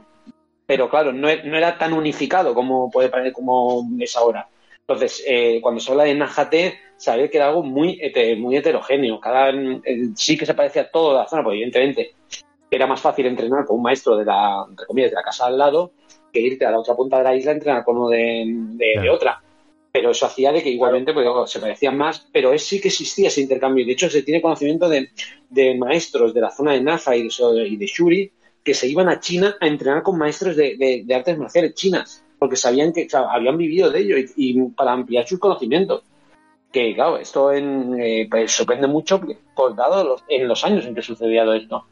pero 0.73 0.89
claro, 0.89 1.13
no, 1.13 1.27
no, 1.27 1.55
era 1.55 1.77
tan 1.77 1.93
unificado 1.93 2.55
como 2.55 2.89
puede 2.89 3.09
parecer 3.09 3.31
como 3.31 3.87
es 3.99 4.17
ahora. 4.17 4.49
Entonces, 4.79 5.23
eh, 5.27 5.59
cuando 5.61 5.79
se 5.79 5.91
habla 5.91 6.05
de 6.05 6.15
Najate, 6.15 6.79
sabía 6.97 7.29
que 7.29 7.37
era 7.37 7.49
algo 7.49 7.61
muy, 7.61 8.01
muy 8.39 8.57
heterogéneo. 8.57 9.19
Cada, 9.19 9.53
sí 10.15 10.35
que 10.35 10.47
se 10.47 10.55
parecía 10.55 10.81
a 10.81 10.89
toda 10.89 11.21
la 11.21 11.29
zona, 11.29 11.43
pues 11.43 11.53
evidentemente 11.53 12.15
era 12.71 12.87
más 12.87 13.01
fácil 13.01 13.27
entrenar 13.27 13.65
con 13.65 13.77
un 13.77 13.83
maestro 13.83 14.17
de 14.17 14.25
la, 14.25 14.65
entre 14.67 14.87
comillas, 14.87 15.11
de 15.11 15.15
la 15.15 15.21
casa 15.21 15.45
al 15.45 15.59
lado 15.59 15.91
que 16.31 16.39
irte 16.39 16.65
a 16.65 16.71
la 16.71 16.79
otra 16.79 16.95
punta 16.95 17.19
de 17.19 17.23
la 17.23 17.35
isla 17.35 17.51
a 17.51 17.53
entrenar 17.53 17.83
con 17.83 17.95
uno 17.95 18.09
de, 18.09 19.09
otra. 19.11 19.43
Pero 19.91 20.09
eso 20.09 20.25
hacía 20.25 20.51
de 20.51 20.63
que 20.63 20.71
igualmente 20.71 21.13
pues, 21.13 21.51
se 21.51 21.59
parecían 21.59 21.95
más, 21.95 22.27
pero 22.33 22.51
es, 22.51 22.65
sí 22.65 22.81
que 22.81 22.87
existía 22.87 23.27
ese 23.27 23.41
intercambio. 23.41 23.85
De 23.85 23.91
hecho, 23.91 24.09
se 24.09 24.23
tiene 24.23 24.41
conocimiento 24.41 24.89
de, 24.89 25.11
maestros 25.77 26.33
de 26.33 26.41
la 26.41 26.49
zona 26.49 26.71
de 26.71 26.81
Nafa 26.81 27.15
y 27.15 27.27
de, 27.27 27.85
Shuri 27.85 28.31
que 28.63 28.73
se 28.73 28.87
iban 28.87 29.09
a 29.09 29.19
China 29.19 29.55
a 29.59 29.67
entrenar 29.67 30.03
con 30.03 30.17
maestros 30.17 30.55
de, 30.55 31.05
artes 31.13 31.37
marciales 31.37 31.73
chinas, 31.75 32.23
porque 32.39 32.55
sabían 32.55 32.93
que 32.93 33.07
habían 33.13 33.57
vivido 33.57 33.89
de 33.89 33.99
ello 33.99 34.15
y, 34.35 34.69
para 34.69 34.93
ampliar 34.93 35.27
sus 35.27 35.39
conocimientos 35.39 36.03
que 36.71 36.95
claro, 36.95 37.17
esto 37.17 37.51
en, 37.51 38.01
eh, 38.01 38.27
pues, 38.27 38.51
sorprende 38.51 38.87
mucho 38.87 39.21
por 39.55 39.75
dado 39.75 40.03
los, 40.03 40.23
en 40.27 40.47
los 40.47 40.63
años 40.63 40.83
en 40.87 40.95
que 40.95 41.03
sucedía 41.03 41.43
todo 41.43 41.53
esto 41.53 41.85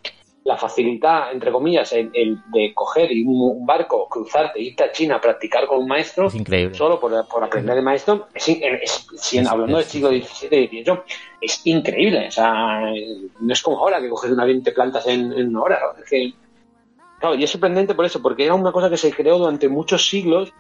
la 0.44 0.58
facilidad, 0.58 1.32
entre 1.32 1.52
comillas, 1.52 1.94
el, 1.94 2.12
de 2.52 2.74
coger 2.74 3.12
un, 3.26 3.66
barco, 3.66 4.08
cruzarte, 4.10 4.60
irte 4.60 4.84
a 4.84 4.92
China 4.92 5.16
a 5.18 5.22
practicar 5.22 5.68
con 5.68 5.80
un 5.80 5.88
maestro, 5.88 6.30
solo 6.72 7.00
por, 7.00 7.14
aprender 7.44 7.76
de 7.76 7.82
maestro, 7.82 8.28
es, 8.34 9.48
hablando 9.48 9.78
del 9.78 9.86
siglo 9.86 10.10
XVII 10.10 10.60
y 10.60 10.68
XVIII, 10.68 11.00
es 11.42 11.62
increíble. 11.66 12.28
O 12.28 12.32
sea, 12.32 12.82
no 13.40 13.54
es 13.54 13.62
como 13.62 13.78
ahora 13.78 14.02
que 14.02 14.10
coges 14.10 14.32
una 14.32 14.46
20 14.46 14.72
plantas 14.72 15.06
en, 15.08 15.32
una 15.32 15.62
hora. 15.62 15.80
Claro, 17.22 17.36
y 17.36 17.44
es 17.46 17.50
sorprendente 17.50 17.96
por 17.96 18.04
eso, 18.04 18.22
porque 18.22 18.44
era 18.44 18.56
una 18.56 18.74
cosa 18.74 18.90
que 18.90 18.98
se 18.98 19.14
creó 19.14 19.38
durante 19.38 19.70
muchos 19.70 20.10
siglos 20.10 20.52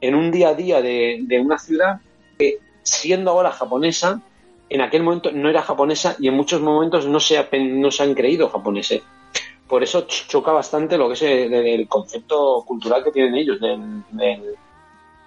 en 0.00 0.16
un 0.16 0.32
día 0.32 0.48
a 0.48 0.54
día 0.54 0.82
de, 0.82 1.20
de 1.22 1.38
una 1.38 1.58
ciudad 1.58 2.00
que, 2.36 2.58
siendo 2.82 3.30
ahora 3.30 3.52
japonesa, 3.52 4.20
en 4.68 4.80
aquel 4.80 5.04
momento 5.04 5.30
no 5.30 5.48
era 5.48 5.62
japonesa 5.62 6.16
y 6.18 6.26
en 6.26 6.34
muchos 6.34 6.60
momentos 6.60 7.06
no 7.06 7.20
se, 7.20 7.46
no 7.60 7.90
se 7.92 8.02
han 8.02 8.14
creído 8.14 8.48
japoneses 8.48 9.02
por 9.68 9.82
eso 9.82 10.06
choca 10.06 10.52
bastante 10.52 10.96
lo 10.96 11.08
que 11.08 11.14
es 11.14 11.22
el, 11.22 11.88
concepto 11.88 12.62
cultural 12.66 13.02
que 13.02 13.10
tienen 13.10 13.34
ellos 13.34 13.58
del, 13.60 14.02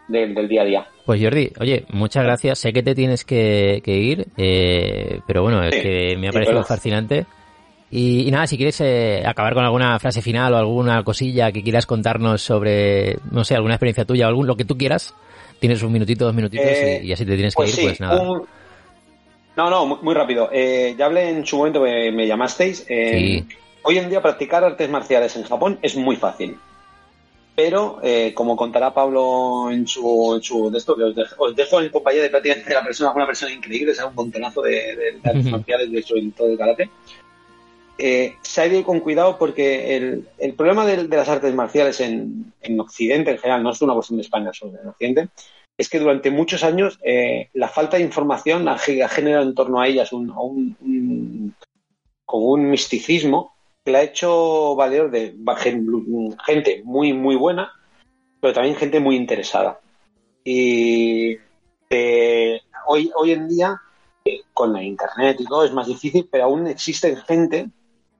del, 0.07 0.47
día 0.47 0.61
a 0.61 0.65
día. 0.65 0.87
Pues 1.05 1.21
Jordi, 1.21 1.51
oye, 1.59 1.85
muchas 1.89 2.23
gracias. 2.23 2.59
Sé 2.59 2.71
que 2.71 2.83
te 2.83 2.95
tienes 2.95 3.25
que, 3.25 3.81
ir, 3.85 4.27
eh, 4.37 5.19
pero 5.27 5.43
bueno, 5.43 5.61
es 5.63 5.75
que 5.75 6.15
me 6.17 6.29
ha 6.29 6.31
parecido 6.31 6.63
fascinante. 6.63 7.25
Y, 7.91 8.29
nada, 8.31 8.45
si 8.45 8.57
quieres 8.57 8.79
eh, 8.81 9.23
acabar 9.25 9.53
con 9.53 9.63
alguna 9.63 9.97
frase 9.99 10.21
final 10.21 10.53
o 10.53 10.57
alguna 10.57 11.03
cosilla 11.03 11.51
que 11.51 11.63
quieras 11.63 11.85
contarnos 11.85 12.41
sobre, 12.41 13.17
no 13.31 13.43
sé, 13.43 13.55
alguna 13.55 13.75
experiencia 13.75 14.05
tuya 14.05 14.25
o 14.25 14.29
algún, 14.29 14.45
lo 14.45 14.55
que 14.55 14.65
tú 14.65 14.77
quieras, 14.77 15.15
tienes 15.59 15.81
un 15.81 15.91
minutito, 15.91 16.25
dos 16.25 16.35
minutitos 16.35 16.67
y, 17.01 17.11
así 17.11 17.25
te 17.25 17.33
tienes 17.35 17.55
que 17.55 17.63
pues 17.63 17.77
ir, 17.77 17.85
pues 17.85 17.99
nada. 17.99 18.23
No, 19.57 19.69
no, 19.69 19.85
muy, 19.85 20.13
rápido. 20.13 20.49
Eh, 20.53 20.95
ya 20.97 21.07
hablé 21.07 21.29
en 21.29 21.45
su 21.45 21.57
momento, 21.57 21.81
me, 21.81 22.11
me 22.11 22.27
llamasteis. 22.27 22.85
sí 22.87 23.45
Hoy 23.81 23.97
en 23.97 24.09
día 24.09 24.21
practicar 24.21 24.63
artes 24.63 24.89
marciales 24.89 25.35
en 25.35 25.43
Japón 25.43 25.79
es 25.81 25.95
muy 25.95 26.15
fácil. 26.15 26.57
Pero, 27.55 27.99
eh, 28.03 28.33
como 28.33 28.55
contará 28.55 28.93
Pablo 28.93 29.69
en 29.71 29.85
su, 29.87 30.35
en 30.35 30.41
su 30.41 30.71
de 30.71 30.77
esto, 30.77 30.95
que 30.95 31.03
os 31.03 31.55
dejo, 31.55 31.81
en 31.81 31.89
compañía 31.89 32.21
de 32.21 32.29
prácticamente 32.29 32.73
la 32.73 32.83
persona, 32.83 33.11
una 33.11 33.25
persona 33.25 33.51
increíble, 33.51 33.91
es 33.91 34.01
un 34.01 34.15
montonazo 34.15 34.61
de, 34.61 35.19
artes 35.23 35.45
marciales, 35.45 35.91
de 35.91 35.99
hecho, 35.99 36.15
en 36.15 36.31
todo 36.31 36.47
el 36.49 36.57
karate. 36.57 36.89
Eh, 38.01 38.37
se 38.41 38.61
ha 38.61 38.67
ido 38.67 38.81
con 38.85 39.01
cuidado 39.01 39.37
porque 39.37 40.23
el, 40.37 40.53
problema 40.53 40.85
de, 40.85 41.05
las 41.05 41.27
artes 41.27 41.53
marciales 41.53 41.99
en, 41.99 42.53
en, 42.61 42.79
Occidente 42.79 43.31
en 43.31 43.37
general, 43.37 43.61
no 43.61 43.71
es 43.71 43.81
una 43.81 43.93
cuestión 43.93 44.17
de 44.17 44.23
España, 44.23 44.51
solo 44.53 44.79
en 44.81 44.87
Occidente, 44.87 45.27
es 45.77 45.89
que 45.89 45.99
durante 45.99 46.31
muchos 46.31 46.63
años 46.63 46.97
eh, 47.03 47.49
la 47.53 47.67
falta 47.67 47.97
de 47.97 48.03
información 48.03 48.69
ha, 48.69 48.77
generado 48.77 49.43
en 49.43 49.53
torno 49.53 49.81
a 49.81 49.87
ellas 49.87 50.13
un, 50.13 51.55
como 52.25 52.45
un 52.47 52.69
misticismo 52.69 53.53
que 53.83 53.91
la 53.91 53.99
ha 53.99 54.03
hecho 54.03 54.75
valer 54.77 55.11
de 55.11 55.35
gente 56.45 56.81
muy, 56.85 57.11
muy 57.11 57.35
buena, 57.35 57.73
pero 58.39 58.53
también 58.53 58.77
gente 58.77 59.01
muy 59.01 59.17
interesada. 59.17 59.81
Y 60.45 61.37
eh, 61.89 62.61
hoy, 62.87 63.11
hoy 63.13 63.31
en 63.33 63.49
día, 63.49 63.81
con 64.53 64.71
la 64.71 64.83
internet 64.83 65.37
y 65.39 65.45
todo, 65.45 65.65
es 65.65 65.73
más 65.73 65.87
difícil, 65.87 66.29
pero 66.31 66.45
aún 66.45 66.67
existen 66.67 67.17
gente, 67.17 67.69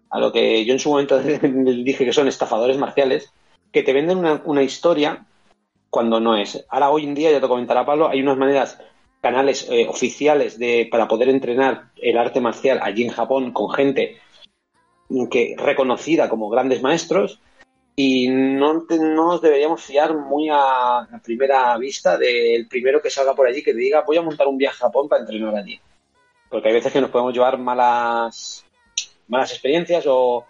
a 0.09 0.19
lo 0.19 0.31
que 0.31 0.65
yo 0.65 0.73
en 0.73 0.79
su 0.79 0.89
momento 0.89 1.19
dije 1.21 2.05
que 2.05 2.13
son 2.13 2.27
estafadores 2.27 2.77
marciales, 2.77 3.31
que 3.71 3.83
te 3.83 3.93
venden 3.93 4.41
una, 4.45 4.63
historia 4.63 5.25
cuando 5.89 6.19
no 6.19 6.35
es. 6.35 6.65
Ahora, 6.69 6.89
hoy 6.89 7.03
en 7.03 7.15
día, 7.15 7.31
ya 7.31 7.41
te 7.41 7.47
comentará 7.47 7.85
Pablo, 7.85 8.09
hay 8.09 8.21
unas 8.21 8.37
maneras 8.37 8.79
canales 9.21 9.67
eh, 9.69 9.87
oficiales 9.87 10.57
de, 10.57 10.87
para 10.89 11.07
poder 11.07 11.29
entrenar 11.29 11.91
el 11.97 12.17
arte 12.17 12.39
marcial 12.39 12.79
allí 12.81 13.03
en 13.03 13.11
Japón 13.11 13.51
con 13.51 13.69
gente 13.71 14.17
que 15.31 15.55
reconocida 15.57 16.29
como 16.29 16.49
grandes 16.49 16.81
maestros 16.81 17.39
y 17.95 18.29
no, 18.29 18.85
nos 18.89 19.41
deberíamos 19.41 19.83
fiar 19.83 20.15
muy 20.15 20.47
a, 20.49 21.05
primera 21.21 21.77
vista 21.77 22.17
del 22.17 22.67
primero 22.67 23.01
que 23.01 23.09
salga 23.09 23.35
por 23.35 23.45
allí 23.45 23.61
que 23.61 23.73
te 23.73 23.79
diga 23.79 24.05
voy 24.07 24.15
a 24.15 24.21
montar 24.21 24.47
un 24.47 24.57
viaje 24.57 24.77
a 24.77 24.87
Japón 24.87 25.09
para 25.09 25.21
entrenar 25.21 25.55
allí. 25.55 25.79
Porque 26.49 26.69
hay 26.69 26.75
veces 26.75 26.93
que 26.93 27.01
nos 27.01 27.09
podemos 27.09 27.33
llevar 27.33 27.57
malas, 27.57 28.65
malas 29.29 29.51
experiencias 29.51 30.05
o, 30.07 30.45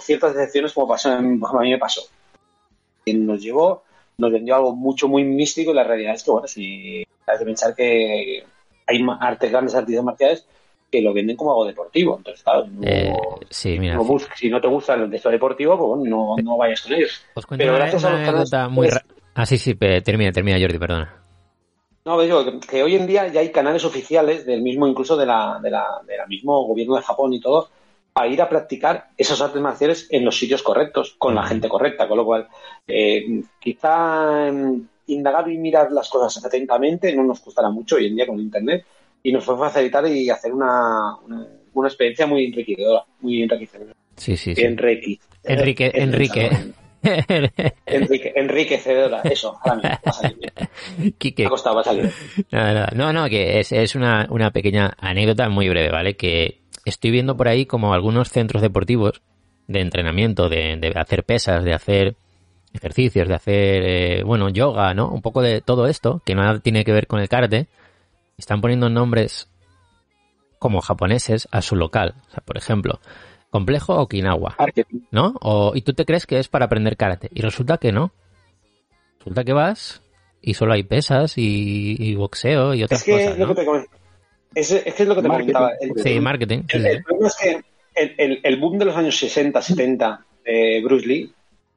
ciertas 0.00 0.34
decepciones 0.34 0.72
como, 0.72 0.88
pasó 0.88 1.12
a 1.12 1.20
mí 1.20 1.70
me 1.70 1.78
pasó. 1.78 2.02
Quien 3.04 3.26
nos 3.26 3.40
llevó 3.40 3.84
nos 4.16 4.32
vendió 4.32 4.54
algo 4.54 4.74
mucho 4.74 5.08
muy 5.08 5.24
místico 5.24 5.72
y 5.72 5.74
la 5.74 5.84
realidad 5.84 6.14
es 6.14 6.22
que, 6.22 6.30
bueno, 6.30 6.46
si 6.46 7.04
hay 7.26 7.38
que 7.38 7.44
pensar 7.44 7.74
que 7.74 8.44
hay 8.86 9.06
artes, 9.20 9.50
grandes 9.50 9.74
artistas 9.74 10.04
marciales 10.04 10.46
que 10.90 11.00
lo 11.00 11.12
venden 11.12 11.36
como 11.36 11.50
algo 11.50 11.66
deportivo. 11.66 12.16
Entonces, 12.18 12.44
claro, 12.44 12.66
eh, 12.82 13.12
sí, 13.50 13.78
mira, 13.78 13.98
si 14.36 14.48
no 14.48 14.60
te 14.60 14.68
gusta 14.68 14.94
el 14.94 15.10
texto 15.10 15.30
deportivo, 15.30 15.76
pues 15.76 16.08
no, 16.08 16.36
no 16.36 16.56
vayas 16.56 16.82
con 16.82 16.92
ellos. 16.92 17.24
Pero 17.56 17.74
gracias 17.74 18.04
a 18.04 18.30
los 18.30 18.70
muy 18.70 18.88
Ah, 19.36 19.46
sí, 19.46 19.58
sí, 19.58 19.74
termina, 19.74 20.30
termina 20.30 20.60
Jordi, 20.60 20.78
perdona. 20.78 21.24
No, 22.04 22.20
digo 22.20 22.44
que, 22.60 22.82
hoy 22.82 22.94
en 22.94 23.06
día 23.06 23.26
ya 23.28 23.40
hay 23.40 23.50
canales 23.50 23.84
oficiales 23.84 24.46
del 24.46 24.62
mismo, 24.62 24.86
incluso 24.86 25.16
de 25.16 25.26
la, 25.26 25.58
de 25.60 25.70
la, 25.70 26.00
de 26.06 26.16
la 26.18 26.26
mismo 26.26 26.64
gobierno 26.66 26.96
de 26.96 27.02
Japón 27.02 27.32
y 27.32 27.40
todo, 27.40 27.68
a 28.14 28.28
ir 28.28 28.40
a 28.40 28.48
practicar 28.48 29.08
esas 29.16 29.40
artes 29.40 29.60
marciales 29.60 30.06
en 30.10 30.24
los 30.24 30.38
sitios 30.38 30.62
correctos, 30.62 31.16
con 31.18 31.34
la 31.34 31.42
gente 31.44 31.68
correcta, 31.68 32.06
con 32.06 32.18
lo 32.18 32.24
cual 32.24 32.48
eh, 32.86 33.42
quizá 33.58 34.52
mm, 34.52 34.88
indagar 35.08 35.50
y 35.50 35.58
mirar 35.58 35.90
las 35.90 36.08
cosas 36.08 36.44
atentamente 36.44 37.14
no 37.14 37.24
nos 37.24 37.40
costará 37.40 37.70
mucho 37.70 37.96
hoy 37.96 38.06
en 38.06 38.16
día 38.16 38.26
con 38.26 38.38
Internet, 38.38 38.84
y 39.22 39.32
nos 39.32 39.44
fue 39.44 39.58
facilitar 39.58 40.06
y 40.06 40.30
hacer 40.30 40.52
una, 40.52 41.16
una, 41.72 41.88
experiencia 41.88 42.26
muy 42.26 42.44
enriquecedora, 42.44 43.04
muy 43.20 43.42
enriquecedora. 43.42 43.94
Sí, 44.16 44.36
sí, 44.36 44.54
sí. 44.54 44.62
Enrique. 44.62 45.18
Enrique, 45.42 45.90
Enrique. 45.94 46.50
Enrique, 47.86 48.32
enriquecedora, 48.34 49.20
eso, 49.22 49.58
ahora 49.62 49.76
mismo, 49.76 49.90
va 49.90 50.10
a 50.10 50.12
salir 50.12 50.38
Me 51.36 51.44
ha 51.44 51.48
costado, 51.48 51.74
va 51.76 51.80
a 51.82 51.84
salir. 51.84 52.10
No, 52.94 53.12
no, 53.12 53.28
que 53.28 53.60
es, 53.60 53.72
es 53.72 53.94
una, 53.94 54.26
una 54.30 54.52
pequeña 54.52 54.94
anécdota 54.98 55.48
muy 55.48 55.68
breve, 55.68 55.90
¿vale? 55.90 56.16
Que 56.16 56.63
estoy 56.84 57.10
viendo 57.10 57.36
por 57.36 57.48
ahí 57.48 57.66
como 57.66 57.94
algunos 57.94 58.30
centros 58.30 58.62
deportivos 58.62 59.22
de 59.66 59.80
entrenamiento, 59.80 60.48
de, 60.48 60.76
de 60.76 60.92
hacer 60.98 61.24
pesas, 61.24 61.64
de 61.64 61.74
hacer 61.74 62.16
ejercicios, 62.74 63.28
de 63.28 63.34
hacer, 63.34 63.82
eh, 63.84 64.22
bueno, 64.24 64.48
yoga, 64.50 64.92
¿no? 64.94 65.08
Un 65.08 65.22
poco 65.22 65.40
de 65.40 65.60
todo 65.60 65.86
esto, 65.86 66.20
que 66.24 66.34
nada 66.34 66.58
tiene 66.58 66.84
que 66.84 66.92
ver 66.92 67.06
con 67.06 67.20
el 67.20 67.28
karate, 67.28 67.68
están 68.36 68.60
poniendo 68.60 68.90
nombres 68.90 69.48
como 70.58 70.80
japoneses 70.80 71.48
a 71.52 71.62
su 71.62 71.76
local. 71.76 72.16
O 72.26 72.30
sea, 72.30 72.42
por 72.44 72.58
ejemplo, 72.58 73.00
complejo 73.50 73.94
Okinawa, 73.96 74.56
¿no? 75.10 75.34
O, 75.40 75.72
y 75.74 75.82
tú 75.82 75.94
te 75.94 76.04
crees 76.04 76.26
que 76.26 76.38
es 76.38 76.48
para 76.48 76.66
aprender 76.66 76.96
karate 76.96 77.30
y 77.32 77.40
resulta 77.42 77.78
que 77.78 77.92
no. 77.92 78.12
Resulta 79.18 79.44
que 79.44 79.52
vas 79.52 80.02
y 80.42 80.54
solo 80.54 80.74
hay 80.74 80.82
pesas 80.82 81.34
y, 81.36 82.14
boxeo 82.16 82.74
y 82.74 82.82
otras 82.82 83.00
es 83.00 83.06
que 83.06 83.12
cosas. 83.12 83.38
Lo 83.38 83.48
que 83.48 83.54
te 83.54 83.64
es, 84.54 84.70
es, 84.70 84.94
que 84.94 85.02
es 85.02 85.08
lo 85.08 85.14
que 85.14 85.22
te 85.22 85.28
comentaba. 85.28 85.72
sí, 86.02 86.20
marketing. 86.20 86.62
El, 86.68 87.02
problema 87.02 87.28
es 87.28 87.36
que 87.36 88.40
el, 88.42 88.56
boom 88.56 88.78
de 88.78 88.84
los 88.86 88.96
años 88.96 89.16
60, 89.16 89.60
70 89.60 90.24
de 90.44 90.80
Bruce 90.82 91.06
Lee 91.06 91.32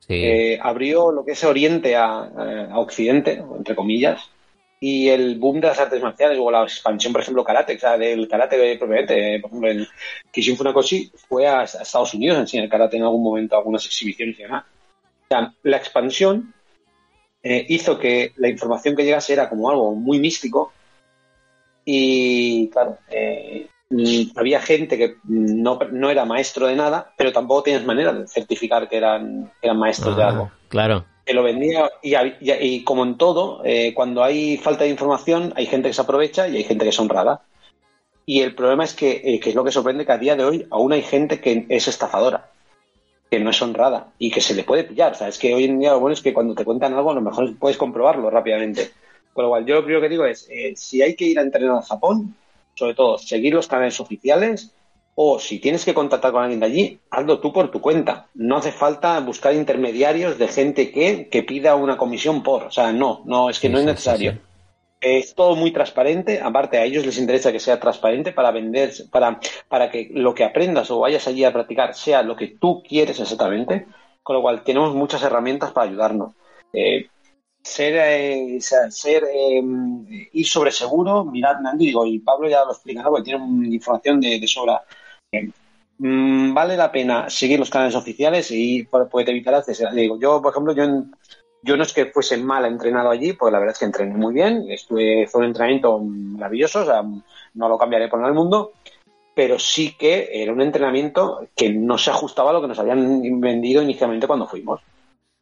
eh, 0.09 0.57
abrió 0.61 1.11
lo 1.11 1.25
que 1.25 1.31
es 1.33 1.43
Oriente 1.43 1.95
a, 1.95 2.23
a 2.71 2.79
Occidente, 2.79 3.43
entre 3.55 3.75
comillas, 3.75 4.29
y 4.79 5.09
el 5.09 5.39
boom 5.39 5.59
de 5.59 5.67
las 5.67 5.79
artes 5.79 6.01
marciales 6.01 6.37
o 6.39 6.51
la 6.51 6.63
expansión, 6.63 7.11
por 7.11 7.21
ejemplo, 7.21 7.43
karate, 7.43 7.75
o 7.75 7.79
sea, 7.79 7.97
del 7.97 8.27
karate 8.27 8.77
propiamente, 8.77 9.39
por 9.39 9.49
ejemplo, 9.49 9.69
el 9.71 9.87
Kishin 10.31 10.55
Funakoshi 10.55 11.11
fue 11.27 11.47
a, 11.47 11.63
Estados 11.63 12.13
Unidos 12.13 12.37
a 12.37 12.41
enseñar 12.41 12.69
karate 12.69 12.97
en 12.97 13.03
algún 13.03 13.23
momento, 13.23 13.57
algunas 13.57 13.85
exhibiciones 13.85 14.37
y 14.39 14.43
demás. 14.43 14.65
O 14.65 15.27
sea, 15.29 15.53
la 15.63 15.77
expansión 15.77 16.53
eh, 17.41 17.65
hizo 17.69 17.97
que 17.97 18.33
la 18.35 18.49
información 18.49 18.95
que 18.95 19.03
llegase 19.03 19.33
era 19.33 19.49
como 19.49 19.69
algo 19.69 19.95
muy 19.95 20.19
místico 20.19 20.73
y, 21.89 22.69
claro, 22.69 22.97
eh, 23.09 23.67
había 24.35 24.59
gente 24.59 24.97
que 24.97 25.15
no, 25.23 25.79
no, 25.93 26.09
era 26.09 26.25
maestro 26.25 26.67
de 26.67 26.75
nada, 26.75 27.13
pero 27.17 27.31
tampoco 27.31 27.63
tienes 27.63 27.85
manera 27.85 28.11
de 28.11 28.27
certificar 28.27 28.89
que 28.89 28.97
eran, 28.97 29.49
eran 29.61 29.77
maestros 29.79 30.17
de 30.17 30.23
ah, 30.23 30.27
algo. 30.27 30.51
Claro 30.67 31.05
que 31.25 31.33
lo 31.33 31.43
vendía 31.43 31.91
y, 32.01 32.83
como 32.85 33.03
en 33.03 33.17
todo, 33.17 33.61
eh, 33.65 33.93
cuando 33.93 34.23
hay 34.23 34.55
falta 34.55 34.85
de 34.85 34.91
información 34.91 35.51
hay 35.57 35.65
gente 35.65 35.89
que 35.89 35.93
se 35.93 36.01
aprovecha 36.01 36.47
y 36.47 36.55
hay 36.55 36.63
gente 36.63 36.85
que 36.85 36.89
es 36.89 36.99
honrada. 36.99 37.41
Y 38.25 38.41
el 38.41 38.55
problema 38.55 38.85
es 38.85 38.93
que, 38.93 39.21
eh, 39.23 39.39
que 39.41 39.49
es 39.49 39.55
lo 39.55 39.65
que 39.65 39.73
sorprende 39.73 40.05
que 40.05 40.11
a 40.13 40.17
día 40.17 40.37
de 40.37 40.45
hoy 40.45 40.67
aún 40.71 40.93
hay 40.93 41.01
gente 41.01 41.41
que 41.41 41.65
es 41.67 41.87
estafadora. 41.89 42.51
que 43.29 43.41
no 43.41 43.49
es 43.49 43.61
honrada 43.61 44.13
y 44.17 44.31
que 44.31 44.39
se 44.39 44.55
le 44.55 44.63
puede 44.63 44.85
pillar. 44.85 45.11
O 45.11 45.15
sea, 45.15 45.27
es 45.27 45.37
que 45.37 45.53
hoy 45.53 45.65
en 45.65 45.81
día 45.81 45.91
lo 45.91 45.99
bueno 45.99 46.13
es 46.13 46.21
que 46.21 46.33
cuando 46.33 46.55
te 46.55 46.63
cuentan 46.63 46.93
algo, 46.93 47.11
a 47.11 47.15
lo 47.15 47.19
mejor 47.19 47.57
puedes 47.57 47.77
comprobarlo 47.77 48.29
rápidamente. 48.29 48.91
Con 49.37 49.43
lo 49.43 49.49
cual, 49.51 49.67
yo 49.67 49.75
lo 49.75 49.83
primero 49.83 50.01
que 50.01 50.09
digo 50.09 50.25
es, 50.25 50.47
eh, 50.49 50.73
si 50.75 51.03
hay 51.03 51.15
que 51.15 51.25
ir 51.25 51.37
a 51.37 51.43
entrenar 51.43 51.77
a 51.77 51.83
Japón, 51.83 52.35
sobre 52.73 52.95
todo, 52.95 53.19
seguir 53.19 53.53
los 53.53 53.67
canales 53.67 53.99
oficiales 53.99 54.73
o 55.13 55.37
si 55.37 55.59
tienes 55.59 55.85
que 55.85 55.93
contactar 55.93 56.31
con 56.31 56.41
alguien 56.41 56.59
de 56.59 56.65
allí, 56.65 56.99
hazlo 57.11 57.39
tú 57.39 57.53
por 57.53 57.69
tu 57.69 57.79
cuenta. 57.79 58.29
No 58.33 58.57
hace 58.57 58.71
falta 58.71 59.19
buscar 59.19 59.53
intermediarios 59.53 60.39
de 60.39 60.47
gente 60.47 60.89
que, 60.89 61.27
que 61.27 61.43
pida 61.43 61.75
una 61.75 61.97
comisión 61.97 62.41
por. 62.41 62.63
O 62.63 62.71
sea, 62.71 62.91
no, 62.91 63.21
no, 63.25 63.51
es 63.51 63.59
que 63.59 63.69
no 63.69 63.77
es 63.77 63.85
necesario. 63.85 64.39
Es 64.99 65.35
todo 65.35 65.55
muy 65.55 65.69
transparente, 65.71 66.41
aparte 66.41 66.79
a 66.79 66.85
ellos 66.85 67.05
les 67.05 67.19
interesa 67.19 67.51
que 67.51 67.59
sea 67.59 67.79
transparente 67.79 68.31
para 68.31 68.49
vender, 68.49 68.91
para, 69.11 69.39
para 69.69 69.91
que 69.91 70.09
lo 70.13 70.33
que 70.33 70.45
aprendas 70.45 70.89
o 70.89 70.97
vayas 70.97 71.27
allí 71.27 71.43
a 71.43 71.53
practicar 71.53 71.93
sea 71.93 72.23
lo 72.23 72.35
que 72.35 72.47
tú 72.47 72.81
quieres 72.81 73.19
exactamente, 73.19 73.85
con 74.23 74.35
lo 74.35 74.41
cual 74.41 74.63
tenemos 74.63 74.95
muchas 74.95 75.21
herramientas 75.21 75.73
para 75.73 75.87
ayudarnos. 75.87 76.33
Eh, 76.73 77.05
ser, 77.67 77.95
eh, 77.97 78.59
ser 78.61 79.23
eh, 79.23 79.61
ir 80.33 80.47
sobre 80.47 80.71
seguro, 80.71 81.25
mirad, 81.25 81.57
digo, 81.75 82.05
y 82.05 82.19
Pablo 82.19 82.49
ya 82.49 82.63
lo 82.65 82.71
explicará 82.71 83.09
porque 83.09 83.25
tiene 83.31 83.75
información 83.75 84.19
de, 84.21 84.47
sobra. 84.47 84.81
Mm, 85.99 86.53
vale 86.53 86.77
la 86.77 86.91
pena 86.91 87.29
seguir 87.29 87.59
los 87.59 87.69
canales 87.69 87.95
oficiales 87.95 88.49
y 88.51 88.83
puede 88.83 89.31
evitar 89.31 89.53
acceso. 89.55 89.89
Digo, 89.91 90.19
yo, 90.19 90.41
por 90.41 90.51
ejemplo, 90.51 90.73
yo 90.73 90.85
yo 91.61 91.75
no 91.75 91.83
es 91.83 91.93
que 91.93 92.05
fuese 92.07 92.37
mal 92.37 92.65
entrenado 92.65 93.09
allí, 93.09 93.33
porque 93.33 93.51
la 93.51 93.59
verdad 93.59 93.73
es 93.73 93.79
que 93.79 93.85
entrené 93.85 94.15
muy 94.15 94.33
bien, 94.33 94.65
estuve, 94.69 95.27
fue 95.27 95.41
un 95.41 95.47
entrenamiento 95.47 95.99
maravilloso, 95.99 96.81
o 96.81 96.85
sea, 96.85 97.03
no 97.53 97.69
lo 97.69 97.77
cambiaré 97.77 98.07
por 98.07 98.19
nada 98.19 98.31
del 98.31 98.39
mundo, 98.39 98.73
pero 99.35 99.59
sí 99.59 99.95
que 99.97 100.29
era 100.31 100.53
un 100.53 100.61
entrenamiento 100.61 101.47
que 101.55 101.69
no 101.69 101.97
se 101.97 102.11
ajustaba 102.11 102.51
a 102.51 102.53
lo 102.53 102.61
que 102.61 102.67
nos 102.67 102.79
habían 102.79 103.41
vendido 103.41 103.81
inicialmente 103.81 104.27
cuando 104.27 104.47
fuimos. 104.47 104.81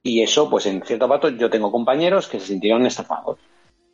Y 0.06 0.22
eso, 0.22 0.48
pues 0.50 0.68
en 0.68 0.84
cierto 0.84 1.10
pato, 1.10 1.30
yo 1.30 1.50
tengo 1.50 1.72
compañeros 1.72 2.28
que 2.28 2.40
se 2.40 2.48
sintieron 2.48 2.86
estafados, 2.86 3.40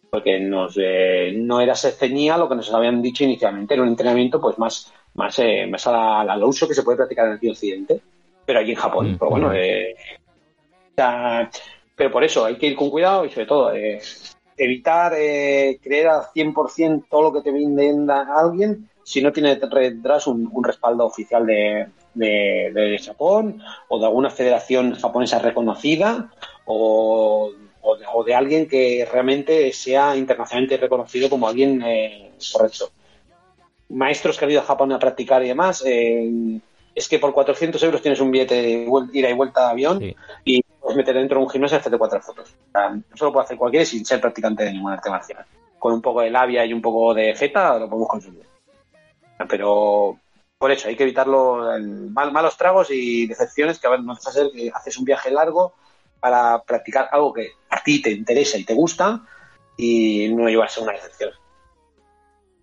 porque 0.09 0.41
nos, 0.41 0.75
eh, 0.77 1.31
no 1.37 1.61
era 1.61 1.73
se 1.73 1.91
ceñía 1.91 2.37
lo 2.37 2.49
que 2.49 2.55
nos 2.55 2.73
habían 2.73 3.01
dicho 3.01 3.23
inicialmente, 3.23 3.73
era 3.73 3.83
un 3.83 3.89
entrenamiento 3.89 4.41
pues 4.41 4.59
más, 4.59 4.91
más, 5.13 5.39
eh, 5.39 5.65
más 5.67 5.87
a 5.87 6.25
la, 6.25 6.45
uso 6.45 6.67
que 6.67 6.73
se 6.73 6.83
puede 6.83 6.97
practicar 6.97 7.27
en 7.27 7.39
el 7.41 7.51
occidente, 7.51 8.01
pero 8.45 8.59
allí 8.59 8.71
en 8.71 8.77
Japón. 8.77 9.13
Mm, 9.13 9.17
pero 9.17 9.31
bueno, 9.31 9.53
eh, 9.53 9.95
pero 11.95 12.11
por 12.11 12.23
eso 12.25 12.43
hay 12.43 12.57
que 12.57 12.67
ir 12.67 12.75
con 12.75 12.89
cuidado 12.89 13.23
y 13.25 13.29
sobre 13.29 13.45
todo 13.45 13.73
eh, 13.73 14.01
evitar 14.57 15.13
eh, 15.17 15.79
creer 15.81 16.09
al 16.09 16.23
100% 16.35 17.05
todo 17.09 17.21
lo 17.21 17.33
que 17.33 17.41
te 17.41 17.51
venda 17.51 18.27
alguien 18.37 18.89
si 19.03 19.21
no 19.21 19.31
tiene 19.31 19.55
detrás 19.55 20.27
un, 20.27 20.63
respaldo 20.63 21.05
oficial 21.05 21.45
de, 21.45 21.87
de, 22.13 23.01
Japón 23.03 23.61
o 23.87 23.99
de 23.99 24.05
alguna 24.05 24.29
federación 24.29 24.95
japonesa 24.95 25.39
reconocida 25.39 26.31
o, 26.65 27.51
de, 28.25 28.35
alguien 28.35 28.67
que 28.67 29.07
realmente 29.11 29.71
sea 29.73 30.15
internacionalmente 30.15 30.77
reconocido 30.77 31.29
como 31.29 31.47
alguien 31.47 31.81
eh, 31.83 32.31
correcto. 32.53 32.91
Maestros 33.89 34.37
que 34.37 34.45
han 34.45 34.51
ido 34.51 34.61
a 34.61 34.65
Japón 34.65 34.91
a 34.93 34.99
practicar 34.99 35.43
y 35.43 35.49
demás, 35.49 35.83
es 36.95 37.07
que 37.07 37.19
por 37.19 37.33
400 37.33 37.81
euros 37.83 38.01
tienes 38.01 38.19
un 38.19 38.31
billete 38.31 38.55
de 38.55 38.87
ida 39.13 39.29
y 39.29 39.33
vuelta 39.33 39.65
de 39.65 39.71
avión 39.71 40.15
y 40.45 40.61
puedes 40.79 40.97
meter 40.97 41.15
dentro 41.15 41.37
de 41.37 41.45
un 41.45 41.49
gimnasio 41.49 41.77
y 41.77 41.79
hacerte 41.79 41.97
cuatro 41.97 42.21
fotos. 42.21 42.53
eso 43.13 43.25
lo 43.25 43.33
puede 43.33 43.45
hacer 43.45 43.57
cualquiera 43.57 43.85
sin 43.85 44.05
ser 44.05 44.19
practicante 44.19 44.63
de 44.63 44.73
ningún 44.73 44.91
arte 44.91 45.09
marcial. 45.09 45.45
Con 45.79 45.93
un 45.93 46.01
poco 46.01 46.21
de 46.21 46.29
labia 46.29 46.65
y 46.65 46.73
un 46.73 46.81
poco 46.81 47.13
de 47.13 47.33
feta 47.35 47.77
lo 47.79 47.89
podemos 47.89 48.07
conseguir. 48.07 48.45
Pero 49.49 50.19
por 50.61 50.71
eso 50.71 50.87
hay 50.87 50.95
que 50.95 51.01
evitarlo, 51.01 51.73
mal, 52.11 52.31
malos 52.31 52.55
tragos 52.55 52.91
y 52.91 53.25
decepciones 53.25 53.79
que 53.79 53.87
a 53.87 53.89
ver, 53.89 54.03
no 54.03 54.13
a 54.13 54.15
ser 54.19 54.51
que 54.53 54.69
haces 54.71 54.95
un 54.99 55.05
viaje 55.05 55.31
largo 55.31 55.73
para 56.19 56.61
practicar 56.61 57.09
algo 57.11 57.33
que 57.33 57.53
a 57.67 57.81
ti 57.81 57.99
te 57.99 58.11
interesa 58.11 58.59
y 58.59 58.63
te 58.63 58.75
gusta 58.75 59.23
y 59.75 60.29
no 60.29 60.47
llevarse 60.47 60.79
una 60.79 60.91
decepción. 60.91 61.31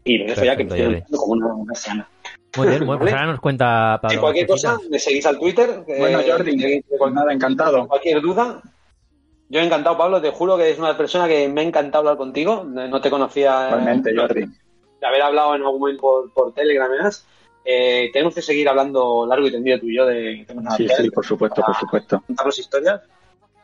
Y 0.05 0.23
eso 0.31 0.45
ya 0.45 0.57
que 0.57 0.63
me 0.63 0.99
estoy 0.99 1.19
como 1.19 1.33
una, 1.33 1.53
una 1.53 1.75
sana. 1.75 2.09
Muy 2.57 2.69
bien, 2.69 2.87
bueno, 2.87 3.01
pues 3.01 3.13
ahora 3.13 3.27
nos 3.27 3.41
cuenta 3.41 3.99
Pablo. 4.01 4.15
Si 4.15 4.21
cualquier 4.21 4.47
cosa, 4.47 4.79
me 4.89 5.01
seguís 5.01 5.27
al 5.27 5.41
Twitter. 5.41 5.83
Bueno, 5.85 6.21
Jordi, 6.25 6.85
pues 6.97 7.13
nada, 7.13 7.33
encantado. 7.33 7.89
Cualquier 7.89 8.21
duda, 8.21 8.63
yo 9.49 9.59
he 9.59 9.65
encantado, 9.65 9.99
Pablo, 9.99 10.23
te 10.23 10.31
juro 10.31 10.57
que 10.57 10.71
es 10.71 10.79
una 10.79 10.97
persona 10.97 11.27
que 11.27 11.49
me 11.49 11.63
ha 11.63 11.65
encantado 11.65 12.03
hablar 12.03 12.17
contigo. 12.17 12.63
No 12.63 13.01
te 13.01 13.11
conocía. 13.11 13.71
Realmente, 13.71 14.15
Jordi. 14.17 14.47
De 15.01 15.07
haber 15.07 15.23
hablado 15.23 15.57
en 15.57 15.63
algún 15.63 15.81
momento 15.81 16.01
por, 16.01 16.33
por 16.33 16.55
Telegram 16.55 16.89
y 16.95 16.99
eh, 17.71 18.09
tenemos 18.15 18.35
que 18.35 18.41
seguir 18.41 18.67
hablando 18.67 19.27
largo 19.27 19.47
y 19.47 19.51
tendido 19.51 19.79
tú 19.79 19.91
y 19.91 19.97
yo 19.97 20.07
de 20.07 20.47
Sí, 20.75 20.89
sí, 20.89 21.11
por 21.11 21.27
supuesto, 21.27 21.61
por 21.61 21.77
supuesto. 21.77 22.23
Contarnos 22.27 22.59
historias. 22.59 23.03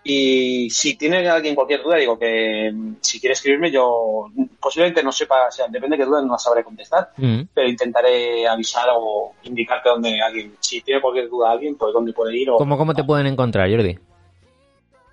Y 0.03 0.69
si 0.69 0.95
tiene 0.99 1.27
alguien 1.27 1.55
cualquier 1.55 1.83
duda, 1.83 1.97
digo 1.97 2.19
que 2.19 2.71
mm, 2.71 2.97
si 3.01 3.19
quiere 3.19 3.33
escribirme, 3.33 3.71
yo 3.71 4.27
posiblemente 4.61 5.03
no 5.03 5.11
sepa, 5.11 5.49
o 5.49 5.51
sea, 5.51 5.69
depende 5.69 5.97
de 5.97 6.03
qué 6.03 6.07
duda, 6.07 6.21
no 6.21 6.33
la 6.33 6.39
sabré 6.39 6.63
contestar, 6.63 7.13
mm. 7.17 7.45
pero 7.55 7.67
intentaré 7.67 8.47
avisar 8.47 8.89
o 8.95 9.33
indicarte 9.45 9.89
dónde 9.89 10.21
alguien, 10.21 10.55
si 10.61 10.83
tiene 10.83 11.01
cualquier 11.01 11.31
duda 11.31 11.53
alguien, 11.53 11.77
pues 11.77 11.95
dónde 11.95 12.13
puede 12.13 12.37
ir. 12.37 12.51
O, 12.51 12.59
¿Cómo, 12.59 12.77
¿Cómo 12.77 12.93
te 12.93 13.05
pueden 13.05 13.27
encontrar, 13.27 13.71
Jordi? 13.71 13.99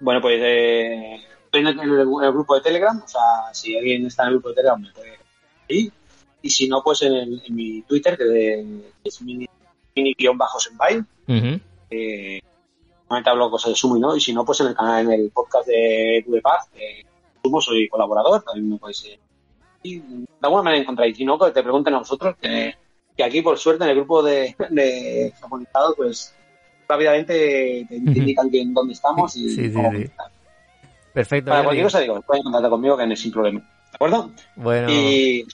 Bueno, 0.02 0.20
pues 0.20 0.38
eh, 0.44 1.22
estoy 1.46 1.62
en 1.62 1.68
el, 1.68 2.06
grupo 2.34 2.56
de 2.56 2.62
Telegram, 2.62 3.02
o 3.02 3.08
sea, 3.08 3.54
si 3.54 3.78
alguien 3.78 4.06
está 4.08 4.24
en 4.24 4.28
el 4.28 4.34
grupo 4.34 4.50
de 4.50 4.56
Telegram 4.56 4.82
me 4.82 4.92
puede 4.92 5.18
ir. 5.70 5.94
Y 6.42 6.50
si 6.50 6.68
no, 6.68 6.82
pues 6.84 7.02
en, 7.04 7.42
mi 7.50 7.82
Twitter, 7.84 8.18
que 8.18 8.66
es 9.04 9.22
mini-senpai. 9.22 11.04
Mini 11.28 12.42
normalmente 13.12 13.30
hablo 13.30 13.52
cosas 13.52 13.72
de 13.72 13.76
Sumo 13.76 13.98
y 13.98 14.00
no, 14.00 14.16
y 14.16 14.22
si 14.22 14.34
no, 14.34 14.46
pues 14.46 14.62
en 14.62 14.68
el 14.68 14.76
canal, 14.76 15.06
en 15.06 15.12
el 15.12 15.32
podcast 15.32 15.68
de 15.68 16.24
de 16.26 16.42
Paz, 16.42 16.70
eh, 16.76 17.04
Sumo 17.44 17.60
soy 17.60 17.90
colaborador, 17.90 18.42
también 18.42 18.70
me 18.70 18.78
podéis 18.78 19.04
eh, 19.06 19.20
y 19.84 20.00
de 20.00 20.26
alguna 20.42 20.64
manera 20.64 20.82
encontráis, 20.82 21.18
si 21.18 21.26
no, 21.26 21.38
que 21.38 21.52
te 21.52 21.64
pregunten 21.64 21.94
a 21.96 22.00
vosotros, 22.00 22.36
que, 22.40 22.76
aquí 23.22 23.42
por 23.42 23.58
suerte 23.58 23.84
en 23.84 23.90
el 23.90 23.98
grupo 23.98 24.24
de, 24.24 24.56
de 24.70 25.34
pues 25.98 26.34
rápidamente 26.88 27.86
te, 27.88 27.96
indican 27.96 28.50
bien 28.50 28.74
dónde 28.74 28.94
estamos 28.94 29.36
y 29.36 29.50
sí, 29.50 29.70
sí, 29.70 29.72
sí. 29.72 30.12
Perfecto. 31.14 31.50
Para 31.50 31.64
cualquier 31.64 31.86
cosa 31.86 32.00
digo, 32.00 32.22
pueden 32.22 32.44
contactar 32.44 32.72
conmigo 32.72 32.98
que 32.98 33.06
no 33.06 33.14
es 33.14 33.20
sin 33.20 33.32
problema. 33.32 33.60
¿De 33.60 33.96
acuerdo? 33.96 34.32
Bueno. 34.56 34.90
Y 34.90 35.46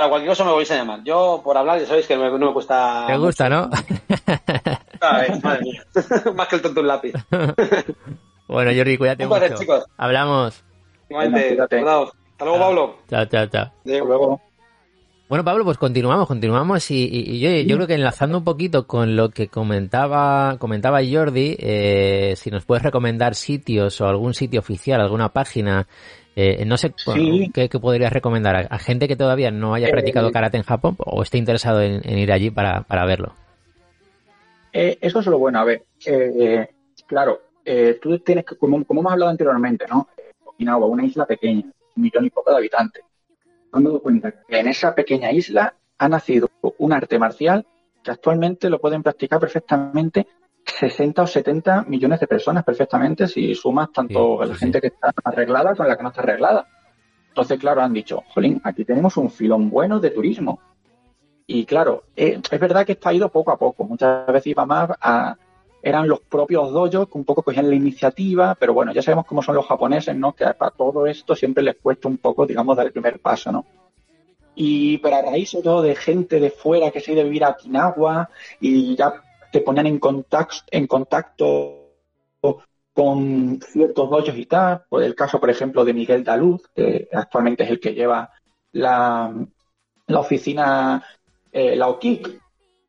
para 0.00 0.08
cualquier 0.08 0.30
cosa 0.30 0.44
me 0.44 0.52
vais 0.54 0.70
a 0.70 0.76
llamar. 0.76 1.04
Yo, 1.04 1.42
por 1.44 1.58
hablar, 1.58 1.78
ya 1.78 1.84
sabéis 1.84 2.06
que 2.06 2.16
no 2.16 2.38
me, 2.38 2.52
cuesta. 2.54 3.04
Te 3.06 3.18
gusta, 3.18 3.50
¿no? 3.50 3.68
madre 5.42 5.60
mía. 5.60 5.84
Más 6.34 6.48
que 6.48 6.56
el 6.56 6.62
tonto 6.62 6.80
un 6.80 6.86
lápiz. 6.86 7.12
bueno, 8.48 8.70
Jordi, 8.74 8.96
cuídate 8.96 9.26
Un 9.26 9.28
mucho. 9.28 9.54
chicos. 9.56 9.84
Hablamos. 9.98 10.64
Igualmente. 11.10 11.60
Hasta 11.60 11.80
luego, 11.82 12.58
Pablo. 12.58 12.96
Chao, 13.10 13.26
chao, 13.26 13.46
chao. 13.48 13.64
Hasta 13.64 13.98
luego. 13.98 14.40
Bueno, 15.28 15.44
Pablo, 15.44 15.64
pues 15.64 15.76
continuamos, 15.76 16.26
continuamos 16.26 16.90
y, 16.90 17.38
yo, 17.38 17.76
creo 17.76 17.86
que 17.86 17.94
enlazando 17.94 18.38
un 18.38 18.44
poquito 18.44 18.86
con 18.86 19.16
lo 19.16 19.28
que 19.28 19.48
comentaba 19.48 20.56
comentaba 20.58 21.00
Jordi, 21.08 21.56
eh, 21.58 22.32
si 22.36 22.50
nos 22.50 22.64
puedes 22.64 22.82
recomendar 22.82 23.34
sitios 23.34 24.00
o 24.00 24.08
algún 24.08 24.32
sitio 24.32 24.60
oficial, 24.60 25.00
alguna 25.00 25.28
página, 25.28 25.86
eh, 26.42 26.64
no 26.64 26.76
sé 26.76 26.94
¿qué, 27.52 27.68
podrías 27.68 28.12
recomendar 28.12 28.68
a, 28.70 28.78
gente 28.78 29.08
que 29.08 29.16
todavía 29.16 29.50
no 29.50 29.74
haya 29.74 29.90
practicado 29.90 30.28
eh, 30.28 30.32
karate 30.32 30.56
en 30.56 30.62
Japón 30.62 30.96
o 30.98 31.22
esté 31.22 31.38
interesado 31.38 31.82
en, 31.82 32.18
ir 32.18 32.32
allí 32.32 32.50
para, 32.50 32.82
para 32.82 33.04
verlo. 33.04 33.34
Eh, 34.72 34.98
eso 35.00 35.20
es 35.20 35.26
lo 35.26 35.38
bueno. 35.38 35.60
A 35.60 35.64
ver, 35.64 35.84
eh, 36.06 36.68
claro, 37.06 37.40
eh, 37.64 37.98
tú 38.00 38.18
tienes 38.20 38.44
que, 38.44 38.56
como, 38.56 38.84
hemos 38.88 39.12
hablado 39.12 39.30
anteriormente, 39.30 39.84
¿no? 39.88 40.08
Okinawa, 40.44 40.86
una 40.86 41.04
isla 41.04 41.26
pequeña, 41.26 41.64
un 41.96 42.02
millón 42.02 42.24
y 42.24 42.30
poco 42.30 42.50
de 42.50 42.56
habitantes. 42.56 43.04
Me 43.72 43.98
cuenta 44.00 44.32
que 44.32 44.58
en 44.58 44.68
esa 44.68 44.94
pequeña 44.94 45.30
isla 45.30 45.74
ha 45.98 46.08
nacido 46.08 46.50
un 46.78 46.92
arte 46.92 47.18
marcial 47.18 47.66
que 48.02 48.10
actualmente 48.10 48.70
lo 48.70 48.80
pueden 48.80 49.02
practicar 49.02 49.38
perfectamente 49.38 50.26
60 50.70 51.22
o 51.22 51.26
70 51.26 51.84
millones 51.84 52.20
de 52.20 52.26
personas 52.26 52.64
perfectamente 52.64 53.26
si 53.26 53.54
sumas 53.54 53.92
tanto 53.92 54.44
la 54.44 54.54
gente 54.54 54.80
que 54.80 54.88
está 54.88 55.12
arreglada 55.24 55.74
con 55.74 55.88
la 55.88 55.96
que 55.96 56.02
no 56.02 56.08
está 56.08 56.22
arreglada. 56.22 56.66
Entonces, 57.28 57.58
claro, 57.58 57.80
han 57.80 57.92
dicho, 57.92 58.22
jolín, 58.34 58.60
aquí 58.64 58.84
tenemos 58.84 59.16
un 59.16 59.30
filón 59.30 59.70
bueno 59.70 60.00
de 60.00 60.10
turismo. 60.10 60.60
Y 61.46 61.64
claro, 61.64 62.04
eh, 62.16 62.40
es 62.48 62.60
verdad 62.60 62.86
que 62.86 62.92
esto 62.92 63.08
ha 63.08 63.14
ido 63.14 63.28
poco 63.28 63.50
a 63.50 63.58
poco. 63.58 63.84
Muchas 63.84 64.26
veces 64.26 64.48
iba 64.48 64.66
más 64.66 64.90
a. 65.00 65.36
Eran 65.82 66.06
los 66.06 66.20
propios 66.20 66.70
dojos 66.72 67.08
que 67.08 67.18
un 67.18 67.24
poco 67.24 67.42
cogían 67.42 67.68
la 67.68 67.74
iniciativa, 67.74 68.54
pero 68.54 68.74
bueno, 68.74 68.92
ya 68.92 69.00
sabemos 69.00 69.24
cómo 69.24 69.42
son 69.42 69.54
los 69.54 69.66
japoneses, 69.66 70.14
¿no? 70.14 70.34
Que 70.34 70.44
para 70.52 70.70
todo 70.72 71.06
esto 71.06 71.34
siempre 71.34 71.62
les 71.62 71.76
cuesta 71.76 72.06
un 72.06 72.18
poco, 72.18 72.46
digamos, 72.46 72.76
dar 72.76 72.86
el 72.86 72.92
primer 72.92 73.18
paso, 73.18 73.50
¿no? 73.50 73.64
Y 74.54 74.98
pero 74.98 75.16
a 75.16 75.22
raíz 75.22 75.52
de 75.52 75.62
todo 75.62 75.80
de 75.80 75.96
gente 75.96 76.38
de 76.38 76.50
fuera 76.50 76.90
que 76.90 77.00
se 77.00 77.10
ha 77.10 77.14
ido 77.14 77.22
a 77.22 77.24
vivir 77.24 77.44
a 77.44 77.50
Okinawa 77.50 78.28
y 78.60 78.94
ya 78.94 79.14
te 79.52 79.60
ponían 79.60 79.86
en 79.86 79.98
contacto, 79.98 80.64
en 80.70 80.86
contacto 80.86 81.76
con 82.92 83.60
ciertos 83.62 84.10
dojos 84.10 84.36
y 84.36 84.46
tal. 84.46 84.82
Por 84.88 85.02
el 85.02 85.14
caso, 85.14 85.40
por 85.40 85.50
ejemplo, 85.50 85.84
de 85.84 85.94
Miguel 85.94 86.24
Daluz, 86.24 86.62
que 86.74 87.08
actualmente 87.12 87.64
es 87.64 87.70
el 87.70 87.80
que 87.80 87.94
lleva 87.94 88.30
la, 88.72 89.32
la 90.06 90.18
oficina 90.18 91.02
eh, 91.52 91.74
la 91.74 91.88
OKIK, 91.88 92.40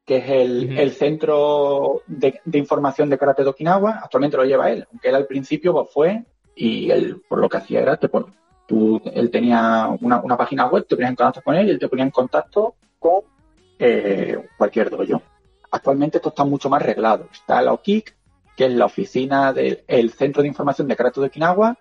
que 0.06 0.18
es 0.18 0.30
el, 0.30 0.92
centro 0.92 2.02
de, 2.06 2.40
información 2.54 3.10
de 3.10 3.18
karate 3.18 3.44
de 3.44 3.50
Okinawa. 3.50 4.02
Actualmente 4.04 4.38
lo 4.38 4.46
lleva 4.46 4.72
él, 4.72 4.86
aunque 4.92 5.10
él 5.10 5.16
al 5.16 5.26
principio 5.26 5.74
pues, 5.74 5.90
fue 5.92 6.26
y 6.56 6.92
él 6.92 7.22
por 7.28 7.40
lo 7.40 7.50
que 7.50 7.58
hacía 7.58 7.82
era, 7.82 7.98
te 7.98 8.10
tú, 8.68 9.02
él 9.14 9.32
tenía 9.32 9.90
una, 10.02 10.38
página 10.38 10.68
web, 10.68 10.86
te 10.86 10.96
ponías 10.96 11.12
en 11.12 11.16
contacto 11.16 11.42
con 11.42 11.56
él 11.56 11.68
y 11.68 11.72
él 11.72 11.80
te 11.80 11.88
ponía 11.88 12.06
en 12.06 12.12
contacto 12.12 12.76
con 13.00 13.22
eh, 13.80 14.38
cualquier 14.58 14.90
dojo. 14.90 15.22
Actualmente 15.72 16.18
esto 16.18 16.30
está 16.30 16.44
mucho 16.44 16.70
más 16.70 16.82
arreglado. 16.82 17.28
Está 17.32 17.62
la 17.62 17.74
OKIK, 17.74 18.16
que 18.56 18.66
es 18.66 18.74
la 18.74 18.86
oficina 18.86 19.54
del 19.54 20.12
Centro 20.12 20.42
de 20.42 20.50
Información 20.50 20.88
de 20.88 20.96
Karate 20.96 21.22
de 21.22 21.28
Okinawa, 21.28 21.78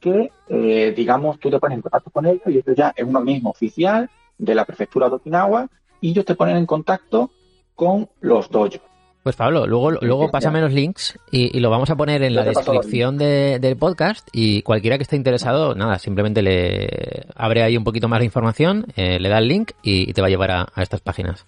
que, 0.00 0.30
eh, 0.48 0.92
digamos, 0.96 1.38
tú 1.38 1.50
te 1.50 1.58
pones 1.58 1.76
en 1.76 1.82
contacto 1.82 2.10
con 2.10 2.26
ellos 2.26 2.46
y 2.46 2.58
ellos 2.58 2.76
ya 2.76 2.92
es 2.96 3.04
uno 3.04 3.20
mismo 3.20 3.50
oficial 3.50 4.08
de 4.38 4.54
la 4.54 4.64
prefectura 4.64 5.08
de 5.08 5.16
Okinawa 5.16 5.68
y 6.00 6.10
ellos 6.10 6.24
te 6.24 6.34
ponen 6.34 6.56
en 6.56 6.66
contacto 6.66 7.30
con 7.74 8.08
los 8.20 8.50
dojos. 8.50 8.80
Pues 9.22 9.36
Pablo, 9.36 9.68
luego, 9.68 9.92
luego 9.92 10.30
pásame 10.32 10.60
los 10.60 10.72
links 10.72 11.16
y, 11.30 11.60
lo 11.60 11.70
vamos 11.70 11.90
a 11.90 11.96
poner 11.96 12.24
en 12.24 12.34
la 12.34 12.42
descripción 12.42 13.18
del 13.18 13.76
podcast 13.76 14.28
y 14.32 14.62
cualquiera 14.62 14.98
que 14.98 15.04
esté 15.04 15.14
interesado, 15.14 15.76
nada, 15.76 16.00
simplemente 16.00 16.42
le 16.42 17.26
abre 17.36 17.62
ahí 17.62 17.76
un 17.76 17.84
poquito 17.84 18.08
más 18.08 18.18
de 18.18 18.24
información, 18.24 18.86
eh, 18.96 19.20
le 19.20 19.28
da 19.28 19.38
el 19.38 19.46
link 19.46 19.72
y, 19.80 20.12
te 20.12 20.20
va 20.20 20.26
a 20.26 20.30
llevar 20.30 20.50
a, 20.50 20.82
estas 20.82 21.00
páginas. 21.00 21.46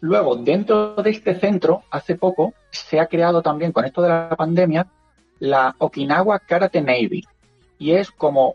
Luego, 0.00 0.36
dentro 0.36 0.94
de 0.96 1.10
este 1.10 1.38
centro, 1.38 1.82
hace 1.90 2.16
poco, 2.16 2.54
se 2.70 3.00
ha 3.00 3.06
creado 3.06 3.42
también, 3.42 3.72
con 3.72 3.84
esto 3.84 4.02
de 4.02 4.08
la 4.08 4.34
pandemia, 4.36 4.86
la 5.38 5.74
Okinawa 5.78 6.38
Karate 6.40 6.80
Navy. 6.80 7.24
Y 7.78 7.92
es 7.92 8.10
como, 8.10 8.54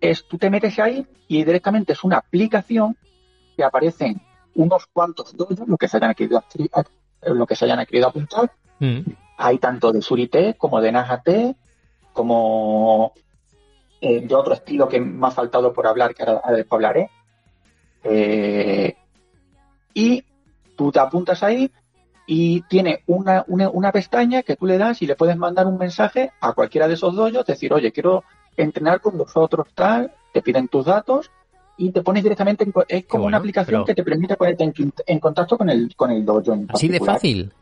es, 0.00 0.26
tú 0.26 0.38
te 0.38 0.50
metes 0.50 0.78
ahí 0.78 1.06
y 1.26 1.44
directamente 1.44 1.92
es 1.92 2.04
una 2.04 2.18
aplicación 2.18 2.96
que 3.56 3.64
aparecen 3.64 4.20
unos 4.54 4.86
cuantos 4.86 5.36
dojos, 5.36 5.58
lo 5.66 5.76
que 5.76 5.88
se 5.88 5.96
hayan 5.98 6.14
querido, 6.14 6.42
lo 7.22 7.46
que 7.46 7.54
se 7.54 7.64
hayan 7.64 7.84
querido 7.86 8.08
apuntar. 8.08 8.50
Mm. 8.78 9.00
Hay 9.36 9.58
tanto 9.58 9.92
de 9.92 10.02
Surite 10.02 10.54
como 10.54 10.80
de 10.80 10.92
Najate, 10.92 11.56
como 12.12 13.12
eh, 14.00 14.20
de 14.20 14.34
otro 14.34 14.54
estilo 14.54 14.88
que 14.88 15.00
me 15.00 15.26
ha 15.26 15.30
faltado 15.30 15.72
por 15.72 15.86
hablar, 15.86 16.14
que 16.14 16.22
ahora, 16.22 16.42
después 16.52 16.76
hablaré. 16.76 17.10
Eh, 18.04 18.96
y 19.94 20.24
tú 20.78 20.92
te 20.92 21.00
apuntas 21.00 21.42
ahí 21.42 21.70
y 22.24 22.62
tiene 22.62 23.02
una, 23.06 23.44
una, 23.48 23.90
pestaña 23.90 24.42
que 24.42 24.54
tú 24.54 24.66
le 24.66 24.78
das 24.78 25.02
y 25.02 25.06
le 25.06 25.16
puedes 25.16 25.36
mandar 25.36 25.66
un 25.66 25.76
mensaje 25.76 26.30
a 26.40 26.52
cualquiera 26.52 26.86
de 26.86 26.94
esos 26.94 27.16
dojos, 27.16 27.44
decir, 27.44 27.72
oye, 27.72 27.90
quiero 27.90 28.22
entrenar 28.56 29.00
con 29.00 29.18
vosotros, 29.18 29.66
tal, 29.74 30.12
te 30.32 30.42
piden 30.42 30.68
tus 30.68 30.84
datos 30.84 31.30
y 31.76 31.90
te 31.90 32.02
pones 32.02 32.22
directamente 32.22 32.64
en, 32.64 32.72
es 32.86 33.06
como 33.06 33.24
una 33.24 33.38
aplicación 33.38 33.84
que 33.84 33.94
te 33.94 34.04
permite 34.04 34.36
ponerte 34.36 34.72
en, 35.06 35.20
contacto 35.20 35.56
con 35.56 35.70
el 35.70 35.94
con 35.96 36.10
el 36.10 36.24
dojo 36.24 36.54
así 36.68 36.88
de 36.88 36.98
fácil 36.98 37.52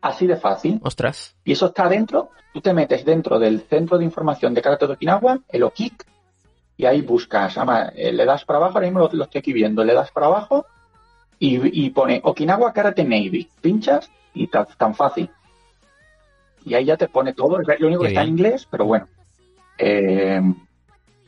así 0.00 0.26
de 0.26 0.36
fácil. 0.36 0.80
Ostras. 0.82 1.36
Y 1.44 1.52
eso 1.52 1.66
está 1.66 1.86
dentro 1.86 2.30
tú 2.54 2.62
te 2.62 2.72
metes 2.72 3.04
dentro 3.04 3.38
del 3.38 3.60
centro 3.60 3.98
de 3.98 4.04
información 4.06 4.54
de 4.54 4.62
karate 4.62 4.86
de 4.86 4.94
Okinawa 4.94 5.38
el 5.48 5.62
OKIK 5.62 6.06
y 6.78 6.86
ahí 6.86 7.02
buscas 7.02 7.56
eh, 7.94 8.10
le 8.10 8.24
das 8.24 8.46
para 8.46 8.58
abajo 8.58 8.78
ahora 8.78 8.86
mismo 8.86 9.06
lo, 9.12 9.24
estoy 9.24 9.38
aquí 9.38 9.52
viendo 9.52 9.84
le 9.84 9.92
das 9.92 10.10
para 10.10 10.26
abajo 10.26 10.64
y, 11.42 11.90
pone 11.90 12.20
Okinawa 12.22 12.72
Karate 12.72 13.02
Navy 13.02 13.48
pinchas 13.60 14.10
y 14.34 14.46
tan, 14.46 14.66
tan 14.76 14.94
fácil 14.94 15.30
y 16.64 16.74
ahí 16.74 16.84
ya 16.84 16.98
te 16.98 17.08
pone 17.08 17.32
todo 17.32 17.58
lo 17.58 17.86
único 17.86 18.02
que 18.02 18.08
está 18.08 18.22
en 18.22 18.28
inglés 18.28 18.68
pero 18.70 18.84
bueno 18.84 19.08
eh, 19.78 20.42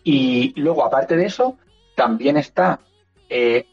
y 0.05 0.61
luego 0.61 0.85
aparte 0.85 1.17
de 1.17 1.25
eso 1.27 1.57
también 1.95 2.37
está 2.37 2.81
eh, 3.29 3.67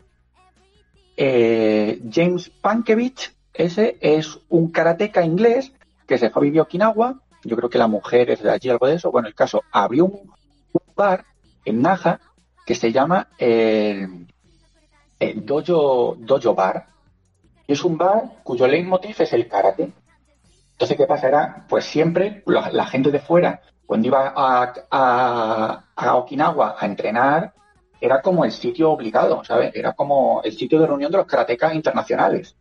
eh, 1.17 2.01
James 2.09 2.49
Pankevich, 2.49 3.33
ese 3.53 3.97
es 3.99 4.39
un 4.47 4.71
karateca 4.71 5.21
inglés 5.21 5.73
que 6.07 6.17
se 6.17 6.29
fue 6.29 6.41
a 6.41 6.45
vivir 6.45 6.59
a 6.61 6.63
Okinawa. 6.63 7.19
Yo 7.43 7.57
creo 7.57 7.69
que 7.69 7.77
la 7.77 7.87
mujer 7.87 8.29
es 8.29 8.41
de 8.41 8.51
allí, 8.51 8.69
algo 8.69 8.87
de 8.87 8.95
eso. 8.95 9.11
Bueno, 9.11 9.27
el 9.27 9.35
caso, 9.35 9.63
abrió 9.71 10.05
un, 10.05 10.31
bar 10.95 11.25
en 11.65 11.81
Naja 11.81 12.21
que 12.65 12.75
se 12.75 12.93
llama 12.93 13.27
el 15.19 15.45
Dojo, 15.45 16.15
Dojo 16.17 16.55
Bar. 16.55 16.87
Y 17.67 17.73
es 17.73 17.83
un 17.83 17.97
bar 17.97 18.41
cuyo 18.43 18.67
leitmotiv 18.67 19.15
es 19.19 19.33
el 19.33 19.47
karate. 19.47 19.91
Entonces, 20.71 20.97
¿qué 20.97 21.05
pasará? 21.05 21.65
Pues 21.67 21.85
siempre 21.85 22.41
la, 22.45 22.85
gente 22.85 23.11
de 23.11 23.19
fuera, 23.19 23.61
cuando 23.85 24.07
iba 24.07 24.33
a, 24.35 25.83
a 25.95 26.15
Okinawa 26.15 26.77
a 26.79 26.85
entrenar, 26.85 27.53
era 28.01 28.21
como 28.21 28.45
el 28.45 28.51
sitio 28.51 28.91
obligado, 28.91 29.43
¿sabes? 29.43 29.75
Era 29.75 29.93
como 29.93 30.41
el 30.43 30.53
sitio 30.53 30.79
de 30.79 30.87
reunión 30.87 31.11
de 31.11 31.17
los 31.17 31.27
karatecas 31.27 31.73
internacionales. 31.73 32.55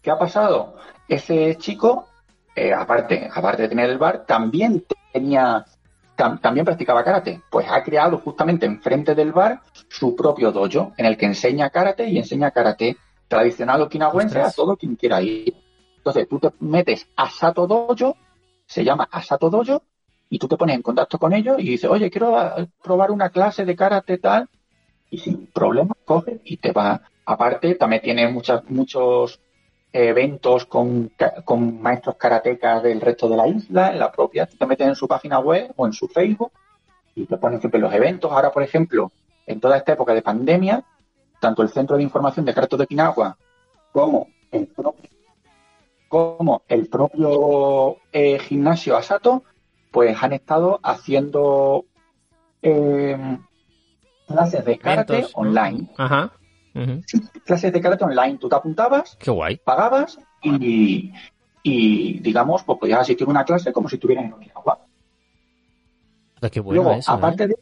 ¿Qué 0.00 0.10
ha 0.10 0.18
pasado? 0.18 0.76
Ese 1.08 1.56
chico, 1.56 2.06
eh, 2.54 2.72
aparte, 2.72 3.28
aparte 3.32 3.62
de 3.62 3.68
tener 3.68 3.90
el 3.90 3.98
bar, 3.98 4.24
también 4.24 4.84
tenía, 5.12 5.64
también 6.16 6.64
practicaba 6.64 7.04
karate. 7.04 7.42
Pues 7.50 7.66
ha 7.70 7.82
creado 7.82 8.18
justamente 8.18 8.66
enfrente 8.66 9.14
del 9.14 9.32
bar 9.32 9.60
su 9.88 10.16
propio 10.16 10.50
dojo, 10.50 10.92
en 10.96 11.06
el 11.06 11.16
que 11.16 11.26
enseña 11.26 11.70
karate 11.70 12.08
y 12.08 12.18
enseña 12.18 12.50
karate 12.50 12.96
tradicional 13.28 13.82
okinawense 13.82 14.40
a 14.40 14.50
todo 14.50 14.76
quien 14.76 14.96
quiera 14.96 15.20
ir. 15.20 15.54
Entonces 15.98 16.28
tú 16.28 16.38
te 16.38 16.50
metes 16.60 17.08
a 17.16 17.28
Sato 17.28 17.66
Dojo, 17.66 18.16
se 18.64 18.84
llama 18.84 19.08
Asato 19.10 19.50
Dojo, 19.50 19.82
y 20.28 20.38
tú 20.38 20.48
te 20.48 20.56
pones 20.56 20.76
en 20.76 20.82
contacto 20.82 21.18
con 21.18 21.32
ellos 21.32 21.56
y 21.58 21.70
dices, 21.70 21.90
oye, 21.90 22.10
quiero 22.10 22.36
probar 22.82 23.10
una 23.10 23.30
clase 23.30 23.64
de 23.64 23.76
karate 23.76 24.18
tal, 24.18 24.48
y 25.10 25.18
sin 25.18 25.46
problema 25.48 25.94
coge 26.04 26.40
y 26.44 26.56
te 26.56 26.72
va. 26.72 27.02
Aparte, 27.24 27.74
también 27.74 28.02
tiene 28.02 28.28
muchas, 28.28 28.62
muchos 28.68 29.40
eventos 29.96 30.66
con, 30.66 31.10
con 31.44 31.80
maestros 31.80 32.16
karatecas 32.16 32.82
del 32.82 33.00
resto 33.00 33.28
de 33.28 33.36
la 33.36 33.48
isla, 33.48 33.92
en 33.92 33.98
la 33.98 34.12
propia, 34.12 34.46
te 34.46 34.66
metes 34.66 34.86
en 34.86 34.94
su 34.94 35.08
página 35.08 35.38
web 35.38 35.72
o 35.76 35.86
en 35.86 35.92
su 35.92 36.08
Facebook 36.08 36.52
y 37.14 37.26
te 37.26 37.36
ponen 37.36 37.60
siempre 37.60 37.80
los 37.80 37.92
eventos. 37.92 38.30
Ahora, 38.30 38.52
por 38.52 38.62
ejemplo, 38.62 39.10
en 39.46 39.60
toda 39.60 39.76
esta 39.76 39.92
época 39.92 40.14
de 40.14 40.22
pandemia, 40.22 40.84
tanto 41.40 41.62
el 41.62 41.70
Centro 41.70 41.96
de 41.96 42.02
Información 42.02 42.44
de 42.44 42.54
Karate 42.54 42.76
de 42.76 42.84
Okinawa 42.84 43.36
como 43.92 44.28
el 44.50 44.66
propio, 44.66 45.10
como 46.08 46.62
el 46.68 46.88
propio 46.88 47.96
eh, 48.12 48.38
gimnasio 48.38 48.96
Asato 48.96 49.42
pues 49.90 50.22
han 50.22 50.34
estado 50.34 50.78
haciendo 50.82 51.86
em, 52.60 53.38
clases 54.26 54.64
de 54.64 54.78
karate 54.78 55.26
online. 55.32 55.88
Ajá. 55.96 56.32
Clases 57.44 57.72
de 57.72 57.80
karate 57.80 58.04
online. 58.04 58.38
Tú 58.38 58.48
te 58.48 58.56
apuntabas, 58.56 59.16
Qué 59.16 59.30
guay. 59.30 59.56
pagabas 59.56 60.18
y, 60.42 61.12
y, 61.62 62.18
digamos, 62.20 62.62
pues 62.62 62.78
podías 62.78 63.00
asistir 63.00 63.26
a 63.26 63.30
una 63.30 63.44
clase 63.44 63.72
como 63.72 63.88
si 63.88 63.96
estuvieras 63.96 64.24
en 64.24 64.32
Okinawa. 64.32 64.78
Qué 66.50 66.60
bueno 66.60 66.82
Luego, 66.82 67.00
aparte 67.06 67.44
¿eh? 67.44 67.48
de 67.48 67.56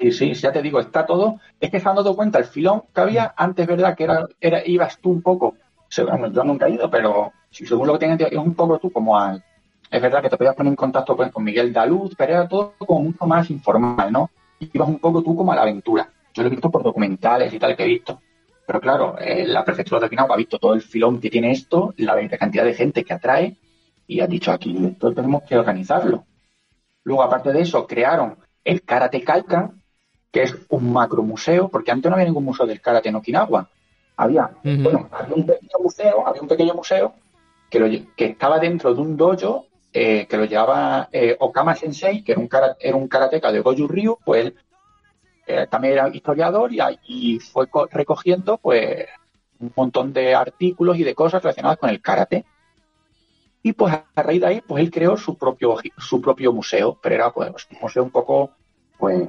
Sí, 0.00 0.12
sí, 0.12 0.34
ya 0.34 0.50
te 0.50 0.62
digo, 0.62 0.80
está 0.80 1.04
todo. 1.04 1.40
Es 1.60 1.70
que 1.70 1.78
se 1.78 1.86
han 1.88 1.96
dado 1.96 2.16
cuenta 2.16 2.38
el 2.38 2.46
filón 2.46 2.84
que 2.94 3.00
había 3.02 3.34
antes, 3.36 3.66
¿verdad? 3.66 3.94
Que 3.94 4.04
era, 4.04 4.26
era 4.40 4.66
ibas 4.66 4.98
tú 4.98 5.10
un 5.10 5.20
poco. 5.20 5.56
yo 5.90 6.44
nunca 6.44 6.66
he 6.66 6.70
ido, 6.70 6.90
pero 6.90 7.32
si 7.50 7.66
según 7.66 7.86
lo 7.86 7.92
que 7.98 8.06
tienes 8.06 8.32
es 8.32 8.38
un 8.38 8.54
poco 8.54 8.78
tú 8.78 8.90
como 8.90 9.18
al, 9.18 9.44
es 9.90 10.00
verdad 10.00 10.22
que 10.22 10.30
te 10.30 10.38
podías 10.38 10.54
poner 10.54 10.70
en 10.70 10.76
contacto 10.76 11.14
pues, 11.14 11.30
con 11.30 11.44
Miguel 11.44 11.72
Daluz, 11.72 12.14
pero 12.16 12.32
era 12.32 12.48
todo 12.48 12.72
como 12.78 13.02
mucho 13.02 13.26
más 13.26 13.50
informal, 13.50 14.10
¿no? 14.10 14.30
Ibas 14.60 14.88
un 14.88 14.98
poco 14.98 15.22
tú 15.22 15.36
como 15.36 15.52
a 15.52 15.56
la 15.56 15.62
aventura. 15.62 16.08
Yo 16.34 16.42
lo 16.42 16.48
he 16.48 16.50
visto 16.50 16.70
por 16.70 16.82
documentales 16.82 17.52
y 17.52 17.58
tal 17.58 17.76
que 17.76 17.84
he 17.84 17.88
visto. 17.88 18.20
Pero 18.66 18.80
claro, 18.80 19.16
eh, 19.18 19.46
la 19.46 19.64
prefectura 19.64 20.00
de 20.00 20.06
Okinawa 20.06 20.34
ha 20.34 20.38
visto 20.38 20.58
todo 20.58 20.74
el 20.74 20.82
filón 20.82 21.20
que 21.20 21.30
tiene 21.30 21.50
esto, 21.50 21.92
la 21.96 22.16
cantidad 22.38 22.64
de 22.64 22.74
gente 22.74 23.04
que 23.04 23.12
atrae, 23.12 23.56
y 24.06 24.20
ha 24.20 24.26
dicho 24.26 24.52
aquí, 24.52 24.76
esto 24.86 25.12
tenemos 25.12 25.42
que 25.42 25.56
organizarlo. 25.56 26.24
Luego, 27.04 27.22
aparte 27.22 27.52
de 27.52 27.62
eso, 27.62 27.86
crearon 27.86 28.36
el 28.64 28.82
Karate 28.82 29.22
Kalka, 29.22 29.72
que 30.30 30.42
es 30.42 30.56
un 30.68 30.92
macromuseo, 30.92 31.68
porque 31.68 31.90
antes 31.90 32.08
no 32.08 32.14
había 32.14 32.26
ningún 32.26 32.44
museo 32.44 32.66
del 32.66 32.80
karate 32.80 33.08
en 33.08 33.16
Okinawa. 33.16 33.68
Había, 34.16 34.50
bueno, 34.62 35.08
había 35.10 35.34
un 35.34 35.46
pequeño 35.46 35.78
museo, 35.82 36.26
había 36.26 36.42
un 36.42 36.48
pequeño 36.48 36.74
museo 36.74 37.14
que, 37.70 38.06
que 38.14 38.26
estaba 38.26 38.58
dentro 38.58 38.94
de 38.94 39.00
un 39.00 39.16
dojo 39.16 39.66
eh, 39.92 40.26
que 40.28 40.36
lo 40.36 40.44
llevaba 40.44 41.08
eh, 41.10 41.36
Okama 41.40 41.74
Sensei, 41.74 42.22
que 42.22 42.32
era 42.32 42.40
un, 42.40 42.48
era 42.78 42.96
un 42.96 43.08
karateka 43.08 43.50
de 43.50 43.60
Goju 43.60 43.88
Ryu, 43.88 44.18
pues 44.24 44.46
él 44.46 44.54
eh, 45.50 45.66
también 45.68 45.94
era 45.94 46.08
historiador 46.08 46.70
y, 46.72 47.38
fue 47.40 47.68
recogiendo 47.90 48.58
pues 48.58 49.06
un 49.58 49.72
montón 49.76 50.12
de 50.12 50.34
artículos 50.34 50.96
y 50.98 51.04
de 51.04 51.14
cosas 51.14 51.42
relacionadas 51.42 51.78
con 51.78 51.90
el 51.90 52.00
karate. 52.00 52.44
Y 53.62 53.72
pues 53.74 53.92
a 53.92 54.22
raíz 54.22 54.40
de 54.40 54.46
ahí, 54.46 54.60
pues 54.66 54.82
él 54.82 54.90
creó 54.90 55.16
su 55.16 55.36
propio, 55.36 55.76
su 55.98 56.20
propio 56.20 56.52
museo, 56.52 56.98
pero 57.02 57.14
era 57.14 57.30
pues 57.30 57.50
un 57.70 57.78
museo 57.80 58.02
un 58.02 58.10
poco, 58.10 58.52
pues... 58.98 59.28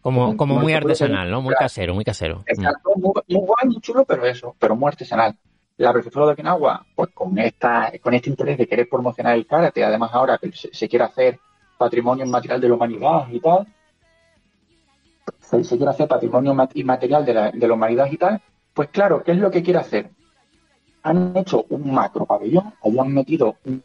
Como, 0.00 0.36
como 0.36 0.60
muy 0.60 0.72
artesanal, 0.72 1.30
¿no? 1.30 1.42
Muy 1.42 1.54
casero, 1.54 1.92
muy 1.94 2.04
casero. 2.04 2.42
Exacto, 2.46 2.90
muy, 2.96 3.12
muy 3.28 3.46
guay, 3.46 3.66
muy 3.66 3.80
chulo, 3.80 4.04
pero 4.04 4.24
eso, 4.24 4.54
pero 4.58 4.76
muy 4.76 4.88
artesanal 4.88 5.36
la 5.76 5.92
prefectura 5.92 6.26
de 6.26 6.32
Okinawa, 6.32 6.86
pues 6.94 7.10
con 7.12 7.38
esta, 7.38 7.92
con 8.02 8.14
este 8.14 8.30
interés 8.30 8.58
de 8.58 8.66
querer 8.66 8.88
promocionar 8.88 9.34
el 9.34 9.46
karate, 9.46 9.84
además 9.84 10.10
ahora 10.12 10.38
que 10.38 10.50
se, 10.52 10.88
quiere 10.88 11.04
hacer 11.04 11.38
patrimonio 11.76 12.24
inmaterial 12.24 12.60
de 12.60 12.68
la 12.68 12.74
humanidad 12.74 13.28
y 13.30 13.40
tal, 13.40 13.66
se, 15.40 15.76
quiere 15.76 15.90
hacer 15.90 16.08
patrimonio 16.08 16.56
inmaterial 16.74 17.24
de 17.24 17.34
la, 17.34 17.50
de 17.50 17.68
la 17.68 17.74
humanidad 17.74 18.08
y 18.10 18.16
tal, 18.16 18.40
Pues 18.74 18.88
claro, 18.90 19.22
¿qué 19.22 19.32
es 19.32 19.38
lo 19.38 19.50
que 19.50 19.62
quiere 19.62 19.78
hacer? 19.78 20.10
Han 21.02 21.36
hecho 21.36 21.64
un 21.70 21.92
macro 21.92 22.26
pabellón, 22.26 22.74
ahí 22.82 22.98
han 22.98 23.12
metido 23.12 23.56
un 23.64 23.82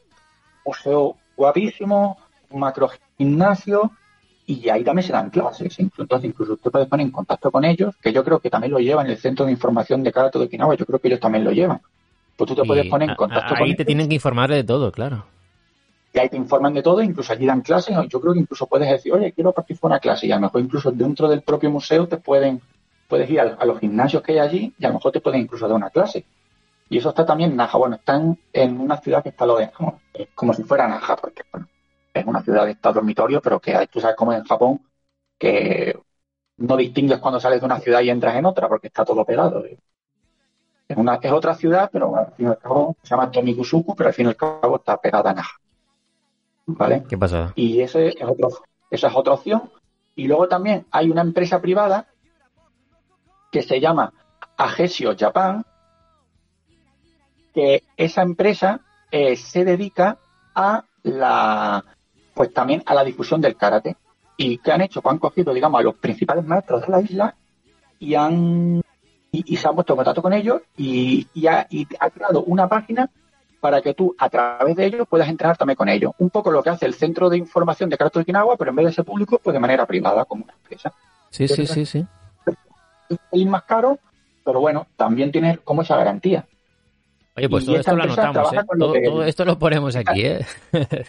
museo 0.65 1.17
guapísimo, 1.35 2.17
un 2.49 2.59
macro 2.59 2.89
gimnasio, 3.17 3.91
y 4.45 4.69
ahí 4.69 4.83
también 4.83 5.05
se 5.05 5.13
dan 5.13 5.29
clases. 5.29 5.79
Entonces, 5.79 6.29
incluso 6.29 6.53
usted 6.53 6.71
puede 6.71 6.87
poner 6.87 7.05
en 7.05 7.11
contacto 7.11 7.51
con 7.51 7.63
ellos, 7.63 7.95
que 8.01 8.11
yo 8.11 8.23
creo 8.23 8.39
que 8.39 8.49
también 8.49 8.73
lo 8.73 8.79
llevan 8.79 9.07
el 9.07 9.17
Centro 9.17 9.45
de 9.45 9.51
Información 9.51 10.03
de 10.03 10.11
Karate 10.11 10.39
de 10.39 10.45
Okinawa, 10.45 10.75
yo 10.75 10.85
creo 10.85 10.99
que 10.99 11.07
ellos 11.07 11.19
también 11.19 11.43
lo 11.43 11.51
llevan. 11.51 11.79
Pues 12.35 12.47
tú 12.47 12.55
te 12.55 12.63
puedes 12.63 12.87
poner 12.87 13.09
en 13.09 13.15
contacto 13.15 13.49
con 13.49 13.57
ellos. 13.59 13.69
Ahí 13.69 13.75
te 13.75 13.85
tienen 13.85 14.09
que 14.09 14.15
informar 14.15 14.49
de 14.49 14.63
todo, 14.63 14.91
claro. 14.91 15.25
Y 16.13 16.19
ahí 16.19 16.29
te 16.29 16.37
informan 16.37 16.73
de 16.73 16.83
todo, 16.83 17.01
incluso 17.01 17.31
allí 17.31 17.45
dan 17.45 17.61
clases. 17.61 17.95
Yo 18.09 18.19
creo 18.19 18.33
que 18.33 18.39
incluso 18.39 18.67
puedes 18.67 18.89
decir, 18.89 19.13
oye, 19.13 19.31
quiero 19.31 19.53
participar 19.53 19.89
en 19.89 19.93
una 19.93 19.99
clase, 19.99 20.27
y 20.27 20.31
a 20.31 20.35
lo 20.35 20.41
mejor 20.41 20.61
incluso 20.61 20.91
dentro 20.91 21.29
del 21.29 21.41
propio 21.41 21.69
museo 21.71 22.07
te 22.07 22.17
pueden, 22.17 22.61
puedes 23.07 23.29
ir 23.29 23.39
a, 23.39 23.65
los 23.65 23.79
gimnasios 23.79 24.21
que 24.21 24.33
hay 24.33 24.39
allí, 24.39 24.73
y 24.77 24.85
a 24.85 24.89
lo 24.89 24.95
mejor 24.95 25.13
te 25.13 25.21
pueden 25.21 25.41
incluso 25.41 25.67
dar 25.67 25.77
una 25.77 25.89
clase. 25.89 26.25
Y 26.89 26.97
eso 26.97 27.09
está 27.09 27.25
también 27.25 27.51
en 27.51 27.57
Naja. 27.57 27.77
Bueno, 27.77 27.95
están 27.95 28.37
en 28.51 28.79
una 28.79 28.97
ciudad 28.97 29.23
que 29.23 29.29
está 29.29 29.45
lo 29.45 29.57
de, 29.57 29.71
como, 29.71 30.01
como 30.35 30.53
si 30.53 30.63
fuera 30.63 30.87
Naja, 30.89 31.15
porque 31.15 31.43
bueno, 31.49 31.67
es 32.13 32.25
una 32.25 32.43
ciudad 32.43 32.65
de 32.65 32.71
estado 32.71 32.95
dormitorio, 32.95 33.41
pero 33.41 33.61
que 33.61 33.87
tú 33.89 34.01
sabes 34.01 34.17
cómo 34.17 34.33
en 34.33 34.43
Japón, 34.43 34.81
que 35.37 35.97
no 36.57 36.75
distingues 36.75 37.19
cuando 37.19 37.39
sales 37.39 37.61
de 37.61 37.65
una 37.65 37.79
ciudad 37.79 38.01
y 38.01 38.09
entras 38.09 38.35
en 38.35 38.45
otra, 38.45 38.67
porque 38.67 38.87
está 38.87 39.05
todo 39.05 39.23
pegado. 39.23 39.63
Es, 39.65 40.97
una, 40.97 41.15
es 41.15 41.31
otra 41.31 41.55
ciudad, 41.55 41.89
pero 41.91 42.13
al 42.17 42.33
fin 42.33 42.47
y 42.47 42.49
al 42.49 42.57
cabo 42.57 42.97
se 43.01 43.09
llama 43.09 43.31
Tomikusuku, 43.31 43.95
pero 43.95 44.09
al 44.09 44.13
fin 44.13 44.25
y 44.25 44.29
al 44.29 44.35
cabo 44.35 44.75
está 44.75 44.97
pegada 44.97 45.31
a 45.31 45.33
Naja. 45.33 45.60
¿Vale? 46.65 47.03
¿Qué 47.07 47.17
pasa? 47.17 47.53
Y 47.55 47.81
ese 47.81 48.09
es 48.09 48.23
otro, 48.23 48.49
esa 48.89 49.07
es 49.07 49.15
otra 49.15 49.33
opción. 49.33 49.71
Y 50.15 50.27
luego 50.27 50.47
también 50.47 50.85
hay 50.91 51.09
una 51.09 51.21
empresa 51.21 51.61
privada 51.61 52.07
que 53.51 53.61
se 53.61 53.79
llama 53.79 54.13
Agesio 54.57 55.15
Japan, 55.17 55.65
que 57.53 57.83
esa 57.97 58.21
empresa 58.21 58.81
eh, 59.11 59.35
se 59.35 59.65
dedica 59.65 60.17
a 60.55 60.85
la 61.03 61.83
pues 62.33 62.53
también 62.53 62.81
a 62.85 62.93
la 62.93 63.03
difusión 63.03 63.41
del 63.41 63.57
karate. 63.57 63.97
¿Y 64.37 64.57
qué 64.59 64.71
han 64.71 64.81
hecho? 64.81 65.01
Pues 65.01 65.13
han 65.13 65.19
cogido, 65.19 65.53
digamos, 65.53 65.79
a 65.79 65.83
los 65.83 65.95
principales 65.95 66.45
maestros 66.45 66.81
de 66.81 66.87
la 66.87 67.01
isla 67.01 67.35
y 67.99 68.15
han 68.15 68.81
y, 69.31 69.55
se 69.55 69.67
han 69.67 69.75
puesto 69.75 69.93
en 69.93 69.97
contacto 69.97 70.21
con 70.21 70.33
ellos 70.33 70.61
y, 70.77 71.27
ha, 71.47 71.67
creado 72.09 72.43
una 72.43 72.67
página 72.67 73.09
para 73.61 73.81
que 73.81 73.93
tú 73.93 74.13
a 74.17 74.29
través 74.29 74.75
de 74.75 74.87
ellos 74.87 75.07
puedas 75.07 75.29
entrenar 75.29 75.55
también 75.55 75.77
con 75.77 75.87
ellos. 75.87 76.11
Un 76.17 76.31
poco 76.31 76.51
lo 76.51 76.61
que 76.63 76.71
hace 76.71 76.87
el 76.87 76.95
Centro 76.95 77.29
de 77.29 77.37
Información 77.37 77.89
de 77.89 77.97
Karate 77.97 78.19
de 78.19 78.23
Okinawa, 78.23 78.57
pero 78.57 78.71
en 78.71 78.75
vez 78.75 78.87
de 78.87 78.91
ser 78.91 79.05
público, 79.05 79.39
pues 79.41 79.53
de 79.53 79.59
manera 79.59 79.85
privada, 79.85 80.25
como 80.25 80.43
una 80.43 80.53
empresa. 80.53 80.91
Sí, 81.29 81.47
sí, 81.47 81.65
sí, 81.67 81.85
sí. 81.85 82.05
Es 83.07 83.17
un 83.29 83.49
más 83.49 83.63
caro, 83.63 83.99
pero 84.43 84.59
bueno, 84.59 84.87
también 84.97 85.31
tiene 85.31 85.59
como 85.59 85.83
esa 85.83 85.95
garantía. 85.95 86.45
Oye, 87.37 87.47
pues 87.47 87.65
todo 87.65 87.77
esto 87.77 87.95
lo 87.95 88.03
anotamos, 88.03 88.51
¿eh? 88.51 88.59
todo, 88.77 89.23
esto 89.23 89.45
lo 89.45 89.57
ponemos 89.57 89.95
aquí, 89.95 90.25
¿eh? 90.25 90.45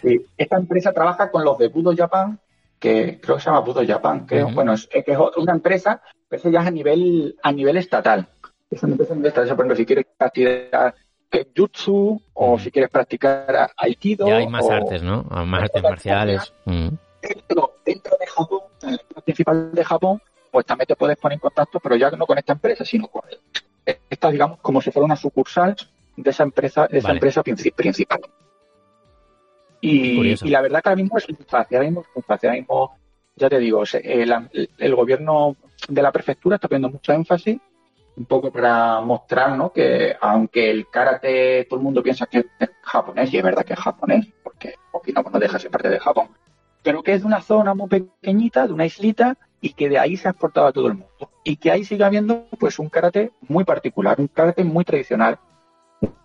sí, 0.01 0.25
esta 0.37 0.55
empresa 0.55 0.93
trabaja 0.93 1.29
con 1.29 1.43
los 1.43 1.57
de 1.57 1.67
Budo 1.67 1.93
Japan, 1.95 2.39
que 2.79 3.19
creo 3.19 3.35
que 3.35 3.41
se 3.41 3.49
llama 3.49 3.59
Budo 3.59 3.85
Japan, 3.85 4.25
que 4.25 4.43
bueno, 4.43 4.73
es, 4.73 4.87
que 4.87 5.03
es 5.05 5.17
una 5.35 5.51
empresa, 5.51 6.01
pero 6.29 6.39
eso 6.39 6.49
ya 6.49 6.61
es 6.61 6.67
a 6.67 6.71
nivel, 6.71 7.35
a 7.43 7.51
nivel 7.51 7.75
estatal. 7.75 8.27
Es 8.69 8.81
una 8.83 8.93
empresa 8.93 9.13
estatal, 9.15 9.47
por 9.47 9.65
ejemplo, 9.65 9.75
si 9.75 9.85
quieres 9.85 10.05
practicar 10.17 10.95
jutsu 11.55 12.21
o 12.33 12.59
si 12.59 12.71
quieres 12.71 12.89
practicar 12.91 13.71
aikido. 13.77 14.27
Ya 14.27 14.37
hay 14.37 14.47
más 14.47 14.69
artes, 14.69 15.01
¿no? 15.01 15.23
Más 15.23 15.63
artes 15.63 15.83
marciales. 15.83 16.53
Dentro, 16.65 17.75
dentro 17.85 18.17
de 18.19 18.27
Japón, 18.27 18.59
en 18.83 18.99
la 19.15 19.21
principal 19.21 19.71
de 19.71 19.83
Japón, 19.83 20.21
pues 20.51 20.65
también 20.65 20.87
te 20.87 20.95
puedes 20.95 21.17
poner 21.17 21.37
en 21.37 21.39
contacto, 21.39 21.79
pero 21.79 21.95
ya 21.95 22.11
no 22.11 22.25
con 22.25 22.37
esta 22.37 22.53
empresa, 22.53 22.85
sino 22.85 23.07
con 23.07 23.23
esta, 23.85 24.29
digamos, 24.29 24.59
como 24.59 24.81
si 24.81 24.91
fuera 24.91 25.05
una 25.05 25.15
sucursal 25.15 25.75
de 26.15 26.29
esa 26.29 26.43
empresa, 26.43 26.87
de 26.87 26.99
esa 26.99 27.11
empresa 27.11 27.41
principal. 27.43 28.21
Y, 29.81 30.35
la 30.49 30.61
verdad 30.61 30.81
que 30.81 30.89
ahora 30.89 31.01
mismo 31.01 31.17
es 31.17 31.25
fácil, 31.47 31.77
ahora 31.77 31.89
mismo 31.89 32.05
es 32.15 32.23
ahora 32.29 32.53
mismo, 32.53 32.95
ya 33.35 33.49
te 33.49 33.59
digo, 33.59 33.83
el, 33.93 34.69
el, 34.77 34.95
gobierno 34.95 35.57
de 35.89 36.01
la 36.01 36.11
prefectura 36.11 36.55
está 36.55 36.67
poniendo 36.67 36.89
mucho 36.89 37.11
énfasis, 37.11 37.59
un 38.15 38.25
poco 38.25 38.51
para 38.51 39.01
mostrar, 39.01 39.57
¿no? 39.57 39.71
Que 39.71 40.15
aunque 40.21 40.69
el 40.69 40.87
karate, 40.89 41.65
todo 41.65 41.79
el 41.79 41.83
mundo 41.83 42.03
piensa 42.03 42.25
que 42.27 42.39
es 42.39 42.69
japonés, 42.83 43.33
y 43.33 43.37
es 43.37 43.43
verdad 43.43 43.65
que 43.65 43.73
es 43.73 43.79
japonés, 43.79 44.27
porque 44.43 44.75
Okinawa 44.91 45.31
no 45.31 45.39
deja 45.39 45.59
ser 45.59 45.71
parte 45.71 45.89
de 45.89 45.99
Japón, 45.99 46.29
pero 46.83 47.01
que 47.01 47.13
es 47.13 47.21
de 47.21 47.27
una 47.27 47.41
zona 47.41 47.73
muy 47.73 47.87
pequeñita, 47.87 48.67
de 48.67 48.73
una 48.73 48.85
islita, 48.85 49.37
y 49.61 49.73
que 49.73 49.87
de 49.87 49.97
ahí 49.97 50.17
se 50.17 50.27
ha 50.27 50.31
exportado 50.31 50.67
a 50.67 50.73
todo 50.73 50.87
el 50.87 50.95
mundo. 50.95 51.31
Y 51.45 51.55
que 51.55 51.71
ahí 51.71 51.85
sigue 51.85 52.03
habiendo, 52.03 52.45
pues, 52.59 52.79
un 52.79 52.89
karate 52.89 53.31
muy 53.47 53.63
particular, 53.63 54.19
un 54.19 54.27
karate 54.27 54.63
muy 54.63 54.83
tradicional, 54.83 55.39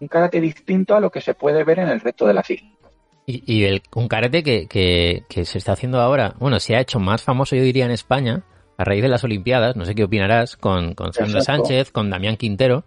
un 0.00 0.08
karate 0.08 0.40
distinto 0.40 0.96
a 0.96 1.00
lo 1.00 1.10
que 1.10 1.20
se 1.20 1.34
puede 1.34 1.62
ver 1.62 1.78
en 1.78 1.88
el 1.88 2.00
resto 2.00 2.26
de 2.26 2.34
las 2.34 2.50
islas. 2.50 2.72
Y, 3.30 3.64
el, 3.64 3.82
un 3.94 4.08
karate 4.08 4.42
que, 4.42 4.66
que, 4.66 5.44
se 5.44 5.58
está 5.58 5.72
haciendo 5.72 6.00
ahora, 6.00 6.34
bueno, 6.38 6.58
se 6.60 6.74
ha 6.74 6.80
hecho 6.80 6.98
más 6.98 7.22
famoso, 7.22 7.54
yo 7.54 7.62
diría, 7.62 7.84
en 7.84 7.90
España, 7.90 8.42
a 8.78 8.84
raíz 8.84 9.02
de 9.02 9.08
las 9.08 9.24
Olimpiadas, 9.24 9.76
no 9.76 9.84
sé 9.84 9.94
qué 9.94 10.04
opinarás, 10.04 10.56
con, 10.56 10.94
con 10.94 11.12
Sandra 11.12 11.40
Sánchez, 11.40 11.90
con 11.90 12.08
Damián 12.08 12.36
Quintero, 12.36 12.84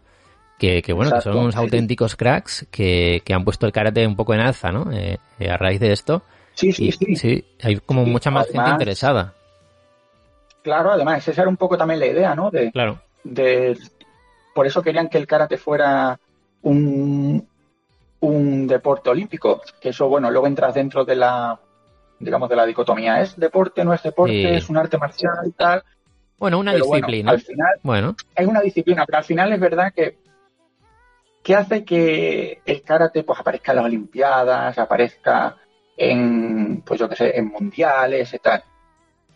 que, 0.58 0.82
bueno, 0.94 1.12
que 1.12 1.22
son 1.22 1.38
unos 1.38 1.56
auténticos 1.56 2.16
cracks 2.16 2.66
que, 2.72 3.22
han 3.30 3.44
puesto 3.44 3.66
el 3.66 3.74
karate 3.74 4.08
un 4.08 4.16
poco 4.16 4.34
en 4.34 4.39
alza, 4.39 4.72
¿no? 4.72 4.92
Eh, 4.92 5.18
eh, 5.39 5.50
a 5.50 5.58
raíz 5.58 5.80
de 5.80 5.92
esto. 5.92 6.22
Sí, 6.54 6.72
sí, 6.72 6.92
sí. 6.92 7.16
Sí, 7.16 7.46
hay 7.62 7.78
como 7.78 8.06
mucha 8.06 8.32
más 8.32 8.48
gente 8.48 8.70
interesada. 8.70 9.34
Claro, 10.62 10.92
además, 10.92 11.28
esa 11.28 11.42
era 11.42 11.50
un 11.50 11.58
poco 11.58 11.78
también 11.78 12.00
la 12.00 12.06
idea, 12.06 12.36
¿no? 12.36 12.52
De, 12.52 12.72
claro. 12.72 13.02
De, 13.24 13.78
por 14.54 14.68
eso 14.68 14.82
querían 14.82 15.10
que 15.10 15.18
el 15.18 15.28
karate 15.28 15.58
fuera 15.58 16.18
un, 16.62 17.46
un 18.22 18.68
deporte 18.68 19.10
olímpico, 19.10 19.62
que 19.82 19.89
eso, 19.89 20.08
bueno, 20.08 20.32
luego 20.32 20.48
entras 20.48 20.76
dentro 20.76 21.04
de 21.04 21.16
la, 21.16 21.60
digamos, 22.22 22.49
de 22.49 22.55
la 22.55 22.65
dicotomía. 22.65 23.22
¿Es 23.22 23.38
deporte, 23.38 23.84
no 23.84 23.93
es 23.93 24.03
deporte? 24.03 24.55
¿Es 24.55 24.69
un 24.69 24.78
arte 24.78 24.97
marcial 24.97 25.36
y 25.45 25.51
tal? 25.51 25.84
Bueno, 26.38 26.59
una 26.59 26.74
disciplina. 26.74 27.32
al 27.32 27.41
final, 27.41 27.80
bueno. 27.84 28.15
es 28.36 28.47
una 28.47 28.61
disciplina, 28.61 29.05
pero 29.05 29.19
al 29.19 29.24
final 29.24 29.53
es 29.53 29.59
verdad 29.59 29.93
que, 29.93 30.17
que 31.43 31.55
hace 31.55 31.86
que 31.86 32.61
el 32.65 32.82
karate 32.82 33.24
pues 33.24 33.39
aparezca 33.39 33.74
en 33.74 33.76
las 33.76 33.86
Olimpiadas, 33.86 34.78
aparezca 34.78 35.57
en, 35.95 36.82
pues 36.82 36.99
yo 36.99 37.07
qué 37.07 37.15
sé, 37.15 37.38
en 37.38 37.47
mundiales 37.47 38.34
y 38.34 38.39
tal. 38.39 38.63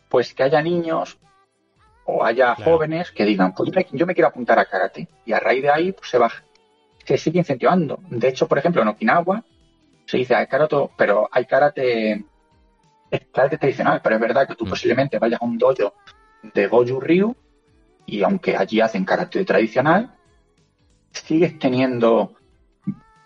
Pues 0.09 0.33
que 0.33 0.43
haya 0.43 0.61
niños 0.61 1.17
o 2.05 2.23
haya 2.23 2.55
jóvenes 2.55 3.11
que 3.11 3.25
digan, 3.25 3.53
pues 3.53 3.71
yo 3.91 4.05
me 4.05 4.13
quiero 4.13 4.29
apuntar 4.29 4.57
a 4.57 4.65
karate. 4.65 5.07
Y 5.25 5.33
a 5.33 5.39
raíz 5.39 5.61
de 5.61 5.69
ahí 5.69 5.91
pues, 5.91 6.09
se 6.09 6.17
va 6.17 6.31
se 7.05 7.17
sigue 7.17 7.39
incentivando. 7.39 7.99
De 8.09 8.27
hecho, 8.27 8.47
por 8.47 8.57
ejemplo, 8.57 8.81
en 8.81 8.89
Okinawa 8.89 9.43
se 10.05 10.17
dice 10.17 10.35
hay 10.35 10.47
karate, 10.47 10.75
pero 10.97 11.29
hay 11.31 11.45
karate, 11.45 12.25
karate 13.31 13.57
tradicional, 13.57 14.01
pero 14.03 14.15
es 14.15 14.21
verdad 14.21 14.47
que 14.47 14.55
tú 14.55 14.65
mm. 14.65 14.69
posiblemente 14.69 15.19
vayas 15.19 15.41
a 15.41 15.45
un 15.45 15.57
dojo 15.57 15.93
de 16.41 16.67
Goju 16.67 16.99
Ryu 16.99 17.35
y 18.05 18.23
aunque 18.23 18.55
allí 18.55 18.81
hacen 18.81 19.05
karate 19.05 19.43
tradicional, 19.45 20.15
sigues 21.11 21.57
teniendo 21.57 22.35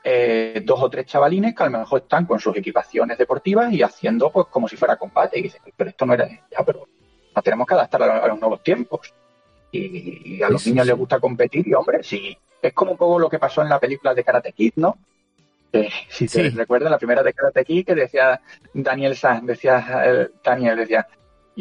eh, 0.04 0.62
dos 0.64 0.82
o 0.82 0.90
tres 0.90 1.06
chavalines 1.06 1.54
que 1.54 1.64
a 1.64 1.70
lo 1.70 1.80
mejor 1.80 2.02
están 2.02 2.26
con 2.26 2.40
sus 2.40 2.56
equipaciones 2.56 3.18
deportivas 3.18 3.72
y 3.74 3.84
haciendo 3.84 4.32
pues 4.32 4.48
como 4.48 4.68
si 4.68 4.78
fuera 4.78 4.96
combate. 4.96 5.40
Y 5.40 5.44
dices, 5.44 5.62
pero 5.76 5.90
esto 5.90 6.06
no 6.06 6.14
era 6.14 6.28
ya, 6.28 6.64
pero 6.66 6.88
nos 7.36 7.44
tenemos 7.44 7.68
que 7.68 7.74
adaptar 7.74 8.04
a, 8.04 8.28
los 8.28 8.40
nuevos 8.40 8.64
tiempos. 8.64 9.14
Y, 9.72 10.42
a 10.42 10.50
los 10.50 10.66
niños 10.66 10.88
les 10.88 10.96
gusta 10.96 11.20
competir 11.20 11.68
y 11.68 11.74
hombre, 11.74 12.02
si 12.02 12.36
es 12.62 12.74
como 12.74 12.92
un 12.92 12.98
poco 12.98 13.20
lo 13.20 13.30
que 13.30 13.38
pasó 13.38 13.62
en 13.62 13.70
la 13.70 13.80
película 13.80 14.14
de 14.14 14.24
Karate 14.24 14.54
Kid, 14.54 14.74
¿no? 14.78 14.98
Si 16.10 16.28
te 16.28 16.50
recuerdas, 16.50 16.92
la 16.92 16.98
primera 16.98 17.24
de 17.24 17.34
Karate 17.34 17.66
Kid 17.66 17.86
que 17.86 17.96
decía 17.96 18.40
Daniel 18.74 19.16
Sanz, 19.16 19.46
decía 19.46 20.30
Daniel, 20.44 20.78
decía, 20.78 21.08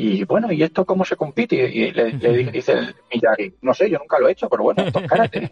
y 0.01 0.23
bueno, 0.25 0.53
¿y 0.53 0.63
esto 0.63 0.85
cómo 0.85 1.05
se 1.05 1.17
compite? 1.17 1.57
Y 1.57 1.91
le, 1.91 2.13
dice 2.53 2.73
el 2.73 2.95
Miyagi, 3.13 3.55
no 3.63 3.75
sé, 3.75 3.91
yo 3.91 3.99
nunca 3.99 4.21
lo 4.21 4.29
he 4.29 4.33
hecho, 4.33 4.49
pero 4.49 4.63
bueno, 4.63 4.85
esto 4.85 5.01
es 5.01 5.09
karate. 5.09 5.51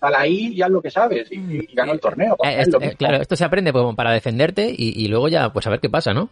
Sal 0.00 0.14
ahí 0.16 0.56
ya 0.56 0.66
es 0.66 0.72
lo 0.72 0.82
que 0.82 0.90
sabes 0.90 1.30
y, 1.30 1.72
ganó 1.72 1.92
el 1.92 2.00
torneo. 2.00 2.36
Eh, 2.44 2.64
eh, 2.80 2.96
claro, 2.96 3.18
esto 3.18 3.36
se 3.36 3.44
aprende 3.44 3.72
pues, 3.72 3.94
para 3.94 4.10
defenderte 4.10 4.74
y, 4.76 5.06
luego 5.06 5.28
ya, 5.28 5.52
pues 5.52 5.68
a 5.68 5.70
ver 5.70 5.78
qué 5.78 5.88
pasa, 5.88 6.12
¿no? 6.12 6.30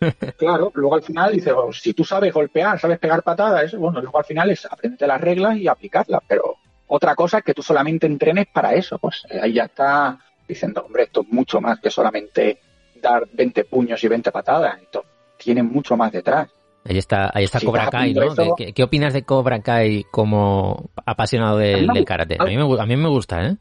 claro, 0.38 0.72
luego 0.74 0.94
al 0.94 1.02
final 1.02 1.34
dice, 1.34 1.52
si 1.72 1.92
tú 1.92 2.04
sabes 2.04 2.32
golpear, 2.32 2.80
sabes 2.80 2.98
pegar 2.98 3.22
patadas, 3.22 3.74
bueno, 3.74 4.00
luego 4.00 4.16
al 4.16 4.24
final 4.24 4.50
es 4.50 4.64
aprender 4.64 5.06
las 5.06 5.20
reglas 5.20 5.58
y 5.58 5.68
aplicarlas, 5.68 6.22
pero 6.26 6.56
otra 6.86 7.14
cosa 7.14 7.38
es 7.38 7.44
que 7.44 7.52
tú 7.52 7.62
solamente 7.62 8.06
entrenes 8.06 8.46
para 8.46 8.72
eso. 8.72 8.98
Pues 8.98 9.26
eh, 9.28 9.40
ahí 9.42 9.52
ya 9.52 9.64
está 9.64 10.18
diciendo, 10.50 10.82
hombre, 10.84 11.04
esto 11.04 11.22
es 11.22 11.28
mucho 11.28 11.60
más 11.60 11.80
que 11.80 11.90
solamente 11.90 12.58
dar 13.00 13.26
20 13.32 13.64
puños 13.64 14.02
y 14.04 14.08
20 14.08 14.30
patadas. 14.30 14.80
Esto 14.82 15.04
tiene 15.36 15.62
mucho 15.62 15.96
más 15.96 16.12
detrás. 16.12 16.48
Ahí 16.84 16.98
está, 16.98 17.30
ahí 17.34 17.44
está 17.44 17.60
Cobra 17.60 17.90
Kai, 17.90 18.14
¿no? 18.14 18.56
¿Qué, 18.56 18.82
opinas 18.82 19.12
de 19.12 19.22
Cobra 19.22 19.60
Kai 19.60 20.04
como 20.10 20.90
apasionado 21.04 21.58
del, 21.58 22.04
karate? 22.06 22.36
A 22.38 22.44
mí, 22.44 22.56
me, 22.56 22.80
a 22.80 22.86
mí 22.86 22.96
me 22.96 23.08
gusta, 23.08 23.46
¿eh? 23.46 23.56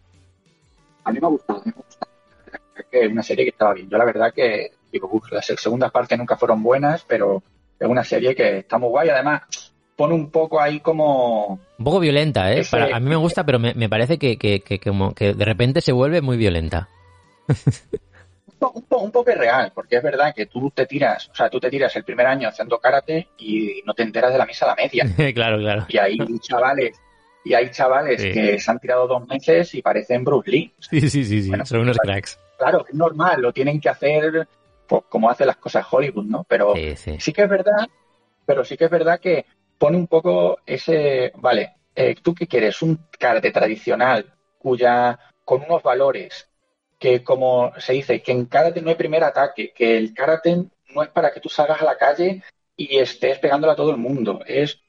A 1.04 1.12
mí 1.12 1.20
me 1.20 1.28
gusta, 1.28 1.54
a 1.54 1.58
mí 1.58 1.64
me 1.66 1.72
gusta. 1.74 2.08
Es 2.92 3.12
una 3.12 3.24
serie 3.24 3.46
que 3.46 3.52
estaba 3.52 3.74
bien. 3.74 3.90
Yo 3.90 3.98
la 3.98 4.06
verdad 4.06 4.34
que, 4.34 4.72
digo, 4.92 5.22
las 5.32 5.46
segundas 5.46 5.92
partes 5.92 6.18
nunca 6.18 6.38
fueron 6.38 6.64
buenas, 6.64 7.04
pero 7.08 7.44
es 7.78 7.88
una 7.88 8.04
serie 8.04 8.34
que 8.34 8.60
está 8.60 8.78
muy 8.78 8.90
guay. 8.90 9.10
Además, 9.10 9.74
pone 10.00 10.14
un 10.14 10.32
poco 10.32 10.62
ahí 10.62 10.80
como... 10.80 11.60
Un 11.78 11.84
poco 11.84 12.00
violenta, 12.00 12.54
¿eh? 12.54 12.64
Para, 12.72 12.96
a 12.96 13.02
mí 13.02 13.10
me 13.10 13.18
gusta, 13.18 13.46
pero 13.46 13.60
me, 13.60 13.74
me 13.74 13.90
parece 13.90 14.18
que, 14.18 14.38
que, 14.38 14.62
que, 14.62 14.80
como 14.80 15.14
que 15.14 15.34
de 15.34 15.44
repente 15.44 15.82
se 15.82 15.92
vuelve 15.92 16.22
muy 16.22 16.38
violenta. 16.38 16.88
un, 17.50 18.84
poco, 18.84 19.00
un 19.00 19.12
poco 19.12 19.30
real, 19.30 19.74
porque 19.76 19.98
es 19.98 20.04
verdad 20.04 20.34
que 20.34 20.46
tú 20.46 20.72
te 20.72 20.86
tiras, 20.86 21.28
o 21.28 21.36
sea, 21.36 21.50
tú 21.50 21.60
te 21.60 21.70
tiras 21.70 21.94
el 21.98 22.06
primer 22.06 22.28
año 22.28 22.48
haciendo 22.48 22.80
karate 22.80 23.28
y 23.40 23.82
no 23.86 23.94
te 23.94 24.04
enteras 24.04 24.32
de 24.32 24.38
la 24.38 24.46
misa 24.46 24.68
a 24.68 24.70
la 24.70 24.76
media. 24.76 25.04
claro, 25.34 25.58
claro. 25.58 25.86
Y 25.90 25.98
hay 25.98 26.18
chavales, 26.40 26.98
y 27.44 27.54
hay 27.54 27.70
chavales 27.70 28.24
que 28.24 28.58
se 28.58 28.72
han 28.72 28.80
tirado 28.80 29.06
dos 29.06 29.28
meses 29.28 29.76
y 29.76 29.82
parecen 29.82 30.24
Bruce 30.24 30.50
Lee. 30.50 30.74
Sí, 30.80 31.02
sí, 31.10 31.26
sí, 31.26 31.44
sí. 31.44 31.52
son 31.66 31.82
unos 31.82 31.98
cracks. 31.98 32.40
Claro, 32.58 32.86
es 32.88 32.96
normal, 32.96 33.42
lo 33.42 33.52
tienen 33.52 33.82
que 33.82 33.90
hacer 33.90 34.48
pues, 34.88 35.04
como 35.10 35.30
hace 35.30 35.46
las 35.46 35.58
cosas 35.58 35.86
Hollywood, 35.92 36.24
¿no? 36.24 36.46
Pero 36.46 36.74
sí 36.96 37.34
que 37.34 37.42
es 37.42 37.50
verdad, 37.50 37.90
pero 38.46 38.64
sí 38.64 38.78
que 38.78 38.86
es 38.86 38.92
verdad 38.92 39.20
que 39.20 39.46
pone 39.80 39.98
un 39.98 40.08
poco 40.08 40.60
ese, 40.66 41.32
vale, 41.38 41.74
eh, 41.96 42.16
¿tú 42.22 42.36
qué 42.36 42.46
quieres? 42.46 42.82
Un 42.84 43.08
karate 43.18 43.52
tradicional 43.52 44.32
cuya, 44.60 45.18
con 45.44 45.64
unos 45.64 45.82
valores 45.82 46.48
que 47.00 47.24
como 47.24 47.72
se 47.78 47.94
dice, 47.94 48.22
que 48.22 48.34
en 48.34 48.46
karate 48.46 48.82
no 48.82 48.90
hay 48.90 48.96
primer 48.96 49.24
ataque, 49.24 49.72
que 49.74 49.98
el 49.98 50.14
karate 50.14 50.66
no 50.94 51.02
es 51.02 51.10
para 51.10 51.32
que 51.32 51.40
tú 51.40 51.48
salgas 51.48 51.82
a 51.82 51.86
la 51.86 51.98
calle 51.98 52.44
y 52.76 52.98
estés 52.98 53.40
pegándole 53.40 53.74
a 53.74 53.78
todo 53.78 53.92
el 53.92 53.98
mundo, 53.98 54.42
es 54.46 54.82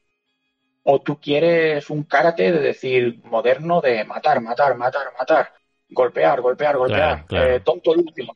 o 0.83 1.01
tú 1.01 1.21
quieres 1.21 1.89
un 1.89 2.03
karate 2.03 2.51
de 2.51 2.59
decir 2.59 3.21
moderno 3.25 3.81
de 3.81 4.05
matar, 4.05 4.41
matar, 4.41 4.77
matar, 4.77 5.13
matar, 5.17 5.53
golpear, 5.89 6.41
golpear, 6.41 6.77
golpear, 6.77 7.27
eh, 7.31 7.61
tonto 7.65 7.93
el 7.95 8.01
último. 8.01 8.35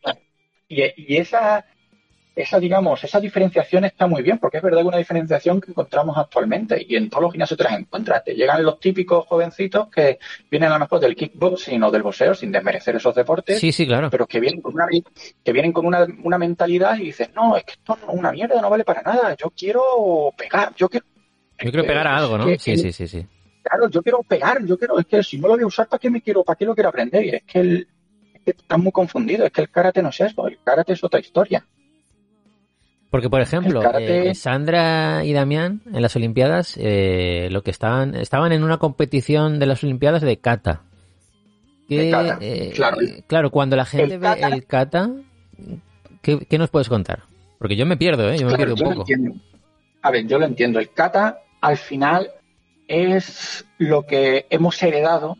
Y, 0.68 0.82
y 1.14 1.16
esa 1.16 1.64
esa, 2.36 2.58
digamos, 2.58 3.02
esa 3.04 3.20
diferenciación 3.20 3.84
está 3.84 4.06
muy 4.06 4.22
bien, 4.22 4.38
porque 4.38 4.56
es 4.56 4.62
verdad 4.62 4.80
que 4.80 4.88
una 4.88 4.96
diferenciación 4.98 5.60
que 5.60 5.70
encontramos 5.70 6.16
actualmente 6.18 6.84
y 6.86 6.96
en 6.96 7.08
todos 7.08 7.22
los 7.22 7.32
gimnasios 7.32 7.56
te 7.56 7.64
las 7.64 7.78
encuentras. 7.78 8.24
Te 8.24 8.34
llegan 8.34 8.64
los 8.64 8.80
típicos 8.80 9.26
jovencitos 9.26 9.88
que 9.88 10.18
vienen 10.50 10.70
a 10.70 10.74
lo 10.74 10.80
mejor 10.80 10.98
del 11.00 11.14
kickboxing 11.14 11.82
o 11.82 11.90
del 11.90 12.02
boxeo, 12.02 12.34
sin 12.34 12.50
desmerecer 12.50 12.96
esos 12.96 13.14
deportes. 13.14 13.60
Sí, 13.60 13.70
sí, 13.70 13.86
claro. 13.86 14.10
Pero 14.10 14.26
que 14.26 14.40
vienen 14.40 14.60
con 14.60 14.74
una, 14.74 14.88
que 14.88 15.52
vienen 15.52 15.72
con 15.72 15.86
una, 15.86 16.06
una 16.24 16.38
mentalidad 16.38 16.96
y 16.98 17.04
dices, 17.04 17.30
no, 17.34 17.56
es 17.56 17.64
que 17.64 17.72
esto 17.72 17.94
es 17.94 18.00
una 18.08 18.32
mierda, 18.32 18.60
no 18.60 18.68
vale 18.68 18.84
para 18.84 19.02
nada. 19.02 19.36
Yo 19.36 19.50
quiero 19.50 20.32
pegar, 20.36 20.74
yo 20.74 20.88
quiero. 20.88 21.06
Yo 21.60 21.70
quiero 21.70 21.86
pegar 21.86 22.06
a 22.08 22.16
algo, 22.16 22.36
¿no? 22.36 22.46
sí, 22.58 22.76
sí, 22.76 22.92
sí, 22.92 23.06
sí. 23.06 23.26
Claro, 23.62 23.88
yo 23.88 24.02
quiero 24.02 24.22
pegar, 24.22 24.62
yo 24.66 24.76
quiero, 24.76 24.98
es 24.98 25.06
que 25.06 25.22
si 25.22 25.38
no 25.38 25.48
lo 25.48 25.54
voy 25.54 25.62
a 25.62 25.66
usar, 25.66 25.88
¿para 25.88 25.98
qué 25.98 26.10
me 26.10 26.20
quiero, 26.20 26.44
para 26.44 26.56
qué 26.56 26.66
lo 26.66 26.74
quiero 26.74 26.90
aprender? 26.90 27.24
Y 27.24 27.28
es 27.30 27.44
que 27.44 27.60
el, 27.60 27.88
es 28.34 28.42
que 28.42 28.50
están 28.50 28.82
muy 28.82 28.92
confundidos, 28.92 29.46
es 29.46 29.52
que 29.52 29.62
el 29.62 29.70
karate 29.70 30.02
no 30.02 30.10
es 30.10 30.20
eso, 30.20 30.46
el 30.46 30.58
karate 30.62 30.92
es 30.92 31.02
otra 31.02 31.20
historia. 31.20 31.64
Porque, 33.14 33.30
por 33.30 33.40
ejemplo, 33.40 33.80
eh, 33.96 34.34
Sandra 34.34 35.24
y 35.24 35.32
Damián 35.32 35.82
en 35.86 36.02
las 36.02 36.16
Olimpiadas, 36.16 36.76
eh, 36.76 37.46
lo 37.52 37.62
que 37.62 37.70
estaban, 37.70 38.16
estaban 38.16 38.50
en 38.50 38.64
una 38.64 38.78
competición 38.78 39.60
de 39.60 39.66
las 39.66 39.84
Olimpiadas 39.84 40.22
de 40.22 40.38
kata. 40.38 40.82
Eh, 41.88 42.72
claro. 42.74 42.98
claro. 43.28 43.50
cuando 43.52 43.76
la 43.76 43.84
gente 43.84 44.18
ve 44.18 44.32
el 44.42 44.66
kata, 44.66 45.12
¿qué, 46.22 46.58
nos 46.58 46.70
puedes 46.70 46.88
contar? 46.88 47.22
Porque 47.60 47.76
yo 47.76 47.86
me 47.86 47.96
pierdo, 47.96 48.28
¿eh? 48.28 48.36
Yo 48.36 48.48
me 48.48 48.56
pierdo 48.56 48.74
un 48.74 48.80
poco. 48.80 49.04
A 50.02 50.10
ver, 50.10 50.26
yo 50.26 50.40
lo 50.40 50.46
entiendo. 50.46 50.80
El 50.80 50.90
kata, 50.90 51.38
al 51.60 51.76
final, 51.76 52.32
es 52.88 53.64
lo 53.78 54.06
que 54.06 54.46
hemos 54.50 54.82
heredado 54.82 55.38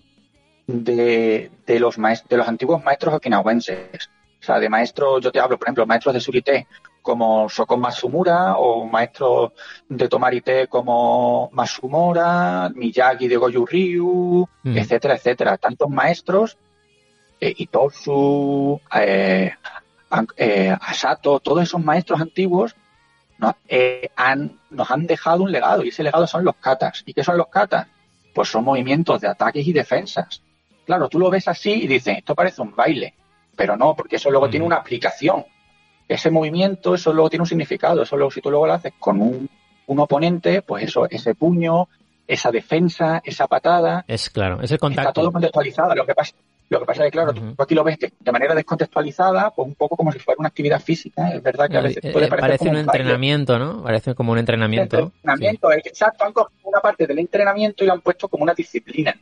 de, 0.69 1.51
de 1.67 1.81
los, 1.81 1.97
de 1.97 2.37
los 2.37 2.47
antiguos 2.47 2.85
maestros 2.85 3.15
okinawenses. 3.15 4.11
O 4.41 4.47
sea, 4.47 4.61
de 4.61 4.69
maestros, 4.69 5.25
yo 5.25 5.33
te 5.33 5.41
hablo, 5.41 5.59
por 5.59 5.67
ejemplo, 5.67 5.87
maestros 5.87 6.15
de 6.15 6.21
surité 6.21 6.69
como 7.05 7.51
Sokon 7.51 7.81
Masumura 7.81 8.57
o 8.57 8.87
maestros 8.87 9.53
de 9.89 10.09
Tomarite 10.09 10.69
como 10.69 11.51
Masumura, 11.53 12.71
Miyagi 12.75 13.29
de 13.29 13.37
Goju 13.37 13.67
Ryu, 13.67 14.49
mm. 14.63 14.79
etcétera, 14.79 15.15
etcétera. 15.15 15.59
Tantos 15.59 15.91
maestros, 15.91 16.57
eh, 17.39 17.55
Itosu, 17.59 18.81
eh, 18.97 19.53
eh, 20.37 20.77
Asato, 20.81 21.41
todos 21.41 21.63
esos 21.63 21.85
maestros 21.85 22.23
antiguos 22.23 22.75
nos, 23.37 23.55
eh, 23.69 24.09
han, 24.17 24.59
nos 24.71 24.91
han 24.91 25.07
dejado 25.07 25.43
un 25.43 25.53
legado 25.53 25.85
y 25.85 25.89
ese 25.91 26.03
legado 26.03 26.27
son 26.27 26.43
los 26.43 26.57
katas. 26.57 27.03
¿Y 27.05 27.13
qué 27.13 27.23
son 27.23 27.37
los 27.37 27.49
katas? 27.49 27.87
Pues 28.35 28.49
son 28.49 28.65
movimientos 28.65 29.21
de 29.21 29.29
ataques 29.29 29.67
y 29.67 29.75
defensas. 29.75 30.41
Claro, 30.87 31.11
tú 31.11 31.19
lo 31.19 31.29
ves 31.29 31.49
así 31.49 31.85
y 31.85 31.87
dices, 31.87 32.17
esto 32.17 32.35
parece 32.35 32.63
un 32.63 32.75
baile 32.75 33.15
pero 33.55 33.77
no, 33.77 33.95
porque 33.95 34.17
eso 34.17 34.31
luego 34.31 34.51
tiene 34.51 34.67
una 34.67 34.77
aplicación. 34.77 35.45
Ese 36.09 36.31
movimiento, 36.31 36.95
eso 36.95 37.13
luego 37.13 37.31
tiene 37.31 37.43
un 37.43 37.49
significado. 37.49 38.03
Eso 38.03 38.17
luego, 38.17 38.31
si 38.31 38.41
tú 38.41 38.51
luego 38.51 38.67
lo 38.67 38.75
haces 38.75 38.93
con 38.99 39.21
un, 39.21 39.49
oponente, 39.87 40.63
pues 40.63 40.85
eso, 40.85 41.09
ese 41.09 41.35
puño, 41.35 41.89
esa 42.27 42.51
defensa, 42.51 43.23
esa 43.25 43.47
patada. 43.47 44.05
Es 44.07 44.31
claro, 44.31 44.61
ese 44.63 44.79
contacto. 44.79 45.09
Está 45.09 45.21
todo 45.21 45.33
contextualizado. 45.33 45.95
Lo 45.95 46.07
que 46.07 46.15
pasa, 46.15 46.35
lo 46.69 46.81
que 46.81 46.87
pasa 46.87 47.03
es 47.05 47.07
que, 47.07 47.13
claro, 47.13 47.33
tú 47.33 47.55
aquí 47.59 47.75
lo 47.75 47.85
ves 47.85 47.99
de 47.99 48.33
manera 48.33 48.55
descontextualizada, 48.55 49.51
pues 49.51 49.69
un 49.69 49.75
poco 49.75 49.97
como 49.97 50.13
si 50.13 50.19
fuera 50.19 50.39
una 50.39 50.49
actividad 50.49 50.81
física. 50.81 51.31
Es 51.31 51.43
verdad 51.43 51.69
que 51.69 51.77
a 51.79 51.83
veces 51.83 52.13
puede 52.13 52.27
eh, 52.27 52.31
Parece 52.31 52.69
un, 52.69 52.77
entrenamiento, 52.77 53.59
¿no? 53.59 53.83
Parece 53.83 54.15
como 54.15 54.33
un 54.33 54.39
entrenamiento. 54.39 55.13
entrenamiento, 55.23 55.73
exacto. 55.73 56.25
Han 56.25 56.33
cogido 56.33 56.69
una 56.69 56.81
parte 56.81 57.07
del 57.07 57.19
entrenamiento 57.19 57.85
y 57.85 57.87
lo 57.87 57.95
han 57.95 58.01
puesto 58.01 58.29
como 58.29 58.45
una 58.45 58.55
disciplina 58.55 59.15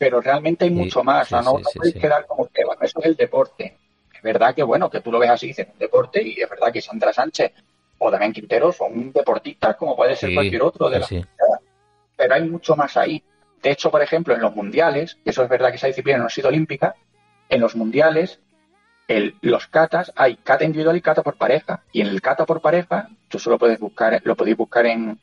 pero 0.00 0.22
realmente 0.22 0.64
hay 0.64 0.70
mucho 0.70 1.04
más. 1.04 1.26
o 1.26 1.28
sea, 1.28 1.42
no, 1.42 1.60
puedes 1.74 1.94
quedar 1.94 2.24
como 2.24 2.46
que, 2.46 2.64
bueno, 2.64 2.80
eso 2.80 3.00
es 3.00 3.04
el 3.04 3.16
deporte. 3.16 3.76
Es 4.20 4.24
verdad 4.24 4.54
que, 4.54 4.62
bueno, 4.62 4.90
que 4.90 5.00
tú 5.00 5.10
lo 5.10 5.18
ves 5.18 5.30
así, 5.30 5.46
dices, 5.46 5.66
un 5.72 5.78
deporte, 5.78 6.22
y 6.22 6.40
es 6.40 6.50
verdad 6.50 6.70
que 6.70 6.82
Sandra 6.82 7.10
Sánchez 7.10 7.52
o 7.98 8.10
Damián 8.10 8.32
Quintero 8.32 8.70
son 8.70 8.92
un 8.92 9.12
deportista 9.12 9.74
como 9.74 9.96
puede 9.96 10.14
ser 10.14 10.34
cualquier 10.34 10.62
otro 10.62 10.90
de 10.90 11.00
la 11.00 11.06
Pero 12.16 12.34
hay 12.34 12.48
mucho 12.48 12.76
más 12.76 12.96
ahí. 12.96 13.22
De 13.62 13.70
hecho, 13.70 13.90
por 13.90 14.02
ejemplo, 14.02 14.34
en 14.34 14.42
los 14.42 14.54
mundiales, 14.54 15.16
que 15.24 15.30
eso 15.30 15.42
es 15.42 15.48
verdad 15.48 15.70
que 15.70 15.76
esa 15.76 15.86
disciplina 15.86 16.18
no 16.18 16.26
ha 16.26 16.30
sido 16.30 16.48
olímpica, 16.48 16.94
en 17.48 17.60
los 17.60 17.74
mundiales, 17.76 18.40
el, 19.08 19.36
los 19.40 19.66
katas, 19.66 20.12
hay 20.16 20.36
kata 20.36 20.64
individual 20.64 20.96
y 20.96 21.00
kata 21.00 21.22
por 21.22 21.36
pareja. 21.36 21.82
Y 21.92 22.02
en 22.02 22.08
el 22.08 22.20
kata 22.20 22.44
por 22.44 22.60
pareja, 22.60 23.08
tú 23.28 23.38
solo 23.38 23.58
puedes 23.58 23.78
buscar, 23.80 24.20
lo 24.24 24.36
podéis 24.36 24.56
buscar 24.56 24.86
en, 24.86 25.18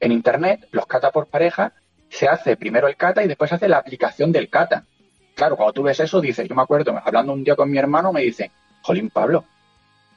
en 0.00 0.12
internet, 0.12 0.68
los 0.72 0.86
kata 0.86 1.12
por 1.12 1.28
pareja 1.28 1.72
se 2.10 2.28
hace 2.28 2.56
primero 2.56 2.88
el 2.88 2.96
kata 2.96 3.22
y 3.22 3.28
después 3.28 3.48
se 3.48 3.56
hace 3.56 3.68
la 3.68 3.78
aplicación 3.78 4.32
del 4.32 4.50
kata. 4.50 4.84
Claro, 5.40 5.56
cuando 5.56 5.72
tú 5.72 5.82
ves 5.84 5.98
eso, 5.98 6.20
dices, 6.20 6.46
yo 6.46 6.54
me 6.54 6.60
acuerdo, 6.60 7.00
hablando 7.02 7.32
un 7.32 7.42
día 7.42 7.56
con 7.56 7.70
mi 7.70 7.78
hermano, 7.78 8.12
me 8.12 8.20
dice, 8.20 8.50
Jolín 8.82 9.08
Pablo, 9.08 9.42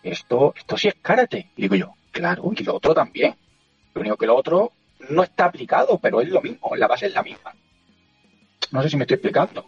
esto, 0.04 0.54
esto 0.54 0.76
sí 0.76 0.90
es 0.90 0.96
karate. 1.02 1.48
Y 1.56 1.62
digo 1.62 1.76
yo, 1.76 1.94
claro, 2.12 2.52
y 2.54 2.62
lo 2.62 2.76
otro 2.76 2.94
también. 2.94 3.34
Lo 3.94 4.02
único 4.02 4.18
que 4.18 4.26
lo 4.26 4.36
otro 4.36 4.74
no 5.12 5.24
está 5.24 5.46
aplicado, 5.46 5.98
pero 5.98 6.20
es 6.20 6.28
lo 6.28 6.42
mismo, 6.42 6.76
la 6.76 6.88
base 6.88 7.06
es 7.06 7.14
la 7.14 7.24
misma. 7.24 7.56
No 8.72 8.84
sé 8.84 8.90
si 8.90 8.98
me 8.98 9.04
estoy 9.04 9.16
explicando. 9.16 9.66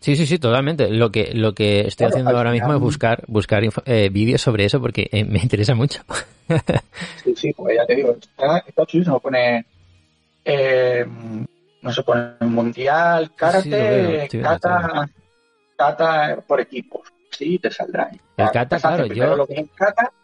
Sí, 0.00 0.16
sí, 0.16 0.24
sí, 0.24 0.38
totalmente. 0.38 0.88
Lo 0.88 1.12
que, 1.12 1.34
lo 1.34 1.52
que 1.52 1.80
estoy 1.80 2.06
haciendo 2.06 2.34
ahora 2.34 2.50
mismo 2.50 2.72
es 2.72 2.80
buscar, 2.80 3.22
buscar 3.26 3.64
eh, 3.84 4.08
vídeos 4.10 4.40
sobre 4.40 4.64
eso 4.64 4.80
porque 4.80 5.10
eh, 5.12 5.24
me 5.24 5.40
interesa 5.40 5.74
mucho. 5.74 6.00
sí, 7.22 7.34
sí, 7.36 7.52
pues 7.52 7.76
ya 7.76 7.84
te 7.84 7.96
digo, 7.96 8.16
está, 8.18 8.64
está 8.66 8.86
chulísimo. 8.86 9.20
Pone 9.20 9.66
eh, 10.42 11.04
no 11.84 11.92
se 11.92 12.02
pone 12.02 12.32
mundial, 12.40 13.30
karate, 13.36 14.26
kata, 14.42 15.08
kata 15.76 16.36
por 16.46 16.60
equipos. 16.60 17.02
Sí, 17.30 17.58
te 17.58 17.70
saldrá. 17.70 18.10
El 18.36 18.50
kata, 18.50 18.78
claro, 18.78 19.06
yo 19.06 19.46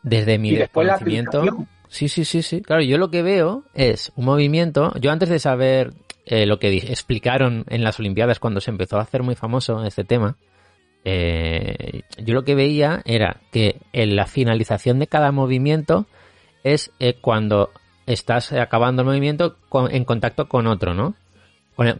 desde 0.03 0.39
mi 0.39 0.53
desconocimiento, 0.53 1.45
sí, 1.89 2.09
sí, 2.09 2.24
sí, 2.24 2.43
sí, 2.43 2.62
claro, 2.62 2.82
yo 2.82 2.97
lo 2.97 3.11
que 3.11 3.23
veo 3.23 3.65
es 3.74 4.11
un 4.16 4.24
movimiento. 4.24 4.95
Yo 5.01 5.12
antes 5.12 5.28
de 5.28 5.39
saber 5.39 5.93
eh, 6.24 6.47
lo 6.47 6.59
que 6.59 6.74
explicaron 6.78 7.66
en 7.69 7.85
las 7.85 7.99
Olimpiadas 8.01 8.39
cuando 8.39 8.61
se 8.61 8.70
empezó 8.70 8.97
a 8.97 9.03
hacer 9.03 9.23
muy 9.23 9.35
famoso 9.35 9.85
este 9.85 10.05
tema, 10.05 10.37
eh, 11.05 12.03
yo 12.16 12.32
lo 12.32 12.45
que 12.45 12.55
veía 12.55 13.03
era 13.05 13.37
que 13.53 13.81
en 13.93 14.16
la 14.16 14.27
finalización 14.27 14.99
de 14.99 15.09
cada 15.09 15.31
movimiento 15.31 16.07
es 16.65 16.91
eh, 17.01 17.19
cuando 17.20 17.70
estás 18.07 18.53
acabando 18.53 19.03
el 19.03 19.09
movimiento 19.09 19.57
en 19.91 20.05
contacto 20.05 20.49
con 20.49 20.66
otro, 20.66 20.95
¿no? 20.95 21.15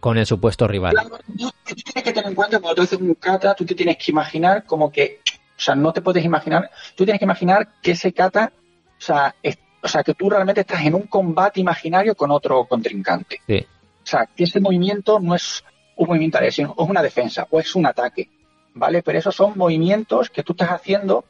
Con 0.01 0.19
el, 0.19 0.27
supuesto 0.27 0.69
rival. 0.69 0.93
Claro, 0.93 1.19
tú, 1.27 1.51
tienes 1.65 2.05
que 2.05 2.12
tener 2.12 2.27
en 2.27 2.35
cuenta 2.35 2.61
cuando 2.61 2.74
tú 2.74 2.82
haces 2.82 2.98
un 2.98 3.15
kata, 3.15 3.55
tú 3.55 3.65
te 3.65 3.74
tienes 3.74 3.97
que 3.97 4.11
imaginar 4.11 4.65
como 4.65 4.93
que, 4.93 5.20
o 5.27 5.61
sea, 5.61 5.74
no 5.74 5.93
te 5.93 6.02
puedes 6.02 6.24
imaginar, 6.24 6.70
tú 6.94 7.05
tienes 7.05 7.19
que 7.19 7.24
imaginar 7.24 7.66
que 7.81 7.93
ese 7.93 8.12
kata, 8.12 8.52
o 8.98 9.01
sea, 9.01 9.35
o 9.82 9.89
sea, 9.89 10.02
que 10.02 10.12
tú 10.12 10.28
realmente 10.28 10.61
estás 10.61 10.82
en 10.82 10.94
un 10.94 11.02
combate 11.02 11.61
imaginario 11.61 12.15
con 12.15 12.31
otro 12.31 12.66
contrincante. 12.66 13.40
Sí. 13.47 13.66
O 14.02 14.07
sea, 14.07 14.27
que 14.27 14.44
ese 14.44 14.61
movimiento 14.61 15.19
no 15.19 15.35
es 15.35 15.65
un 15.97 16.09
movimiento 16.09 16.39
sino 16.51 16.74
es 16.78 16.89
una 16.89 17.02
defensa 17.02 17.47
o 17.51 17.61
es 17.61 17.74
un 17.74 17.86
ataque, 17.86 18.28
¿vale? 18.74 19.02
Pero 19.02 19.19
esos 19.19 19.35
son 19.35 19.57
movimientos 19.57 20.31
que 20.31 20.43
tú 20.43 20.52
estás 20.52 20.70
haciendo 20.70 21.24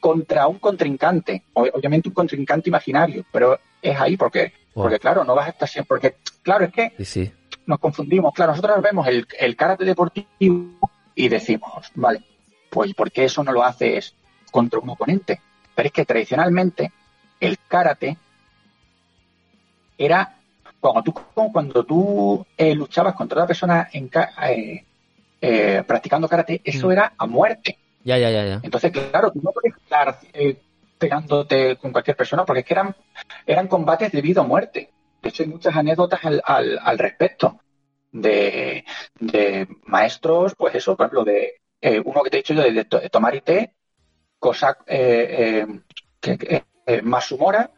contra 0.00 0.48
un 0.48 0.58
contrincante, 0.58 1.44
obviamente 1.52 2.08
un 2.08 2.14
contrincante 2.14 2.70
imaginario, 2.70 3.24
pero 3.32 3.58
es 3.80 4.00
ahí 4.00 4.16
porque, 4.16 4.52
porque 4.74 4.98
claro, 4.98 5.22
no 5.24 5.34
vas 5.34 5.46
a 5.46 5.50
estar 5.50 5.68
siempre, 5.68 5.88
porque 5.88 6.16
claro, 6.42 6.64
es 6.64 6.72
que 6.72 6.92
nos 7.66 7.78
confundimos, 7.78 8.32
claro, 8.34 8.52
nosotros 8.52 8.82
vemos 8.82 9.06
el, 9.06 9.26
el 9.38 9.56
karate 9.56 9.84
deportivo 9.84 10.90
y 11.14 11.28
decimos, 11.28 11.90
vale, 11.94 12.22
pues 12.70 12.94
¿por 12.94 13.10
qué 13.10 13.24
eso 13.24 13.44
no 13.44 13.52
lo 13.52 13.62
haces 13.62 14.14
contra 14.50 14.80
un 14.80 14.90
oponente? 14.90 15.40
Pero 15.74 15.86
es 15.86 15.92
que 15.92 16.04
tradicionalmente 16.04 16.92
el 17.40 17.58
karate 17.68 18.16
era 19.98 20.36
cuando 20.80 21.02
tú, 21.02 21.14
cuando 21.52 21.84
tú 21.84 22.46
eh, 22.56 22.74
luchabas 22.74 23.14
contra 23.14 23.38
otra 23.38 23.46
persona 23.46 23.88
en, 23.92 24.10
eh, 24.48 24.84
eh, 25.40 25.84
practicando 25.86 26.28
karate, 26.28 26.60
eso 26.64 26.88
mm. 26.88 26.92
era 26.92 27.12
a 27.16 27.26
muerte. 27.26 27.78
Ya, 28.04 28.18
ya, 28.18 28.30
ya, 28.30 28.44
ya. 28.44 28.60
Entonces, 28.62 28.90
claro, 28.90 29.30
tú 29.30 29.40
no 29.42 29.52
puedes 29.52 29.76
estar 29.76 30.18
pegándote 30.98 31.76
con 31.76 31.92
cualquier 31.92 32.16
persona 32.16 32.44
porque 32.44 32.60
es 32.60 32.66
que 32.66 32.74
eran, 32.74 32.96
eran 33.46 33.68
combates 33.68 34.10
de 34.10 34.20
vida 34.20 34.40
o 34.40 34.44
muerte. 34.44 34.90
De 35.22 35.28
hecho, 35.28 35.42
hay 35.42 35.48
muchas 35.48 35.76
anécdotas 35.76 36.20
al, 36.24 36.42
al, 36.44 36.98
respecto 36.98 37.60
de, 38.10 38.84
de, 39.20 39.68
maestros, 39.84 40.54
pues 40.56 40.74
eso, 40.74 40.96
por 40.96 41.06
ejemplo, 41.06 41.24
de 41.24 41.60
uno 42.04 42.22
que 42.22 42.30
te 42.30 42.36
he 42.36 42.40
dicho 42.40 42.54
yo, 42.54 42.62
de, 42.62 42.84
tomar 42.84 43.40
té, 43.40 43.74
cosa 44.38 44.76
que, 44.84 45.66
Masumora, 47.02 47.70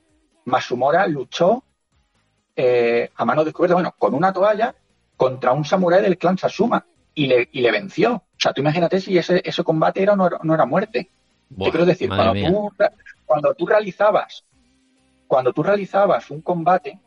Masumora 0.45 1.07
luchó 1.07 1.65
eh, 2.57 3.11
a 3.15 3.25
mano 3.25 3.45
descubierta, 3.45 3.75
bueno, 3.75 3.95
con 3.99 4.15
una 4.15 4.33
toalla 4.33 4.75
contra 5.17 5.53
un 5.53 5.65
samurái 5.65 6.03
del 6.03 6.19
clan 6.19 6.39
Sasuma 6.39 6.87
y 7.15 7.27
le, 7.27 7.49
y 7.53 7.61
le 7.61 7.71
venció. 7.73 8.15
O 8.15 8.39
sea, 8.39 8.53
tú 8.53 8.61
imagínate 8.61 9.01
si 9.01 9.17
ese, 9.17 9.43
ese 9.45 9.65
combate 9.65 10.03
era 10.03 10.13
o 10.13 10.17
no, 10.17 10.55
era 10.55 10.67
muerte. 10.67 11.11
Te 11.49 11.71
quiero 11.71 11.87
decir, 11.87 12.09
cuando 12.09 12.33
tú, 12.35 12.73
cuando 13.27 13.55
tú 13.55 13.67
realizabas, 13.67 14.45
cuando 15.27 15.53
tú 15.53 15.63
realizabas 15.63 16.31
un 16.31 16.43
combate, 16.43 17.01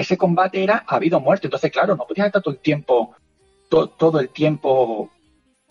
ese 0.00 0.16
combate 0.16 0.62
era 0.62 0.84
habido 0.86 1.20
muerte. 1.20 1.46
Entonces, 1.46 1.70
claro, 1.70 1.94
no 1.94 2.06
podías 2.06 2.26
estar 2.26 2.42
todo 2.42 2.54
el 2.54 2.60
tiempo, 2.60 3.14
todo 3.68 4.18
el 4.18 4.30
tiempo 4.30 5.10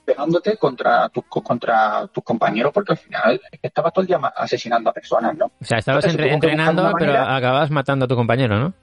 pegándote 0.06 0.58
contra, 0.58 1.10
tus 1.10 1.26
contra 1.26 2.08
tus 2.08 2.24
compañeros 2.24 2.72
porque 2.74 2.94
al 2.94 2.98
final 2.98 3.42
estabas 3.62 3.94
todo 3.94 4.02
el 4.04 4.08
día 4.08 4.20
asesinando 4.36 4.90
a 4.90 4.94
personas, 4.94 5.36
¿no? 5.36 5.46
O 5.46 5.66
sea, 5.66 5.80
estabas 5.80 6.06
entrenando, 6.06 6.92
pero 6.98 7.14
acababas 7.18 7.72
matando 7.72 8.06
a 8.06 8.08
tu 8.08 8.16
compañero, 8.16 8.60
¿no? 8.60 8.74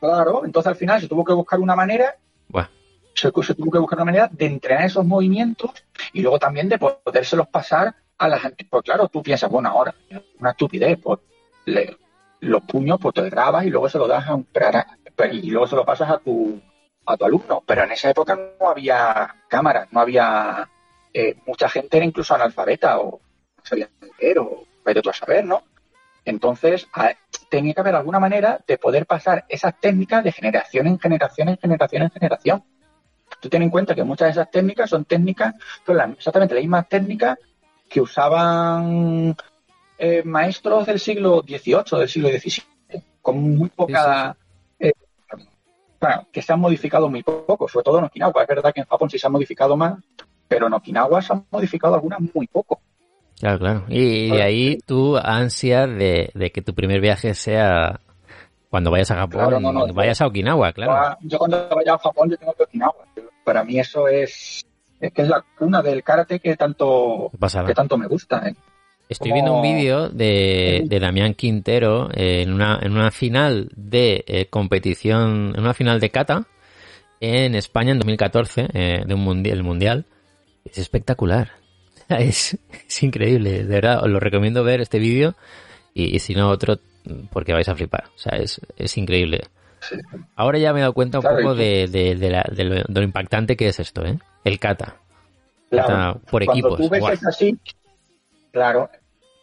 Claro, 0.00 0.44
entonces 0.44 0.68
al 0.68 0.76
final 0.76 1.00
se 1.00 1.08
tuvo 1.08 1.24
que 1.24 1.32
buscar 1.32 1.58
una 1.58 1.76
manera. 1.76 2.16
Se, 3.14 3.30
tuvo 3.30 3.70
que 3.70 3.78
buscar 3.78 3.98
una 3.98 4.06
manera 4.06 4.28
de 4.32 4.46
entrenar 4.46 4.86
esos 4.86 5.04
movimientos 5.04 5.70
y 6.12 6.22
luego 6.22 6.38
también 6.38 6.68
de 6.68 6.78
podérselos 6.78 7.46
pasar 7.48 7.94
a 8.18 8.28
la 8.28 8.38
gente. 8.38 8.66
Pues 8.68 8.82
claro, 8.82 9.08
tú 9.08 9.22
piensas, 9.22 9.50
bueno, 9.50 9.68
ahora, 9.68 9.94
una 10.40 10.50
estupidez, 10.50 10.98
pues 11.02 11.20
los 12.42 12.62
puños 12.64 12.98
pues 13.00 13.14
te 13.14 13.30
grabas 13.30 13.64
y 13.64 13.70
luego 13.70 13.88
se 13.88 13.98
lo 13.98 14.08
das 14.08 14.26
a 14.26 14.34
un 14.34 14.46
y 15.30 15.50
luego 15.50 15.66
se 15.68 15.76
lo 15.76 15.84
pasas 15.84 16.10
a 16.10 16.18
tu 16.18 16.60
a 17.06 17.16
tu 17.16 17.24
alumno, 17.24 17.62
pero 17.66 17.84
en 17.84 17.92
esa 17.92 18.10
época 18.10 18.38
no 18.60 18.68
había 18.68 19.34
cámaras, 19.48 19.88
no 19.92 20.00
había 20.00 20.68
eh, 21.12 21.36
mucha 21.46 21.68
gente 21.68 21.96
era 21.96 22.06
incluso 22.06 22.34
analfabeta 22.34 22.98
o 22.98 23.20
no 23.56 23.64
sabía 23.64 23.88
leer 24.20 24.40
o 24.40 24.64
vaya 24.84 25.00
tú 25.00 25.10
a 25.10 25.12
saber, 25.12 25.44
¿no? 25.44 25.62
Entonces 26.24 26.88
tenía 27.48 27.74
que 27.74 27.80
haber 27.80 27.94
alguna 27.94 28.18
manera 28.18 28.60
de 28.66 28.78
poder 28.78 29.06
pasar 29.06 29.44
esas 29.48 29.78
técnicas 29.80 30.24
de 30.24 30.32
generación 30.32 30.88
en 30.88 30.98
generación 30.98 31.48
en 31.48 31.58
generación 31.58 32.02
en 32.02 32.10
generación. 32.10 32.64
Tú 33.40 33.48
ten 33.48 33.62
en 33.62 33.70
cuenta 33.70 33.94
que 33.94 34.04
muchas 34.04 34.26
de 34.26 34.32
esas 34.32 34.50
técnicas 34.50 34.90
son 34.90 35.04
técnicas, 35.04 35.54
son 35.86 36.12
exactamente 36.12 36.54
las 36.54 36.62
mismas 36.62 36.88
técnicas 36.88 37.38
que 37.88 38.00
usaban 38.00 39.36
eh, 40.04 40.24
maestros 40.24 40.84
del 40.84 40.98
siglo 40.98 41.44
XVIII, 41.46 42.00
del 42.00 42.08
siglo 42.08 42.28
XVII, 42.28 42.64
con 43.20 43.40
muy 43.56 43.68
poca 43.68 44.36
que 46.32 46.42
se 46.42 46.52
han 46.52 46.58
modificado 46.58 47.08
muy 47.08 47.22
poco, 47.22 47.68
sobre 47.68 47.84
todo 47.84 47.98
en 48.00 48.06
Okinawa. 48.06 48.42
Es 48.42 48.48
verdad 48.48 48.72
que 48.74 48.80
en 48.80 48.86
Japón 48.88 49.08
sí 49.08 49.16
se 49.16 49.28
ha 49.28 49.30
modificado 49.30 49.76
más, 49.76 50.02
pero 50.48 50.66
en 50.66 50.72
Okinawa 50.72 51.22
se 51.22 51.34
han 51.34 51.44
modificado 51.52 51.94
algunas 51.94 52.18
muy 52.34 52.48
poco. 52.48 52.80
Claro, 53.38 53.60
claro. 53.60 53.84
Y 53.88 54.30
de 54.30 54.42
ahí 54.42 54.78
tu 54.84 55.16
ansia 55.16 55.86
de, 55.86 56.50
que 56.52 56.62
tu 56.62 56.74
primer 56.74 57.00
viaje 57.00 57.34
sea 57.34 58.00
cuando 58.70 58.90
vayas 58.90 59.12
a 59.12 59.18
Japón, 59.18 59.94
vayas 59.94 60.20
a 60.20 60.26
Okinawa, 60.26 60.72
claro. 60.72 61.16
Yo 61.20 61.38
cuando 61.38 61.68
vaya 61.76 61.94
a 61.94 61.98
Japón 61.98 62.28
yo 62.28 62.36
tengo 62.36 62.54
que 62.54 62.64
Okinawa. 62.64 63.06
Para 63.44 63.62
mí 63.62 63.78
eso 63.78 64.08
es, 64.08 64.66
es 64.98 65.12
que 65.12 65.22
es 65.22 65.28
la 65.28 65.44
cuna 65.56 65.80
del 65.80 66.02
karate 66.02 66.40
que 66.40 66.56
tanto, 66.56 67.30
que 67.64 67.74
tanto 67.74 67.96
me 67.96 68.08
gusta. 68.08 68.48
¿eh? 68.48 68.56
Estoy 69.08 69.32
viendo 69.32 69.52
un 69.52 69.62
vídeo 69.62 70.08
de, 70.08 70.84
de, 70.86 71.00
Damián 71.00 71.34
Quintero 71.34 72.08
en, 72.14 72.52
una, 72.52 72.78
en 72.80 72.92
una 72.92 73.10
final 73.10 73.68
de 73.76 74.24
eh, 74.26 74.46
competición, 74.46 75.52
en 75.54 75.60
una 75.60 75.74
final 75.74 76.00
de 76.00 76.10
kata 76.10 76.46
en 77.22 77.54
España 77.54 77.92
en 77.92 77.98
2014, 77.98 78.68
eh, 78.72 79.02
de 79.06 79.14
un 79.14 79.20
mundial, 79.20 79.58
el 79.58 79.62
mundial. 79.62 80.06
Es 80.64 80.78
espectacular. 80.78 81.52
Es, 82.08 82.58
es, 82.86 83.02
increíble, 83.02 83.64
de 83.64 83.74
verdad. 83.74 84.02
Os 84.02 84.10
lo 84.10 84.20
recomiendo 84.20 84.64
ver 84.64 84.82
este 84.82 84.98
vídeo 84.98 85.34
y, 85.94 86.18
si 86.18 86.34
no 86.34 86.50
otro, 86.50 86.78
porque 87.30 87.54
vais 87.54 87.68
a 87.68 87.74
flipar. 87.74 88.04
O 88.14 88.18
sea, 88.18 88.36
es, 88.36 88.60
es 88.76 88.98
increíble. 88.98 89.40
Ahora 90.36 90.58
ya 90.58 90.72
me 90.72 90.80
he 90.80 90.82
dado 90.82 90.92
cuenta 90.92 91.20
un 91.20 91.24
poco 91.24 91.54
de, 91.54 91.86
de, 91.86 92.16
de, 92.16 92.84
lo, 92.88 93.02
impactante 93.02 93.56
que 93.56 93.68
es 93.68 93.80
esto, 93.80 94.04
¿eh? 94.04 94.18
El 94.44 94.58
kata. 94.58 94.96
por 96.30 96.42
equipos. 96.42 96.76
Tú 96.76 96.90
ves 96.90 97.24
así, 97.24 97.56
claro, 98.52 98.90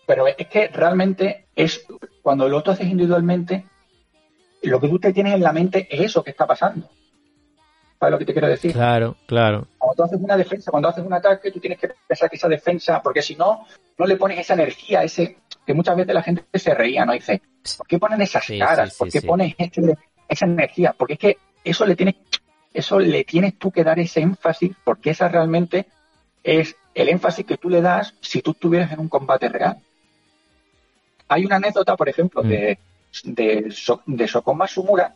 pero 0.08 0.28
es 0.28 0.48
que 0.48 0.68
realmente 0.70 1.48
es 1.56 1.86
cuando 2.22 2.48
lo 2.48 2.64
tú 2.64 2.72
haces 2.72 2.88
individualmente, 2.88 3.66
lo 4.64 4.80
que 4.80 4.88
tú 4.88 5.00
te 5.00 5.14
tienes 5.14 5.34
en 5.34 5.42
la 5.42 5.54
mente 5.54 5.88
es 5.90 6.02
eso 6.02 6.24
que 6.24 6.32
está 6.32 6.48
pasando. 6.48 6.90
¿Sabes 8.00 8.14
lo 8.14 8.18
que 8.18 8.26
te 8.26 8.34
quiero 8.34 8.48
decir? 8.48 8.72
Claro, 8.72 9.18
claro. 9.28 9.68
Cuando 9.78 9.96
tú 9.96 10.04
haces 10.04 10.20
una 10.22 10.38
defensa, 10.38 10.72
cuando 10.72 10.88
haces 10.88 11.06
un 11.06 11.14
ataque, 11.14 11.52
tú 11.52 11.60
tienes 11.60 11.78
que 11.80 11.90
pensar 12.08 12.30
que 12.30 12.38
esa 12.38 12.48
defensa, 12.48 13.02
porque 13.02 13.22
si 13.22 13.36
no, 13.36 13.66
no 13.98 14.06
le 14.06 14.16
pones 14.16 14.40
esa 14.40 14.54
energía, 14.54 15.04
ese 15.04 15.38
que 15.66 15.74
muchas 15.74 15.98
veces 15.98 16.14
la 16.14 16.24
gente 16.24 16.44
se 16.54 16.74
reía, 16.74 17.06
¿no? 17.06 17.14
Dice, 17.14 17.42
¿por 17.78 17.86
qué 17.86 18.00
ponen 18.00 18.22
esas 18.22 18.48
caras? 18.58 18.96
¿Por 18.98 19.12
qué 19.12 19.22
pones 19.22 19.54
este, 19.58 19.98
esa 20.28 20.46
energía? 20.46 20.96
Porque 20.98 21.14
es 21.14 21.20
que 21.20 21.38
eso 21.64 21.86
le 21.86 21.96
tienes, 21.96 22.16
eso 22.74 23.00
le 23.00 23.24
tienes 23.26 23.60
tú 23.60 23.70
que 23.70 23.84
dar 23.84 24.00
ese 24.00 24.22
énfasis, 24.22 24.72
porque 24.84 25.12
esa 25.12 25.28
realmente 25.28 25.88
es 26.42 26.76
el 27.02 27.10
énfasis 27.10 27.46
que 27.46 27.58
tú 27.58 27.70
le 27.70 27.82
das 27.82 28.14
si 28.22 28.42
tú 28.42 28.52
estuvieras 28.52 28.92
en 28.92 29.00
un 29.00 29.10
combate 29.10 29.50
real. 29.50 29.78
Hay 31.28 31.46
una 31.46 31.58
anécdota, 31.58 31.96
por 31.96 32.10
ejemplo, 32.10 32.42
de, 32.42 32.78
mm. 33.24 33.32
de, 33.32 33.76
de 34.06 34.28
Sokoma 34.28 34.68
Sumura, 34.68 35.16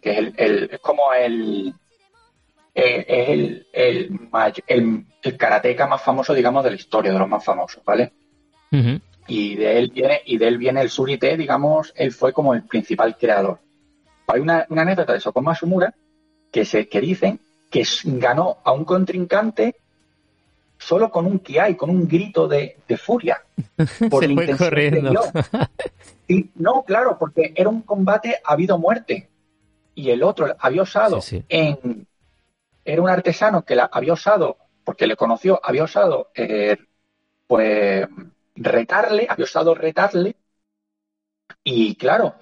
que 0.00 0.10
es, 0.10 0.18
el, 0.18 0.34
el 0.36 0.80
como 0.80 1.12
el, 1.12 1.74
eh, 2.74 3.04
el, 3.08 3.66
el, 3.72 5.06
el, 5.22 5.36
karateca 5.36 5.86
más 5.86 6.02
famoso, 6.02 6.34
digamos, 6.34 6.64
de 6.64 6.70
la 6.70 6.76
historia, 6.76 7.12
de 7.12 7.18
los 7.18 7.28
más 7.28 7.44
famosos, 7.44 7.84
¿vale? 7.84 8.12
Y 9.26 9.56
de 9.56 9.78
él 9.78 9.90
viene, 9.92 10.22
y 10.24 10.38
de 10.38 10.48
él 10.48 10.58
viene 10.58 10.80
el 10.80 10.90
Surite, 10.90 11.36
digamos, 11.36 11.92
él 11.96 12.12
fue 12.12 12.32
como 12.32 12.54
el 12.54 12.62
principal 12.64 13.16
creador. 13.16 13.60
Hay 14.28 14.40
una, 14.40 14.66
una 14.70 14.82
anécdota 14.82 15.12
de 15.12 15.20
Sokoma 15.20 15.54
Sumura 15.54 15.92
que 16.50 16.64
se, 16.64 16.88
que 16.88 17.00
dicen 17.00 17.40
que 17.70 17.84
ganó 18.04 18.58
a 18.64 18.72
un 18.72 18.84
contrincante 18.84 19.76
solo 20.80 21.10
con 21.10 21.26
un 21.26 21.38
kiai, 21.38 21.76
con 21.76 21.90
un 21.90 22.08
grito 22.08 22.48
de, 22.48 22.76
furia. 22.96 23.42
Por 24.10 24.24
Se 24.24 24.34
fue 24.34 24.56
corriendo. 24.56 25.22
Y, 26.26 26.48
no, 26.54 26.84
claro, 26.84 27.18
porque 27.18 27.52
era 27.56 27.68
un 27.68 27.82
combate 27.82 28.36
habido 28.44 28.78
muerte. 28.78 29.28
Y 29.96 30.10
el 30.10 30.22
otro 30.22 30.54
había 30.60 30.82
osado 30.82 31.18
en... 31.48 32.06
Era 32.84 33.02
un 33.02 33.08
artesano 33.08 33.64
que 33.64 33.74
la 33.74 33.90
había 33.92 34.12
osado, 34.12 34.56
porque 34.84 35.08
le 35.08 35.16
conoció, 35.16 35.60
había 35.60 35.82
osado, 35.82 36.30
eh, 36.36 36.76
pues, 37.48 38.06
retarle, 38.54 39.26
había 39.28 39.44
osado 39.44 39.74
retarle. 39.74 40.36
Y 41.64 41.96
claro, 41.96 42.36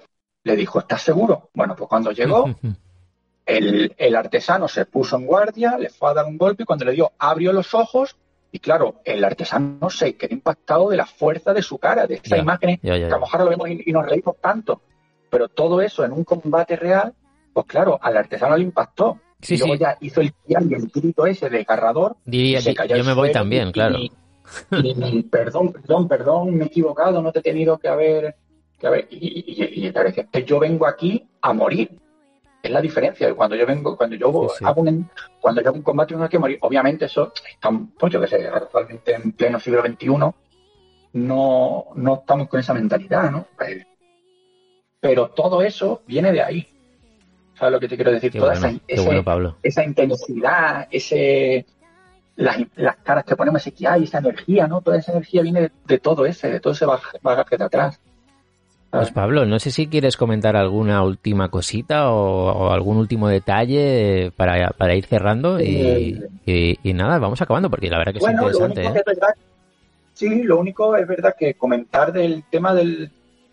le 0.45 0.55
dijo, 0.55 0.81
¿estás 0.81 1.01
seguro? 1.01 1.49
Bueno, 1.55 1.75
pues 1.75 1.89
cuando 1.89 2.13
llegó, 2.13 2.55
el, 3.47 3.95
el, 3.97 4.17
artesano 4.17 4.69
se 4.69 4.85
puso 4.85 5.17
en 5.17 5.25
guardia, 5.25 5.79
le 5.79 5.89
fue 5.89 6.11
a 6.11 6.15
dar 6.15 6.27
un 6.27 6.37
golpe 6.37 6.65
y 6.65 6.67
cuando 6.67 6.85
le 6.85 6.93
dio, 6.93 7.13
abrió 7.19 7.55
los 7.55 7.73
ojos 7.73 8.17
y 8.51 8.59
claro, 8.61 9.01
el 9.05 9.23
artesano 9.25 9.91
se 9.91 10.17
quedó 10.17 10.35
impactado 10.35 10.89
de 10.89 10.97
la 10.97 11.07
fuerza 11.07 11.53
de 11.53 11.63
su 11.63 11.79
cara, 11.79 12.07
de 12.07 12.21
esa 12.23 12.39
imagen, 12.39 12.79
que 12.79 12.91
a 12.91 13.09
lo 13.09 13.21
mejor 13.21 13.41
lo 13.41 13.51
vemos 13.51 13.69
y, 13.69 13.93
nos 13.93 14.07
reímos 14.07 14.37
tanto. 14.41 14.81
Pero 15.29 15.49
todo 15.49 15.83
eso 15.83 16.05
en 16.05 16.13
un 16.13 16.25
combate 16.25 16.77
real, 16.77 17.13
pues 17.53 17.67
claro, 17.67 17.99
al 18.01 18.17
artesano 18.17 18.57
le 18.57 18.65
impactó. 18.65 19.21
y 19.47 19.59
luego 19.59 19.75
ya 19.75 19.99
hizo 20.01 20.23
el, 20.23 20.33
el 20.49 20.89
grito 20.89 21.27
ese 21.27 21.51
desgarrador. 21.51 22.17
Diría, 22.25 22.63
se 22.63 22.75
cayó 22.75 22.97
yo 22.97 23.05
me 23.05 23.13
voy 23.13 23.33
también, 23.33 23.71
claro. 23.71 23.99
Y, 24.71 25.23
perdón, 25.25 25.75
perdón, 25.75 26.09
perdón, 26.09 26.55
me 26.55 26.65
he 26.65 26.67
equivocado, 26.69 27.21
no 27.21 27.31
te 27.33 27.41
he 27.41 27.43
tenido 27.43 27.77
que 27.79 27.89
haber. 27.89 28.37
Que 28.79 28.87
haber 28.87 29.09
y, 29.11 29.45
y, 29.47 29.87
y, 29.87 30.45
yo 30.45 30.59
vengo 30.59 30.87
aquí 30.87 31.29
a 31.43 31.53
morir 31.53 31.91
es 32.63 32.71
la 32.71 32.81
diferencia. 32.81 33.33
Cuando 33.35 33.57
yo 33.57 33.67
vengo, 33.67 33.97
cuando 33.97 34.17
yo 34.17 34.29
hago 34.63 34.81
un, 34.81 35.11
cuando 35.41 35.61
yo 35.63 35.69
hago 35.69 35.77
un 35.77 35.83
combate 35.83 36.15
tengo 36.15 36.29
que 36.29 36.39
morir, 36.39 36.59
obviamente 36.61 37.07
eso 37.07 37.33
está, 37.51 37.71
pues 37.99 38.13
yo 38.13 38.21
que 38.21 38.27
sé, 38.27 38.47
actualmente 38.49 39.15
en 39.15 39.33
pleno 39.33 39.61
siglo 39.61 39.83
XXI 39.83 40.09
no, 41.13 41.87
no 41.95 42.15
estamos 42.15 42.49
con 42.49 42.61
esa 42.61 42.75
mentalidad, 42.75 43.31
¿no? 43.31 43.47
Pues, 43.57 43.87
pero 45.01 45.29
todo 45.31 45.63
eso 45.63 46.03
viene 46.07 46.33
de 46.33 46.43
ahí. 46.43 46.69
¿Sabes 47.55 47.73
lo 47.73 47.81
que 47.81 47.89
te 47.89 47.97
quiero 47.97 48.13
decir? 48.13 48.33
Toda 48.33 48.55
esa, 48.55 48.73
esa, 49.63 49.85
intensidad, 49.85 50.87
ese 50.91 51.67
las, 52.37 52.57
las, 52.77 52.97
caras 52.99 53.25
que 53.25 53.35
ponemos, 53.35 53.61
ese 53.61 53.73
que 53.73 53.89
hay, 53.89 54.05
esa 54.05 54.19
energía, 54.19 54.69
¿no? 54.69 54.81
Toda 54.81 54.99
esa 54.99 55.11
energía 55.13 55.43
viene 55.43 55.73
de, 55.87 55.99
todo 55.99 56.25
ese, 56.25 56.49
de 56.49 56.61
todo 56.61 56.73
ese 56.73 56.87
bagaje 56.87 57.57
de 57.57 57.65
atrás. 57.65 58.01
Pues 58.91 59.11
Pablo, 59.11 59.45
no 59.45 59.59
sé 59.59 59.71
si 59.71 59.87
quieres 59.87 60.17
comentar 60.17 60.57
alguna 60.57 61.03
última 61.03 61.51
cosita 61.51 62.11
o, 62.11 62.71
algún 62.71 62.97
último 62.97 63.29
detalle 63.29 64.33
para, 64.35 64.71
para 64.71 64.95
ir 64.95 65.05
cerrando 65.05 65.61
y, 65.61 66.19
nada, 66.85 67.19
vamos 67.19 67.43
acabando 67.43 67.69
porque 67.69 67.91
la 67.91 67.99
verdad 67.99 68.13
que 68.13 68.19
es 68.19 68.31
interesante. 68.31 68.85
¿eh? 68.85 69.03
sí, 70.15 70.43
lo 70.43 70.59
único 70.59 70.97
es 70.97 71.07
verdad 71.07 71.35
que 71.39 71.55
comentar 71.55 72.13
del 72.13 72.45
tema 72.51 72.75
del, 72.75 73.11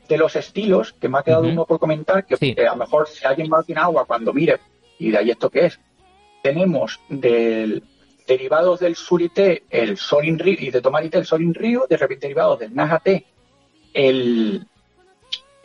de 0.07 0.17
los 0.17 0.37
estilos, 0.37 0.93
que 0.93 1.09
me 1.09 1.19
ha 1.19 1.23
quedado 1.23 1.43
uno 1.43 1.65
por 1.65 1.79
comentar, 1.79 2.25
que, 2.25 2.55
a 2.65 2.71
lo 2.71 2.77
mejor 2.77 3.07
si 3.07 3.25
alguien 3.25 3.49
va 3.51 3.59
a 3.59 3.81
agua 3.83 4.05
cuando 4.05 4.31
mire, 4.31 4.57
y 4.99 5.11
de 5.11 5.17
ahí 5.17 5.31
esto 5.31 5.49
que 5.49 5.65
es, 5.65 5.79
tenemos 6.41 7.01
del 7.09 7.83
derivados 8.25 8.79
del 8.79 8.95
surité 8.95 9.63
el 9.69 9.97
sorin 9.97 10.39
río 10.39 10.57
y 10.59 10.71
de 10.71 10.81
tomarité 10.81 11.19
el 11.19 11.25
sorin 11.25 11.53
río, 11.53 11.85
de 11.89 11.97
repente 11.97 12.27
derivados 12.27 12.59
del 12.59 12.73
najate 12.73 13.25
el 13.93 14.65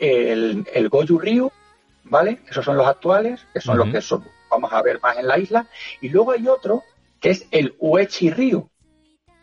el, 0.01 0.67
el 0.73 0.89
Goju 0.89 1.19
Ryu, 1.19 1.51
¿vale? 2.05 2.39
Esos 2.49 2.65
son 2.65 2.75
los 2.75 2.87
actuales, 2.87 3.45
que 3.53 3.61
son 3.61 3.77
los 3.77 3.87
que 3.87 4.01
vamos 4.49 4.73
a 4.73 4.81
ver 4.81 4.99
más 5.01 5.17
en 5.17 5.27
la 5.27 5.37
isla. 5.37 5.67
Y 6.01 6.09
luego 6.09 6.31
hay 6.31 6.47
otro, 6.47 6.83
que 7.19 7.29
es 7.29 7.47
el 7.51 7.75
Uechi 7.79 8.31
Ryu, 8.31 8.67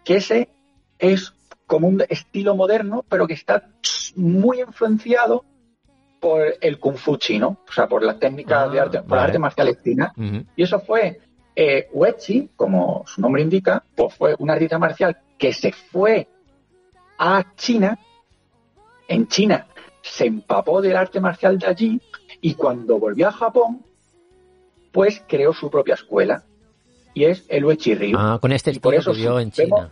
que 0.04 0.16
ese 0.16 0.48
es 0.98 1.32
como 1.66 1.86
un 1.86 2.02
estilo 2.08 2.56
moderno, 2.56 3.04
pero 3.08 3.26
que 3.26 3.34
está 3.34 3.68
muy 4.16 4.60
influenciado 4.60 5.44
por 6.18 6.54
el 6.60 6.80
kung 6.80 6.96
fu 6.96 7.16
chino, 7.16 7.58
o 7.68 7.72
sea, 7.72 7.86
por 7.86 8.02
las 8.02 8.18
técnicas 8.18 8.72
de 8.72 8.80
ah, 8.80 8.82
arte, 8.82 9.02
por 9.02 9.18
arte 9.18 9.38
marcial 9.38 9.78
china. 9.82 10.12
Y 10.56 10.62
eso 10.62 10.80
fue 10.80 11.20
eh, 11.54 11.88
Uechi, 11.92 12.50
como 12.56 13.04
su 13.06 13.20
nombre 13.20 13.42
indica, 13.42 13.84
pues 13.94 14.14
fue 14.14 14.34
una 14.40 14.54
arte 14.54 14.76
marcial 14.76 15.16
que 15.38 15.52
se 15.52 15.70
fue 15.70 16.26
a 17.18 17.54
China. 17.54 17.96
En 19.06 19.26
China 19.28 19.66
se 20.10 20.26
empapó 20.26 20.80
del 20.80 20.96
arte 20.96 21.20
marcial 21.20 21.58
de 21.58 21.66
allí 21.66 22.00
y 22.40 22.54
cuando 22.54 22.98
volvió 22.98 23.28
a 23.28 23.32
Japón, 23.32 23.84
pues 24.92 25.22
creó 25.26 25.52
su 25.52 25.70
propia 25.70 25.94
escuela. 25.94 26.44
Y 27.14 27.24
es 27.24 27.44
el 27.48 27.64
Uechi 27.64 27.94
Ryu. 27.94 28.16
Ah, 28.18 28.38
con 28.40 28.52
este 28.52 28.70
estilo 28.70 28.82
por 28.82 28.94
eso 28.94 29.40
en 29.40 29.50
China. 29.50 29.90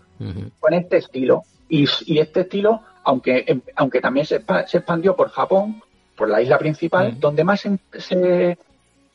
Con 0.60 0.74
este 0.74 0.98
estilo. 0.98 1.42
Y, 1.68 1.84
este 2.18 2.40
estilo, 2.40 2.82
aunque, 3.02 3.44
em, 3.46 3.60
aunque 3.74 4.00
también 4.00 4.26
se, 4.26 4.36
expandió 4.36 5.16
por 5.16 5.30
Japón, 5.30 5.82
por 6.16 6.28
la 6.28 6.40
isla 6.40 6.58
principal, 6.58 7.18
donde 7.18 7.42
más 7.42 7.60
se, 7.60 7.78
se, 7.98 8.58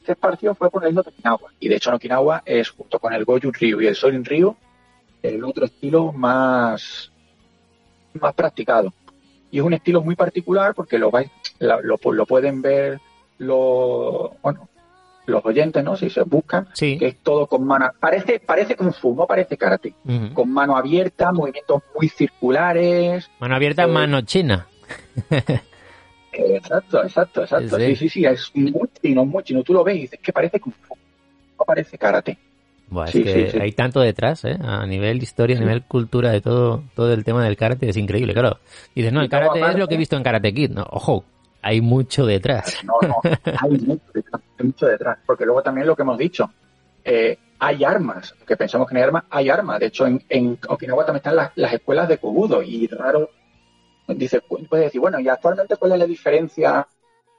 esparció 0.05 0.53
fue 0.55 0.69
por 0.69 0.83
la 0.83 0.89
isla 0.89 1.03
de 1.03 1.09
Okinawa. 1.09 1.51
Y 1.59 1.69
de 1.69 1.75
hecho 1.75 1.89
en 1.89 1.95
Okinawa 1.95 2.43
es, 2.45 2.69
junto 2.69 2.99
con 2.99 3.13
el 3.13 3.23
Goju 3.23 3.51
Ryu 3.51 3.81
y 3.81 3.87
el 3.87 3.95
Sorin 3.95 4.25
Ryu, 4.25 4.55
el 5.21 5.43
otro 5.43 5.65
estilo 5.65 6.11
más, 6.11 7.11
más 8.19 8.33
practicado. 8.33 8.93
Y 9.51 9.59
es 9.59 9.63
un 9.63 9.73
estilo 9.73 10.01
muy 10.01 10.15
particular 10.15 10.73
porque 10.73 10.97
lo, 10.97 11.11
vais, 11.11 11.29
lo, 11.59 12.25
pueden 12.25 12.61
ver 12.61 12.99
los, 13.37 14.31
bueno, 14.41 14.69
los 15.25 15.45
oyentes, 15.45 15.83
¿no? 15.83 15.95
Si 15.95 16.09
se 16.09 16.23
buscan, 16.23 16.67
que 16.77 16.97
es 17.01 17.17
todo 17.17 17.47
con 17.47 17.65
mano. 17.65 17.91
Parece, 17.99 18.39
parece 18.39 18.75
Kung 18.75 18.93
Fu, 18.93 19.13
no 19.13 19.27
parece 19.27 19.57
karate. 19.57 19.93
Con 20.33 20.51
mano 20.51 20.77
abierta, 20.77 21.31
movimientos 21.31 21.83
muy 21.95 22.07
circulares. 22.07 23.29
Mano 23.39 23.55
abierta, 23.55 23.83
eh, 23.83 23.87
mano 23.87 24.21
china. 24.21 24.67
exacto, 26.31 27.03
exacto, 27.03 27.41
exacto. 27.41 27.77
Sí, 27.77 27.95
sí, 27.95 28.09
sí, 28.09 28.25
es 28.25 28.51
muy 28.55 28.89
chino, 29.01 29.25
muy 29.25 29.43
chino. 29.43 29.63
Tú 29.63 29.73
lo 29.73 29.83
ves 29.83 29.97
y 29.97 30.01
dices 30.01 30.19
que 30.21 30.31
parece 30.31 30.59
Kung 30.59 30.73
Fu, 30.73 30.95
no 31.59 31.65
parece 31.65 31.97
karate 31.97 32.37
es 33.05 33.13
que 33.13 33.59
hay 33.61 33.71
tanto 33.71 34.01
detrás, 34.01 34.43
¿eh? 34.45 34.57
A 34.61 34.85
nivel 34.85 35.21
historia, 35.21 35.57
a 35.57 35.59
nivel 35.59 35.83
cultura 35.83 36.31
de 36.31 36.41
todo, 36.41 36.83
todo 36.95 37.13
el 37.13 37.23
tema 37.23 37.43
del 37.43 37.55
karate 37.55 37.89
es 37.89 37.97
increíble, 37.97 38.33
claro. 38.33 38.59
Dices, 38.93 39.13
no, 39.13 39.21
el 39.21 39.29
karate 39.29 39.61
es 39.61 39.75
lo 39.75 39.87
que 39.87 39.95
he 39.95 39.97
visto 39.97 40.17
en 40.17 40.23
Karate 40.23 40.53
Kid. 40.53 40.71
No, 40.71 40.85
ojo, 40.89 41.23
hay 41.61 41.81
mucho 41.81 42.25
detrás. 42.25 42.79
No, 42.85 43.07
no, 43.07 43.15
hay 43.23 43.97
mucho 44.63 44.85
detrás, 44.87 45.17
Porque 45.25 45.45
luego 45.45 45.63
también 45.63 45.87
lo 45.87 45.95
que 45.95 46.01
hemos 46.01 46.17
dicho, 46.17 46.51
eh, 47.03 47.37
hay 47.59 47.83
armas, 47.83 48.35
que 48.45 48.57
pensamos 48.57 48.87
que 48.87 48.95
no 48.95 48.99
hay 48.99 49.05
armas, 49.05 49.23
hay 49.29 49.49
armas. 49.49 49.79
De 49.79 49.85
hecho, 49.87 50.05
en, 50.05 50.23
en 50.29 50.57
Okinawa 50.67 51.05
también 51.05 51.17
están 51.17 51.35
las, 51.35 51.51
las 51.55 51.73
escuelas 51.73 52.09
de 52.09 52.17
Kobudo 52.17 52.61
y 52.61 52.87
raro, 52.87 53.29
dice, 54.07 54.41
puedes 54.41 54.85
decir, 54.85 54.99
bueno, 54.99 55.19
¿y 55.19 55.29
actualmente 55.29 55.75
cuál 55.77 55.93
es 55.93 55.99
la 55.99 56.05
diferencia 56.05 56.87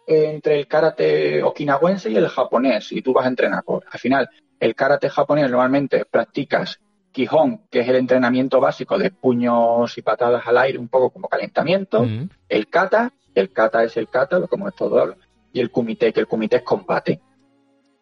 entre 0.06 0.58
el 0.58 0.66
karate 0.66 1.42
okinawense 1.42 2.10
y 2.10 2.16
el 2.16 2.28
japonés? 2.28 2.92
Y 2.92 3.02
tú 3.02 3.12
vas 3.12 3.24
a 3.26 3.28
entrenar. 3.28 3.62
Al 3.66 4.00
final, 4.00 4.28
el 4.62 4.76
karate 4.76 5.10
japonés 5.10 5.50
normalmente 5.50 6.04
practicas 6.04 6.78
Kihon, 7.10 7.62
que 7.68 7.80
es 7.80 7.88
el 7.88 7.96
entrenamiento 7.96 8.60
básico 8.60 8.96
de 8.96 9.10
puños 9.10 9.98
y 9.98 10.02
patadas 10.02 10.46
al 10.46 10.56
aire, 10.56 10.78
un 10.78 10.86
poco 10.86 11.10
como 11.10 11.26
calentamiento. 11.26 12.06
El 12.48 12.68
kata, 12.68 13.12
el 13.34 13.50
kata 13.52 13.82
es 13.82 13.96
el 13.96 14.08
kata, 14.08 14.46
como 14.46 14.68
es 14.68 14.76
todo. 14.76 15.16
Y 15.52 15.58
el 15.58 15.72
kumite, 15.72 16.12
que 16.12 16.20
el 16.20 16.28
kumite 16.28 16.58
es 16.58 16.62
combate. 16.62 17.20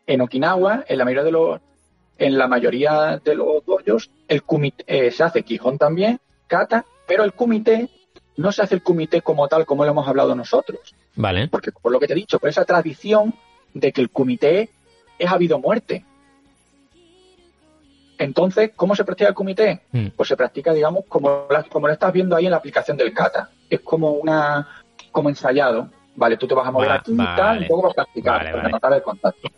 En 0.07 0.21
Okinawa, 0.21 0.85
en 0.87 0.99
la 0.99 1.05
mayoría 1.07 1.25
de 1.25 1.33
los, 1.33 1.61
en 2.19 2.37
la 2.37 2.47
mayoría 2.47 3.19
de 3.25 3.35
los 3.35 3.65
doyos, 3.65 4.11
el 4.29 4.43
kumite, 4.43 4.85
eh, 4.87 5.11
se 5.11 5.25
hace 5.25 5.43
Kihon 5.43 5.79
también, 5.79 6.21
kata, 6.47 6.85
pero 7.07 7.25
el 7.25 7.33
kumite 7.33 7.89
no 8.37 8.53
se 8.53 8.61
hace 8.61 8.75
el 8.75 8.83
kumite 8.83 9.23
como 9.23 9.49
tal, 9.49 9.65
como 9.65 9.87
lo 9.87 9.93
hemos 9.93 10.07
hablado 10.07 10.35
nosotros. 10.35 10.95
Vale. 11.17 11.49
Porque 11.49 11.73
por 11.73 11.91
lo 11.91 11.99
que 11.99 12.07
te 12.07 12.13
he 12.13 12.17
dicho, 12.17 12.39
por 12.39 12.51
esa 12.51 12.67
tradición 12.67 13.33
de 13.73 13.93
que 13.93 14.03
el 14.03 14.11
kumite 14.11 14.69
es 15.19 15.33
habido 15.33 15.59
muerte. 15.59 16.05
Entonces, 18.21 18.73
¿cómo 18.77 18.95
se 18.95 19.03
practica 19.03 19.31
el 19.31 19.35
comité? 19.35 19.81
Hmm. 19.93 20.09
Pues 20.15 20.29
se 20.29 20.37
practica, 20.37 20.75
digamos, 20.75 21.07
como, 21.09 21.47
como 21.71 21.87
lo 21.87 21.93
estás 21.93 22.13
viendo 22.13 22.37
ahí 22.37 22.45
en 22.45 22.51
la 22.51 22.59
aplicación 22.59 22.99
del 22.99 23.15
kata. 23.15 23.49
Es 23.69 23.81
como 23.81 24.13
una 24.13 24.69
como 25.11 25.31
ensayado. 25.31 25.89
Vale, 26.17 26.37
tú 26.37 26.47
te 26.47 26.55
vas 26.55 26.67
a 26.67 26.71
mover 26.71 26.93
aquí 26.93 27.15
y 27.15 27.17
tal, 27.17 27.65
y 27.65 27.67
luego 27.67 27.85
vas 27.85 27.93
a 27.93 28.05
practicar 28.05 28.53
para 28.53 28.69
notar 28.69 28.93
el 28.93 29.03
contacto. 29.03 29.49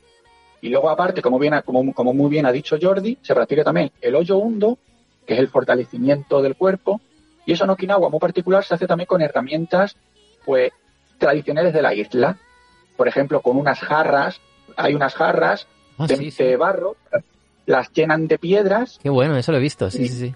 Y 0.61 0.69
luego, 0.69 0.89
aparte, 0.91 1.21
como, 1.21 1.41
bien, 1.41 1.61
como, 1.65 1.93
como 1.93 2.15
muy 2.15 2.31
bien 2.31 2.47
ha 2.47 2.53
dicho 2.53 2.79
Jordi, 2.81 3.19
se 3.21 3.35
practica 3.35 3.65
también 3.65 3.91
el 4.01 4.15
hoyo 4.15 4.37
hundo, 4.37 4.79
que 5.27 5.35
es 5.35 5.41
el 5.41 5.49
fortalecimiento 5.49 6.41
del 6.41 6.55
cuerpo. 6.55 7.01
Y 7.45 7.53
eso 7.53 7.65
en 7.65 7.71
Okinawa, 7.71 8.11
muy 8.11 8.21
particular, 8.21 8.63
se 8.63 8.75
hace 8.75 8.87
también 8.87 9.09
con 9.09 9.23
herramientas, 9.23 9.97
pues, 10.45 10.73
tradicionales 11.19 11.73
de 11.73 11.83
la 11.83 11.95
isla. 11.95 12.37
Por 12.97 13.09
ejemplo, 13.09 13.41
con 13.41 13.57
unas 13.57 13.81
jarras, 13.81 14.41
hay 14.77 14.95
unas 14.95 15.15
jarras 15.17 15.67
ah, 15.99 16.07
de, 16.07 16.57
barro 16.57 16.95
las 17.67 17.93
llenan 17.93 18.27
de 18.27 18.39
piedras. 18.39 18.99
Qué 19.03 19.11
bueno, 19.11 19.37
eso 19.37 19.53
lo 19.53 19.59
he 19.59 19.61
visto, 19.61 19.91
sí, 19.91 20.09
sí, 20.09 20.29
sí. 20.29 20.35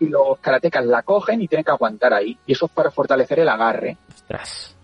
Y, 0.00 0.06
los 0.06 0.38
karatecas 0.38 0.86
la 0.86 1.02
cogen 1.02 1.42
y 1.42 1.48
tienen 1.48 1.64
que 1.64 1.72
aguantar 1.72 2.14
ahí. 2.14 2.38
Y 2.46 2.52
eso 2.52 2.66
es 2.66 2.72
para 2.72 2.90
fortalecer 2.90 3.40
el 3.40 3.48
agarre. 3.48 3.96
Ostras. 4.14 4.76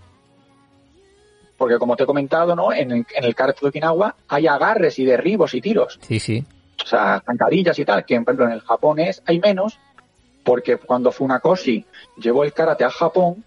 Porque 1.57 1.79
como 1.79 1.95
te 1.95 2.03
he 2.03 2.07
comentado, 2.07 2.57
¿no? 2.57 2.73
En 2.73 2.91
el, 2.91 3.07
en 3.15 3.25
el 3.25 3.35
karate 3.35 3.61
de 3.63 3.69
Okinawa 3.69 4.17
hay 4.27 4.49
agarres 4.49 4.99
y 4.99 5.05
derribos 5.05 5.55
y 5.55 5.61
tiros. 5.61 6.01
Sí, 6.03 6.19
sí. 6.19 6.45
O 6.83 6.87
sea, 6.87 7.23
zancadillas 7.25 7.79
y 7.79 7.85
tal, 7.85 8.05
que 8.05 8.17
por 8.21 8.35
ejemplo 8.35 8.47
en 8.47 8.53
el 8.53 8.61
japonés 8.61 9.23
hay 9.25 9.39
menos, 9.39 9.79
porque 10.43 10.79
cuando 10.79 11.13
Funakoshi 11.13 11.87
llevó 12.17 12.43
el 12.43 12.53
karate 12.53 12.85
a 12.85 12.91
Japón, 12.91 13.45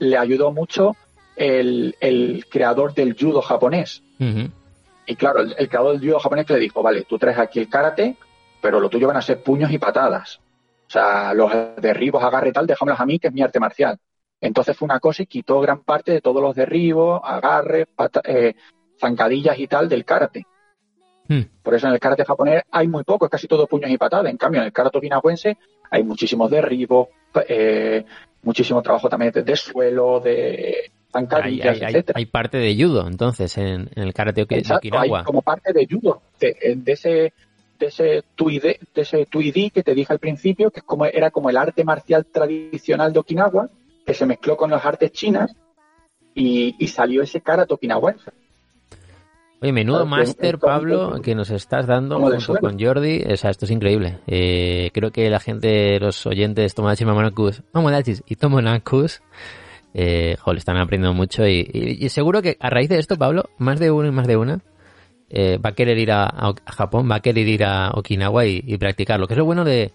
le 0.00 0.18
ayudó 0.18 0.52
mucho 0.52 0.96
el, 1.36 1.96
el 2.00 2.46
creador 2.50 2.94
del 2.94 3.16
judo 3.18 3.40
japonés. 3.40 4.02
Y 5.08 5.16
claro, 5.16 5.40
el, 5.40 5.68
creador 5.70 5.98
del 5.98 6.06
judo 6.06 6.20
japonés 6.20 6.50
le 6.50 6.58
dijo, 6.58 6.82
vale, 6.82 7.04
tú 7.04 7.18
traes 7.18 7.38
aquí 7.38 7.58
el 7.58 7.70
karate, 7.70 8.14
pero 8.60 8.78
lo 8.78 8.90
tuyo 8.90 9.06
van 9.06 9.16
a 9.16 9.22
ser 9.22 9.42
puños 9.42 9.72
y 9.72 9.78
patadas. 9.78 10.38
O 10.86 10.90
sea, 10.90 11.32
los 11.32 11.50
derribos, 11.80 12.22
agarre 12.22 12.50
y 12.50 12.52
tal, 12.52 12.66
déjamelos 12.66 13.00
a 13.00 13.06
mí, 13.06 13.18
que 13.18 13.28
es 13.28 13.32
mi 13.32 13.40
arte 13.40 13.58
marcial. 13.58 13.98
Entonces 14.38 14.76
fue 14.76 14.84
una 14.84 15.00
cosa 15.00 15.22
y 15.22 15.26
quitó 15.26 15.62
gran 15.62 15.82
parte 15.82 16.12
de 16.12 16.20
todos 16.20 16.42
los 16.42 16.54
derribos, 16.54 17.22
agarres, 17.24 17.86
eh, 18.24 18.54
zancadillas 19.00 19.58
y 19.58 19.66
tal 19.66 19.88
del 19.88 20.04
karate. 20.04 20.46
Hmm. 21.26 21.42
Por 21.62 21.74
eso 21.74 21.86
en 21.86 21.94
el 21.94 22.00
karate 22.00 22.26
japonés 22.26 22.64
hay 22.70 22.86
muy 22.86 23.02
poco, 23.04 23.24
es 23.24 23.30
casi 23.30 23.48
todo 23.48 23.66
puños 23.66 23.90
y 23.90 23.96
patadas. 23.96 24.30
En 24.30 24.36
cambio, 24.36 24.60
en 24.60 24.66
el 24.66 24.72
karate 24.74 24.98
okinawense 24.98 25.56
hay 25.90 26.04
muchísimos 26.04 26.50
derribos, 26.50 27.08
eh, 27.48 28.04
muchísimo 28.42 28.82
trabajo 28.82 29.08
también 29.08 29.32
de 29.32 29.56
suelo, 29.56 30.20
de 30.20 30.92
hay, 31.12 32.26
parte 32.26 32.58
de 32.58 32.74
judo, 32.76 33.06
entonces, 33.06 33.56
en, 33.58 33.88
el 33.94 34.12
karate 34.12 34.42
Okinawa. 34.42 35.18
Hay 35.18 35.24
como 35.24 35.42
parte 35.42 35.72
de 35.72 35.86
judo, 35.86 36.22
de, 36.38 36.56
ese 36.86 37.32
de 37.78 37.86
ese 37.86 38.24
tuidi, 38.34 38.76
de 38.94 39.02
ese 39.02 39.26
que 39.72 39.82
te 39.82 39.94
dije 39.94 40.12
al 40.12 40.18
principio, 40.18 40.70
que 40.70 40.80
es 40.80 40.84
como, 40.84 41.06
era 41.06 41.30
como 41.30 41.48
el 41.48 41.56
arte 41.56 41.84
marcial 41.84 42.26
tradicional 42.26 43.12
de 43.12 43.20
Okinawa, 43.20 43.68
que 44.04 44.14
se 44.14 44.26
mezcló 44.26 44.56
con 44.56 44.70
las 44.70 44.84
artes 44.84 45.12
chinas 45.12 45.54
y, 46.34 46.86
salió 46.88 47.22
ese 47.22 47.40
karate 47.40 47.74
okinawense. 47.74 48.30
Oye, 49.60 49.72
menudo 49.72 50.06
máster, 50.06 50.58
Pablo, 50.58 51.20
que 51.20 51.34
nos 51.34 51.50
estás 51.50 51.86
dando 51.86 52.20
junto 52.20 52.54
con 52.60 52.78
Jordi. 52.78 53.24
O 53.24 53.36
sea, 53.36 53.50
esto 53.50 53.64
es 53.64 53.72
increíble. 53.72 54.18
Eh, 54.28 54.90
creo 54.94 55.10
que 55.10 55.28
la 55.30 55.40
gente, 55.40 55.98
los 55.98 56.26
oyentes, 56.26 56.74
Tomodachi 56.74 57.04
Mamonacus, 57.04 57.62
Tomodachis 57.72 58.22
y 58.26 58.36
Tomonakus, 58.36 59.20
eh, 59.94 60.36
joder, 60.38 60.58
están 60.58 60.76
aprendiendo 60.76 61.14
mucho 61.14 61.46
y, 61.46 62.08
seguro 62.08 62.42
que 62.42 62.56
a 62.60 62.70
raíz 62.70 62.88
de 62.88 62.98
esto, 62.98 63.16
Pablo, 63.16 63.50
más 63.58 63.80
de 63.80 63.90
uno 63.90 64.08
y 64.08 64.12
más 64.12 64.26
de 64.26 64.36
una 64.36 64.60
eh, 65.30 65.58
va 65.58 65.70
a 65.70 65.74
querer 65.74 65.98
ir 65.98 66.12
a, 66.12 66.54
Japón, 66.66 67.10
va 67.10 67.16
a 67.16 67.20
querer 67.20 67.46
ir 67.46 67.64
a 67.64 67.90
Okinawa 67.90 68.46
y, 68.46 68.76
practicarlo. 68.78 69.26
Que 69.26 69.34
es 69.34 69.38
lo 69.38 69.44
bueno 69.44 69.64
de, 69.64 69.92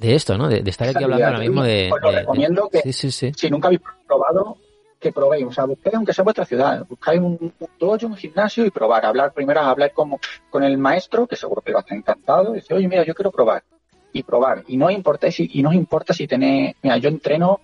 esto, 0.00 0.36
¿no? 0.36 0.48
De, 0.48 0.58
estar 0.68 0.88
aquí 0.88 1.02
hablando 1.02 1.26
ahora 1.26 1.38
mismo 1.40 1.62
de... 1.62 1.90
Os 1.92 2.00
lo 2.00 2.10
recomiendo 2.10 2.68
que 2.68 2.92
si 2.92 3.50
nunca 3.50 3.68
habéis 3.68 3.82
probado, 4.06 4.58
que 5.02 5.12
probéis, 5.12 5.44
o 5.46 5.52
sea, 5.52 5.64
busquéis 5.64 5.94
aunque 5.96 6.14
sea 6.14 6.24
vuestra 6.24 6.44
ciudad, 6.44 6.86
buscáis 6.88 7.20
un, 7.20 7.52
un 7.58 7.68
dojo, 7.78 8.06
un 8.06 8.16
gimnasio 8.16 8.64
y 8.64 8.70
probar, 8.70 9.04
hablar 9.04 9.32
primero, 9.32 9.60
hablar 9.60 9.92
como 9.92 10.20
con 10.48 10.62
el 10.62 10.78
maestro, 10.78 11.26
que 11.26 11.36
seguro 11.36 11.60
que 11.60 11.72
va 11.72 11.80
a 11.80 11.82
estar 11.82 11.98
encantado, 11.98 12.52
y 12.52 12.60
dice, 12.60 12.72
oye, 12.72 12.88
mira, 12.88 13.04
yo 13.04 13.14
quiero 13.14 13.32
probar, 13.32 13.64
y 14.12 14.22
probar, 14.22 14.62
y 14.68 14.76
no 14.76 14.90
importa 14.90 15.30
si, 15.30 15.50
y 15.52 15.62
no 15.62 15.72
importa 15.72 16.14
si 16.14 16.28
tenéis, 16.28 16.76
mira, 16.82 16.96
yo 16.98 17.08
entreno 17.08 17.60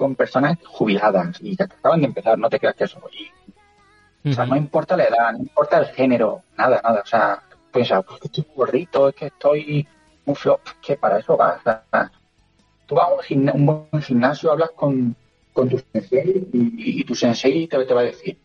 con 0.00 0.16
personas 0.16 0.58
jubiladas 0.64 1.38
y 1.40 1.56
que 1.56 1.64
acaban 1.64 2.00
de 2.00 2.06
empezar, 2.06 2.38
no 2.38 2.48
te 2.48 2.58
creas 2.58 2.74
que 2.74 2.84
eso, 2.84 3.00
y, 3.12 4.30
o 4.30 4.32
sea, 4.32 4.46
no 4.46 4.56
importa 4.56 4.96
la 4.96 5.04
edad, 5.04 5.32
no 5.32 5.40
importa 5.40 5.78
el 5.78 5.86
género, 5.86 6.42
nada, 6.56 6.80
nada, 6.82 7.02
o 7.02 7.06
sea, 7.06 7.42
piensa, 7.72 8.02
pues 8.02 8.20
que 8.20 8.28
estoy 8.28 8.46
gordito, 8.56 9.08
es 9.08 9.14
que 9.14 9.26
estoy 9.26 9.86
muy 10.24 10.34
flop, 10.34 10.60
que 10.80 10.96
para 10.96 11.18
eso 11.18 11.36
vas, 11.36 11.60
o 11.60 11.62
sea, 11.62 12.10
tú 12.86 12.94
vas 12.94 13.06
a 13.08 13.34
un, 13.34 13.50
un 13.50 13.66
buen 13.66 14.02
gimnasio, 14.02 14.50
hablas 14.50 14.70
con 14.70 15.14
con 15.52 15.68
tu 15.68 15.78
sensei 15.92 16.48
y, 16.52 17.04
tu 17.04 17.14
sensei 17.14 17.66
te, 17.66 17.84
te, 17.84 17.94
va 17.94 18.00
a 18.00 18.04
decir, 18.04 18.38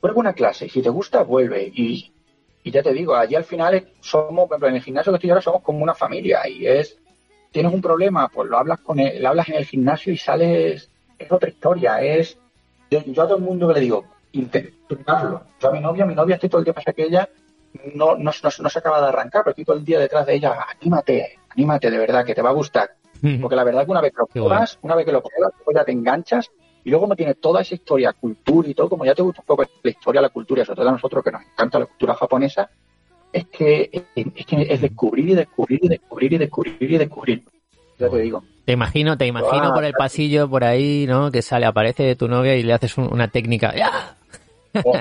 prueba 0.00 0.18
una 0.18 0.32
clase, 0.32 0.68
si 0.68 0.82
te 0.82 0.88
gusta, 0.88 1.22
vuelve. 1.22 1.70
Y, 1.74 2.12
ya 2.64 2.82
te 2.82 2.92
digo, 2.92 3.14
allí 3.14 3.36
al 3.36 3.44
final 3.44 3.92
somos, 4.00 4.50
en 4.50 4.74
el 4.74 4.82
gimnasio 4.82 5.12
que 5.12 5.16
estoy 5.16 5.30
ahora 5.30 5.42
somos 5.42 5.62
como 5.62 5.84
una 5.84 5.94
familia 5.94 6.48
y 6.48 6.66
es, 6.66 6.98
tienes 7.56 7.72
un 7.72 7.80
problema, 7.80 8.28
pues 8.28 8.50
lo 8.50 8.58
hablas 8.58 8.80
con 8.80 9.00
él, 9.00 9.24
hablas 9.24 9.48
en 9.48 9.54
el 9.54 9.64
gimnasio 9.64 10.12
y 10.12 10.18
sales, 10.18 10.90
es 11.18 11.32
otra 11.32 11.48
historia, 11.48 12.02
es, 12.02 12.36
yo, 12.90 12.98
a 12.98 13.26
todo 13.26 13.36
el 13.36 13.42
mundo 13.42 13.72
le 13.72 13.80
digo, 13.80 14.04
intentarlo. 14.32 15.40
Yo 15.58 15.70
a 15.70 15.72
mi 15.72 15.80
novia, 15.80 16.04
mi 16.04 16.14
novia 16.14 16.34
estoy 16.34 16.50
todo 16.50 16.58
el 16.58 16.66
día, 16.66 16.74
pasa 16.74 16.92
que 16.92 17.04
ella 17.04 17.26
no, 17.94 18.14
no, 18.16 18.30
no, 18.30 18.68
se 18.68 18.78
acaba 18.78 19.00
de 19.00 19.08
arrancar, 19.08 19.42
pero 19.42 19.52
estoy 19.52 19.64
todo 19.64 19.76
el 19.78 19.86
día 19.86 19.98
detrás 19.98 20.26
de 20.26 20.34
ella, 20.34 20.66
anímate, 20.78 21.38
anímate 21.48 21.90
de 21.90 21.96
verdad, 21.96 22.26
que 22.26 22.34
te 22.34 22.42
va 22.42 22.50
a 22.50 22.52
gustar. 22.52 22.90
Porque 23.40 23.56
la 23.56 23.64
verdad 23.64 23.80
es 23.80 23.86
que 23.86 23.92
una 23.92 24.02
vez 24.02 24.12
que 24.12 24.18
lo 24.18 24.26
pruebas, 24.26 24.78
una 24.82 24.94
vez 24.94 25.06
que 25.06 25.12
lo 25.12 25.22
pruebas, 25.22 25.54
pues 25.64 25.74
ya 25.74 25.84
te 25.86 25.92
enganchas 25.92 26.50
y 26.84 26.90
luego 26.90 27.04
como 27.04 27.16
tiene 27.16 27.36
toda 27.36 27.62
esa 27.62 27.74
historia, 27.74 28.12
cultura 28.12 28.68
y 28.68 28.74
todo, 28.74 28.90
como 28.90 29.06
ya 29.06 29.14
te 29.14 29.22
gusta 29.22 29.40
un 29.40 29.46
poco 29.46 29.64
la 29.82 29.90
historia, 29.90 30.20
la 30.20 30.28
cultura, 30.28 30.62
sobre 30.62 30.76
todo 30.76 30.90
a 30.90 30.92
nosotros 30.92 31.24
que 31.24 31.32
nos 31.32 31.40
encanta 31.40 31.78
la 31.78 31.86
cultura 31.86 32.14
japonesa, 32.16 32.68
es 33.36 33.46
que 33.46 33.90
es, 34.14 34.46
que 34.46 34.66
es 34.68 34.80
descubrir 34.80 35.30
y 35.30 35.34
descubrir 35.34 35.80
y 35.82 35.88
descubrir 35.88 36.32
y 36.32 36.38
descubrir 36.38 36.92
y 36.92 36.98
descubrir. 36.98 37.42
Ya 37.98 38.08
te 38.08 38.18
digo. 38.18 38.42
Te 38.64 38.72
imagino, 38.72 39.16
te 39.16 39.26
imagino 39.26 39.72
por 39.72 39.84
el 39.84 39.92
pasillo 39.92 40.48
por 40.48 40.64
ahí, 40.64 41.06
¿no? 41.06 41.30
Que 41.30 41.42
sale, 41.42 41.66
aparece 41.66 42.16
tu 42.16 42.28
novia 42.28 42.56
y 42.56 42.62
le 42.62 42.72
haces 42.72 42.96
una 42.98 43.28
técnica. 43.28 43.74
Oh, 44.84 44.92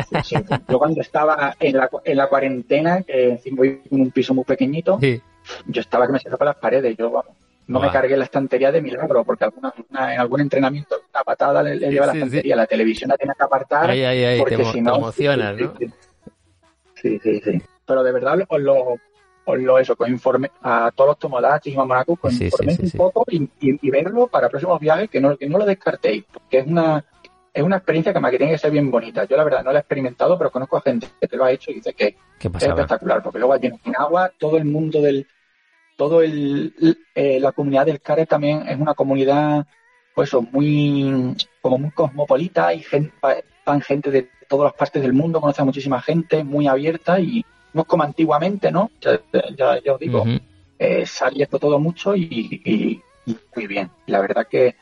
yo 0.70 0.80
cuando 0.80 1.02
estaba 1.02 1.56
en 1.60 1.76
la, 1.76 1.90
en 2.04 2.18
la 2.18 2.28
cuarentena, 2.28 3.02
que 3.02 3.32
encima 3.32 3.58
voy 3.58 3.82
en 3.92 4.02
un 4.02 4.12
piso 4.12 4.34
muy 4.34 4.46
pequeñito, 4.46 5.00
yo 5.00 5.82
estaba 5.82 6.08
que 6.08 6.14
me 6.14 6.20
cerraba 6.20 6.46
las 6.46 6.56
paredes. 6.58 6.96
Yo, 6.98 7.12
vamos, 7.12 7.36
no 7.68 7.80
me 7.80 7.92
cargué 7.92 8.16
la 8.16 8.26
estantería 8.26 8.72
de 8.72 8.82
milagro, 8.82 9.24
porque 9.24 9.46
alguna, 9.46 9.74
en 10.14 10.20
algún 10.20 10.42
entrenamiento 10.42 10.96
una 11.14 11.24
patada 11.24 11.64
le, 11.64 11.78
lleva 11.78 12.06
la 12.06 12.14
estantería, 12.14 12.56
la 12.56 12.68
televisión 12.68 13.10
la 13.10 13.18
tiene 13.18 13.34
que 13.36 13.44
apartar, 13.44 13.88
porque 14.38 14.66
si 14.66 14.82
no... 14.82 14.98
emocionas, 14.98 15.58
¿no? 15.58 15.74
Sí, 17.02 17.20
sí, 17.22 17.42
sí. 17.44 17.62
Pero 17.86 18.04
de 18.04 18.12
verdad 18.12 18.40
os 18.48 18.60
lo, 18.60 18.98
os 19.46 19.60
lo 19.60 19.80
eso, 19.80 19.96
con 19.96 20.10
informe 20.10 20.52
a 20.62 20.92
todos 20.96 21.10
los 21.10 21.20
tomodachis 21.20 21.74
y 21.74 21.78
mamonacos, 21.78 22.20
con 22.20 22.34
informéis 22.34 22.80
un 22.80 22.92
poco 22.92 23.26
y, 23.30 23.90
verlo 23.90 24.28
para 24.28 24.50
próximos 24.50 24.80
viajes, 24.80 25.10
que 25.10 25.22
no, 25.22 25.38
que 25.38 25.48
no 25.48 25.58
lo 25.58 25.66
descartéis, 25.66 26.26
porque 26.32 26.60
es 26.60 26.68
una 26.68 27.04
es 27.54 27.64
una 27.64 27.78
experiencia 27.78 28.14
que, 28.14 28.20
que 28.20 28.38
tiene 28.38 28.52
que 28.52 28.58
ser 28.58 28.70
bien 28.70 28.92
bonita. 28.92 29.24
Yo 29.24 29.38
la 29.38 29.46
verdad 29.46 29.64
no 29.64 29.72
la 29.72 29.80
he 29.80 29.82
experimentado, 29.82 30.38
pero 30.38 30.52
conozco 30.52 30.76
a 30.76 30.82
gente 30.82 31.08
que 31.22 31.28
te 31.28 31.38
lo 31.38 31.46
ha 31.46 31.52
hecho 31.54 31.72
y 31.72 31.76
dice 31.76 31.94
que 31.94 32.18
es 32.38 32.64
espectacular, 32.64 33.24
porque 33.24 33.40
luego 33.40 33.54
allí 33.54 33.68
en 33.68 33.96
agua 33.98 34.30
todo 34.38 34.58
el 34.58 34.66
mundo 34.66 35.02
del, 35.02 35.26
todo 35.96 36.22
el, 36.22 36.74
eh, 37.16 37.40
la 37.40 37.54
comunidad 37.54 37.86
del 37.86 38.02
CARE 38.02 38.26
también 38.26 38.68
es 38.68 38.78
una 38.78 38.94
comunidad 38.94 39.66
pues 40.14 40.34
muy 40.52 41.36
como 41.62 41.78
muy 41.78 41.92
cosmopolita 41.92 42.74
y 42.74 42.82
gente, 42.82 43.14
van 43.66 43.82
gente 43.82 44.12
de 44.12 44.30
todas 44.50 44.66
las 44.66 44.74
partes 44.74 45.02
del 45.02 45.14
mundo, 45.14 45.40
conoce 45.40 45.62
a 45.62 45.66
muchísima 45.66 46.02
gente, 46.02 46.44
muy 46.44 46.68
abierta 46.68 47.22
y 47.22 47.46
no 47.76 47.82
es 47.82 47.88
como 47.88 48.04
antiguamente, 48.04 48.72
¿no? 48.72 48.90
Ya, 49.02 49.20
ya, 49.84 49.94
os 49.94 50.00
digo, 50.00 50.24
eh, 50.80 51.06
se 51.06 51.24
ha 51.24 51.28
abierto 51.28 51.60
todo 51.60 51.78
mucho 51.78 52.16
y, 52.16 53.02
muy 53.56 53.68
bien. 53.68 53.92
La 54.08 54.22
verdad 54.22 54.48
que, 54.50 54.76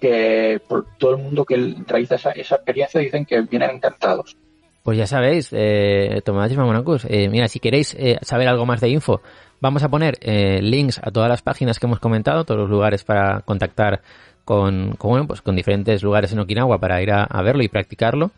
que 0.00 0.60
por 0.66 0.86
todo 0.98 1.12
el 1.12 1.22
mundo 1.22 1.44
que 1.44 1.76
realiza 1.86 2.16
esa, 2.16 2.32
esa 2.32 2.56
experiencia 2.56 3.00
dicen 3.00 3.24
que 3.24 3.40
vienen 3.42 3.70
encantados. 3.70 4.36
Pues 4.82 4.98
ya 4.98 5.06
sabéis, 5.06 5.50
eh, 5.52 6.20
Tomás 6.24 6.52
Mamonacus, 6.56 7.04
eh, 7.04 7.28
mira, 7.28 7.46
si 7.46 7.60
queréis 7.60 7.94
eh, 7.94 8.18
saber 8.22 8.48
algo 8.48 8.66
más 8.66 8.80
de 8.80 8.88
info, 8.88 9.20
Vamos 9.62 9.84
a 9.84 9.88
poner 9.88 10.18
eh, 10.22 10.60
links 10.60 10.98
a 11.00 11.12
todas 11.12 11.28
las 11.28 11.40
páginas 11.40 11.78
que 11.78 11.86
hemos 11.86 12.00
comentado, 12.00 12.42
todos 12.42 12.62
los 12.62 12.68
lugares 12.68 13.04
para 13.04 13.42
contactar 13.42 14.02
con, 14.44 14.96
con, 14.96 15.28
pues 15.28 15.40
con 15.40 15.54
diferentes 15.54 16.02
lugares 16.02 16.32
en 16.32 16.40
Okinawa 16.40 16.78
para 16.78 17.00
ir 17.00 17.12
a, 17.12 17.42
verlo 17.42 17.62
y 17.62 17.68
practicarlo. 17.68 18.32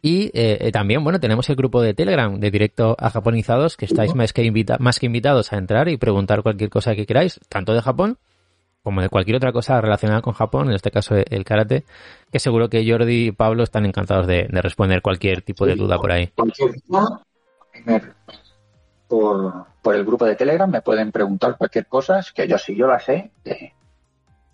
Y 0.00 0.26
eh, 0.26 0.58
eh, 0.60 0.72
también, 0.72 1.02
bueno, 1.02 1.18
tenemos 1.18 1.48
el 1.50 1.56
grupo 1.56 1.82
de 1.82 1.94
Telegram 1.94 2.38
de 2.38 2.50
directo 2.50 2.96
a 2.98 3.10
japonizados, 3.10 3.76
que 3.76 3.84
estáis 3.86 4.14
más 4.14 4.32
que, 4.32 4.44
invita 4.44 4.76
más 4.78 4.98
que 4.98 5.06
invitados 5.06 5.52
a 5.52 5.56
entrar 5.56 5.88
y 5.88 5.96
preguntar 5.96 6.42
cualquier 6.42 6.70
cosa 6.70 6.94
que 6.94 7.06
queráis, 7.06 7.40
tanto 7.48 7.74
de 7.74 7.82
Japón 7.82 8.18
como 8.82 9.02
de 9.02 9.08
cualquier 9.08 9.36
otra 9.36 9.52
cosa 9.52 9.80
relacionada 9.80 10.22
con 10.22 10.32
Japón, 10.32 10.68
en 10.68 10.74
este 10.74 10.90
caso 10.90 11.14
el 11.16 11.44
karate, 11.44 11.84
que 12.32 12.38
seguro 12.38 12.70
que 12.70 12.88
Jordi 12.88 13.26
y 13.26 13.32
Pablo 13.32 13.64
están 13.64 13.84
encantados 13.84 14.26
de, 14.26 14.46
responder 14.50 15.02
cualquier 15.02 15.42
tipo 15.42 15.66
de 15.66 15.74
duda 15.74 15.98
por 15.98 16.12
ahí 16.12 16.32
por, 19.08 19.96
el 19.96 20.04
grupo 20.04 20.26
de 20.26 20.36
Telegram, 20.36 20.70
me 20.70 20.82
pueden 20.82 21.10
preguntar 21.10 21.56
cualquier 21.56 21.86
cosa, 21.86 22.20
que 22.34 22.46
yo 22.46 22.58
sí 22.58 22.76
yo 22.76 22.86
la 22.86 23.00
sé, 23.00 23.30
que 23.42 23.72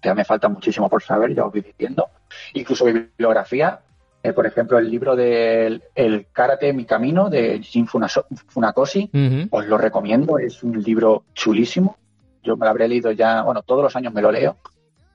ya 0.02 0.14
me 0.14 0.24
falta 0.24 0.48
muchísimo 0.48 0.88
por 0.88 1.02
saber, 1.02 1.34
ya 1.34 1.44
os 1.44 1.52
voy 1.52 1.60
diciendo. 1.60 2.08
Incluso 2.52 2.84
bibliografía, 2.84 3.80
eh, 4.24 4.32
por 4.32 4.46
ejemplo, 4.46 4.78
el 4.78 4.90
libro 4.90 5.14
del 5.14 5.82
el 5.94 6.28
Karate 6.32 6.72
Mi 6.72 6.86
Camino 6.86 7.28
de 7.28 7.60
Jin 7.60 7.86
Funakoshi, 7.86 9.10
os 9.50 9.66
lo 9.66 9.76
recomiendo, 9.76 10.38
es 10.38 10.62
un 10.62 10.82
libro 10.82 11.24
chulísimo. 11.34 11.98
Yo 12.42 12.56
me 12.56 12.64
lo 12.64 12.70
habré 12.70 12.88
leído 12.88 13.12
ya, 13.12 13.42
bueno, 13.42 13.60
todos 13.60 13.82
los 13.82 13.94
años 13.96 14.14
me 14.14 14.22
lo 14.22 14.32
leo, 14.32 14.56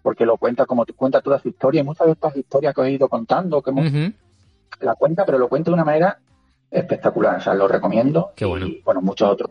porque 0.03 0.27
lo 0.27 0.37
cuenta 0.37 0.67
como 0.67 0.85
cuenta 0.95 1.21
toda 1.21 1.39
su 1.39 1.49
historia 1.49 1.81
y 1.81 1.83
muchas 1.83 2.05
de 2.05 2.13
estas 2.13 2.37
historias 2.37 2.75
que 2.75 2.81
he 2.83 2.91
ido 2.91 3.09
contando, 3.09 3.63
que 3.63 3.71
la 4.81 4.93
cuenta, 4.93 5.25
pero 5.25 5.39
lo 5.39 5.49
cuenta 5.49 5.71
de 5.71 5.73
una 5.73 5.85
manera 5.85 6.19
espectacular, 6.69 7.37
o 7.37 7.41
sea, 7.41 7.55
lo 7.55 7.67
recomiendo. 7.67 8.33
Qué 8.35 8.45
bueno. 8.45 8.67
Y, 8.67 8.83
bueno, 8.85 9.01
muchos 9.01 9.27
otros, 9.27 9.49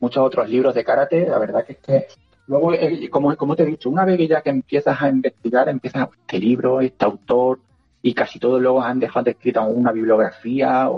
muchos 0.00 0.24
otros 0.24 0.48
libros 0.48 0.74
de 0.74 0.84
karate, 0.84 1.28
la 1.28 1.38
verdad 1.38 1.66
que 1.66 1.72
es 1.72 1.78
que 1.80 2.06
luego, 2.46 2.72
eh, 2.72 3.10
como, 3.10 3.36
como 3.36 3.56
te 3.56 3.64
he 3.64 3.66
dicho, 3.66 3.90
una 3.90 4.06
vez 4.06 4.16
que 4.16 4.26
ya 4.26 4.40
que 4.40 4.48
empiezas 4.48 5.02
a 5.02 5.10
investigar, 5.10 5.68
empiezas 5.68 6.08
este 6.18 6.38
libro, 6.38 6.80
este 6.80 7.04
autor, 7.04 7.58
y 8.06 8.14
casi 8.14 8.38
todos 8.38 8.62
luego 8.62 8.80
han 8.80 9.00
dejado 9.00 9.28
escrita 9.30 9.62
una 9.62 9.90
bibliografía, 9.90 10.88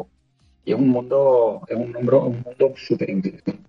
y 0.62 0.72
es 0.72 0.78
un 0.78 0.90
mundo, 0.90 1.62
es 1.66 1.74
un, 1.74 1.90
mundo, 1.90 2.20
un 2.20 2.42
mundo 2.42 2.74
súper 2.76 3.08
interesante. 3.08 3.62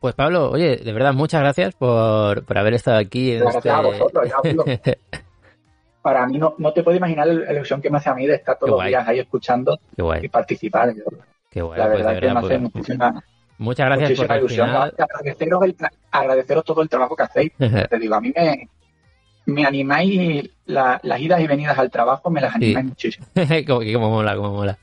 Pues 0.00 0.14
Pablo, 0.14 0.50
oye, 0.50 0.78
de 0.78 0.92
verdad, 0.94 1.12
muchas 1.12 1.42
gracias 1.42 1.74
por, 1.74 2.42
por 2.46 2.56
haber 2.56 2.72
estado 2.72 2.96
aquí 2.96 3.32
en 3.32 3.40
gracias 3.40 3.66
a 3.66 3.82
este 3.82 3.98
vosotros, 3.98 4.32
para 6.02 6.26
mí 6.26 6.38
no, 6.38 6.54
no 6.56 6.72
te 6.72 6.82
puedo 6.82 6.96
imaginar 6.96 7.26
la 7.26 7.52
ilusión 7.52 7.82
que 7.82 7.90
me 7.90 7.98
hace 7.98 8.08
a 8.08 8.14
mí 8.14 8.26
de 8.26 8.36
estar 8.36 8.58
todos 8.58 8.78
los 8.78 8.86
días 8.86 9.06
ahí 9.06 9.18
escuchando 9.18 9.78
y 10.22 10.28
participar. 10.28 10.94
Qué 11.50 11.60
guay, 11.60 11.78
la 11.78 11.88
verdad, 11.88 12.18
que 12.18 12.30
me 12.30 12.38
hace 12.38 12.48
pues, 12.48 12.60
muchísima, 12.60 13.24
muchas 13.58 13.86
gracias 13.86 14.26
por 14.26 14.36
ilusión. 14.38 14.70
Agradeceros, 16.10 16.64
todo 16.64 16.80
el 16.80 16.88
trabajo 16.88 17.14
que 17.14 17.24
hacéis. 17.24 17.52
te 17.58 17.98
digo, 17.98 18.14
a 18.14 18.22
mí 18.22 18.32
me, 18.34 18.70
me 19.46 19.64
animáis 19.64 20.50
las 20.66 21.20
idas 21.20 21.40
y 21.40 21.46
venidas 21.46 21.78
al 21.78 21.90
trabajo, 21.90 22.30
me 22.30 22.40
las 22.40 22.54
animáis 22.54 22.86
muchísimo. 22.86 23.26
como, 23.66 23.80
como 23.80 24.10
mola, 24.10 24.36
como 24.36 24.52
mola. 24.52 24.78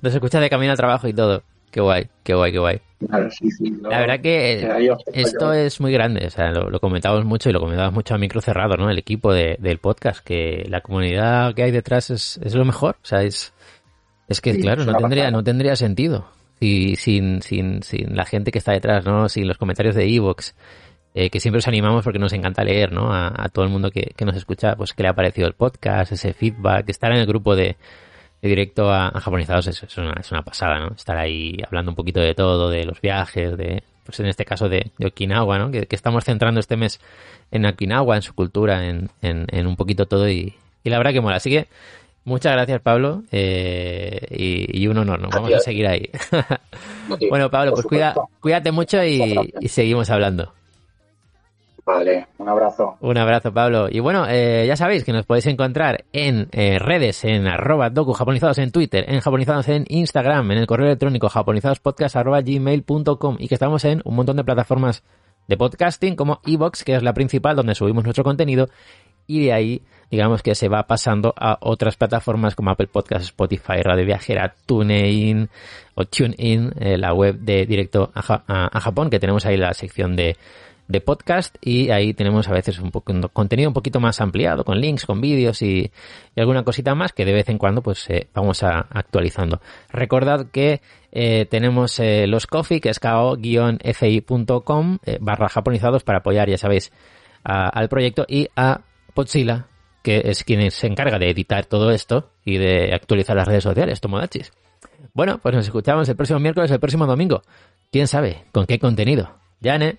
Nos 0.00 0.14
escuchas 0.14 0.40
de 0.40 0.50
camino 0.50 0.72
al 0.72 0.76
trabajo 0.76 1.06
y 1.08 1.12
todo. 1.12 1.42
Qué 1.70 1.80
guay, 1.80 2.06
qué 2.22 2.34
guay, 2.34 2.52
qué 2.52 2.58
guay. 2.58 2.80
la 3.00 3.98
verdad 3.98 4.20
que 4.20 4.94
esto 5.12 5.52
es 5.52 5.80
muy 5.80 5.92
grande, 5.92 6.24
o 6.24 6.30
sea, 6.30 6.52
lo, 6.52 6.78
comentamos 6.78 7.24
mucho 7.24 7.50
y 7.50 7.52
lo 7.52 7.58
comentamos 7.58 7.92
mucho 7.92 8.14
a 8.14 8.18
micro 8.18 8.40
cerrado, 8.40 8.76
¿no? 8.76 8.88
El 8.88 8.98
equipo 8.98 9.32
del 9.32 9.78
podcast, 9.78 10.24
que 10.24 10.64
la 10.68 10.82
comunidad 10.82 11.52
que 11.54 11.64
hay 11.64 11.72
detrás 11.72 12.10
es, 12.10 12.38
es 12.44 12.54
lo 12.54 12.64
mejor, 12.64 12.96
o 13.02 13.04
sea, 13.04 13.22
es, 13.22 13.52
es 14.28 14.40
que, 14.40 14.56
claro, 14.60 14.84
no 14.84 14.94
tendría, 14.94 15.32
no 15.32 15.42
tendría 15.42 15.74
sentido 15.74 16.28
si, 16.60 16.94
sin, 16.96 17.42
sin, 17.42 17.82
sin 17.82 18.14
la 18.14 18.24
gente 18.24 18.52
que 18.52 18.58
está 18.58 18.70
detrás, 18.70 19.04
¿no? 19.04 19.28
Sin 19.28 19.48
los 19.48 19.58
comentarios 19.58 19.96
de 19.96 20.06
Evox, 20.06 20.54
eh, 21.14 21.30
que 21.30 21.38
siempre 21.38 21.58
os 21.58 21.68
animamos 21.68 22.02
porque 22.02 22.18
nos 22.18 22.32
encanta 22.32 22.64
leer, 22.64 22.92
¿no? 22.92 23.14
A, 23.14 23.48
todo 23.52 23.64
el 23.64 23.70
mundo 23.70 23.90
que, 23.90 24.12
que, 24.16 24.24
nos 24.24 24.36
escucha, 24.36 24.74
pues, 24.74 24.92
qué 24.92 25.04
le 25.04 25.08
ha 25.08 25.14
parecido 25.14 25.46
el 25.46 25.54
podcast, 25.54 26.10
ese 26.10 26.32
feedback, 26.32 26.88
estar 26.88 27.12
en 27.12 27.18
el 27.18 27.26
grupo 27.26 27.54
de, 27.54 27.76
directo 28.42 28.92
a, 28.92 29.10
Japonizados 29.20 29.68
es, 29.68 29.82
es, 29.82 29.96
una, 29.96 30.12
es, 30.20 30.30
una, 30.32 30.42
pasada, 30.42 30.80
¿no? 30.80 30.94
Estar 30.94 31.16
ahí 31.16 31.56
hablando 31.64 31.92
un 31.92 31.94
poquito 31.94 32.20
de 32.20 32.34
todo, 32.34 32.68
de 32.68 32.84
los 32.84 33.00
viajes, 33.00 33.56
de, 33.56 33.82
pues 34.04 34.18
en 34.20 34.26
este 34.26 34.44
caso 34.44 34.68
de, 34.68 34.90
Okinawa, 35.04 35.58
¿no? 35.58 35.70
Que, 35.70 35.86
estamos 35.90 36.24
centrando 36.24 36.58
este 36.60 36.76
mes 36.76 37.00
en 37.52 37.64
Okinawa, 37.64 38.16
en 38.16 38.22
su 38.22 38.34
cultura, 38.34 38.84
en, 38.86 39.08
en, 39.22 39.66
un 39.66 39.76
poquito 39.76 40.06
todo 40.06 40.28
y, 40.28 40.54
y, 40.82 40.90
la 40.90 40.98
verdad 40.98 41.12
que 41.12 41.20
mola. 41.20 41.36
Así 41.36 41.50
que 41.50 41.68
muchas 42.24 42.52
gracias, 42.52 42.80
Pablo, 42.80 43.22
eh, 43.30 44.26
y, 44.30 44.86
un 44.88 44.98
honor, 44.98 45.20
¿no? 45.20 45.28
Vamos 45.30 45.54
a 45.54 45.60
seguir 45.60 45.86
ahí. 45.86 46.10
bueno, 47.30 47.50
Pablo, 47.50 47.72
pues 47.72 47.86
cuida, 47.86 48.14
cuídate 48.40 48.72
mucho 48.72 49.02
y, 49.04 49.52
y 49.60 49.68
seguimos 49.68 50.10
hablando. 50.10 50.52
Vale, 51.86 52.28
un 52.38 52.48
abrazo. 52.48 52.96
Un 53.00 53.18
abrazo, 53.18 53.52
Pablo. 53.52 53.88
Y 53.90 54.00
bueno, 54.00 54.24
eh, 54.26 54.64
ya 54.66 54.74
sabéis 54.74 55.04
que 55.04 55.12
nos 55.12 55.26
podéis 55.26 55.46
encontrar 55.46 56.04
en 56.12 56.48
eh, 56.52 56.78
redes, 56.78 57.24
en 57.24 57.46
arroba 57.46 57.90
docu 57.90 58.14
japonizados 58.14 58.56
en 58.58 58.72
Twitter, 58.72 59.04
en 59.06 59.20
japonizados 59.20 59.68
en 59.68 59.84
Instagram, 59.88 60.50
en 60.52 60.58
el 60.58 60.66
correo 60.66 60.86
electrónico 60.86 61.28
japonizadospodcast 61.28 62.16
arroba 62.16 62.40
gmail.com 62.40 63.36
y 63.38 63.48
que 63.48 63.54
estamos 63.54 63.84
en 63.84 64.00
un 64.04 64.16
montón 64.16 64.36
de 64.36 64.44
plataformas 64.44 65.02
de 65.46 65.58
podcasting 65.58 66.16
como 66.16 66.40
Evox, 66.46 66.84
que 66.84 66.94
es 66.94 67.02
la 67.02 67.12
principal 67.12 67.54
donde 67.54 67.74
subimos 67.74 68.04
nuestro 68.04 68.24
contenido 68.24 68.68
y 69.26 69.44
de 69.44 69.52
ahí 69.52 69.82
digamos 70.10 70.42
que 70.42 70.54
se 70.54 70.68
va 70.68 70.86
pasando 70.86 71.34
a 71.36 71.58
otras 71.60 71.96
plataformas 71.96 72.54
como 72.54 72.70
Apple 72.70 72.86
Podcasts, 72.86 73.28
Spotify, 73.28 73.82
Radio 73.82 74.06
Viajera, 74.06 74.54
TuneIn 74.66 75.48
o 75.94 76.04
TuneIn, 76.04 76.72
eh, 76.78 76.96
la 76.96 77.12
web 77.12 77.38
de 77.40 77.66
directo 77.66 78.10
a, 78.14 78.80
Japón, 78.80 79.10
que 79.10 79.18
tenemos 79.18 79.44
ahí 79.44 79.56
la 79.56 79.74
sección 79.74 80.14
de, 80.14 80.36
de 80.88 81.00
podcast 81.00 81.56
y 81.60 81.90
ahí 81.90 82.14
tenemos 82.14 82.48
a 82.48 82.52
veces 82.52 82.78
un 82.78 82.90
poco, 82.90 83.12
contenido 83.32 83.70
un 83.70 83.74
poquito 83.74 84.00
más 84.00 84.20
ampliado 84.20 84.64
con 84.64 84.80
links, 84.80 85.06
con 85.06 85.20
vídeos 85.20 85.62
y, 85.62 85.90
alguna 86.36 86.62
cosita 86.64 86.94
más 86.94 87.12
que 87.12 87.24
de 87.24 87.32
vez 87.32 87.48
en 87.48 87.58
cuando 87.58 87.82
pues 87.82 88.08
eh, 88.10 88.28
vamos 88.34 88.62
a, 88.62 88.86
actualizando. 88.90 89.60
Recordad 89.90 90.46
que 90.50 90.80
eh, 91.12 91.46
tenemos 91.46 92.00
los 92.00 92.46
coffee 92.46 92.80
que 92.80 92.90
es 92.90 93.00
ko-fi.com 93.00 93.38
barra 95.20 95.48
japonizados 95.48 96.04
para 96.04 96.18
apoyar, 96.18 96.50
ya 96.50 96.58
sabéis, 96.58 96.92
al 97.44 97.88
proyecto 97.88 98.26
y 98.28 98.48
a 98.56 98.80
Podzilla 99.14 99.66
que 100.04 100.20
es 100.26 100.44
quien 100.44 100.70
se 100.70 100.86
encarga 100.86 101.18
de 101.18 101.30
editar 101.30 101.64
todo 101.64 101.90
esto 101.90 102.30
y 102.44 102.58
de 102.58 102.92
actualizar 102.92 103.34
las 103.34 103.48
redes 103.48 103.64
sociales, 103.64 104.02
Tomodachis. 104.02 104.52
Bueno, 105.14 105.38
pues 105.38 105.54
nos 105.54 105.64
escuchamos 105.64 106.06
el 106.10 106.14
próximo 106.14 106.38
miércoles, 106.40 106.70
el 106.70 106.78
próximo 106.78 107.06
domingo. 107.06 107.40
¿Quién 107.90 108.06
sabe 108.06 108.44
con 108.52 108.66
qué 108.66 108.78
contenido? 108.78 109.34
Yane. 109.60 109.98